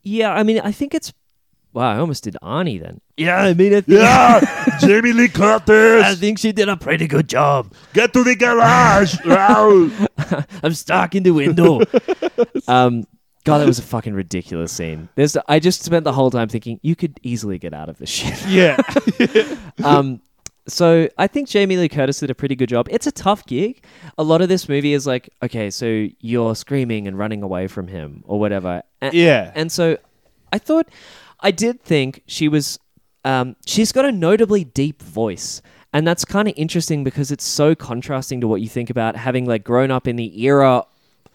yeah, 0.02 0.32
I 0.32 0.42
mean, 0.42 0.60
I 0.64 0.72
think 0.72 0.94
it's. 0.94 1.12
Wow, 1.74 1.90
I 1.92 1.98
almost 1.98 2.24
did 2.24 2.38
Arnie 2.42 2.80
then. 2.80 3.02
Yeah, 3.18 3.36
I 3.36 3.52
mean, 3.52 3.74
I 3.74 3.80
think, 3.82 4.00
Yeah, 4.00 4.78
Jamie 4.80 5.12
Lee 5.12 5.28
Curtis, 5.28 6.04
I 6.06 6.14
think 6.14 6.38
she 6.38 6.52
did 6.52 6.70
a 6.70 6.76
pretty 6.78 7.06
good 7.06 7.28
job. 7.28 7.74
get 7.92 8.14
to 8.14 8.24
the 8.24 8.34
garage. 8.34 9.16
Wow. 9.26 9.90
I'm 10.62 10.72
stuck 10.72 11.14
in 11.16 11.22
the 11.24 11.32
window. 11.32 11.80
um, 12.66 13.04
God, 13.44 13.58
that 13.58 13.66
was 13.66 13.78
a 13.78 13.82
fucking 13.82 14.14
ridiculous 14.14 14.72
scene. 14.72 15.08
There's, 15.14 15.36
I 15.48 15.58
just 15.58 15.82
spent 15.82 16.04
the 16.04 16.12
whole 16.12 16.30
time 16.30 16.48
thinking 16.48 16.80
you 16.82 16.96
could 16.96 17.20
easily 17.22 17.58
get 17.58 17.74
out 17.74 17.88
of 17.88 17.98
this 17.98 18.08
shit. 18.10 18.46
Yeah. 18.46 18.76
um, 19.84 20.20
so 20.66 21.08
I 21.18 21.26
think 21.26 21.48
Jamie 21.48 21.76
Lee 21.76 21.90
Curtis 21.90 22.20
did 22.20 22.30
a 22.30 22.34
pretty 22.34 22.56
good 22.56 22.70
job. 22.70 22.88
It's 22.90 23.06
a 23.06 23.12
tough 23.12 23.44
gig. 23.46 23.84
A 24.16 24.22
lot 24.22 24.40
of 24.40 24.48
this 24.48 24.66
movie 24.68 24.94
is 24.94 25.06
like, 25.06 25.28
okay, 25.42 25.68
so 25.70 26.06
you're 26.20 26.54
screaming 26.54 27.06
and 27.06 27.18
running 27.18 27.42
away 27.42 27.66
from 27.66 27.86
him 27.88 28.24
or 28.26 28.40
whatever. 28.40 28.82
A- 29.02 29.10
Yeah. 29.14 29.52
And 29.54 29.70
so 29.70 29.98
I 30.52 30.58
thought, 30.58 30.88
I 31.40 31.50
did 31.50 31.82
think 31.82 32.22
she 32.26 32.48
was, 32.48 32.78
um, 33.26 33.56
she's 33.66 33.92
got 33.92 34.06
a 34.06 34.12
notably 34.12 34.64
deep 34.64 35.02
voice. 35.02 35.60
And 35.92 36.06
that's 36.06 36.24
kind 36.24 36.48
of 36.48 36.54
interesting 36.56 37.04
because 37.04 37.30
it's 37.30 37.44
so 37.44 37.74
contrasting 37.74 38.40
to 38.40 38.48
what 38.48 38.60
you 38.62 38.68
think 38.68 38.88
about 38.90 39.16
having 39.16 39.44
like 39.44 39.62
grown 39.64 39.90
up 39.90 40.08
in 40.08 40.16
the 40.16 40.42
era 40.44 40.84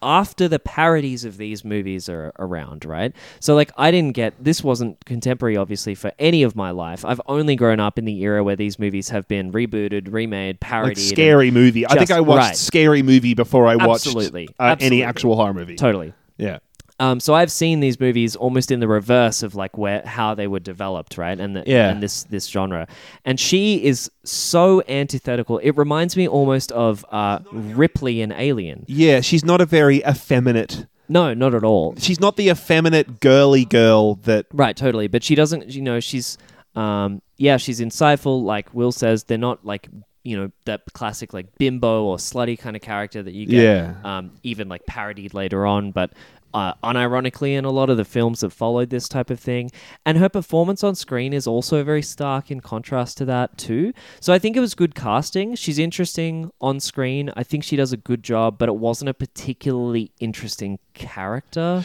after 0.01 0.47
the 0.47 0.59
parodies 0.59 1.25
of 1.25 1.37
these 1.37 1.63
movies 1.63 2.09
are 2.09 2.31
around, 2.39 2.85
right? 2.85 3.13
So 3.39 3.55
like 3.55 3.71
I 3.77 3.91
didn't 3.91 4.13
get 4.13 4.33
this 4.43 4.63
wasn't 4.63 5.03
contemporary 5.05 5.57
obviously 5.57 5.95
for 5.95 6.11
any 6.19 6.43
of 6.43 6.55
my 6.55 6.71
life. 6.71 7.05
I've 7.05 7.21
only 7.27 7.55
grown 7.55 7.79
up 7.79 7.97
in 7.97 8.05
the 8.05 8.21
era 8.21 8.43
where 8.43 8.55
these 8.55 8.79
movies 8.79 9.09
have 9.09 9.27
been 9.27 9.51
rebooted, 9.51 10.11
remade, 10.11 10.59
parodied. 10.59 10.97
like 10.97 11.05
scary 11.05 11.51
movie. 11.51 11.87
I 11.87 11.95
think 11.95 12.11
I 12.11 12.21
watched 12.21 12.39
right. 12.39 12.57
Scary 12.57 13.01
Movie 13.03 13.33
before 13.33 13.67
I 13.67 13.75
watched 13.75 14.05
Absolutely. 14.07 14.49
uh, 14.59 14.75
any 14.79 15.03
actual 15.03 15.35
horror 15.35 15.53
movie. 15.53 15.75
totally. 15.75 16.13
Yeah. 16.37 16.59
Um, 16.99 17.19
so 17.19 17.33
I've 17.33 17.51
seen 17.51 17.79
these 17.79 17.99
movies 17.99 18.35
almost 18.35 18.71
in 18.71 18.79
the 18.81 18.87
reverse 18.87 19.41
of 19.41 19.55
like 19.55 19.77
where 19.77 20.01
how 20.05 20.35
they 20.35 20.47
were 20.47 20.59
developed, 20.59 21.17
right? 21.17 21.39
And 21.39 21.55
the, 21.55 21.63
Yeah. 21.65 21.89
and 21.89 22.03
this 22.03 22.23
this 22.25 22.47
genre. 22.47 22.87
And 23.25 23.39
she 23.39 23.83
is 23.83 24.11
so 24.25 24.83
antithetical. 24.87 25.59
It 25.59 25.71
reminds 25.77 26.17
me 26.17 26.27
almost 26.27 26.71
of 26.73 27.05
uh, 27.11 27.39
Ripley 27.51 28.21
in 28.21 28.31
Alien. 28.33 28.85
Yeah, 28.87 29.21
she's 29.21 29.45
not 29.45 29.61
a 29.61 29.65
very 29.65 29.99
effeminate. 30.05 30.85
No, 31.07 31.33
not 31.33 31.55
at 31.55 31.63
all. 31.63 31.95
She's 31.97 32.19
not 32.19 32.35
the 32.37 32.49
effeminate 32.49 33.19
girly 33.19 33.65
girl 33.65 34.15
that 34.25 34.45
Right, 34.53 34.75
totally. 34.77 35.07
But 35.07 35.23
she 35.23 35.33
doesn't, 35.35 35.69
you 35.73 35.81
know, 35.81 35.99
she's, 35.99 36.37
um, 36.75 37.21
yeah, 37.37 37.57
she's 37.57 37.79
insightful. 37.79 38.43
Like 38.43 38.71
Will 38.75 38.91
says, 38.91 39.23
they're 39.23 39.37
not 39.39 39.65
like, 39.65 39.87
you 40.23 40.37
know, 40.37 40.51
that 40.65 40.81
classic 40.93 41.33
like 41.33 41.47
bimbo 41.57 42.03
or 42.03 42.17
slutty 42.17 42.59
kind 42.59 42.75
of 42.75 42.83
character 42.83 43.23
that 43.23 43.33
you 43.33 43.47
get, 43.47 43.63
Yeah. 43.63 43.93
um, 44.03 44.31
even 44.43 44.69
like 44.69 44.85
parodied 44.85 45.33
later 45.33 45.65
on, 45.65 45.91
but 45.91 46.11
uh, 46.53 46.73
unironically 46.83 47.57
in 47.57 47.65
a 47.65 47.71
lot 47.71 47.89
of 47.89 47.97
the 47.97 48.05
films 48.05 48.41
that 48.41 48.51
followed 48.51 48.89
this 48.89 49.07
type 49.07 49.29
of 49.29 49.39
thing. 49.39 49.71
And 50.05 50.17
her 50.17 50.29
performance 50.29 50.83
on 50.83 50.95
screen 50.95 51.33
is 51.33 51.47
also 51.47 51.83
very 51.83 52.01
stark 52.01 52.51
in 52.51 52.59
contrast 52.59 53.17
to 53.19 53.25
that 53.25 53.57
too. 53.57 53.93
So 54.19 54.33
I 54.33 54.39
think 54.39 54.57
it 54.57 54.59
was 54.59 54.75
good 54.75 54.95
casting. 54.95 55.55
She's 55.55 55.79
interesting 55.79 56.51
on 56.61 56.79
screen. 56.79 57.31
I 57.35 57.43
think 57.43 57.63
she 57.63 57.75
does 57.75 57.93
a 57.93 57.97
good 57.97 58.23
job, 58.23 58.57
but 58.57 58.69
it 58.69 58.75
wasn't 58.75 59.09
a 59.09 59.13
particularly 59.13 60.11
interesting 60.19 60.79
character. 60.93 61.83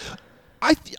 I 0.62 0.74
th- 0.74 0.96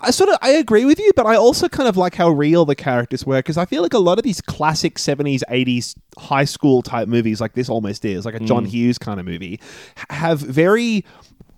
I 0.00 0.10
sort 0.10 0.28
of 0.28 0.36
I 0.42 0.50
agree 0.50 0.84
with 0.84 0.98
you, 0.98 1.12
but 1.16 1.24
I 1.24 1.36
also 1.36 1.68
kind 1.68 1.88
of 1.88 1.96
like 1.96 2.14
how 2.14 2.28
real 2.28 2.64
the 2.64 2.74
characters 2.74 3.24
were 3.24 3.38
because 3.38 3.56
I 3.56 3.64
feel 3.64 3.82
like 3.82 3.94
a 3.94 3.98
lot 3.98 4.18
of 4.18 4.24
these 4.24 4.40
classic 4.40 4.98
seventies, 4.98 5.42
eighties 5.48 5.94
high 6.18 6.44
school 6.44 6.82
type 6.82 7.08
movies, 7.08 7.40
like 7.40 7.54
this 7.54 7.70
almost 7.70 8.04
is, 8.04 8.26
like 8.26 8.34
a 8.34 8.40
John 8.40 8.64
Hughes 8.66 8.98
kind 8.98 9.18
of 9.18 9.24
movie, 9.24 9.60
have 10.10 10.40
very 10.40 11.04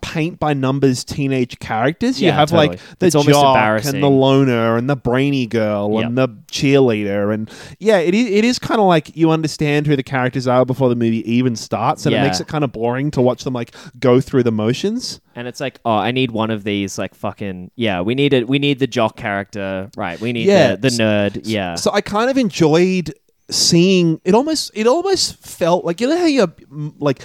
paint 0.07 0.39
by 0.39 0.55
numbers 0.55 1.05
teenage 1.05 1.59
characters. 1.59 2.23
You 2.23 2.31
have 2.31 2.51
totally. 2.51 2.69
like 2.69 2.99
the 3.01 3.07
It's 3.07 3.25
jock 3.25 3.85
and 3.85 4.03
the 4.03 4.09
loner 4.09 4.77
and 4.77 4.89
the 4.89 4.95
brainy 4.95 5.47
girl 5.47 5.99
and 5.99 6.17
the 6.17 6.29
cheerleader 6.51 7.35
and 7.35 7.51
yeah, 7.81 7.99
it 7.99 8.15
is, 8.15 8.31
it 8.31 8.45
is 8.45 8.59
kind 8.59 8.81
of 8.81 8.87
like 8.87 9.17
you 9.17 9.31
understand 9.31 9.87
who 9.87 9.97
the 9.97 10.03
characters 10.05 10.47
are 10.47 10.65
before 10.65 10.89
the 10.89 10.95
movie 10.95 11.29
even 11.31 11.57
starts, 11.57 12.07
and 12.07 12.15
it 12.15 12.21
makes 12.21 12.41
it 12.41 12.47
kind 12.47 12.63
of 12.63 12.71
boring 12.73 13.11
to 13.13 13.21
watch 13.21 13.43
them 13.45 13.53
like 13.53 13.75
go 13.99 14.21
through 14.21 14.45
the 14.45 14.53
motions. 14.53 15.21
And 15.35 15.49
it's 15.49 15.61
like, 15.61 15.81
oh, 15.85 15.91
I 15.97 16.13
need 16.13 16.31
one 16.31 16.51
of 16.51 16.65
these, 16.65 16.99
like 16.99 17.15
fucking 17.15 17.73
yeah. 17.75 18.01
We 18.01 18.15
need 18.15 18.33
it. 18.33 18.49
We 18.49 18.59
need 18.59 18.79
the 18.79 18.87
jock 18.87 19.17
character, 19.17 19.91
right? 19.97 20.21
We 20.21 20.33
need 20.33 20.47
Yeah. 20.47 20.77
the, 20.77 20.89
the 20.89 20.97
nerd, 21.03 21.41
yeah. 21.45 21.75
So 21.75 21.91
I 21.93 22.01
kind 22.01 22.31
of 22.31 22.39
enjoyed 22.39 23.13
seeing 23.51 24.21
it. 24.25 24.35
Almost, 24.35 24.71
it 24.75 24.87
almost 24.87 25.37
felt 25.45 25.85
like 25.85 26.01
you 26.01 26.09
know 26.09 26.17
how 26.17 26.27
you're 26.27 26.47
mm, 26.47 26.95
like 26.99 27.23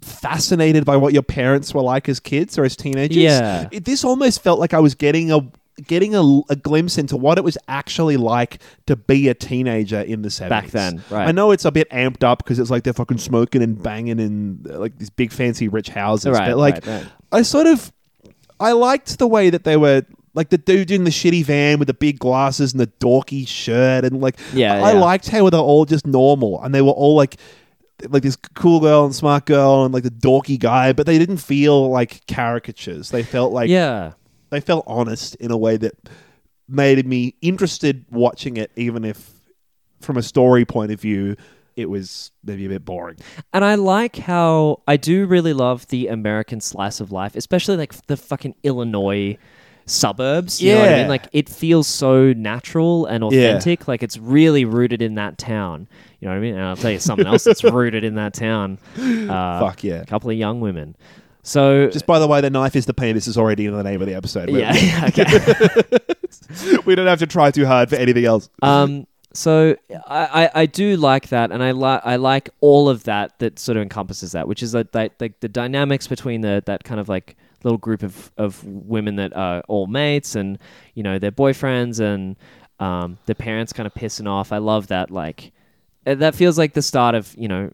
fascinated 0.00 0.84
by 0.84 0.96
what 0.96 1.12
your 1.12 1.22
parents 1.22 1.74
were 1.74 1.82
like 1.82 2.08
as 2.08 2.20
kids 2.20 2.58
or 2.58 2.64
as 2.64 2.76
teenagers. 2.76 3.16
Yeah. 3.16 3.68
It, 3.70 3.84
this 3.84 4.04
almost 4.04 4.42
felt 4.42 4.58
like 4.60 4.74
I 4.74 4.80
was 4.80 4.94
getting 4.94 5.32
a 5.32 5.40
getting 5.86 6.14
a, 6.14 6.22
a 6.50 6.56
glimpse 6.56 6.98
into 6.98 7.16
what 7.16 7.38
it 7.38 7.44
was 7.44 7.56
actually 7.68 8.16
like 8.16 8.58
to 8.86 8.96
be 8.96 9.28
a 9.28 9.34
teenager 9.34 10.00
in 10.00 10.22
the 10.22 10.28
70s. 10.28 10.48
Back 10.48 10.66
then, 10.68 11.02
right. 11.08 11.28
I 11.28 11.32
know 11.32 11.52
it's 11.52 11.64
a 11.64 11.70
bit 11.70 11.88
amped 11.90 12.24
up 12.24 12.38
because 12.38 12.58
it's 12.58 12.70
like 12.70 12.82
they're 12.82 12.92
fucking 12.92 13.18
smoking 13.18 13.62
and 13.62 13.80
banging 13.80 14.18
in 14.18 14.66
uh, 14.68 14.78
like 14.78 14.98
these 14.98 15.10
big 15.10 15.32
fancy 15.32 15.68
rich 15.68 15.88
houses. 15.88 16.32
Right, 16.32 16.48
but 16.48 16.56
like 16.56 16.74
right, 16.74 17.02
right. 17.02 17.06
I 17.32 17.42
sort 17.42 17.66
of 17.66 17.92
I 18.60 18.72
liked 18.72 19.18
the 19.18 19.26
way 19.26 19.50
that 19.50 19.64
they 19.64 19.76
were 19.76 20.02
like 20.34 20.50
the 20.50 20.58
dude 20.58 20.90
in 20.90 21.04
the 21.04 21.10
shitty 21.10 21.44
van 21.44 21.78
with 21.78 21.88
the 21.88 21.94
big 21.94 22.18
glasses 22.18 22.72
and 22.72 22.80
the 22.80 22.86
dorky 22.86 23.46
shirt 23.46 24.04
and 24.04 24.20
like 24.20 24.38
Yeah, 24.52 24.74
I, 24.82 24.92
yeah. 24.92 25.00
liked 25.00 25.28
how 25.28 25.48
they're 25.50 25.60
all 25.60 25.84
just 25.84 26.06
normal 26.06 26.62
and 26.62 26.74
they 26.74 26.82
were 26.82 26.90
all 26.92 27.14
like 27.14 27.36
like 28.08 28.22
this 28.22 28.36
cool 28.36 28.80
girl 28.80 29.04
and 29.04 29.14
smart 29.14 29.46
girl 29.46 29.84
and 29.84 29.92
like 29.92 30.04
the 30.04 30.10
dorky 30.10 30.58
guy, 30.58 30.92
but 30.92 31.06
they 31.06 31.18
didn't 31.18 31.38
feel 31.38 31.90
like 31.90 32.26
caricatures. 32.26 33.10
They 33.10 33.22
felt 33.22 33.52
like 33.52 33.68
yeah. 33.68 34.12
they 34.50 34.60
felt 34.60 34.84
honest 34.86 35.34
in 35.36 35.50
a 35.50 35.56
way 35.56 35.76
that 35.78 35.94
made 36.68 37.04
me 37.06 37.34
interested 37.40 38.04
watching 38.10 38.56
it, 38.56 38.70
even 38.76 39.04
if 39.04 39.30
from 40.00 40.16
a 40.16 40.22
story 40.22 40.64
point 40.64 40.92
of 40.92 41.00
view 41.00 41.36
it 41.78 41.88
was 41.88 42.32
maybe 42.42 42.66
a 42.66 42.68
bit 42.68 42.84
boring. 42.84 43.16
And 43.52 43.64
I 43.64 43.76
like 43.76 44.16
how 44.16 44.82
I 44.88 44.96
do 44.96 45.26
really 45.26 45.52
love 45.52 45.86
the 45.88 46.08
American 46.08 46.60
slice 46.60 46.98
of 47.00 47.12
life, 47.12 47.36
especially 47.36 47.76
like 47.76 48.06
the 48.06 48.16
fucking 48.16 48.56
Illinois 48.64 49.38
suburbs. 49.88 50.60
You 50.62 50.74
know 50.74 50.80
what 50.80 50.88
I 50.88 50.90
Yeah. 50.92 50.98
mean? 51.00 51.08
Like 51.08 51.28
it 51.32 51.48
feels 51.48 51.86
so 51.86 52.32
natural 52.34 53.06
and 53.06 53.24
authentic. 53.24 53.88
Like 53.88 54.02
it's 54.02 54.16
really 54.18 54.64
rooted 54.64 55.02
in 55.02 55.14
that 55.16 55.38
town. 55.38 55.88
You 56.20 56.26
know 56.28 56.32
what 56.34 56.38
I 56.38 56.40
mean? 56.40 56.54
And 56.54 56.64
I'll 56.64 56.76
tell 56.76 56.90
you 56.90 56.98
something 56.98 57.26
else 57.26 57.44
that's 57.44 57.62
rooted 57.64 58.04
in 58.04 58.14
that 58.16 58.34
town. 58.34 58.78
Uh, 58.98 59.60
Fuck 59.60 59.84
yeah. 59.84 60.00
A 60.02 60.06
couple 60.06 60.30
of 60.30 60.36
young 60.36 60.60
women. 60.60 60.96
So 61.42 61.88
Just 61.90 62.06
by 62.06 62.18
the 62.18 62.26
way, 62.26 62.40
the 62.40 62.50
knife 62.50 62.76
is 62.76 62.86
the 62.86 62.92
penis 62.94 63.26
is 63.26 63.38
already 63.38 63.66
in 63.66 63.72
the 63.74 63.82
name 63.82 64.00
of 64.02 64.06
the 64.08 64.14
episode. 64.14 64.50
We- 64.50 64.60
yeah, 64.60 65.08
okay. 65.08 65.24
we 66.84 66.94
don't 66.94 67.06
have 67.06 67.20
to 67.20 67.26
try 67.26 67.50
too 67.50 67.66
hard 67.66 67.88
for 67.88 67.96
anything 67.96 68.24
else. 68.24 68.50
Um, 68.62 69.06
so 69.32 69.76
I, 70.06 70.44
I, 70.44 70.50
I 70.62 70.66
do 70.66 70.96
like 70.96 71.28
that, 71.28 71.50
and 71.52 71.62
I 71.62 71.70
like 71.70 72.00
I 72.04 72.16
like 72.16 72.50
all 72.60 72.88
of 72.88 73.04
that 73.04 73.38
that 73.38 73.58
sort 73.58 73.76
of 73.76 73.82
encompasses 73.82 74.32
that, 74.32 74.48
which 74.48 74.62
is 74.62 74.72
that 74.72 74.92
that 74.92 75.12
like 75.20 75.40
the 75.40 75.48
dynamics 75.48 76.06
between 76.06 76.40
the 76.40 76.62
that 76.66 76.84
kind 76.84 76.98
of 77.00 77.08
like 77.08 77.36
little 77.64 77.78
group 77.78 78.02
of 78.02 78.30
of 78.36 78.64
women 78.64 79.16
that 79.16 79.34
are 79.36 79.62
all 79.68 79.86
mates, 79.86 80.34
and 80.34 80.58
you 80.94 81.02
know 81.02 81.18
their 81.18 81.32
boyfriends 81.32 82.00
and 82.00 82.36
um, 82.80 83.18
their 83.26 83.34
parents 83.34 83.72
kind 83.72 83.86
of 83.86 83.94
pissing 83.94 84.28
off. 84.28 84.52
I 84.52 84.58
love 84.58 84.88
that. 84.88 85.10
Like 85.10 85.52
uh, 86.06 86.14
that 86.16 86.34
feels 86.34 86.58
like 86.58 86.74
the 86.74 86.82
start 86.82 87.14
of 87.14 87.34
you 87.36 87.48
know 87.48 87.70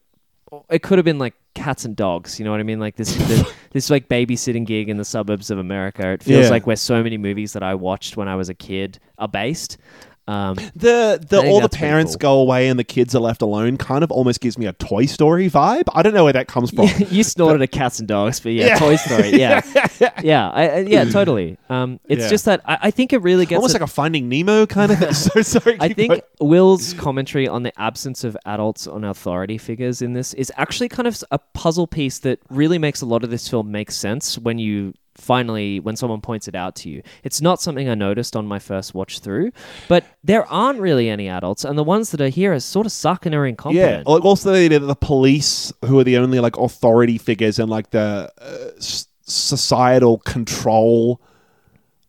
it 0.70 0.82
could 0.82 0.98
have 0.98 1.04
been 1.04 1.18
like 1.18 1.34
cats 1.54 1.84
and 1.84 1.96
dogs. 1.96 2.38
You 2.38 2.44
know 2.44 2.50
what 2.50 2.60
I 2.60 2.64
mean? 2.64 2.80
Like 2.80 2.96
this, 2.96 3.14
this, 3.14 3.52
this 3.70 3.90
like 3.90 4.08
babysitting 4.08 4.66
gig 4.66 4.88
in 4.88 4.96
the 4.96 5.04
suburbs 5.04 5.50
of 5.50 5.58
America. 5.58 6.10
It 6.12 6.22
feels 6.22 6.44
Yeah. 6.44 6.50
like 6.50 6.66
where 6.66 6.76
so 6.76 7.02
many 7.02 7.16
movies 7.18 7.52
that 7.54 7.62
I 7.62 7.74
watched 7.74 8.16
when 8.16 8.28
I 8.28 8.36
was 8.36 8.48
a 8.48 8.54
kid 8.54 8.98
are 9.18 9.28
based. 9.28 9.78
Um, 10.26 10.54
The 10.74 11.22
the 11.28 11.42
all 11.46 11.60
the 11.60 11.68
parents 11.68 12.12
cool. 12.14 12.18
go 12.20 12.40
away 12.40 12.68
and 12.68 12.78
the 12.78 12.84
kids 12.84 13.14
are 13.14 13.20
left 13.20 13.42
alone 13.42 13.76
kind 13.76 14.02
of 14.02 14.10
almost 14.10 14.40
gives 14.40 14.56
me 14.56 14.64
a 14.66 14.72
Toy 14.72 15.04
Story 15.04 15.50
vibe. 15.50 15.84
I 15.94 16.02
don't 16.02 16.14
know 16.14 16.24
where 16.24 16.32
that 16.32 16.48
comes 16.48 16.70
from. 16.70 16.88
you 17.10 17.22
snorted 17.22 17.60
a 17.60 17.66
cats 17.66 17.98
and 17.98 18.08
dogs, 18.08 18.40
but 18.40 18.52
yeah, 18.52 18.66
Yeah. 18.68 18.78
Toy 18.78 18.96
Story, 18.96 19.30
yeah, 19.38 19.60
yeah, 20.22 20.50
I, 20.50 20.68
I, 20.68 20.78
yeah, 20.80 21.04
totally. 21.10 21.58
Um, 21.68 22.00
it's 22.08 22.22
Yeah. 22.22 22.28
just 22.30 22.44
that 22.46 22.62
I, 22.64 22.78
I 22.82 22.90
think 22.90 23.12
it 23.12 23.18
really 23.18 23.44
gets 23.44 23.56
almost 23.58 23.74
at- 23.74 23.80
like 23.82 23.90
a 23.90 23.92
Finding 23.92 24.28
Nemo 24.30 24.64
kind 24.66 24.92
of 24.92 24.98
thing. 24.98 25.12
so 25.12 25.42
sorry. 25.42 25.76
I 25.80 25.88
think 25.92 26.10
going. 26.10 26.22
Will's 26.40 26.94
commentary 26.94 27.46
on 27.46 27.62
the 27.62 27.78
absence 27.78 28.24
of 28.24 28.34
adults 28.46 28.86
on 28.86 29.04
authority 29.04 29.58
figures 29.58 30.00
in 30.00 30.14
this 30.14 30.32
is 30.34 30.50
actually 30.56 30.88
kind 30.88 31.06
of 31.06 31.22
a 31.30 31.38
puzzle 31.38 31.86
piece 31.86 32.20
that 32.20 32.38
really 32.48 32.78
makes 32.78 33.02
a 33.02 33.06
lot 33.06 33.24
of 33.24 33.30
this 33.30 33.46
film 33.48 33.70
make 33.70 33.90
sense 33.90 34.38
when 34.38 34.58
you 34.58 34.94
finally 35.14 35.80
when 35.80 35.96
someone 35.96 36.20
points 36.20 36.48
it 36.48 36.54
out 36.54 36.74
to 36.76 36.88
you. 36.88 37.02
It's 37.22 37.40
not 37.40 37.60
something 37.60 37.88
I 37.88 37.94
noticed 37.94 38.36
on 38.36 38.46
my 38.46 38.58
first 38.58 38.94
watch 38.94 39.20
through, 39.20 39.52
but 39.88 40.04
there 40.22 40.44
aren't 40.46 40.80
really 40.80 41.08
any 41.08 41.28
adults 41.28 41.64
and 41.64 41.78
the 41.78 41.84
ones 41.84 42.10
that 42.10 42.20
are 42.20 42.28
here 42.28 42.52
are 42.52 42.60
sort 42.60 42.86
of 42.86 42.92
suck 42.92 43.26
and 43.26 43.34
are 43.34 43.46
Yeah, 43.74 44.02
like 44.06 44.24
also 44.24 44.52
the, 44.52 44.78
the 44.78 44.94
police 44.94 45.72
who 45.84 45.98
are 45.98 46.04
the 46.04 46.18
only 46.18 46.40
like 46.40 46.56
authority 46.56 47.18
figures 47.18 47.58
and 47.58 47.70
like 47.70 47.90
the 47.90 48.32
uh, 48.38 48.70
societal 48.78 50.18
control 50.18 51.20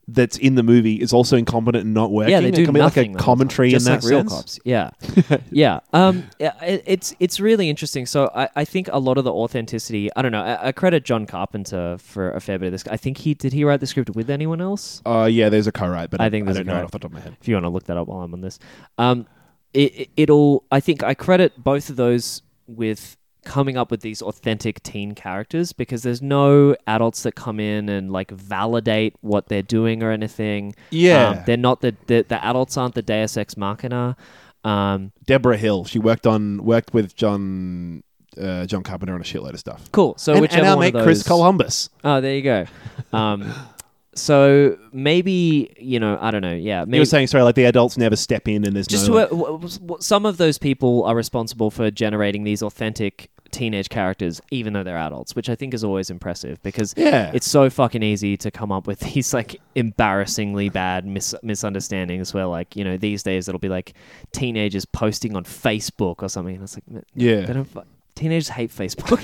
that's 0.08 0.38
in 0.38 0.54
the 0.56 0.62
movie 0.64 0.96
is 1.02 1.14
also 1.14 1.36
incompetent 1.36 1.84
and 1.86 1.94
not 1.94 2.12
working. 2.12 2.32
Yeah, 2.32 2.40
they 2.42 2.52
do 2.52 2.72
nothing. 2.72 3.14
like 3.14 3.22
a 3.22 3.24
commentary 3.24 3.74
in 3.74 3.84
that 3.86 4.04
like 4.04 4.12
real 4.12 4.20
sense. 4.20 4.32
cops. 4.34 4.60
Yeah, 4.64 4.92
yeah. 5.52 5.80
Um, 5.94 6.30
it, 6.40 6.84
it's 6.86 7.16
it's 7.20 7.40
really 7.40 7.70
interesting. 7.70 8.06
So 8.06 8.30
I, 8.36 8.48
I 8.56 8.66
think 8.66 8.88
a 8.92 9.00
lot 9.00 9.18
of 9.18 9.24
the 9.24 9.34
authenticity. 9.34 10.10
I 10.16 10.22
don't 10.22 10.32
know. 10.32 10.44
I, 10.44 10.68
I 10.68 10.72
credit 10.72 11.06
John 11.06 11.26
Carpenter 11.26 11.98
for 11.98 12.32
a 12.32 12.40
fair 12.40 12.60
bit 12.60 12.68
of 12.68 12.72
this. 12.72 12.84
I 12.90 12.98
think 12.98 13.18
he 13.18 13.34
did 13.34 13.52
he 13.54 13.64
write 13.64 13.80
the 13.80 13.88
script 13.88 14.12
with 14.12 14.30
anyone 14.30 14.62
else. 14.62 15.02
Uh, 15.06 15.28
yeah, 15.32 15.50
there's 15.50 15.68
a 15.68 15.72
co-write, 15.72 16.10
but 16.12 16.22
I 16.22 16.30
think 16.30 16.46
there's 16.46 16.58
I 16.58 16.64
don't 16.64 16.68
know 16.76 16.84
off 16.84 16.92
the 16.92 17.00
top 17.00 17.10
of 17.12 17.14
my 17.14 17.22
head. 17.22 17.36
If 17.42 17.48
you 17.48 17.56
want 17.56 17.66
to 17.66 17.70
look 17.70 17.86
that 17.86 17.98
up 17.98 18.08
while 18.08 18.22
I'm 18.22 18.34
on 18.34 18.42
this, 18.42 18.60
um, 18.98 19.26
it, 19.74 20.00
it- 20.02 20.10
it'll. 20.18 20.64
I 20.72 20.80
think 20.80 21.04
I 21.04 21.14
credit 21.16 21.54
both 21.62 21.90
of 21.90 21.96
those 21.96 22.42
with 22.68 23.18
coming 23.46 23.78
up 23.78 23.92
with 23.92 24.02
these 24.02 24.22
authentic 24.22 24.84
teen 24.84 25.14
characters 25.14 25.72
because 25.72 26.04
there's 26.04 26.22
no 26.22 26.76
adults 26.88 27.24
that 27.24 27.36
come 27.36 27.60
in 27.60 27.88
and 27.88 28.12
like 28.12 28.32
validate 28.32 29.16
what 29.22 29.48
they're 29.48 29.62
doing 29.62 30.04
or 30.04 30.12
anything. 30.12 30.76
Yeah. 30.90 31.30
um, 31.30 31.40
they're 31.46 31.56
not 31.56 31.82
the, 31.82 31.96
the 32.08 32.26
the 32.28 32.44
adults 32.44 32.76
aren't 32.78 32.96
the 32.96 33.02
Deus 33.02 33.38
Ex 33.38 33.56
Machina. 33.56 34.18
Um, 34.64 35.12
Debra 35.26 35.58
Hill, 35.58 35.86
she 35.86 36.00
worked 36.00 36.28
on 36.28 36.66
worked 36.66 36.94
with 36.94 37.16
John 37.16 38.04
uh, 38.40 38.66
John 38.66 38.84
Carpenter 38.84 39.14
on 39.14 39.22
a 39.22 39.24
shitload 39.24 39.54
of 39.54 39.60
stuff. 39.60 39.90
cool. 39.92 40.16
So 40.18 40.34
and, 40.34 40.42
whichever 40.42 40.62
and 40.62 40.70
our 40.70 40.76
one 40.76 40.86
mate 40.86 40.96
of 40.96 41.04
Chris 41.04 41.24
Columbus. 41.24 41.90
Oh, 42.04 42.20
there 42.20 42.36
you 42.36 42.42
go. 42.42 42.66
Um, 43.14 43.54
so 44.16 44.78
maybe 44.94 45.74
you 45.78 46.00
know 46.00 46.18
I 46.22 46.32
don't 46.32 46.42
know. 46.42 46.54
Yeah, 46.56 46.82
You 46.82 46.86
maybe 46.88 47.00
were 47.00 47.06
saying 47.06 47.28
sorry, 47.28 47.44
like 47.44 47.56
the 47.56 47.66
adults 47.66 47.98
never 47.98 48.16
step 48.16 48.48
in, 48.48 48.66
and 48.66 48.76
there's 48.76 48.88
just 48.88 49.10
no. 49.10 49.26
who- 49.28 49.58
like- 49.58 50.02
some 50.02 50.26
of 50.26 50.38
those 50.38 50.58
people 50.58 51.04
are 51.04 51.16
responsible 51.16 51.70
for 51.72 51.92
generating 51.92 52.44
these 52.44 52.62
authentic 52.64 53.30
teenage 53.52 53.88
characters 53.88 54.42
even 54.52 54.74
though 54.74 54.84
they're 54.84 54.98
adults 54.98 55.34
which 55.34 55.50
i 55.50 55.56
think 55.56 55.74
is 55.74 55.82
always 55.82 56.10
impressive 56.10 56.62
because 56.62 56.94
Yeah. 56.98 57.32
it's 57.34 57.48
so 57.48 57.70
fucking 57.70 58.04
easy 58.04 58.36
to 58.38 58.52
come 58.52 58.70
up 58.70 58.86
with 58.86 59.00
these 59.14 59.34
like 59.34 59.62
embarrassingly 59.76 60.68
bad 60.68 61.06
mis- 61.06 61.36
misunderstandings 61.42 62.34
where 62.34 62.48
like 62.48 62.76
you 62.76 62.84
know 62.84 62.98
these 62.98 63.24
days 63.24 63.48
it'll 63.48 63.60
be 63.60 63.70
like 63.70 63.94
teenagers 64.34 64.84
posting 64.84 65.38
on 65.38 65.46
facebook 65.46 66.22
or 66.22 66.28
something 66.28 66.56
and 66.56 66.64
it's 66.66 66.76
like 66.76 67.04
Yeah. 67.16 67.42
they 67.42 67.54
don't 67.54 67.64
fu- 67.66 67.84
teenagers 68.16 68.50
hate 68.50 68.72
facebook 68.72 69.20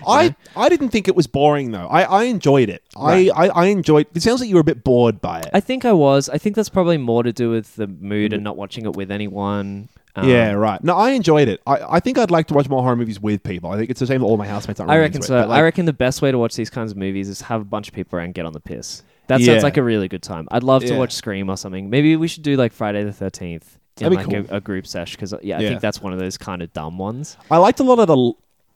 I 0.06 0.34
I 0.56 0.68
didn't 0.68 0.90
think 0.90 1.08
it 1.08 1.16
was 1.16 1.26
boring 1.26 1.70
though. 1.72 1.86
I, 1.88 2.02
I 2.02 2.24
enjoyed 2.24 2.68
it. 2.68 2.82
I, 2.96 3.30
I 3.34 3.48
I 3.48 3.64
enjoyed. 3.66 4.06
It 4.14 4.22
sounds 4.22 4.40
like 4.40 4.48
you 4.48 4.54
were 4.54 4.60
a 4.60 4.64
bit 4.64 4.84
bored 4.84 5.20
by 5.20 5.40
it. 5.40 5.50
i 5.52 5.60
think 5.60 5.84
i 5.84 5.92
was 5.92 6.28
i 6.28 6.38
think 6.38 6.54
that's 6.56 6.68
probably 6.68 6.98
more 6.98 7.22
to 7.22 7.32
do 7.32 7.50
with 7.50 7.74
the 7.76 7.86
mood 7.86 8.32
and 8.32 8.42
not 8.44 8.56
watching 8.56 8.84
it 8.84 8.94
with 8.96 9.10
anyone 9.10 9.88
Um, 10.16 10.24
Mm. 10.24 10.28
yeah, 10.30 10.52
right. 10.52 10.82
No, 10.82 10.96
I 10.96 11.10
enjoyed 11.10 11.46
it. 11.46 11.60
I, 11.64 11.96
I 11.96 12.00
think 12.00 12.18
I'd 12.18 12.30
like 12.32 12.48
to 12.48 12.54
watch 12.54 12.68
more 12.68 12.82
horror 12.82 12.96
movies 12.96 13.20
with 13.20 13.40
people. 13.44 13.70
I 13.70 13.76
think 13.76 13.88
it's 13.88 14.00
the 14.00 14.06
same 14.06 14.20
that 14.20 14.26
all 14.26 14.36
my 14.36 14.48
housemates 14.48 14.80
aren't. 14.80 14.90
I 14.90 14.98
reckon 14.98 15.22
so. 15.22 15.38
It, 15.42 15.46
like, 15.48 15.58
I 15.60 15.62
reckon 15.62 15.84
the 15.86 15.92
best 15.92 16.22
way 16.22 16.32
to 16.32 16.38
watch 16.38 16.56
these 16.56 16.70
kinds 16.70 16.90
of 16.90 16.96
movies 16.96 17.28
is 17.28 17.40
have 17.42 17.60
a 17.60 17.64
bunch 17.64 17.86
of 17.86 17.94
people 17.94 18.16
around 18.18 18.24
and 18.24 18.34
get 18.34 18.44
on 18.44 18.52
the 18.52 18.58
piss. 18.58 19.04
That 19.28 19.38
Yeah. 19.40 19.46
sounds 19.52 19.62
like 19.62 19.76
a 19.76 19.82
really 19.82 20.08
good 20.08 20.22
time. 20.22 20.48
I'd 20.50 20.64
love 20.64 20.82
to 20.86 20.96
watch 20.96 21.12
Scream 21.12 21.48
or 21.48 21.56
something. 21.56 21.88
Maybe 21.88 22.16
we 22.16 22.26
should 22.26 22.42
do 22.42 22.56
like 22.56 22.72
Friday 22.72 23.04
the 23.04 23.12
Thirteenth 23.12 23.77
in 24.02 24.12
like 24.12 24.26
cool. 24.26 24.44
a, 24.50 24.56
a 24.56 24.60
group 24.60 24.86
sesh 24.86 25.12
because 25.12 25.34
yeah, 25.42 25.58
I 25.58 25.60
Yeah. 25.62 25.68
think 25.68 25.80
that's 25.80 26.00
one 26.00 26.12
of 26.12 26.18
those 26.18 26.36
kind 26.38 26.62
of 26.62 26.72
dumb 26.72 26.98
ones. 26.98 27.36
I 27.50 27.56
liked 27.58 27.80
a 27.80 27.84
lot 27.84 27.98
of 27.98 28.06
the. 28.06 28.32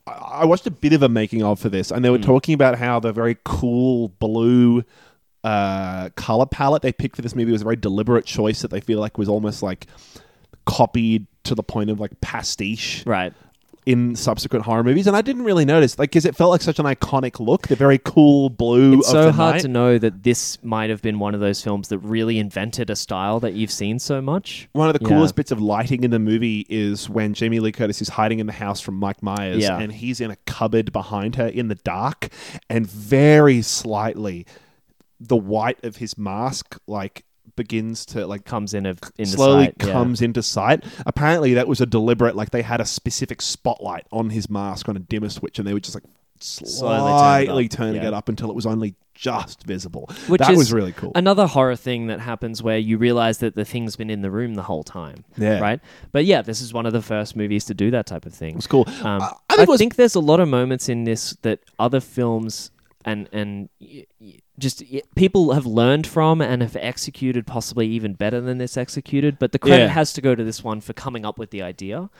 I 0.06 0.44
watched 0.46 0.66
a 0.66 0.70
bit 0.70 0.92
of 0.92 1.02
a 1.02 1.08
making 1.08 1.42
of 1.44 1.60
for 1.60 1.68
this, 1.68 1.90
and 1.92 2.04
they 2.04 2.10
were 2.10 2.18
talking 2.18 2.54
about 2.54 2.76
how 2.76 2.98
the 2.98 3.12
very 3.12 3.36
cool 3.44 4.08
blue 4.08 4.82
uh, 5.44 6.08
color 6.16 6.46
palette 6.46 6.82
they 6.82 6.92
picked 6.92 7.16
for 7.16 7.22
this 7.22 7.34
movie 7.36 7.52
was 7.52 7.60
a 7.60 7.64
very 7.64 7.76
deliberate 7.76 8.24
choice 8.24 8.62
that 8.62 8.70
they 8.72 8.80
feel 8.80 8.98
like 8.98 9.16
was 9.16 9.28
almost 9.28 9.62
like 9.62 9.86
copied 10.66 11.26
to 11.44 11.54
the 11.54 11.62
point 11.62 11.90
of 11.90 12.00
like 12.00 12.20
pastiche. 12.20 13.04
Right. 13.06 13.32
In 13.84 14.14
subsequent 14.14 14.64
horror 14.64 14.84
movies, 14.84 15.08
and 15.08 15.16
I 15.16 15.22
didn't 15.22 15.42
really 15.42 15.64
notice, 15.64 15.98
like, 15.98 16.10
because 16.10 16.24
it 16.24 16.36
felt 16.36 16.50
like 16.50 16.62
such 16.62 16.78
an 16.78 16.86
iconic 16.86 17.40
look, 17.40 17.66
the 17.66 17.74
very 17.74 17.98
cool 17.98 18.48
blue. 18.48 18.98
It's 18.98 19.10
so 19.10 19.32
hard 19.32 19.56
night. 19.56 19.62
to 19.62 19.68
know 19.68 19.98
that 19.98 20.22
this 20.22 20.62
might 20.62 20.88
have 20.88 21.02
been 21.02 21.18
one 21.18 21.34
of 21.34 21.40
those 21.40 21.60
films 21.62 21.88
that 21.88 21.98
really 21.98 22.38
invented 22.38 22.90
a 22.90 22.96
style 22.96 23.40
that 23.40 23.54
you've 23.54 23.72
seen 23.72 23.98
so 23.98 24.20
much. 24.22 24.68
One 24.72 24.88
of 24.88 24.94
the 24.96 25.04
Yeah. 25.04 25.08
coolest 25.08 25.34
bits 25.34 25.50
of 25.50 25.60
lighting 25.60 26.04
in 26.04 26.12
the 26.12 26.20
movie 26.20 26.64
is 26.68 27.10
when 27.10 27.34
Jamie 27.34 27.58
Lee 27.58 27.72
Curtis 27.72 28.00
is 28.00 28.10
hiding 28.10 28.38
in 28.38 28.46
the 28.46 28.52
house 28.52 28.80
from 28.80 28.94
Mike 28.94 29.20
Myers, 29.22 29.62
Yeah. 29.64 29.78
and 29.80 29.92
he's 29.92 30.20
in 30.20 30.30
a 30.30 30.36
cupboard 30.46 30.92
behind 30.92 31.34
her 31.34 31.46
in 31.48 31.66
the 31.66 31.74
dark, 31.74 32.28
and 32.70 32.86
very 32.86 33.62
slightly, 33.62 34.46
the 35.18 35.36
white 35.36 35.82
of 35.84 35.96
his 35.96 36.16
mask 36.16 36.78
like 36.86 37.24
begins 37.56 38.06
to 38.06 38.26
like 38.26 38.44
Comes 38.44 38.74
in 38.74 38.86
of 38.86 38.98
in 39.18 39.26
slowly 39.26 39.52
the 39.56 39.64
sight, 39.64 39.74
yeah. 39.86 39.92
comes 39.92 40.22
into 40.22 40.42
sight. 40.42 40.84
Apparently, 41.06 41.54
that 41.54 41.68
was 41.68 41.80
a 41.80 41.86
deliberate. 41.86 42.36
Like 42.36 42.50
they 42.50 42.62
had 42.62 42.80
a 42.80 42.84
specific 42.84 43.40
spotlight 43.40 44.06
on 44.10 44.30
his 44.30 44.50
mask 44.50 44.88
on 44.88 44.96
a 44.96 45.00
dimmer 45.00 45.28
switch, 45.28 45.58
and 45.58 45.66
they 45.66 45.72
were 45.72 45.80
just 45.80 45.94
like 45.94 46.04
slightly 46.40 47.68
turning 47.68 48.02
yeah. 48.02 48.08
it 48.08 48.14
up 48.14 48.28
until 48.28 48.50
it 48.50 48.56
was 48.56 48.66
only 48.66 48.94
just 49.14 49.62
visible. 49.64 50.10
Which 50.26 50.40
that 50.40 50.56
was 50.56 50.72
really 50.72 50.92
cool. 50.92 51.12
Another 51.14 51.46
horror 51.46 51.76
thing 51.76 52.08
that 52.08 52.20
happens 52.20 52.62
where 52.62 52.78
you 52.78 52.98
realize 52.98 53.38
that 53.38 53.54
the 53.54 53.64
thing's 53.64 53.94
been 53.96 54.10
in 54.10 54.22
the 54.22 54.30
room 54.30 54.54
the 54.54 54.62
whole 54.62 54.82
time. 54.82 55.24
Yeah. 55.36 55.60
Right? 55.60 55.80
But 56.10 56.24
yeah, 56.24 56.42
this 56.42 56.60
is 56.60 56.72
one 56.72 56.86
of 56.86 56.92
the 56.92 57.02
first 57.02 57.36
movies 57.36 57.64
to 57.66 57.74
do 57.74 57.90
that 57.92 58.06
type 58.06 58.26
of 58.26 58.34
thing. 58.34 58.50
it 58.50 58.56
was 58.56 58.66
cool. 58.66 58.84
Um, 59.02 59.22
I- 59.22 59.26
I, 59.26 59.34
I 59.50 59.56
think 59.56 59.68
was- 59.68 59.78
think 59.78 59.96
there's 59.96 60.14
a 60.14 60.20
lot 60.20 60.40
of 60.40 60.48
moments 60.48 60.88
in 60.88 61.04
this 61.04 61.36
that 61.42 61.60
other 61.78 62.00
films 62.00 62.70
and 63.04 63.28
and 63.32 63.68
just 64.58 64.82
people 65.14 65.52
have 65.52 65.66
learned 65.66 66.06
from 66.06 66.40
and 66.40 66.62
have 66.62 66.76
executed 66.76 67.46
possibly 67.46 67.86
even 67.88 68.14
better 68.14 68.40
than 68.40 68.58
this 68.58 68.76
executed. 68.76 69.38
But 69.38 69.52
the 69.52 69.58
credit 69.58 69.84
Yeah. 69.84 69.88
has 69.88 70.12
to 70.14 70.20
go 70.20 70.34
to 70.34 70.44
this 70.44 70.62
one 70.62 70.80
for 70.80 70.92
coming 70.92 71.24
up 71.24 71.38
with 71.38 71.50
the 71.50 71.62
idea. 71.62 72.10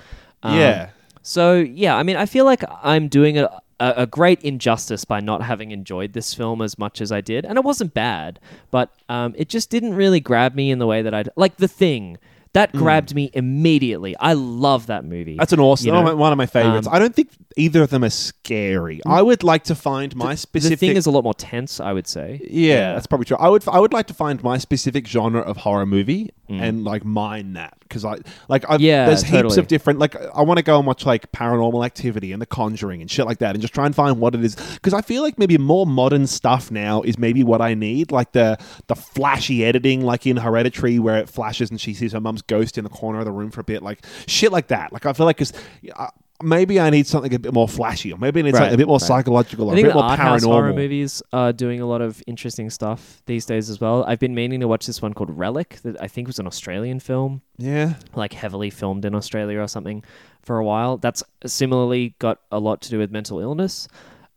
Um, 0.43 0.59
yeah. 0.59 0.91
So 1.23 1.55
yeah, 1.57 1.97
I 1.97 2.03
mean, 2.03 2.17
I 2.17 2.27
feel 2.27 2.45
like 2.45 2.65
I'm 2.83 3.07
doing 3.09 3.39
a, 3.39 3.45
a, 3.79 3.95
a 3.99 4.07
great 4.07 4.41
injustice 4.43 5.05
by 5.05 5.21
not 5.21 5.43
having 5.43 5.71
enjoyed 5.71 6.15
this 6.15 6.35
film 6.35 6.61
as 6.61 6.79
much 6.79 7.01
as 7.01 7.13
I 7.13 7.21
did, 7.21 7.45
and 7.45 7.57
it 7.59 7.65
wasn't 7.65 7.95
bad, 7.95 8.41
but 8.73 8.91
um, 9.09 9.35
it 9.37 9.49
just 9.49 9.71
didn't 9.71 9.95
really 9.95 10.19
grab 10.21 10.55
me 10.57 10.71
in 10.73 10.79
the 10.81 10.87
way 10.87 11.01
that 11.03 11.15
I'd 11.15 11.29
like. 11.37 11.59
The 11.59 11.69
Thing 11.69 12.19
that 12.55 12.73
grabbed 12.73 13.15
me 13.15 13.31
immediately. 13.33 14.15
I 14.19 14.35
love 14.35 14.87
that 14.87 15.05
movie. 15.05 15.35
Mm. 15.35 15.39
That's 15.39 15.53
an 15.53 15.61
awesome 15.61 15.87
you 15.87 15.93
know? 15.93 16.15
one 16.15 16.33
of 16.33 16.39
my 16.39 16.47
favorites. 16.47 16.87
Um, 16.87 16.95
I 16.95 16.99
don't 16.99 17.15
think 17.15 17.31
either 17.57 17.83
of 17.83 17.91
them 17.91 18.05
are 18.05 18.11
scary. 18.11 19.01
I 19.07 19.23
would 19.23 19.43
like 19.43 19.65
to 19.65 19.75
find 19.75 20.15
my 20.15 20.35
the 20.35 20.37
specific. 20.37 20.79
The 20.81 20.87
thing 20.89 20.97
is 20.97 21.07
a 21.07 21.11
lot 21.11 21.25
more 21.25 21.35
tense, 21.35 21.81
I 21.81 21.93
would 21.93 22.07
say. 22.07 22.41
yeah, 22.49 22.93
that's 22.93 23.07
probably 23.07 23.25
true. 23.25 23.39
I 23.39 23.49
would 23.49 23.67
I 23.69 23.81
would 23.81 23.93
like 23.93 24.07
to 24.09 24.15
find 24.15 24.43
my 24.43 24.59
specific 24.59 25.07
genre 25.07 25.41
of 25.41 25.59
horror 25.59 25.87
movie 25.87 26.31
and 26.49 26.85
like 26.85 27.03
mine 27.05 27.55
that 27.55 27.79
because 27.93 28.05
I 28.05 28.19
like 28.49 28.65
I've. 28.69 28.81
Yeah, 28.81 29.07
there's 29.07 29.23
heaps 29.23 29.57
of 29.57 29.69
different 29.69 29.99
like 29.99 30.17
I 30.17 30.43
want 30.43 30.59
to 30.59 30.63
go 30.63 30.79
and 30.79 30.87
watch 30.87 31.05
like 31.05 31.31
Paranormal 31.33 31.85
Activity 31.85 32.33
and 32.33 32.41
The 32.41 32.47
Conjuring 32.47 33.01
and 33.01 33.11
shit 33.11 33.27
like 33.27 33.39
that 33.39 33.55
and 33.55 33.61
just 33.61 33.75
try 33.75 33.85
and 33.85 33.95
find 33.95 34.19
what 34.19 34.35
it 34.35 34.43
is 34.45 34.57
because 34.75 34.95
I 34.95 35.03
feel 35.03 35.23
like 35.23 35.39
maybe 35.39 35.59
more 35.59 35.87
modern 35.87 36.27
stuff 36.27 36.71
now 36.71 37.03
is 37.03 37.19
maybe 37.19 37.45
what 37.45 37.61
I 37.61 37.75
need 37.75 38.11
like 38.11 38.33
the 38.33 38.59
the 38.87 38.95
flashy 38.95 39.65
editing 39.65 40.03
like 40.03 40.27
in 40.27 40.39
Hereditary 40.39 40.99
where 40.99 41.19
it 41.19 41.29
flashes 41.29 41.71
and 41.71 41.81
she 41.81 41.95
sees 41.95 42.13
her 42.13 42.21
mum's 42.21 42.43
ghost 42.43 42.79
in 42.79 42.85
the 42.85 42.91
corner 42.91 43.19
of 43.19 43.25
the 43.25 43.33
room 43.33 43.51
for 43.51 43.61
a 43.61 43.65
bit 43.65 43.83
like 43.83 44.05
shit 44.27 44.53
like 44.53 44.69
that 44.69 44.93
like 44.93 45.07
I 45.07 45.13
feel 45.13 45.27
like 45.27 45.37
because. 45.37 45.53
Maybe 46.43 46.81
I 46.81 46.91
need 46.91 47.07
something 47.07 47.33
a 47.35 47.39
bit 47.39 47.53
more 47.55 47.69
flashy, 47.69 48.13
or 48.13 48.19
maybe 48.19 48.41
I 48.41 48.43
need 48.45 48.55
Right, 48.55 48.59
something 48.61 48.75
a 48.75 48.77
bit 48.77 48.87
more 48.87 48.99
right. 48.99 49.07
psychological, 49.07 49.69
or 49.69 49.71
I 49.71 49.73
a 49.73 49.77
think 49.77 49.87
bit 49.87 49.93
the 49.93 49.95
more 50.01 50.05
art 50.11 50.19
house 50.19 50.45
horror 50.45 50.73
paranormal. 50.73 50.77
movies 50.77 51.23
are 51.33 51.53
doing 51.53 51.81
a 51.81 51.87
lot 51.87 52.01
of 52.01 52.23
interesting 52.27 52.71
stuff 52.71 53.23
these 53.27 53.47
days 53.47 53.71
as 53.71 53.81
well. 53.81 54.05
I've 54.05 54.19
been 54.19 54.35
meaning 54.35 54.61
to 54.61 54.69
watch 54.69 54.87
this 54.87 55.01
one 55.01 55.15
called 55.15 55.31
Relic 55.37 55.79
that 55.83 56.01
I 56.01 56.09
think 56.09 56.27
was 56.27 56.39
an 56.39 56.47
Australian 56.47 57.01
film. 57.01 57.43
Yeah, 57.59 57.95
like 58.15 58.33
heavily 58.33 58.71
filmed 58.71 59.05
in 59.05 59.15
Australia 59.15 59.61
or 59.61 59.69
something 59.69 60.03
for 60.43 60.59
a 60.59 60.65
while. 60.65 60.97
That's 60.99 61.23
similarly 61.47 62.15
got 62.19 62.41
a 62.51 62.59
lot 62.59 62.81
to 62.83 62.91
do 62.91 62.99
with 62.99 63.11
mental 63.11 63.39
illness. 63.41 63.89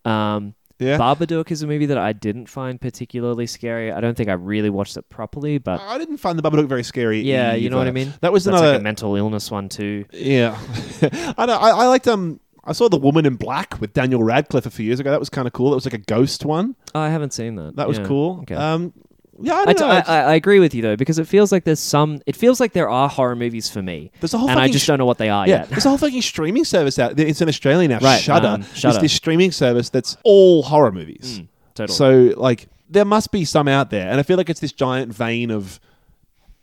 Um, 0.06 0.53
yeah. 0.80 0.97
Babadook 0.97 1.51
is 1.51 1.61
a 1.61 1.67
movie 1.67 1.86
that 1.88 1.97
I 1.97 2.13
didn't 2.13 2.47
find 2.47 2.80
particularly 2.80 3.47
scary. 3.47 3.91
I 3.91 3.99
don't 4.01 4.15
think 4.15 4.30
I 4.30 4.34
really 4.34 4.69
watched 4.69 4.97
it 4.97 5.09
properly, 5.09 5.57
but 5.57 5.80
I 5.82 5.97
didn't 5.97 6.17
find 6.17 6.38
the 6.38 6.43
Babadook 6.43 6.67
very 6.67 6.84
scary. 6.84 7.21
yeah, 7.21 7.53
you 7.53 7.69
know 7.69 7.78
what 7.78 7.88
I 7.88 7.91
mean. 7.91 8.13
That 8.21 8.32
was 8.34 8.43
That's 8.43 8.57
another. 8.57 8.73
like 8.73 8.82
a 8.82 8.84
mental 8.84 9.15
illness 9.15 9.49
one 9.51 9.69
too. 9.69 10.05
yeah, 10.11 10.57
I 11.38 11.45
know. 11.45 11.57
I, 11.57 11.69
I 11.69 11.88
liked 11.88 12.07
um. 12.07 12.39
I 12.67 12.71
saw 12.73 12.89
the 12.89 12.97
Woman 12.97 13.28
in 13.28 13.36
Black 13.36 13.80
with 13.80 13.93
Daniel 13.93 14.23
Radcliffe 14.23 14.65
a 14.65 14.71
few 14.71 14.86
years 14.86 14.99
ago. 14.99 15.11
That 15.11 15.19
was 15.19 15.30
kind 15.30 15.45
of 15.45 15.53
cool. 15.53 15.71
It 15.71 15.76
was 15.76 15.86
like 15.86 15.93
a 15.93 15.99
ghost 15.99 16.45
one. 16.45 16.76
Oh, 16.95 16.99
I 16.99 17.09
haven't 17.09 17.32
seen 17.32 17.53
that. 17.57 17.76
That 17.76 17.88
was 17.88 17.99
Yeah, 17.99 18.05
cool. 18.07 18.39
Okay. 18.41 18.55
Um, 18.55 18.91
yeah, 19.39 19.53
I 19.55 19.61
I, 19.69 19.73
don't 19.73 19.77
t-. 20.05 20.09
I, 20.11 20.31
I 20.31 20.36
agree 20.36 20.59
with 20.59 20.73
you 20.73 20.81
though 20.81 20.95
because 20.95 21.19
it 21.19 21.27
feels 21.27 21.51
like 21.51 21.63
there's 21.63 21.79
some. 21.79 22.21
It 22.25 22.36
feels 22.36 22.59
like 22.59 22.73
there 22.73 22.89
are 22.89 23.09
horror 23.09 23.36
movies 23.36 23.69
for 23.69 23.81
me, 23.81 24.11
There's 24.19 24.33
a 24.33 24.38
whole 24.38 24.49
and 24.49 24.59
I 24.59 24.63
fucking 24.63 24.73
just 24.73 24.86
sh- 24.86 24.88
don't 24.88 24.99
know 24.99 25.05
what 25.05 25.17
they 25.17 25.29
are 25.29 25.47
yeah, 25.47 25.57
yet. 25.59 25.69
there's 25.69 25.86
a 25.86 25.89
whole 25.89 25.97
fucking 25.97 26.21
streaming 26.21 26.65
service 26.65 26.97
out. 26.99 27.19
It's 27.19 27.41
in 27.41 27.47
Australia 27.49 27.88
now. 27.88 27.99
Right, 27.99 28.21
Shudder. 28.21 28.47
um, 28.47 28.61
It's 28.61 28.97
this 28.99 29.13
streaming 29.13 29.51
service 29.51 29.89
that's 29.89 30.17
all 30.23 30.63
horror 30.63 30.91
movies. 30.91 31.39
Mm, 31.39 31.47
totally. 31.73 31.95
So 31.95 32.39
like 32.39 32.67
there 32.89 33.05
must 33.05 33.31
be 33.31 33.45
some 33.45 33.67
out 33.67 33.89
there, 33.89 34.07
and 34.09 34.19
I 34.19 34.23
feel 34.23 34.38
like 34.38 34.49
it's 34.49 34.59
this 34.61 34.71
giant 34.71 35.13
vein 35.13 35.51
of. 35.51 35.79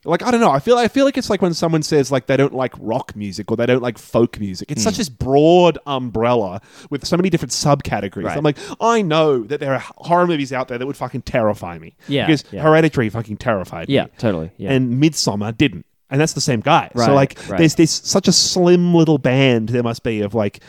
Like 0.04 0.22
I 0.22 0.32
don't 0.32 0.40
know, 0.40 0.50
I 0.50 0.58
feel 0.58 0.76
I 0.76 0.88
feel 0.88 1.04
like 1.04 1.16
it's 1.16 1.30
like 1.30 1.40
when 1.42 1.54
someone 1.54 1.82
says 1.84 2.10
like 2.10 2.26
they 2.26 2.36
don't 2.36 2.54
like 2.54 2.74
rock 2.78 3.14
music 3.14 3.50
or 3.52 3.56
they 3.56 3.66
don't 3.66 3.82
like 3.82 3.98
folk 3.98 4.40
music. 4.40 4.70
It's 4.72 4.82
Hmm. 4.82 4.88
such 4.88 4.96
this 4.96 5.08
broad 5.08 5.78
umbrella 5.86 6.60
with 6.90 7.06
so 7.06 7.16
many 7.16 7.30
different 7.30 7.52
subcategories. 7.52 8.24
Right. 8.24 8.36
I'm 8.36 8.42
like, 8.42 8.58
I 8.80 9.02
know 9.02 9.44
that 9.44 9.60
there 9.60 9.72
are 9.74 9.84
horror 9.98 10.26
movies 10.26 10.52
out 10.52 10.66
there 10.66 10.76
that 10.78 10.86
would 10.86 10.96
fucking 10.96 11.22
terrify 11.22 11.78
me. 11.78 11.94
Yeah, 12.08 12.26
because 12.26 12.42
yeah. 12.50 12.62
Hereditary 12.62 13.10
fucking 13.10 13.36
terrified 13.36 13.88
me 13.88 13.94
yeah, 13.94 14.06
totally. 14.18 14.50
Yeah. 14.56 14.72
and 14.72 15.00
Midsommar 15.00 15.56
didn't. 15.56 15.86
And 16.10 16.20
that's 16.20 16.32
the 16.34 16.40
same 16.42 16.60
guy. 16.60 16.90
So 16.96 17.14
like 17.14 17.38
right. 17.48 17.58
there's 17.58 17.76
this 17.76 17.90
such 17.92 18.26
a 18.28 18.32
slim 18.32 18.94
little 18.94 19.18
band 19.18 19.68
there 19.70 19.82
must 19.84 20.02
be 20.02 20.20
of 20.20 20.34
like 20.34 20.60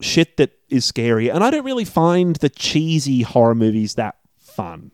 shit 0.00 0.38
that 0.38 0.52
is 0.70 0.84
scary. 0.84 1.30
And 1.30 1.44
I 1.44 1.50
don't 1.50 1.64
really 1.64 1.84
find 1.84 2.36
the 2.36 2.48
cheesy 2.48 3.22
horror 3.22 3.54
movies 3.54 3.94
that 3.94 4.16
fun. 4.38 4.92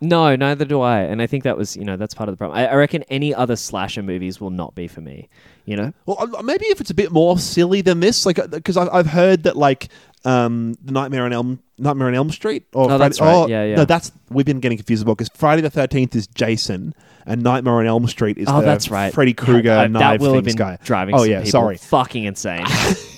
No, 0.00 0.34
neither 0.34 0.64
do 0.64 0.80
I. 0.80 1.00
And 1.00 1.20
I 1.20 1.26
think 1.26 1.44
that 1.44 1.56
was, 1.58 1.76
you 1.76 1.84
know, 1.84 1.96
that's 1.96 2.14
part 2.14 2.28
of 2.28 2.32
the 2.32 2.36
problem. 2.38 2.58
I, 2.58 2.68
I 2.68 2.74
reckon 2.74 3.02
any 3.10 3.34
other 3.34 3.54
slasher 3.56 4.02
movies 4.02 4.40
will 4.40 4.50
not 4.50 4.74
be 4.74 4.88
for 4.88 5.00
me. 5.02 5.28
You 5.66 5.76
know? 5.76 5.92
Well, 6.06 6.16
uh, 6.36 6.42
maybe 6.42 6.64
if 6.66 6.80
it's 6.80 6.90
a 6.90 6.94
bit 6.94 7.12
more 7.12 7.38
silly 7.38 7.82
than 7.82 8.00
this, 8.00 8.24
like 8.24 8.38
because 8.50 8.76
I've, 8.76 8.88
I've 8.92 9.06
heard 9.06 9.42
that 9.42 9.56
like 9.56 9.88
um, 10.24 10.76
the 10.82 10.92
Nightmare 10.92 11.24
on 11.24 11.32
Elm 11.32 11.60
Nightmare 11.78 12.08
on 12.08 12.14
Elm 12.14 12.30
Street. 12.30 12.66
Or 12.72 12.90
Oh, 12.90 12.98
that's 12.98 13.20
right. 13.20 13.48
Yeah, 13.48 13.64
yeah. 13.64 13.76
No, 13.76 13.84
that's 13.84 14.10
we've 14.30 14.46
been 14.46 14.60
getting 14.60 14.78
confused 14.78 15.02
about 15.02 15.18
because 15.18 15.30
Friday 15.34 15.62
the 15.62 15.70
Thirteenth 15.70 16.16
is 16.16 16.26
Jason 16.28 16.94
and 17.26 17.42
Nightmare 17.42 17.74
on 17.74 17.86
Elm 17.86 18.06
Street 18.08 18.38
is 18.38 18.48
Oh, 18.48 18.62
that's 18.62 18.90
right. 18.90 19.12
Freddy 19.12 19.34
Krueger 19.34 19.68
Yeah, 19.68 19.80
uh, 19.82 19.86
knife 19.86 20.00
that 20.00 20.20
will 20.20 20.34
have 20.34 20.44
things 20.44 20.56
been 20.56 20.66
guy. 20.66 20.78
driving 20.82 21.14
oh 21.14 21.22
yeah, 21.24 21.38
people 21.40 21.50
sorry. 21.50 21.76
fucking 21.76 22.24
insane. 22.24 22.64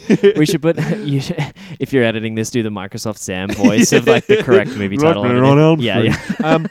we 0.37 0.47
should 0.47 0.63
put 0.63 0.79
you 0.99 1.21
should, 1.21 1.39
if 1.79 1.93
you're 1.93 2.05
editing 2.05 2.35
this, 2.35 2.51
do 2.51 2.63
the 2.63 2.71
Microsoft 2.71 3.19
Sam 3.19 3.49
voice 3.53 3.93
of 3.93 4.07
like 4.07 4.27
the 4.27 4.43
correct 4.43 4.77
movie 4.77 4.97
title. 4.97 5.25
Nightmare 5.25 5.45
on 5.45 5.59
Elm 5.59 5.81
yeah, 5.81 6.13
Street. 6.13 6.37
yeah. 6.41 6.55
um, 6.55 6.69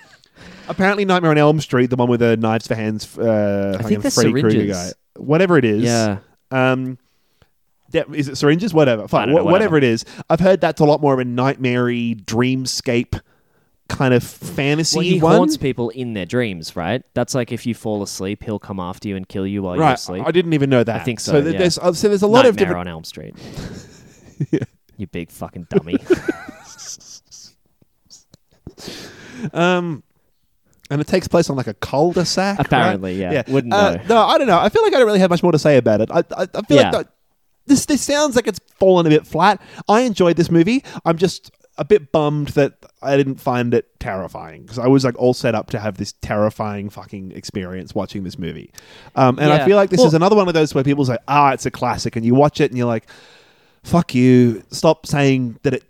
apparently, 0.68 1.06
Nightmare 1.06 1.32
on 1.32 1.38
Elm 1.38 1.60
Street, 1.60 1.90
the 1.90 1.96
one 1.96 2.10
with 2.10 2.20
the 2.20 2.38
knives 2.38 2.68
for 2.68 2.76
hands, 2.76 3.18
uh, 3.18 3.78
I 3.80 3.84
think 3.84 4.02
they're 4.02 4.12
Freddy 4.12 4.32
Krueger 4.32 4.66
guy, 4.66 4.90
whatever 5.16 5.58
it 5.58 5.66
is. 5.66 5.84
Yeah. 5.84 6.20
Um, 6.52 6.98
is 7.94 8.30
it 8.30 8.38
syringes? 8.38 8.74
Whatever. 8.74 9.08
Fine. 9.08 9.30
know, 9.30 9.36
whatever. 9.36 9.52
whatever. 9.52 9.78
it 9.78 9.84
is. 9.84 10.06
I've 10.30 10.40
heard 10.40 10.62
that's 10.62 10.80
a 10.80 10.86
lot 10.86 11.02
more 11.02 11.14
of 11.14 11.20
a 11.20 11.26
nightmare 11.26 11.88
dreamscape 11.88 13.20
kind 13.92 14.14
of 14.14 14.24
fantasy 14.24 14.98
Well, 14.98 15.04
he 15.06 15.20
one. 15.20 15.36
haunts 15.36 15.58
people 15.58 15.90
in 15.90 16.14
their 16.14 16.26
dreams, 16.26 16.76
right? 16.76 17.04
That's 17.14 17.36
like 17.36 17.52
if 17.52 17.66
you 17.66 17.76
fall 17.76 18.02
asleep, 18.04 18.44
he'll 18.44 18.58
come 18.60 18.80
after 18.80 19.08
you 19.08 19.16
and 19.18 19.28
kill 19.28 19.46
you 19.46 19.62
while 19.64 19.76
you're 19.76 19.84
right. 19.84 19.94
asleep. 19.94 20.24
I 20.26 20.32
didn't 20.32 20.54
even 20.54 20.70
know 20.70 20.84
that. 20.84 21.02
I 21.02 21.04
think 21.04 21.20
so, 21.20 21.42
th- 21.42 21.54
yeah. 21.54 21.60
there's 21.60 21.78
uh, 21.78 21.92
so 21.94 22.08
there's 22.08 22.22
a 22.22 22.28
lot 22.28 22.46
of 22.46 22.56
Nightmare 22.56 22.70
different. 22.76 22.88
on 22.88 22.94
Elm 22.94 23.04
Street. 23.04 23.36
You 24.98 25.08
big 25.08 25.32
fucking 25.32 25.66
dummy. 25.70 25.98
Um, 29.54 30.04
and 30.90 31.00
it 31.02 31.08
takes 31.08 31.28
place 31.28 31.50
on 31.50 31.56
like 31.56 31.68
a 31.68 31.74
cul-de-sac. 31.74 32.58
right? 32.58 32.66
Apparently, 32.68 33.20
yeah. 33.20 33.44
Wouldn't 33.48 33.74
Uh, 33.74 33.96
know. 33.96 34.04
No, 34.10 34.18
I 34.22 34.38
don't 34.38 34.48
know. 34.48 34.60
I 34.60 34.70
feel 34.70 34.84
like 34.84 34.94
I 34.94 34.98
don't 34.98 35.08
really 35.08 35.20
have 35.20 35.30
much 35.30 35.42
more 35.42 35.52
to 35.52 35.60
say 35.60 35.78
about 35.78 36.02
it. 36.02 36.12
I, 36.12 36.20
I, 36.38 36.48
I 36.54 36.62
feel 36.64 36.78
Yeah. 36.78 36.84
like 36.92 36.92
that, 37.08 37.08
this 37.66 37.86
this 37.86 38.02
sounds 38.02 38.36
like 38.36 38.48
it's 38.48 38.60
fallen 38.80 39.06
a 39.06 39.10
bit 39.10 39.26
flat. 39.26 39.62
I 39.88 40.02
enjoyed 40.02 40.36
this 40.36 40.52
movie. 40.52 40.84
I'm 41.06 41.18
just 41.18 41.52
a 41.82 41.84
bit 41.84 42.12
bummed 42.12 42.50
that 42.50 42.74
I 43.02 43.18
didn't 43.18 43.38
find 43.38 43.74
it 43.74 43.88
terrifying 44.00 44.62
because 44.62 44.78
I 44.78 44.86
was 44.86 45.04
like 45.04 45.18
all 45.18 45.34
set 45.34 45.56
up 45.56 45.72
to 45.72 45.80
have 45.80 45.98
this 45.98 46.14
terrifying 46.22 46.92
fucking 46.92 47.32
experience 47.32 47.96
watching 47.96 48.24
this 48.24 48.38
movie. 48.38 48.72
Um, 49.16 49.40
and 49.40 49.52
I 49.52 49.66
feel 49.66 49.78
like 49.78 49.90
this 49.90 49.98
Well- 49.98 50.06
is 50.08 50.14
another 50.14 50.36
one 50.36 50.48
of 50.48 50.54
those 50.54 50.76
where 50.76 50.84
people 50.84 51.06
say, 51.06 51.18
"Ah, 51.28 51.54
it's 51.54 51.66
a 51.66 51.72
classic," 51.72 52.16
and 52.16 52.24
you 52.24 52.36
watch 52.36 52.62
it 52.62 52.70
and 52.70 52.78
you're 52.78 52.86
like, 52.86 53.08
"Fuck 53.82 54.14
you! 54.14 54.62
Stop 54.70 55.08
saying 55.08 55.58
that 55.64 55.74
it." 55.74 55.84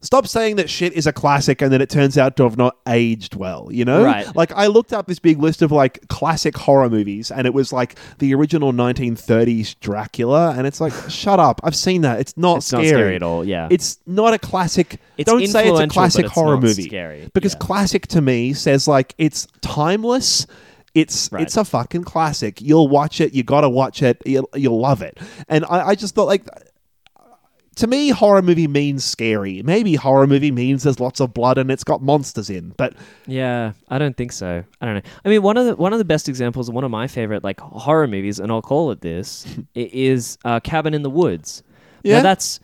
Stop 0.00 0.28
saying 0.28 0.56
that 0.56 0.70
shit 0.70 0.92
is 0.92 1.08
a 1.08 1.12
classic 1.12 1.60
and 1.60 1.72
that 1.72 1.80
it 1.80 1.90
turns 1.90 2.16
out 2.16 2.36
to 2.36 2.44
have 2.44 2.56
not 2.56 2.76
aged 2.86 3.34
well, 3.34 3.68
you 3.72 3.84
know? 3.84 4.04
Right. 4.04 4.32
Like 4.36 4.52
I 4.52 4.68
looked 4.68 4.92
up 4.92 5.08
this 5.08 5.18
big 5.18 5.40
list 5.40 5.60
of 5.60 5.72
like 5.72 6.06
classic 6.08 6.56
horror 6.56 6.88
movies 6.88 7.32
and 7.32 7.48
it 7.48 7.52
was 7.52 7.72
like 7.72 7.98
the 8.18 8.32
original 8.32 8.72
1930s 8.72 9.74
Dracula 9.80 10.54
and 10.56 10.68
it's 10.68 10.80
like 10.80 10.92
shut 11.08 11.40
up. 11.40 11.60
I've 11.64 11.74
seen 11.74 12.02
that. 12.02 12.20
It's 12.20 12.36
not 12.36 12.58
It's 12.58 12.66
scary. 12.66 12.82
not 12.84 12.88
scary 12.90 13.16
at 13.16 13.22
all, 13.24 13.44
yeah. 13.44 13.66
It's 13.72 13.98
not 14.06 14.34
a 14.34 14.38
classic. 14.38 15.00
It's 15.16 15.28
Don't 15.28 15.44
say 15.48 15.68
it's 15.68 15.80
a 15.80 15.88
classic 15.88 16.26
it's 16.26 16.34
horror 16.34 16.60
movie. 16.60 16.82
scary. 16.84 17.28
Because 17.34 17.54
Yeah. 17.54 17.58
classic 17.58 18.06
to 18.08 18.20
me 18.20 18.52
says 18.52 18.86
like 18.86 19.14
it's 19.18 19.48
timeless. 19.62 20.46
It's 20.94 21.28
Right. 21.32 21.42
it's 21.42 21.56
a 21.56 21.64
fucking 21.64 22.04
classic. 22.04 22.60
You'll 22.60 22.88
watch 22.88 23.20
it. 23.20 23.34
You 23.34 23.42
gotta 23.42 23.68
watch 23.68 24.02
it. 24.02 24.22
You'll, 24.24 24.48
you'll 24.54 24.80
love 24.80 25.02
it. 25.02 25.18
And 25.48 25.64
I, 25.68 25.88
I 25.88 25.94
just 25.94 26.14
thought 26.14 26.26
like 26.26 26.46
to 27.78 27.86
me, 27.86 28.10
horror 28.10 28.42
movie 28.42 28.66
means 28.66 29.04
scary. 29.04 29.62
Maybe 29.62 29.94
horror 29.94 30.26
movie 30.26 30.50
means 30.50 30.82
there's 30.82 30.98
lots 30.98 31.20
of 31.20 31.32
blood 31.32 31.58
and 31.58 31.70
it's 31.70 31.84
got 31.84 32.02
monsters 32.02 32.50
in. 32.50 32.70
But 32.76 32.94
Yeah, 33.26 33.72
I 33.88 33.98
don't 33.98 34.16
think 34.16 34.32
so. 34.32 34.64
I 34.80 34.84
don't 34.86 34.96
know. 34.96 35.10
I 35.24 35.28
mean, 35.28 35.42
one 35.42 35.56
of 35.56 35.66
the 35.66 35.76
one 35.76 35.92
of 35.92 35.98
the 35.98 36.04
best 36.04 36.28
examples, 36.28 36.70
one 36.70 36.82
of 36.82 36.90
my 36.90 37.06
favorite 37.06 37.44
like 37.44 37.60
horror 37.60 38.08
movies, 38.08 38.40
and 38.40 38.50
I'll 38.50 38.62
call 38.62 38.90
it 38.90 39.00
this, 39.00 39.46
is 39.74 40.38
uh, 40.44 40.58
Cabin 40.60 40.92
in 40.92 41.02
the 41.02 41.10
Woods. 41.10 41.62
Yeah. 42.02 42.16
Now 42.16 42.22
that's 42.24 42.58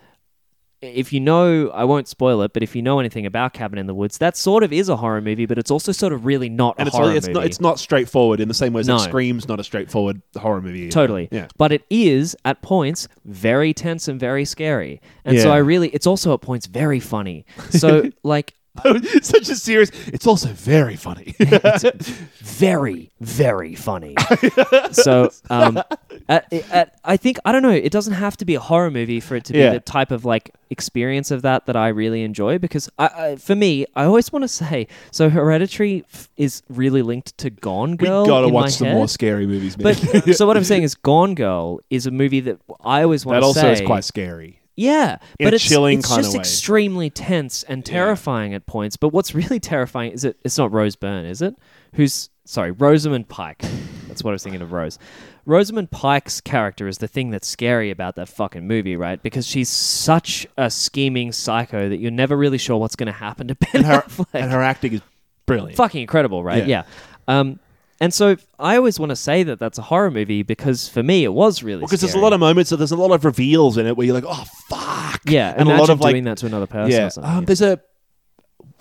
if 0.85 1.13
you 1.13 1.21
know, 1.21 1.71
I 1.71 1.85
won't 1.85 2.09
spoil 2.09 2.43
it, 2.43 2.53
but 2.53 2.63
if 2.63 2.75
you 2.77 2.83
know 2.83 2.99
anything 3.01 3.27
about 3.27 3.53
Cabin 3.53 3.79
in 3.79 3.87
the 3.87 3.95
Woods, 3.95 4.19
that 4.19 4.37
sort 4.37 4.63
of 4.63 4.73
is 4.73 4.89
a 4.89 4.97
horror 4.97 5.21
movie, 5.21 5.47
but 5.47 5.59
it's 5.59 5.71
also 5.71 5.93
sort 5.93 6.13
of 6.13 6.27
really 6.27 6.49
not 6.49 6.75
and 6.79 6.87
a 6.87 6.89
it's 6.89 6.97
horror 6.97 7.13
it's 7.15 7.27
movie. 7.27 7.35
not 7.39 7.47
it's 7.47 7.61
not 7.61 7.79
straightforward 7.79 8.41
in 8.41 8.49
the 8.49 8.55
same 8.55 8.73
way 8.73 8.81
as 8.81 8.89
No. 8.89 8.99
Scream's 8.99 9.49
not 9.49 9.61
a 9.61 9.65
straightforward 9.65 10.21
horror 10.37 10.61
movie. 10.63 10.81
either. 10.81 10.91
Totally. 10.93 11.29
Yeah. 11.31 11.49
But 11.57 11.73
it 11.73 11.85
is 11.91 12.37
at 12.45 12.63
points 12.63 13.09
very 13.25 13.73
tense 13.75 14.09
and 14.09 14.19
very 14.19 14.45
scary. 14.45 15.01
And 15.25 15.39
so 15.41 15.51
I 15.51 15.59
really 15.59 15.89
it's 15.91 16.07
also 16.07 16.35
at 16.35 16.41
points 16.41 16.67
very 16.67 17.01
funny. 17.01 17.47
So 17.71 18.11
like 18.23 18.55
Such 19.23 19.49
a 19.49 19.55
serious. 19.57 19.91
It's 20.09 20.27
also 20.27 20.49
very 20.49 20.97
funny. 20.97 21.35
very 22.41 23.11
very 23.21 23.75
funny. 23.75 24.15
so 24.93 25.31
um 25.51 25.81
at, 26.29 26.53
at, 26.53 26.99
I 27.05 27.17
think 27.17 27.39
I 27.45 27.53
don't 27.53 27.63
know, 27.63 27.71
it 27.71 27.93
doesn't 27.93 28.15
have 28.15 28.37
to 28.39 28.45
be 28.45 28.55
a 28.55 28.61
horror 28.61 28.91
movie 28.91 29.21
for 29.21 29.37
it 29.37 29.45
to 29.47 29.53
be 29.53 29.59
Yeah. 29.61 29.71
the 29.75 29.81
type 29.81 30.11
of 30.11 30.25
like 30.25 30.51
experience 30.71 31.31
of 31.31 31.43
that 31.43 31.67
that 31.67 31.77
I 31.77 31.89
really 31.89 32.23
enjoy 32.23 32.59
because 32.59 32.89
I, 32.99 33.07
I 33.07 33.37
for 33.37 33.55
me, 33.55 33.87
I 33.95 34.05
always 34.05 34.33
want 34.33 34.43
to 34.43 34.49
say 34.49 34.89
so 35.11 35.31
Hereditary 35.31 36.05
f- 36.13 36.29
is 36.37 36.63
really 36.69 37.03
linked 37.03 37.37
to 37.39 37.51
Gone 37.51 37.97
Girl. 37.97 38.23
we 38.23 38.29
gotta 38.29 38.49
watch 38.49 38.73
some 38.73 38.89
head. 38.89 38.95
more 38.97 39.09
scary 39.09 39.47
movies, 39.47 39.79
man. 39.79 39.95
But 40.25 40.35
so 40.37 40.47
what 40.47 40.57
I'm 40.57 40.65
saying 40.65 40.83
is 40.83 40.95
Gone 40.95 41.35
Girl 41.35 41.81
is 41.91 42.07
a 42.07 42.11
movie 42.11 42.41
that 42.41 42.59
I 42.83 43.03
always 43.03 43.25
want 43.25 43.37
that 43.37 43.41
to 43.41 43.47
also 43.47 43.61
say 43.61 43.73
is 43.73 43.81
quite 43.83 44.05
scary. 44.05 44.61
Yeah, 44.77 45.19
in 45.39 45.47
but 45.47 45.55
it's, 45.55 45.65
chilling 45.65 46.01
it's 46.01 46.09
kinda 46.09 46.23
just 46.23 46.35
way. 46.35 46.41
extremely 46.41 47.11
tense 47.11 47.63
and 47.63 47.85
terrifying 47.85 48.55
at 48.55 48.67
points. 48.67 48.97
But 48.97 49.09
what's 49.11 49.35
really 49.35 49.61
terrifying 49.61 50.13
is 50.13 50.25
it? 50.25 50.37
It's 50.45 50.59
not 50.59 50.73
Rose 50.73 50.97
Byrne, 50.97 51.25
is 51.27 51.43
it? 51.43 51.57
Who's 51.95 52.29
sorry, 52.45 52.73
Rosamund 52.73 53.29
Pike. 53.29 53.63
That's 54.09 54.23
what 54.25 54.31
I 54.31 54.35
was 54.35 54.43
thinking 54.43 54.63
of. 54.63 54.73
Rose. 54.73 54.99
Rosamund 55.47 55.91
Pike's 55.91 56.41
character 56.41 56.89
is 56.89 56.99
the 56.99 57.07
thing 57.09 57.31
that's 57.31 57.47
scary 57.47 57.91
about 57.91 58.17
that 58.17 58.29
fucking 58.29 58.67
movie, 58.67 58.97
right? 58.97 59.23
Because 59.23 59.47
she's 59.47 59.69
such 59.69 60.47
a 60.57 60.71
scheming 60.71 61.33
psycho 61.33 61.89
that 61.89 61.99
you're 61.99 62.11
never 62.11 62.37
really 62.37 62.59
sure 62.59 62.79
what's 62.79 62.97
going 62.97 63.07
to 63.09 63.13
happen 63.13 63.49
to 63.49 63.55
Ben 63.57 63.69
And 63.75 63.87
her, 63.87 64.01
Affleck. 64.03 64.27
and 64.35 64.51
her 64.53 64.63
acting 64.63 64.95
is 64.95 65.01
brilliant. 65.47 65.77
fucking 65.77 66.01
incredible, 66.01 66.43
right? 66.43 66.67
Yeah. 66.67 66.85
Yeah. 67.29 67.39
Um, 67.41 67.61
and 68.01 68.13
so 68.13 68.37
I 68.59 68.77
always 68.77 68.99
want 68.99 69.11
to 69.11 69.17
say 69.17 69.43
that 69.45 69.59
that's 69.59 69.79
a 69.79 69.83
horror 69.83 70.11
movie 70.11 70.43
because 70.43 70.89
for 70.89 71.03
me 71.03 71.25
it 71.25 71.33
was 71.33 71.63
really 71.63 71.81
Because 71.83 72.01
there's 72.01 72.15
a 72.15 72.19
lot 72.19 72.33
of 72.33 72.41
moments, 72.41 72.71
so 72.71 72.77
there's 72.77 72.93
a 72.93 72.97
lot 72.97 73.13
of 73.13 73.25
reveals 73.25 73.77
in 73.77 73.87
it 73.87 73.97
where 73.97 74.07
you're 74.07 74.15
like, 74.15 74.25
oh 74.27 74.45
fuck, 74.69 75.21
yeah, 75.27 75.55
and 75.57 75.69
a 75.69 75.77
lot 75.77 75.91
of 75.91 76.01
like, 76.01 76.13
doing 76.15 76.25
that 76.25 76.39
to 76.39 76.47
another 76.47 76.67
person. 76.67 76.93
yeah. 76.93 77.07
or 77.07 77.11
something. 77.11 77.33
Um, 77.33 77.45
there's 77.45 77.63
a, 77.63 77.81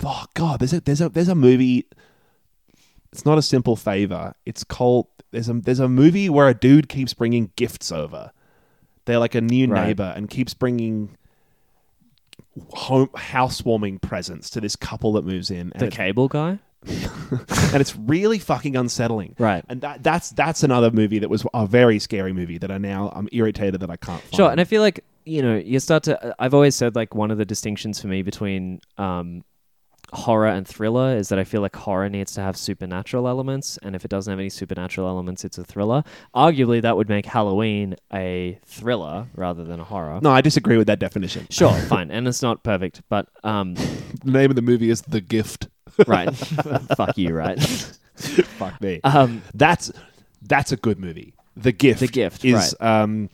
oh 0.03 0.25
god, 0.33 0.59
there's 0.59 0.73
a 0.73 0.81
there's 0.81 1.01
a 1.01 1.09
there's 1.09 1.29
a 1.29 1.35
movie. 1.35 1.85
It's 3.11 3.25
not 3.25 3.37
a 3.37 3.41
simple 3.43 3.75
favor. 3.75 4.33
It's 4.45 4.63
called 4.63 5.07
there's 5.31 5.47
a 5.49 5.53
there's 5.53 5.79
a 5.79 5.87
movie 5.89 6.29
where 6.29 6.47
a 6.47 6.53
dude 6.53 6.89
keeps 6.89 7.13
bringing 7.13 7.51
gifts 7.55 7.91
over. 7.91 8.31
They're 9.05 9.19
like 9.19 9.35
a 9.35 9.41
new 9.41 9.67
Right. 9.67 9.87
neighbor 9.87 10.13
and 10.15 10.29
keeps 10.29 10.53
bringing 10.53 11.17
home 12.71 13.09
housewarming 13.15 13.99
presents 13.99 14.49
to 14.51 14.61
this 14.61 14.75
couple 14.75 15.13
that 15.13 15.25
moves 15.25 15.51
in. 15.51 15.71
And 15.73 15.81
the 15.81 15.89
cable 15.89 16.27
guy. 16.27 16.59
And 16.85 17.81
it's 17.81 17.95
really 17.95 18.39
fucking 18.39 18.75
unsettling. 18.75 19.35
Right. 19.39 19.63
And 19.69 19.81
that 19.81 20.03
that's 20.03 20.31
that's 20.31 20.63
another 20.63 20.91
movie 20.91 21.19
that 21.19 21.29
was 21.29 21.45
a 21.53 21.65
very 21.65 21.99
scary 21.99 22.33
movie 22.33 22.57
that 22.57 22.71
I 22.71 22.77
now 22.77 23.11
I'm 23.15 23.29
irritated 23.31 23.81
that 23.81 23.89
I 23.89 23.97
can't 23.97 24.21
find. 24.21 24.35
Sure, 24.35 24.51
and 24.51 24.59
I 24.59 24.63
feel 24.63 24.81
like 24.81 25.03
you 25.25 25.41
know 25.41 25.55
you 25.55 25.79
start 25.79 26.03
to. 26.03 26.35
I've 26.39 26.53
always 26.53 26.75
said 26.75 26.95
like 26.95 27.15
one 27.15 27.31
of 27.31 27.37
the 27.37 27.45
distinctions 27.45 28.01
for 28.01 28.07
me 28.07 28.21
between 28.21 28.81
um, 28.97 29.43
horror 30.13 30.47
and 30.47 30.67
thriller 30.67 31.15
is 31.15 31.29
that 31.29 31.39
I 31.39 31.43
feel 31.43 31.61
like 31.61 31.75
horror 31.75 32.09
needs 32.09 32.31
to 32.33 32.41
have 32.41 32.55
supernatural 32.55 33.27
elements, 33.27 33.77
and 33.81 33.95
if 33.95 34.05
it 34.05 34.09
doesn't 34.09 34.31
have 34.31 34.39
any 34.39 34.49
supernatural 34.49 35.07
elements, 35.07 35.43
it's 35.43 35.57
a 35.57 35.63
thriller. 35.63 36.03
Arguably, 36.35 36.81
that 36.81 36.95
would 36.95 37.09
make 37.09 37.25
Halloween 37.25 37.95
a 38.13 38.59
thriller 38.65 39.27
rather 39.35 39.63
than 39.63 39.79
a 39.79 39.83
horror. 39.83 40.19
no, 40.21 40.31
I 40.31 40.41
disagree 40.41 40.77
with 40.77 40.87
that 40.87 40.99
definition. 40.99 41.47
Sure, 41.49 41.73
fine, 41.89 42.11
and 42.11 42.27
it's 42.27 42.41
not 42.41 42.63
perfect, 42.63 43.01
but 43.09 43.27
um, 43.43 43.75
The 43.75 44.31
name 44.31 44.49
of 44.49 44.55
the 44.55 44.61
movie 44.61 44.89
is 44.89 45.01
The 45.01 45.21
Gift. 45.21 45.67
right, 46.07 46.33
fuck 46.97 47.17
you, 47.17 47.33
right? 47.33 47.59
Fuck 47.59 48.81
me. 48.81 48.99
Um, 49.03 49.41
that's 49.53 49.91
that's 50.41 50.71
a 50.71 50.77
good 50.77 50.99
movie. 50.99 51.33
The 51.55 51.71
Gift. 51.71 51.99
The 51.99 52.07
Gift, 52.07 52.43
is 52.45 52.75
um, 52.79 53.29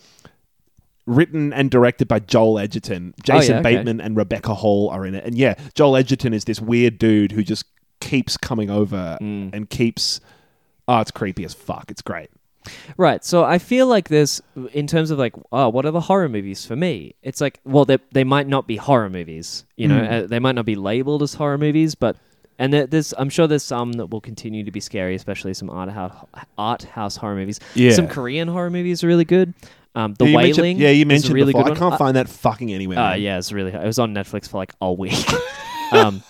written 1.10 1.52
and 1.53 1.69
directed 1.72 2.07
by 2.07 2.19
Joel 2.19 2.60
Edgerton. 2.60 3.14
Jason 3.23 3.53
Oh, 3.53 3.56
yeah, 3.56 3.60
okay. 3.61 3.76
Bateman 3.76 3.99
and 4.02 4.15
Rebecca 4.15 4.53
Hall 4.53 4.90
are 4.90 5.06
in 5.06 5.15
it. 5.15 5.26
And 5.26 5.36
yeah, 5.36 5.56
Joel 5.73 5.98
Edgerton 5.98 6.34
is 6.34 6.45
this 6.45 6.61
weird 6.61 6.99
dude 6.99 7.31
who 7.31 7.44
just 7.44 7.65
keeps 7.99 8.38
coming 8.38 8.69
over 8.69 9.18
Mm. 9.22 9.53
and 9.53 9.69
keeps. 9.69 10.22
Oh, 10.88 10.99
it's 10.99 11.11
creepy 11.11 11.44
as 11.44 11.53
fuck. 11.53 11.91
It's 11.91 12.02
great. 12.02 12.30
Right. 12.98 13.23
So 13.23 13.44
I 13.44 13.57
feel 13.57 13.88
like 13.88 14.10
there's, 14.10 14.41
in 14.73 14.86
terms 14.88 15.11
of 15.11 15.18
like, 15.19 15.34
oh, 15.52 15.69
what 15.69 15.86
are 15.86 15.91
the 15.91 16.02
horror 16.02 16.30
movies 16.30 16.65
for 16.65 16.76
me? 16.76 17.15
It's 17.23 17.41
like, 17.41 17.60
well, 17.65 17.86
they 17.86 17.98
they 18.11 18.23
might 18.23 18.48
not 18.48 18.68
be 18.68 18.76
horror 18.77 19.10
movies. 19.10 19.65
You 19.77 19.88
know, 19.88 19.99
Mm. 20.02 20.23
uh, 20.23 20.27
they 20.27 20.40
might 20.40 20.56
not 20.56 20.65
be 20.65 20.76
labeled 20.76 21.23
as 21.23 21.34
horror 21.36 21.57
movies, 21.57 21.95
but 21.95 22.15
and 22.61 22.73
there, 22.73 22.86
there's, 22.86 23.14
I'm 23.18 23.30
sure 23.30 23.48
there's 23.48 23.64
some 23.64 23.94
that 23.94 24.07
will 24.07 24.19
continue 24.19 24.65
to 24.65 24.72
be 24.72 24.81
scary, 24.81 25.15
especially 25.15 25.53
some 25.53 25.69
art 25.69 25.90
house 25.90 26.14
art 26.57 26.84
house 26.84 27.15
horror 27.15 27.36
movies. 27.36 27.60
Yeah. 27.76 27.91
Some 27.94 28.07
Korean 28.07 28.48
horror 28.49 28.69
movies 28.69 29.03
are 29.03 29.07
really 29.07 29.26
good. 29.26 29.53
Um, 29.99 30.13
the 30.17 30.27
yeah, 30.27 30.38
Wailing. 30.38 30.77
yeah, 30.77 30.89
you 30.89 31.05
mentioned 31.05 31.34
really 31.34 31.51
before. 31.51 31.65
good 31.65 31.77
I 31.77 31.80
can't 31.80 31.91
one. 31.91 31.99
find 31.99 32.15
that 32.15 32.30
fucking 32.30 32.73
anywhere. 32.73 32.99
Uh, 32.99 33.11
man. 33.11 33.21
yeah, 33.21 33.38
it's 33.38 33.51
really. 33.51 33.73
It 33.73 33.84
was 33.84 33.99
on 33.99 34.13
Netflix 34.13 34.49
for 34.49 34.57
like 34.57 34.73
a 34.81 34.93
week. 34.93 35.26
um, 35.91 36.23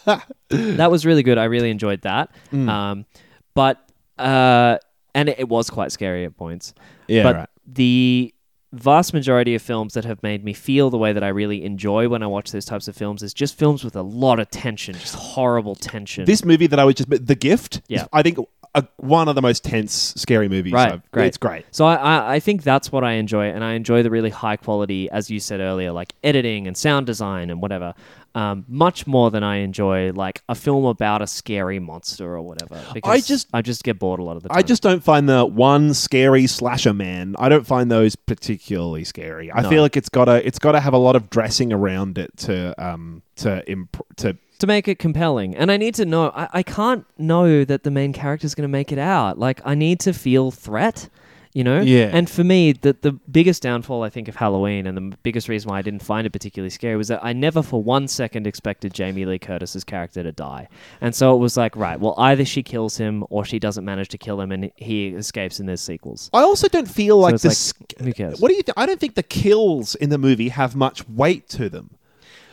that 0.50 0.90
was 0.90 1.06
really 1.06 1.24
good. 1.24 1.38
I 1.38 1.46
really 1.46 1.70
enjoyed 1.70 2.02
that. 2.02 2.32
Mm. 2.52 2.68
Um, 2.68 3.06
but 3.54 3.90
uh, 4.18 4.78
and 5.14 5.30
it, 5.30 5.40
it 5.40 5.50
was 5.50 5.70
quite 5.70 5.92
scary 5.92 6.26
at 6.26 6.36
points. 6.36 6.74
Yeah, 7.08 7.24
but 7.24 7.36
right. 7.36 7.50
the 7.68 8.34
vast 8.72 9.14
majority 9.14 9.56
of 9.56 9.62
films 9.62 9.94
that 9.94 10.06
have 10.06 10.22
made 10.22 10.44
me 10.44 10.54
feel 10.54 10.90
the 10.90 10.98
way 10.98 11.14
that 11.14 11.24
I 11.24 11.30
really 11.30 11.64
enjoy 11.64 12.08
when 12.08 12.22
I 12.22 12.28
watch 12.28 12.52
those 12.52 12.66
types 12.66 12.88
of 12.88 12.96
films 12.96 13.24
is 13.24 13.34
just 13.34 13.58
films 13.58 13.84
with 13.84 13.96
a 13.96 14.02
lot 14.02 14.40
of 14.40 14.50
tension, 14.52 14.94
just 14.94 15.16
horrible 15.16 15.76
tension. 15.76 16.26
This 16.26 16.46
movie 16.46 16.68
that 16.68 16.80
I 16.80 16.84
was 16.84 16.96
just 16.96 17.10
The 17.10 17.36
Gift. 17.36 17.82
Yeah. 17.88 18.06
I 18.14 18.22
think 18.22 18.38
a, 18.76 18.86
one 18.98 19.28
of 19.28 19.36
the 19.36 19.42
most 19.42 19.64
tense 19.64 20.14
scary 20.16 20.48
movies. 20.48 20.74
Right, 20.74 20.94
I've- 20.94 21.02
great. 21.12 21.28
It's 21.28 21.38
great. 21.38 21.66
So 21.72 21.86
I, 21.86 21.96
I, 21.96 22.34
I 22.36 22.40
think 22.40 22.64
that's 22.64 22.92
what 22.92 23.04
I 23.04 23.14
enjoy, 23.14 23.46
and 23.50 23.64
I 23.64 23.74
enjoy 23.74 24.04
the 24.04 24.12
really 24.12 24.30
high 24.30 24.58
quality, 24.58 25.10
as 25.10 25.30
you 25.32 25.40
said 25.40 25.60
earlier, 25.60 25.92
like 25.92 26.14
editing 26.24 26.68
and 26.68 26.78
sound 26.78 27.06
design 27.08 27.50
and 27.50 27.62
whatever, 27.62 27.96
um, 28.36 28.66
much 28.68 29.08
more 29.08 29.32
than 29.32 29.44
I 29.44 29.58
enjoy 29.58 30.12
like 30.12 30.44
a 30.48 30.54
film 30.54 30.86
about 30.86 31.24
a 31.24 31.28
scary 31.28 31.80
monster 31.80 32.32
or 32.36 32.44
whatever. 32.44 32.80
Because 32.94 33.26
just- 33.26 33.48
I 33.54 33.64
just 33.64 33.84
get 33.84 33.98
bored 33.98 34.20
a 34.20 34.24
lot 34.24 34.38
of 34.38 34.44
the 34.44 34.50
time. 34.50 34.58
I 34.58 34.62
just 34.62 34.84
don't 34.84 35.04
find 35.04 35.28
the 35.28 35.46
one 35.48 35.96
scary 35.96 36.46
slasher 36.46 36.94
man. 36.94 37.36
I 37.40 37.50
don't 37.50 37.66
find 37.66 37.90
those 37.90 38.16
particularly 38.16 39.04
scary. 39.04 39.52
I 39.52 39.62
No. 39.64 39.70
feel 39.70 39.82
like 39.82 39.98
it's 39.98 40.10
gotta 40.10 40.46
it's 40.46 40.60
gotta 40.60 40.80
have 40.80 40.94
a 40.94 40.98
lot 40.98 41.16
of 41.16 41.30
dressing 41.32 41.74
around 41.74 42.18
it 42.20 42.38
to 42.38 42.76
um 42.84 43.24
to 43.38 43.68
imp- 43.70 44.06
to 44.18 44.38
to 44.60 44.68
make 44.68 44.88
it 44.88 45.00
compelling, 45.00 45.56
and 45.56 45.72
I 45.72 45.78
need 45.78 45.96
to 45.96 46.06
know. 46.06 46.32
I, 46.36 46.50
I 46.54 46.64
can't 46.64 47.06
know 47.18 47.66
that 47.66 47.84
the 47.84 47.92
main 47.92 48.14
character 48.14 48.46
is 48.46 48.56
going 48.56 48.68
to 48.68 48.72
make 48.72 48.92
it 48.92 49.00
out. 49.00 49.40
Like 49.40 49.62
I 49.66 49.76
need 49.76 50.00
to 50.02 50.14
feel 50.14 50.52
threat. 50.52 51.10
You 51.52 51.64
know, 51.64 51.82
Yeah. 51.82 52.12
And 52.14 52.30
for 52.30 52.44
me, 52.44 52.74
the 52.74 52.96
the 53.02 53.12
biggest 53.12 53.64
downfall 53.64 54.04
I 54.04 54.10
think 54.10 54.28
of 54.28 54.36
Halloween, 54.36 54.86
and 54.86 54.96
the 54.96 55.18
biggest 55.24 55.50
reason 55.50 55.70
why 55.72 55.80
I 55.80 55.82
didn't 55.82 56.04
find 56.04 56.28
it 56.28 56.30
particularly 56.30 56.70
scary, 56.70 56.96
was 56.96 57.08
that 57.08 57.26
I 57.26 57.34
never 57.34 57.64
for 57.64 57.82
one 57.82 58.08
second 58.08 58.46
expected 58.46 58.94
Jamie 58.94 59.26
Lee 59.26 59.40
Curtis's 59.40 59.84
character 59.84 60.22
to 60.22 60.32
die, 60.32 60.68
and 61.02 61.16
so 61.16 61.34
it 61.34 61.40
was 61.40 61.58
like, 61.58 61.76
right, 61.76 62.00
well, 62.00 62.14
either 62.20 62.46
she 62.46 62.62
kills 62.62 62.98
him 62.98 63.26
or 63.32 63.44
she 63.44 63.58
doesn't 63.58 63.84
manage 63.84 64.10
to 64.10 64.18
kill 64.20 64.40
him, 64.40 64.52
and 64.52 64.72
he 64.76 65.08
escapes, 65.08 65.60
in 65.60 65.66
there's 65.66 65.82
sequels. 65.82 66.30
I 66.34 66.42
also 66.42 66.68
don't 66.68 66.88
feel 66.88 67.18
like 67.18 67.34
it's 67.34 67.44
this. 67.44 67.74
like, 67.80 68.00
who 68.00 68.14
cares? 68.14 68.40
What 68.40 68.50
do 68.50 68.54
you? 68.54 68.62
Th- 68.62 68.76
I 68.78 68.86
don't 68.86 69.00
think 69.00 69.16
the 69.16 69.24
kills 69.24 69.96
in 69.96 70.12
the 70.12 70.20
movie 70.20 70.50
have 70.50 70.76
much 70.76 71.10
weight 71.10 71.50
to 71.50 71.68
them. 71.68 71.96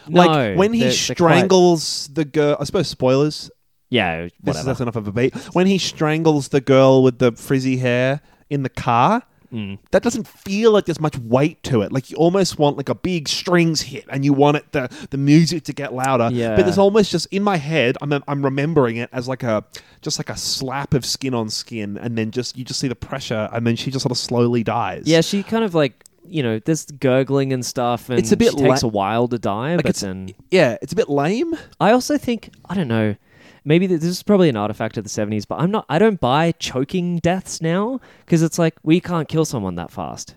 No, 0.09 0.23
like 0.27 0.57
when 0.59 0.73
he 0.73 0.81
they're- 0.81 0.89
they're 0.91 0.97
quite- 0.97 1.17
strangles 1.17 2.11
the 2.13 2.25
girl. 2.25 2.57
I 2.61 2.65
suppose 2.65 2.89
spoilers. 2.89 3.51
yeah, 3.91 4.23
This 4.23 4.33
is, 4.33 4.39
whatever. 4.43 4.65
that's 4.67 4.81
enough 4.81 4.97
of 4.97 5.07
a 5.09 5.13
beat. 5.13 5.35
When 5.55 5.67
he 5.67 5.79
strangles 5.79 6.49
the 6.49 6.61
girl 6.61 7.03
with 7.03 7.19
the 7.19 7.33
frizzy 7.33 7.77
hair 7.79 8.21
in 8.51 8.63
the 8.63 8.69
car, 8.69 9.23
Mm. 9.53 9.79
that 9.93 10.03
doesn't 10.03 10.27
feel 10.27 10.73
like 10.73 10.87
there's 10.87 10.99
much 11.01 11.17
weight 11.19 11.63
to 11.63 11.83
it. 11.83 11.93
Like 11.93 12.11
you 12.11 12.17
almost 12.17 12.59
want 12.59 12.77
like 12.77 12.89
a 12.89 12.97
big 12.97 13.29
strings 13.29 13.81
hit, 13.83 14.05
and 14.11 14.25
you 14.25 14.33
want 14.33 14.57
it 14.57 14.73
the 14.73 14.89
the 15.11 15.17
music 15.17 15.63
to 15.65 15.73
get 15.73 15.95
louder. 15.95 16.31
Yeah. 16.33 16.57
But 16.57 16.65
there's 16.65 16.79
almost 16.79 17.13
just 17.13 17.29
in 17.31 17.45
my 17.45 17.57
head, 17.57 17.97
I'm 18.03 18.13
I'm 18.27 18.45
remembering 18.45 18.97
it 18.97 19.09
as 19.13 19.29
like 19.29 19.45
a 19.45 19.65
just 20.03 20.19
like 20.19 20.31
a 20.31 20.37
slap 20.37 20.95
of 20.95 21.07
skin 21.07 21.33
on 21.33 21.49
skin, 21.49 21.97
and 21.97 22.19
then 22.19 22.33
just 22.33 22.59
you 22.59 22.65
just 22.65 22.81
see 22.81 22.89
the 22.89 22.97
pressure, 22.97 23.49
and 23.53 23.65
then 23.65 23.77
she 23.77 23.93
just 23.93 24.03
sort 24.03 24.11
of 24.11 24.19
slowly 24.19 24.65
dies. 24.65 25.05
Yeah, 25.07 25.21
she 25.21 25.45
kind 25.45 25.65
of 25.65 25.77
like 25.77 26.03
you 26.29 26.43
know, 26.43 26.59
there's 26.65 26.85
gurgling 26.87 27.53
and 27.53 27.65
stuff, 27.65 28.09
and 28.11 28.19
It's 28.19 28.33
a 28.33 28.37
bit 28.37 28.53
she 28.53 28.59
takes 28.59 28.83
la- 28.83 28.89
a 28.89 28.91
while 28.91 29.29
to 29.29 29.39
die. 29.39 29.77
but 29.77 29.87
it's- 29.87 30.01
then 30.01 30.31
yeah, 30.51 30.77
it's 30.83 30.93
a 30.93 30.97
bit 30.97 31.09
lame. 31.09 31.55
I 31.81 31.93
also 31.93 32.19
think 32.19 32.51
I 32.69 32.75
don't 32.75 32.89
know. 32.89 33.17
Maybe 33.65 33.87
this 33.89 34.05
is 34.05 34.23
probably 34.23 34.49
an 34.49 34.57
artifact 34.57 34.97
of 34.97 35.03
the 35.05 35.11
'70s, 35.11 35.45
but 35.47 35.57
I'm 35.61 35.71
not. 35.73 35.87
I 35.89 35.99
don't 35.99 36.21
buy 36.21 36.53
choking 36.53 37.19
deaths 37.19 37.61
now 37.61 38.01
because 38.25 38.43
it's 38.43 38.59
like 38.59 38.75
we 38.85 39.01
can't 39.01 39.29
kill 39.29 39.45
someone 39.45 39.75
that 39.77 39.91
fast. 39.91 40.37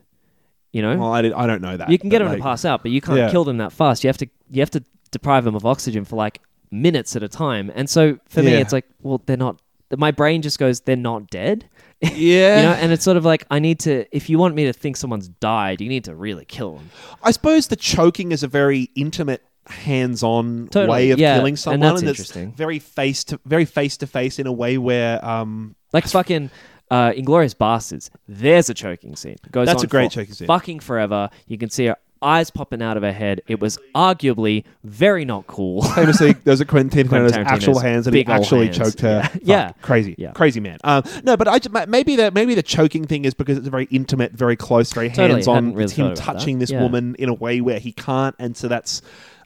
You 0.71 0.81
know, 0.83 0.97
Well, 0.97 1.11
I, 1.13 1.21
did, 1.23 1.33
I 1.33 1.47
don't 1.47 1.61
know 1.63 1.77
that. 1.77 1.89
you 1.89 1.97
can 1.97 2.09
get 2.09 2.19
them 2.19 2.27
like, 2.27 2.37
to 2.37 2.43
pass 2.43 2.63
out, 2.63 2.83
but 2.83 2.91
you 2.91 3.01
can't 3.01 3.17
Yeah. 3.17 3.31
kill 3.31 3.43
them 3.43 3.57
that 3.57 3.71
fast. 3.71 4.03
You 4.03 4.07
have 4.07 4.17
to 4.19 4.27
you 4.51 4.61
have 4.61 4.69
to 4.71 4.83
deprive 5.11 5.43
them 5.43 5.55
of 5.55 5.65
oxygen 5.65 6.05
for 6.05 6.15
like 6.15 6.41
minutes 6.71 7.15
at 7.15 7.23
a 7.23 7.27
time. 7.27 7.71
And 7.75 7.89
so 7.89 8.17
for 8.29 8.43
me, 8.43 8.53
it's 8.53 8.71
like, 8.73 8.85
well, 9.01 9.21
they're 9.25 9.37
not. 9.37 9.59
My 9.97 10.11
brain 10.11 10.41
just 10.41 10.59
goes, 10.59 10.81
they're 10.81 10.95
not 10.95 11.29
dead. 11.29 11.69
Yeah. 12.01 12.55
You 12.55 12.63
know, 12.63 12.73
and 12.75 12.91
it's 12.93 13.03
sort 13.03 13.17
of 13.17 13.25
like 13.25 13.43
I 13.51 13.59
need 13.59 13.79
to. 13.81 14.05
If 14.15 14.29
you 14.29 14.37
want 14.39 14.55
me 14.55 14.63
to 14.63 14.71
think 14.71 14.95
someone's 14.95 15.27
died, 15.27 15.81
you 15.81 15.89
need 15.89 16.05
to 16.05 16.15
really 16.15 16.45
kill 16.45 16.75
them. 16.75 16.91
I 17.21 17.31
suppose 17.31 17.67
the 17.67 17.75
choking 17.75 18.31
is 18.31 18.41
a 18.41 18.47
very 18.47 18.89
intimate, 18.95 19.43
hands-on 19.67 20.69
Totally, 20.69 20.89
way 20.89 21.11
of 21.11 21.19
yeah, 21.19 21.35
killing 21.35 21.51
and 21.51 21.59
someone, 21.59 21.79
that's 21.81 22.01
it's 22.01 22.09
interesting. 22.09 22.53
very 22.53 22.79
face 22.79 23.25
to 23.25 23.39
very 23.45 23.65
face 23.65 23.97
to 23.97 24.07
face 24.07 24.39
in 24.39 24.47
a 24.47 24.51
way 24.51 24.77
where 24.77 25.23
um, 25.25 25.75
Like 25.91 26.07
fucking 26.07 26.49
uh, 26.89 27.11
Inglourious 27.11 27.53
Basterds. 27.55 28.09
There's 28.27 28.69
a 28.69 28.73
choking 28.73 29.15
scene. 29.15 29.35
Goes 29.51 29.67
That's 29.67 29.79
on 29.81 29.85
a 29.85 29.89
great 29.89 30.11
choking 30.11 30.33
scene. 30.33 30.47
Fucking 30.47 30.79
forever. 30.79 31.29
You 31.47 31.57
can 31.57 31.69
see 31.69 31.87
her 31.87 31.97
eyes 32.21 32.49
popping 32.49 32.81
out 32.81 32.97
of 32.97 33.03
her 33.03 33.11
head. 33.13 33.41
It 33.47 33.59
was 33.59 33.77
arguably 33.95 34.63
very 34.83 35.25
not 35.25 35.47
cool. 35.47 35.81
famously 35.95 36.33
those 36.43 36.59
are 36.61 36.65
Quentin 36.65 37.07
Quentin 37.09 37.31
Tarantino's 37.31 37.51
actual 37.51 37.79
hands 37.79 38.07
and 38.07 38.15
he 38.15 38.25
actually 38.25 38.65
hands. 38.65 38.77
choked 38.77 39.01
her. 39.01 39.29
Yeah. 39.41 39.57
Yeah. 39.67 39.71
crazy, 39.81 40.15
Yeah. 40.17 40.31
crazy 40.31 40.59
man. 40.59 40.77
Um, 40.83 41.03
no, 41.23 41.37
but 41.37 41.47
I 41.47 41.59
just, 41.59 41.87
maybe 41.89 42.15
the 42.15 42.31
maybe 42.31 42.55
the 42.55 42.63
choking 42.63 43.05
thing 43.05 43.25
is 43.25 43.33
because 43.33 43.57
it's 43.57 43.67
a 43.67 43.71
very 43.71 43.87
intimate, 43.91 44.33
very 44.33 44.55
close, 44.55 44.91
very 44.93 45.09
Totally, 45.09 45.29
hands 45.33 45.47
on. 45.47 45.71
really 45.73 45.83
it's 45.85 45.93
him 45.93 46.13
touching 46.15 46.59
this 46.59 46.71
Yeah. 46.71 46.81
woman 46.81 47.15
in 47.19 47.29
a 47.29 47.33
way 47.33 47.61
where 47.61 47.79
he 47.79 47.91
can't, 47.91 48.35
and 48.39 48.55
so 48.57 48.67
that's 48.67 49.01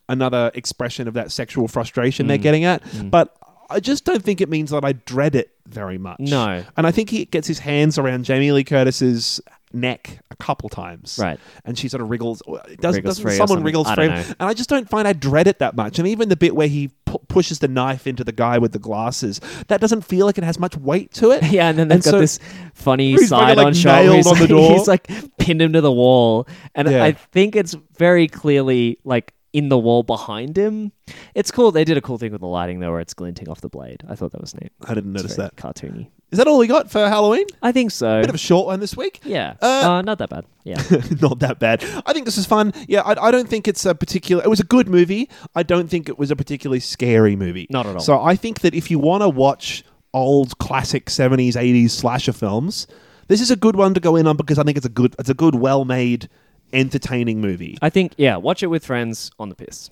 another 0.09 0.51
expression 0.53 1.07
of 1.07 1.13
that 1.13 1.31
sexual 1.31 1.67
frustration 1.67 2.25
Mm. 2.25 2.29
they're 2.29 2.37
getting 2.37 2.63
at. 2.65 2.81
But 3.09 3.35
I 3.69 3.79
just 3.79 4.03
don't 4.05 4.21
think 4.23 4.41
it 4.41 4.49
means 4.49 4.71
that 4.71 4.83
I 4.83 4.91
dread 4.93 5.35
it 5.35 5.51
very 5.67 5.97
much. 5.97 6.19
No. 6.19 6.63
and 6.75 6.85
I 6.85 6.91
think 6.91 7.09
he 7.09 7.25
gets 7.25 7.47
his 7.47 7.59
hands 7.59 7.97
around 7.97 8.25
Jamie 8.25 8.51
Lee 8.51 8.63
Curtis's 8.65 9.39
neck 9.73 10.19
a 10.31 10.35
couple 10.35 10.69
times, 10.69 11.17
Right. 11.21 11.39
And 11.65 11.77
she 11.77 11.87
sort 11.89 12.01
of 12.01 12.09
wriggles. 12.09 12.41
Uh, 12.47 12.57
Does, 12.79 12.95
Wriggles 12.95 13.15
doesn't 13.17 13.23
free 13.23 13.33
or 13.33 13.35
someone 13.35 13.47
something. 13.47 13.63
wriggles 13.65 13.87
I 13.87 13.95
free? 13.95 14.07
don't 14.07 14.15
know. 14.15 14.33
And 14.39 14.49
I 14.49 14.53
just 14.53 14.69
don't 14.69 14.87
find 14.89 15.07
I 15.07 15.13
dread 15.13 15.47
it 15.47 15.59
that 15.59 15.75
much. 15.75 15.99
And 15.99 16.07
even 16.07 16.29
the 16.29 16.35
bit 16.35 16.55
where 16.55 16.67
he 16.67 16.89
pu- 17.05 17.19
pushes 17.27 17.59
the 17.59 17.67
knife 17.67 18.05
into 18.07 18.23
the 18.23 18.31
guy 18.31 18.57
with 18.59 18.71
the 18.71 18.79
glasses, 18.79 19.41
that 19.67 19.81
doesn't 19.81 20.01
feel 20.01 20.25
like 20.25 20.37
it 20.37 20.43
has 20.43 20.59
much 20.59 20.77
weight 20.77 21.11
to 21.15 21.31
it. 21.31 21.43
Yeah, 21.51 21.69
and 21.69 21.77
then 21.79 21.87
they've 21.87 21.95
And 21.97 22.03
got 22.03 22.11
so- 22.11 22.19
this 22.19 22.39
funny 22.73 23.11
He's 23.11 23.29
side 23.29 23.57
like, 23.57 23.65
on 23.67 23.73
shot. 23.73 23.93
where 23.95 24.03
nailed 24.03 24.15
He's, 24.17 24.27
on 24.27 24.33
the 24.35 24.41
like, 24.41 24.49
door. 24.49 24.71
he's 24.77 24.87
like 24.87 25.37
pinned 25.37 25.61
him 25.61 25.73
to 25.73 25.81
the 25.81 25.91
wall, 25.91 26.47
and 26.75 26.89
Yeah. 26.89 27.03
I 27.03 27.11
think 27.13 27.55
it's 27.55 27.75
very 27.97 28.27
clearly 28.27 28.99
like 29.03 29.33
in 29.53 29.69
the 29.69 29.77
wall 29.77 30.01
behind 30.03 30.57
him. 30.57 30.91
It's 31.35 31.51
cool. 31.51 31.71
They 31.71 31.83
did 31.83 31.95
a 31.97 32.01
cool 32.01 32.17
thing 32.17 32.31
with 32.31 32.41
the 32.41 32.47
lighting 32.47 32.79
though, 32.79 32.89
where 32.91 32.99
it's 32.99 33.13
glinting 33.13 33.49
off 33.49 33.61
the 33.61 33.69
blade. 33.69 34.03
I 34.09 34.15
thought 34.15 34.31
that 34.31 34.41
was 34.41 34.55
neat. 34.55 34.71
I 34.85 34.95
didn't 34.95 35.13
It's 35.15 35.23
notice 35.23 35.35
very 35.37 35.49
that. 35.49 35.55
cartoony. 35.57 36.07
Is 36.33 36.37
that 36.37 36.47
all 36.47 36.57
we 36.57 36.65
got 36.65 36.89
for 36.89 37.07
Halloween? 37.07 37.45
I 37.61 37.71
think 37.71 37.91
so. 37.91 38.19
Bit 38.21 38.29
of 38.29 38.35
a 38.35 38.39
short 38.39 38.65
one 38.65 38.79
this 38.79 38.97
week. 38.97 39.19
yeah, 39.23 39.53
Uh, 39.61 39.65
uh, 39.65 40.01
not 40.01 40.17
that 40.17 40.31
bad. 40.31 40.45
Yeah, 40.63 40.81
Not 41.21 41.39
that 41.39 41.59
bad. 41.59 41.83
I 42.07 42.11
think 42.11 42.25
this 42.25 42.39
is 42.39 42.47
fun. 42.47 42.73
Yeah, 42.87 43.01
I, 43.01 43.27
I 43.27 43.31
don't 43.31 43.47
think 43.47 43.67
it's 43.67 43.85
a 43.85 43.93
particular. 43.93 44.43
It 44.43 44.47
was 44.49 44.59
a 44.59 44.63
good 44.63 44.87
movie. 44.89 45.29
I 45.53 45.61
don't 45.61 45.89
think 45.89 46.09
it 46.09 46.17
was 46.17 46.31
a 46.31 46.35
particularly 46.35 46.79
scary 46.79 47.35
movie. 47.35 47.67
Not 47.69 47.85
at 47.85 47.95
all. 47.95 48.01
So 48.01 48.19
I 48.19 48.35
think 48.35 48.61
that 48.61 48.73
if 48.73 48.89
you 48.89 48.97
want 48.97 49.21
to 49.21 49.29
watch 49.29 49.83
old 50.13 50.57
classic 50.57 51.09
seventies, 51.11 51.55
eighties 51.55 51.93
slasher 51.93 52.33
films, 52.33 52.87
this 53.27 53.39
is 53.39 53.51
a 53.51 53.55
good 53.55 53.75
one 53.75 53.93
to 53.93 53.99
go 53.99 54.15
in 54.15 54.25
on 54.25 54.35
because 54.35 54.57
I 54.57 54.63
think 54.63 54.77
it's 54.77 54.87
a 54.87 54.89
good, 54.89 55.15
it's 55.19 55.29
a 55.29 55.35
good, 55.35 55.53
well 55.53 55.85
made, 55.85 56.29
entertaining 56.71 57.41
movie. 57.41 57.77
I 57.81 57.89
think 57.91 58.13
yeah. 58.17 58.37
Watch 58.37 58.63
it 58.63 58.67
with 58.67 58.83
friends 58.85 59.29
on 59.37 59.49
the 59.49 59.55
piss, 59.55 59.91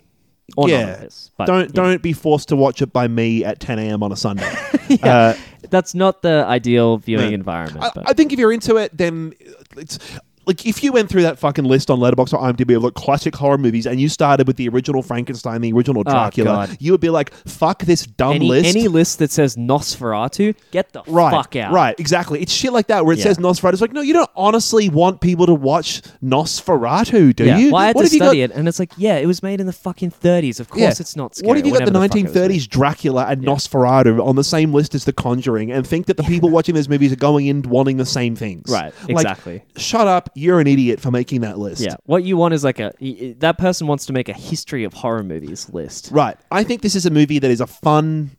or 0.58 0.68
not 0.68 0.82
on 0.82 0.90
the 0.90 0.98
piss. 1.06 1.32
But, 1.38 1.46
don't 1.46 1.66
yeah. 1.66 1.74
don't 1.74 2.02
be 2.02 2.14
forced 2.14 2.48
to 2.50 2.56
watch 2.56 2.82
it 2.82 2.92
by 2.92 3.08
me 3.08 3.46
at 3.46 3.60
10 3.60 3.78
a.m. 3.78 4.02
on 4.02 4.12
a 4.12 4.16
Sunday. 4.16 4.52
Yeah. 5.04 5.16
Uh, 5.18 5.36
That's 5.70 5.94
not 5.96 6.22
the 6.22 6.44
ideal 6.48 6.98
viewing 6.98 7.30
No. 7.30 7.36
environment. 7.36 7.84
I, 7.86 7.92
but 7.96 8.10
I 8.10 8.14
think 8.14 8.34
if 8.34 8.40
you're 8.40 8.52
into 8.52 8.76
it, 8.78 8.96
then 8.98 9.34
it's 9.78 10.00
like 10.46 10.66
if 10.66 10.84
you 10.84 10.92
went 10.92 11.10
through 11.10 11.22
that 11.24 11.40
fucking 11.40 11.66
list 11.66 11.90
on 11.90 12.00
Letterboxd 12.00 12.34
or 12.34 12.40
IMDb 12.52 12.76
of 12.76 12.84
like 12.84 12.94
classic 12.94 13.36
horror 13.36 13.58
movies, 13.58 13.86
and 13.86 14.00
you 14.02 14.10
started 14.10 14.48
with 14.48 14.58
the 14.58 14.68
original 14.70 15.02
Frankenstein, 15.04 15.62
the 15.62 15.72
original 15.74 16.02
oh, 16.06 16.12
Dracula, 16.12 16.50
Oh, 16.52 16.68
God. 16.68 16.78
you 16.80 16.92
would 16.92 17.02
be 17.02 17.10
like, 17.10 17.34
"Fuck 17.48 17.84
this 17.84 18.06
dumb 18.06 18.34
any 18.36 18.48
list." 18.48 18.70
any 18.76 18.88
list 18.88 19.20
that 19.20 19.32
says 19.32 19.56
Nosferatu, 19.56 20.56
get 20.72 20.92
the 20.94 21.04
Right, 21.08 21.32
fuck 21.32 21.56
out. 21.56 21.72
right, 21.74 21.96
exactly. 22.00 22.42
It's 22.42 22.52
shit 22.52 22.74
like 22.74 22.88
that 22.88 23.06
where 23.06 23.14
it 23.14 23.20
Yeah. 23.20 23.26
says 23.26 23.38
Nosferatu. 23.38 23.74
It's 23.74 23.82
like, 23.82 23.94
no, 23.94 24.02
you 24.02 24.14
don't 24.14 24.30
honestly 24.36 24.90
want 24.90 25.22
people 25.22 25.46
to 25.46 25.54
watch 25.54 26.02
Nosferatu, 26.24 27.36
do 27.36 27.46
yeah. 27.46 27.58
you? 27.58 27.72
Well, 27.72 27.82
I 27.82 27.88
had 27.88 27.96
to 27.98 28.04
have 28.04 28.14
you 28.14 28.20
study 28.20 28.40
got? 28.40 28.52
it, 28.52 28.56
and 28.58 28.68
it's 28.68 28.80
like, 28.80 28.92
yeah, 28.98 29.18
it 29.18 29.26
was 29.26 29.44
made 29.44 29.60
in 29.60 29.68
the 29.68 29.74
fucking 29.74 30.12
30s. 30.12 30.60
Of 30.60 30.70
course, 30.70 31.00
it's 31.00 31.16
not 31.16 31.36
scary. 31.36 31.48
What 31.48 31.58
if 31.58 31.66
you 31.66 31.72
got 31.72 31.80
the 31.80 31.86
whenever 31.92 32.08
fuck 32.08 32.16
it 32.18 32.24
was 32.24 32.36
made. 32.36 32.52
1930s 32.52 32.68
Dracula 32.70 33.26
and 33.28 33.44
Nosferatu 33.44 34.26
on 34.26 34.36
the 34.36 34.44
same 34.44 34.74
list 34.74 34.96
as 34.96 35.06
The 35.06 35.14
Conjuring 35.14 35.72
and 35.72 35.86
think 35.86 36.08
that 36.08 36.18
the 36.18 36.24
people 36.24 36.50
watching 36.50 36.76
those 36.76 36.90
movies 36.90 37.12
are 37.12 37.16
going 37.18 37.48
in 37.48 37.62
wanting 37.64 37.98
the 37.98 38.06
same 38.06 38.36
things? 38.36 38.70
Right, 38.70 38.94
Like, 39.04 39.12
exactly. 39.12 39.64
shut 39.78 40.08
up. 40.08 40.30
You're 40.34 40.60
an 40.60 40.68
idiot 40.68 41.00
for 41.00 41.12
making 41.12 41.42
that 41.42 41.58
list. 41.60 41.82
Yeah, 41.82 41.96
what 42.06 42.24
you 42.24 42.38
want 42.38 42.54
is 42.54 42.64
like 42.64 42.80
a 42.80 42.92
that 43.40 43.58
person 43.58 43.88
wants 43.88 44.06
to 44.08 44.14
make 44.14 44.30
a 44.30 44.34
history 44.34 44.84
of 44.84 44.94
horror 44.94 45.24
movies 45.24 45.70
list. 45.70 46.10
Right. 46.12 46.38
I 46.52 46.64
think 46.64 46.82
this 46.82 46.96
is 46.96 47.06
a 47.06 47.10
movie 47.12 47.40
that 47.40 47.52
is 47.52 47.62
a 47.62 47.68
fun 47.68 48.32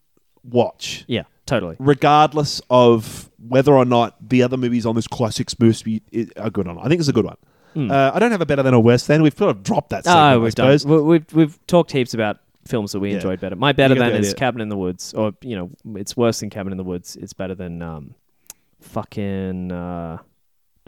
watch, 0.45 1.05
Yeah, 1.07 1.23
totally. 1.47 1.77
regardless 1.79 2.61
of 2.71 3.31
whether 3.47 3.73
or 3.75 3.85
not 3.85 4.17
the 4.29 4.43
other 4.43 4.57
movies 4.57 4.87
on 4.87 4.95
this 4.95 5.07
classics 5.07 5.59
movie 5.59 6.03
are 6.37 6.51
good 6.51 6.67
or 6.67 6.75
not. 6.75 6.85
I 6.85 6.89
think 6.89 6.99
it's 7.01 7.09
a 7.09 7.13
good 7.13 7.25
one. 7.27 7.37
Uh, 7.91 8.11
I 8.13 8.19
don't 8.19 8.33
have 8.33 8.41
a 8.43 8.47
better 8.47 8.63
than 8.63 8.75
or 8.75 8.83
worse 8.83 9.07
than. 9.07 9.23
We've 9.23 9.37
sort 9.37 9.51
of 9.51 9.63
dropped 9.63 9.91
that. 9.91 10.05
segment, 10.05 10.35
Hmm. 10.35 10.37
Oh, 10.37 10.41
we've 10.45 10.55
done. 10.55 11.07
We've 11.07 11.35
we've 11.35 11.67
talked 11.67 11.91
heaps 11.93 12.13
about 12.15 12.39
films 12.67 12.93
that 12.93 13.01
we 13.01 13.11
Yeah. 13.11 13.17
enjoyed 13.17 13.41
better. 13.41 13.57
My 13.57 13.73
better 13.73 13.95
than 13.95 14.13
is. 14.13 14.35
Cabin 14.35 14.61
in 14.61 14.69
the 14.69 14.77
Woods, 14.77 15.15
or 15.15 15.33
you 15.43 15.57
know, 15.57 15.71
it's 15.99 16.17
worse 16.17 16.41
than 16.41 16.51
Cabin 16.51 16.73
in 16.73 16.77
the 16.77 16.85
Woods. 16.85 17.17
It's 17.17 17.33
better 17.33 17.55
than 17.55 17.81
um, 17.83 18.15
fucking. 18.81 19.73
Uh, 19.73 20.19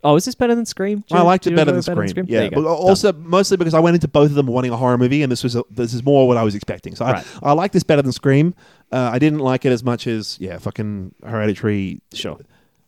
oh, 0.04 0.14
is 0.16 0.24
this 0.26 0.34
better 0.34 0.54
than 0.54 0.66
Scream? 0.66 1.02
Do 1.08 1.14
I 1.16 1.18
you- 1.18 1.24
liked 1.24 1.44
do 1.44 1.48
it 1.48 1.52
you 1.52 1.56
better 1.56 1.74
enjoy 1.74 1.94
than 1.94 2.04
it 2.04 2.08
Scream. 2.10 2.26
There 2.26 2.34
Yeah, 2.40 2.44
you 2.44 2.50
go. 2.50 2.56
but 2.62 2.68
Done. 2.68 2.76
also 2.76 3.12
mostly 3.14 3.56
because 3.56 3.74
I 3.74 3.80
went 3.80 3.94
into 3.94 4.06
both 4.08 4.28
of 4.30 4.34
them 4.36 4.46
wanting 4.46 4.70
a 4.70 4.76
horror 4.76 4.98
movie, 4.98 5.22
and 5.22 5.32
this 5.32 5.42
was 5.42 5.56
a, 5.56 5.64
this 5.70 5.92
is 5.94 6.04
more 6.04 6.28
what 6.28 6.36
I 6.36 6.42
was 6.44 6.54
expecting. 6.54 6.94
So 6.94 7.04
Right. 7.04 7.24
I, 7.42 7.48
I 7.48 7.52
like 7.52 7.72
this 7.72 7.82
better 7.82 8.02
than 8.02 8.12
Scream. 8.12 8.54
Uh, 8.92 9.10
I 9.12 9.18
didn't 9.18 9.40
like 9.40 9.64
it 9.64 9.72
as 9.72 9.82
much 9.82 10.06
as 10.06 10.36
yeah, 10.40 10.58
fucking 10.58 11.14
Hereditary. 11.24 12.00
Sure. 12.12 12.38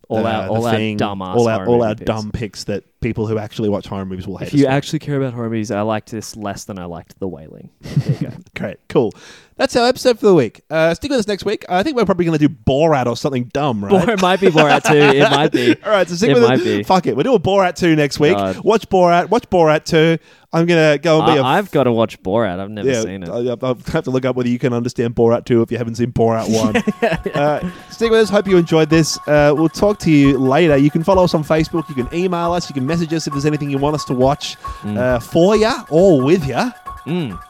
All 0.09 0.25
uh, 0.25 0.31
our 0.31 0.49
all 0.49 0.65
our 0.67 0.75
dumbass 0.75 1.35
all 1.35 1.49
our 1.49 1.55
horror 1.65 1.67
all 1.69 1.77
movie 1.79 1.89
our 1.89 1.95
picks. 1.97 2.07
dumb 2.07 2.31
picks 2.31 2.65
that 2.65 2.85
people 3.01 3.27
who 3.27 3.39
actually 3.39 3.69
watch 3.69 3.87
horror 3.87 4.07
movies 4.07 4.27
will 4.27 4.39
hate. 4.39 4.49
If 4.49 4.55
you 4.55 4.67
actually 4.67 4.99
care 4.99 5.17
about 5.17 5.35
horror 5.35 5.51
movies, 5.51 5.71
I 5.71 5.83
liked 5.83 6.11
this 6.11 6.37
less 6.37 6.65
than 6.65 6.79
I 6.79 6.87
liked 6.87 7.19
The 7.19 7.29
Wailing. 7.29 7.71
There 8.07 8.15
you 8.15 8.29
go. 8.29 8.37
Great, 8.55 8.79
cool. 8.89 9.13
That's 9.57 9.75
our 9.75 9.89
episode 9.89 10.21
for 10.21 10.27
the 10.27 10.35
week. 10.35 10.61
Uh, 10.71 10.93
stick 10.95 11.11
with 11.11 11.19
us 11.19 11.27
next 11.27 11.45
week. 11.45 11.65
I 11.69 11.83
think 11.83 11.97
we're 11.97 12.05
probably 12.05 12.27
going 12.27 12.39
to 12.39 12.49
do 12.49 12.55
Borat 12.55 13.07
or 13.07 13.17
something 13.17 13.45
dumb, 13.45 13.85
right? 13.85 14.07
Or 14.07 14.13
it 14.13 14.21
might 14.21 14.39
be 14.41 14.49
Borat 14.49 14.85
too. 14.85 14.95
It 14.95 15.31
might 15.31 15.51
be. 15.51 15.75
All 15.85 15.91
right, 15.91 16.07
so 16.07 16.15
stick 16.15 16.31
It 16.31 16.35
with 16.35 16.43
might 16.43 16.59
us. 16.59 16.65
be. 16.65 16.83
Fuck 16.83 17.07
it, 17.07 17.17
we're 17.17 17.23
doing 17.23 17.39
Borat 17.39 17.75
two 17.75 17.97
next 17.97 18.21
week. 18.21 18.37
God. 18.37 18.61
Watch 18.61 18.89
Borat. 18.89 19.31
Watch 19.31 19.49
Borat 19.49 19.85
two. 19.85 20.19
I'm 20.53 20.65
gonna 20.65 20.97
go 20.97 21.19
and 21.19 21.35
be 21.35 21.39
a 21.39 21.43
I, 21.43 21.59
I've 21.59 21.71
got 21.71 21.85
to 21.85 21.93
watch 21.93 22.23
Borat. 22.23 22.59
I've 22.61 22.71
never 22.71 22.89
yeah, 22.89 23.03
seen 23.03 23.23
it. 23.23 23.29
I, 23.29 23.57
I'll 23.67 23.75
have 23.75 24.05
to 24.05 24.11
look 24.11 24.25
up 24.25 24.37
whether 24.37 24.49
you 24.49 24.59
can 24.59 24.73
understand 24.73 25.15
Borat 25.15 25.45
2 25.45 25.61
if 25.61 25.71
you 25.71 25.77
haven't 25.77 25.97
seen 25.97 26.13
Borat 26.13 26.49
1. 26.49 26.77
uh, 27.35 27.71
stick 27.91 28.11
with 28.11 28.21
us. 28.21 28.31
Hope 28.31 28.47
you 28.47 28.57
enjoyed 28.57 28.89
this. 28.89 29.19
Uh, 29.27 29.53
we'll 29.55 29.69
talk 29.69 29.99
to 30.01 30.11
you 30.11 30.39
later. 30.39 30.77
You 30.77 30.91
can 30.91 31.05
follow 31.05 31.25
us 31.25 31.35
on 31.35 31.45
Facebook. 31.45 31.89
You 31.91 31.95
can 31.95 32.15
email 32.15 32.53
us. 32.53 32.71
You 32.71 32.75
can 32.75 32.86
message 32.87 33.13
us 33.13 33.27
if 33.27 33.33
there's 33.33 33.47
anything 33.47 33.71
you 33.71 33.79
want 33.79 33.95
us 33.95 34.05
to 34.07 34.15
watch 34.15 34.57
uh, 34.85 35.19
for 35.19 35.57
you 35.57 35.73
or 35.91 36.23
with 36.23 36.47
you. 36.47 36.73
Mm. 37.07 37.41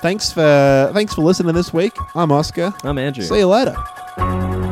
Thanks 0.00 0.32
for 0.32 0.90
thanks 0.92 1.14
for 1.14 1.22
listening 1.22 1.54
this 1.54 1.72
week. 1.72 1.96
I'm 2.14 2.30
Oscar. 2.30 2.72
I'm 2.84 2.98
Andrew. 2.98 3.24
See 3.24 3.38
you 3.38 3.46
later. 3.48 4.67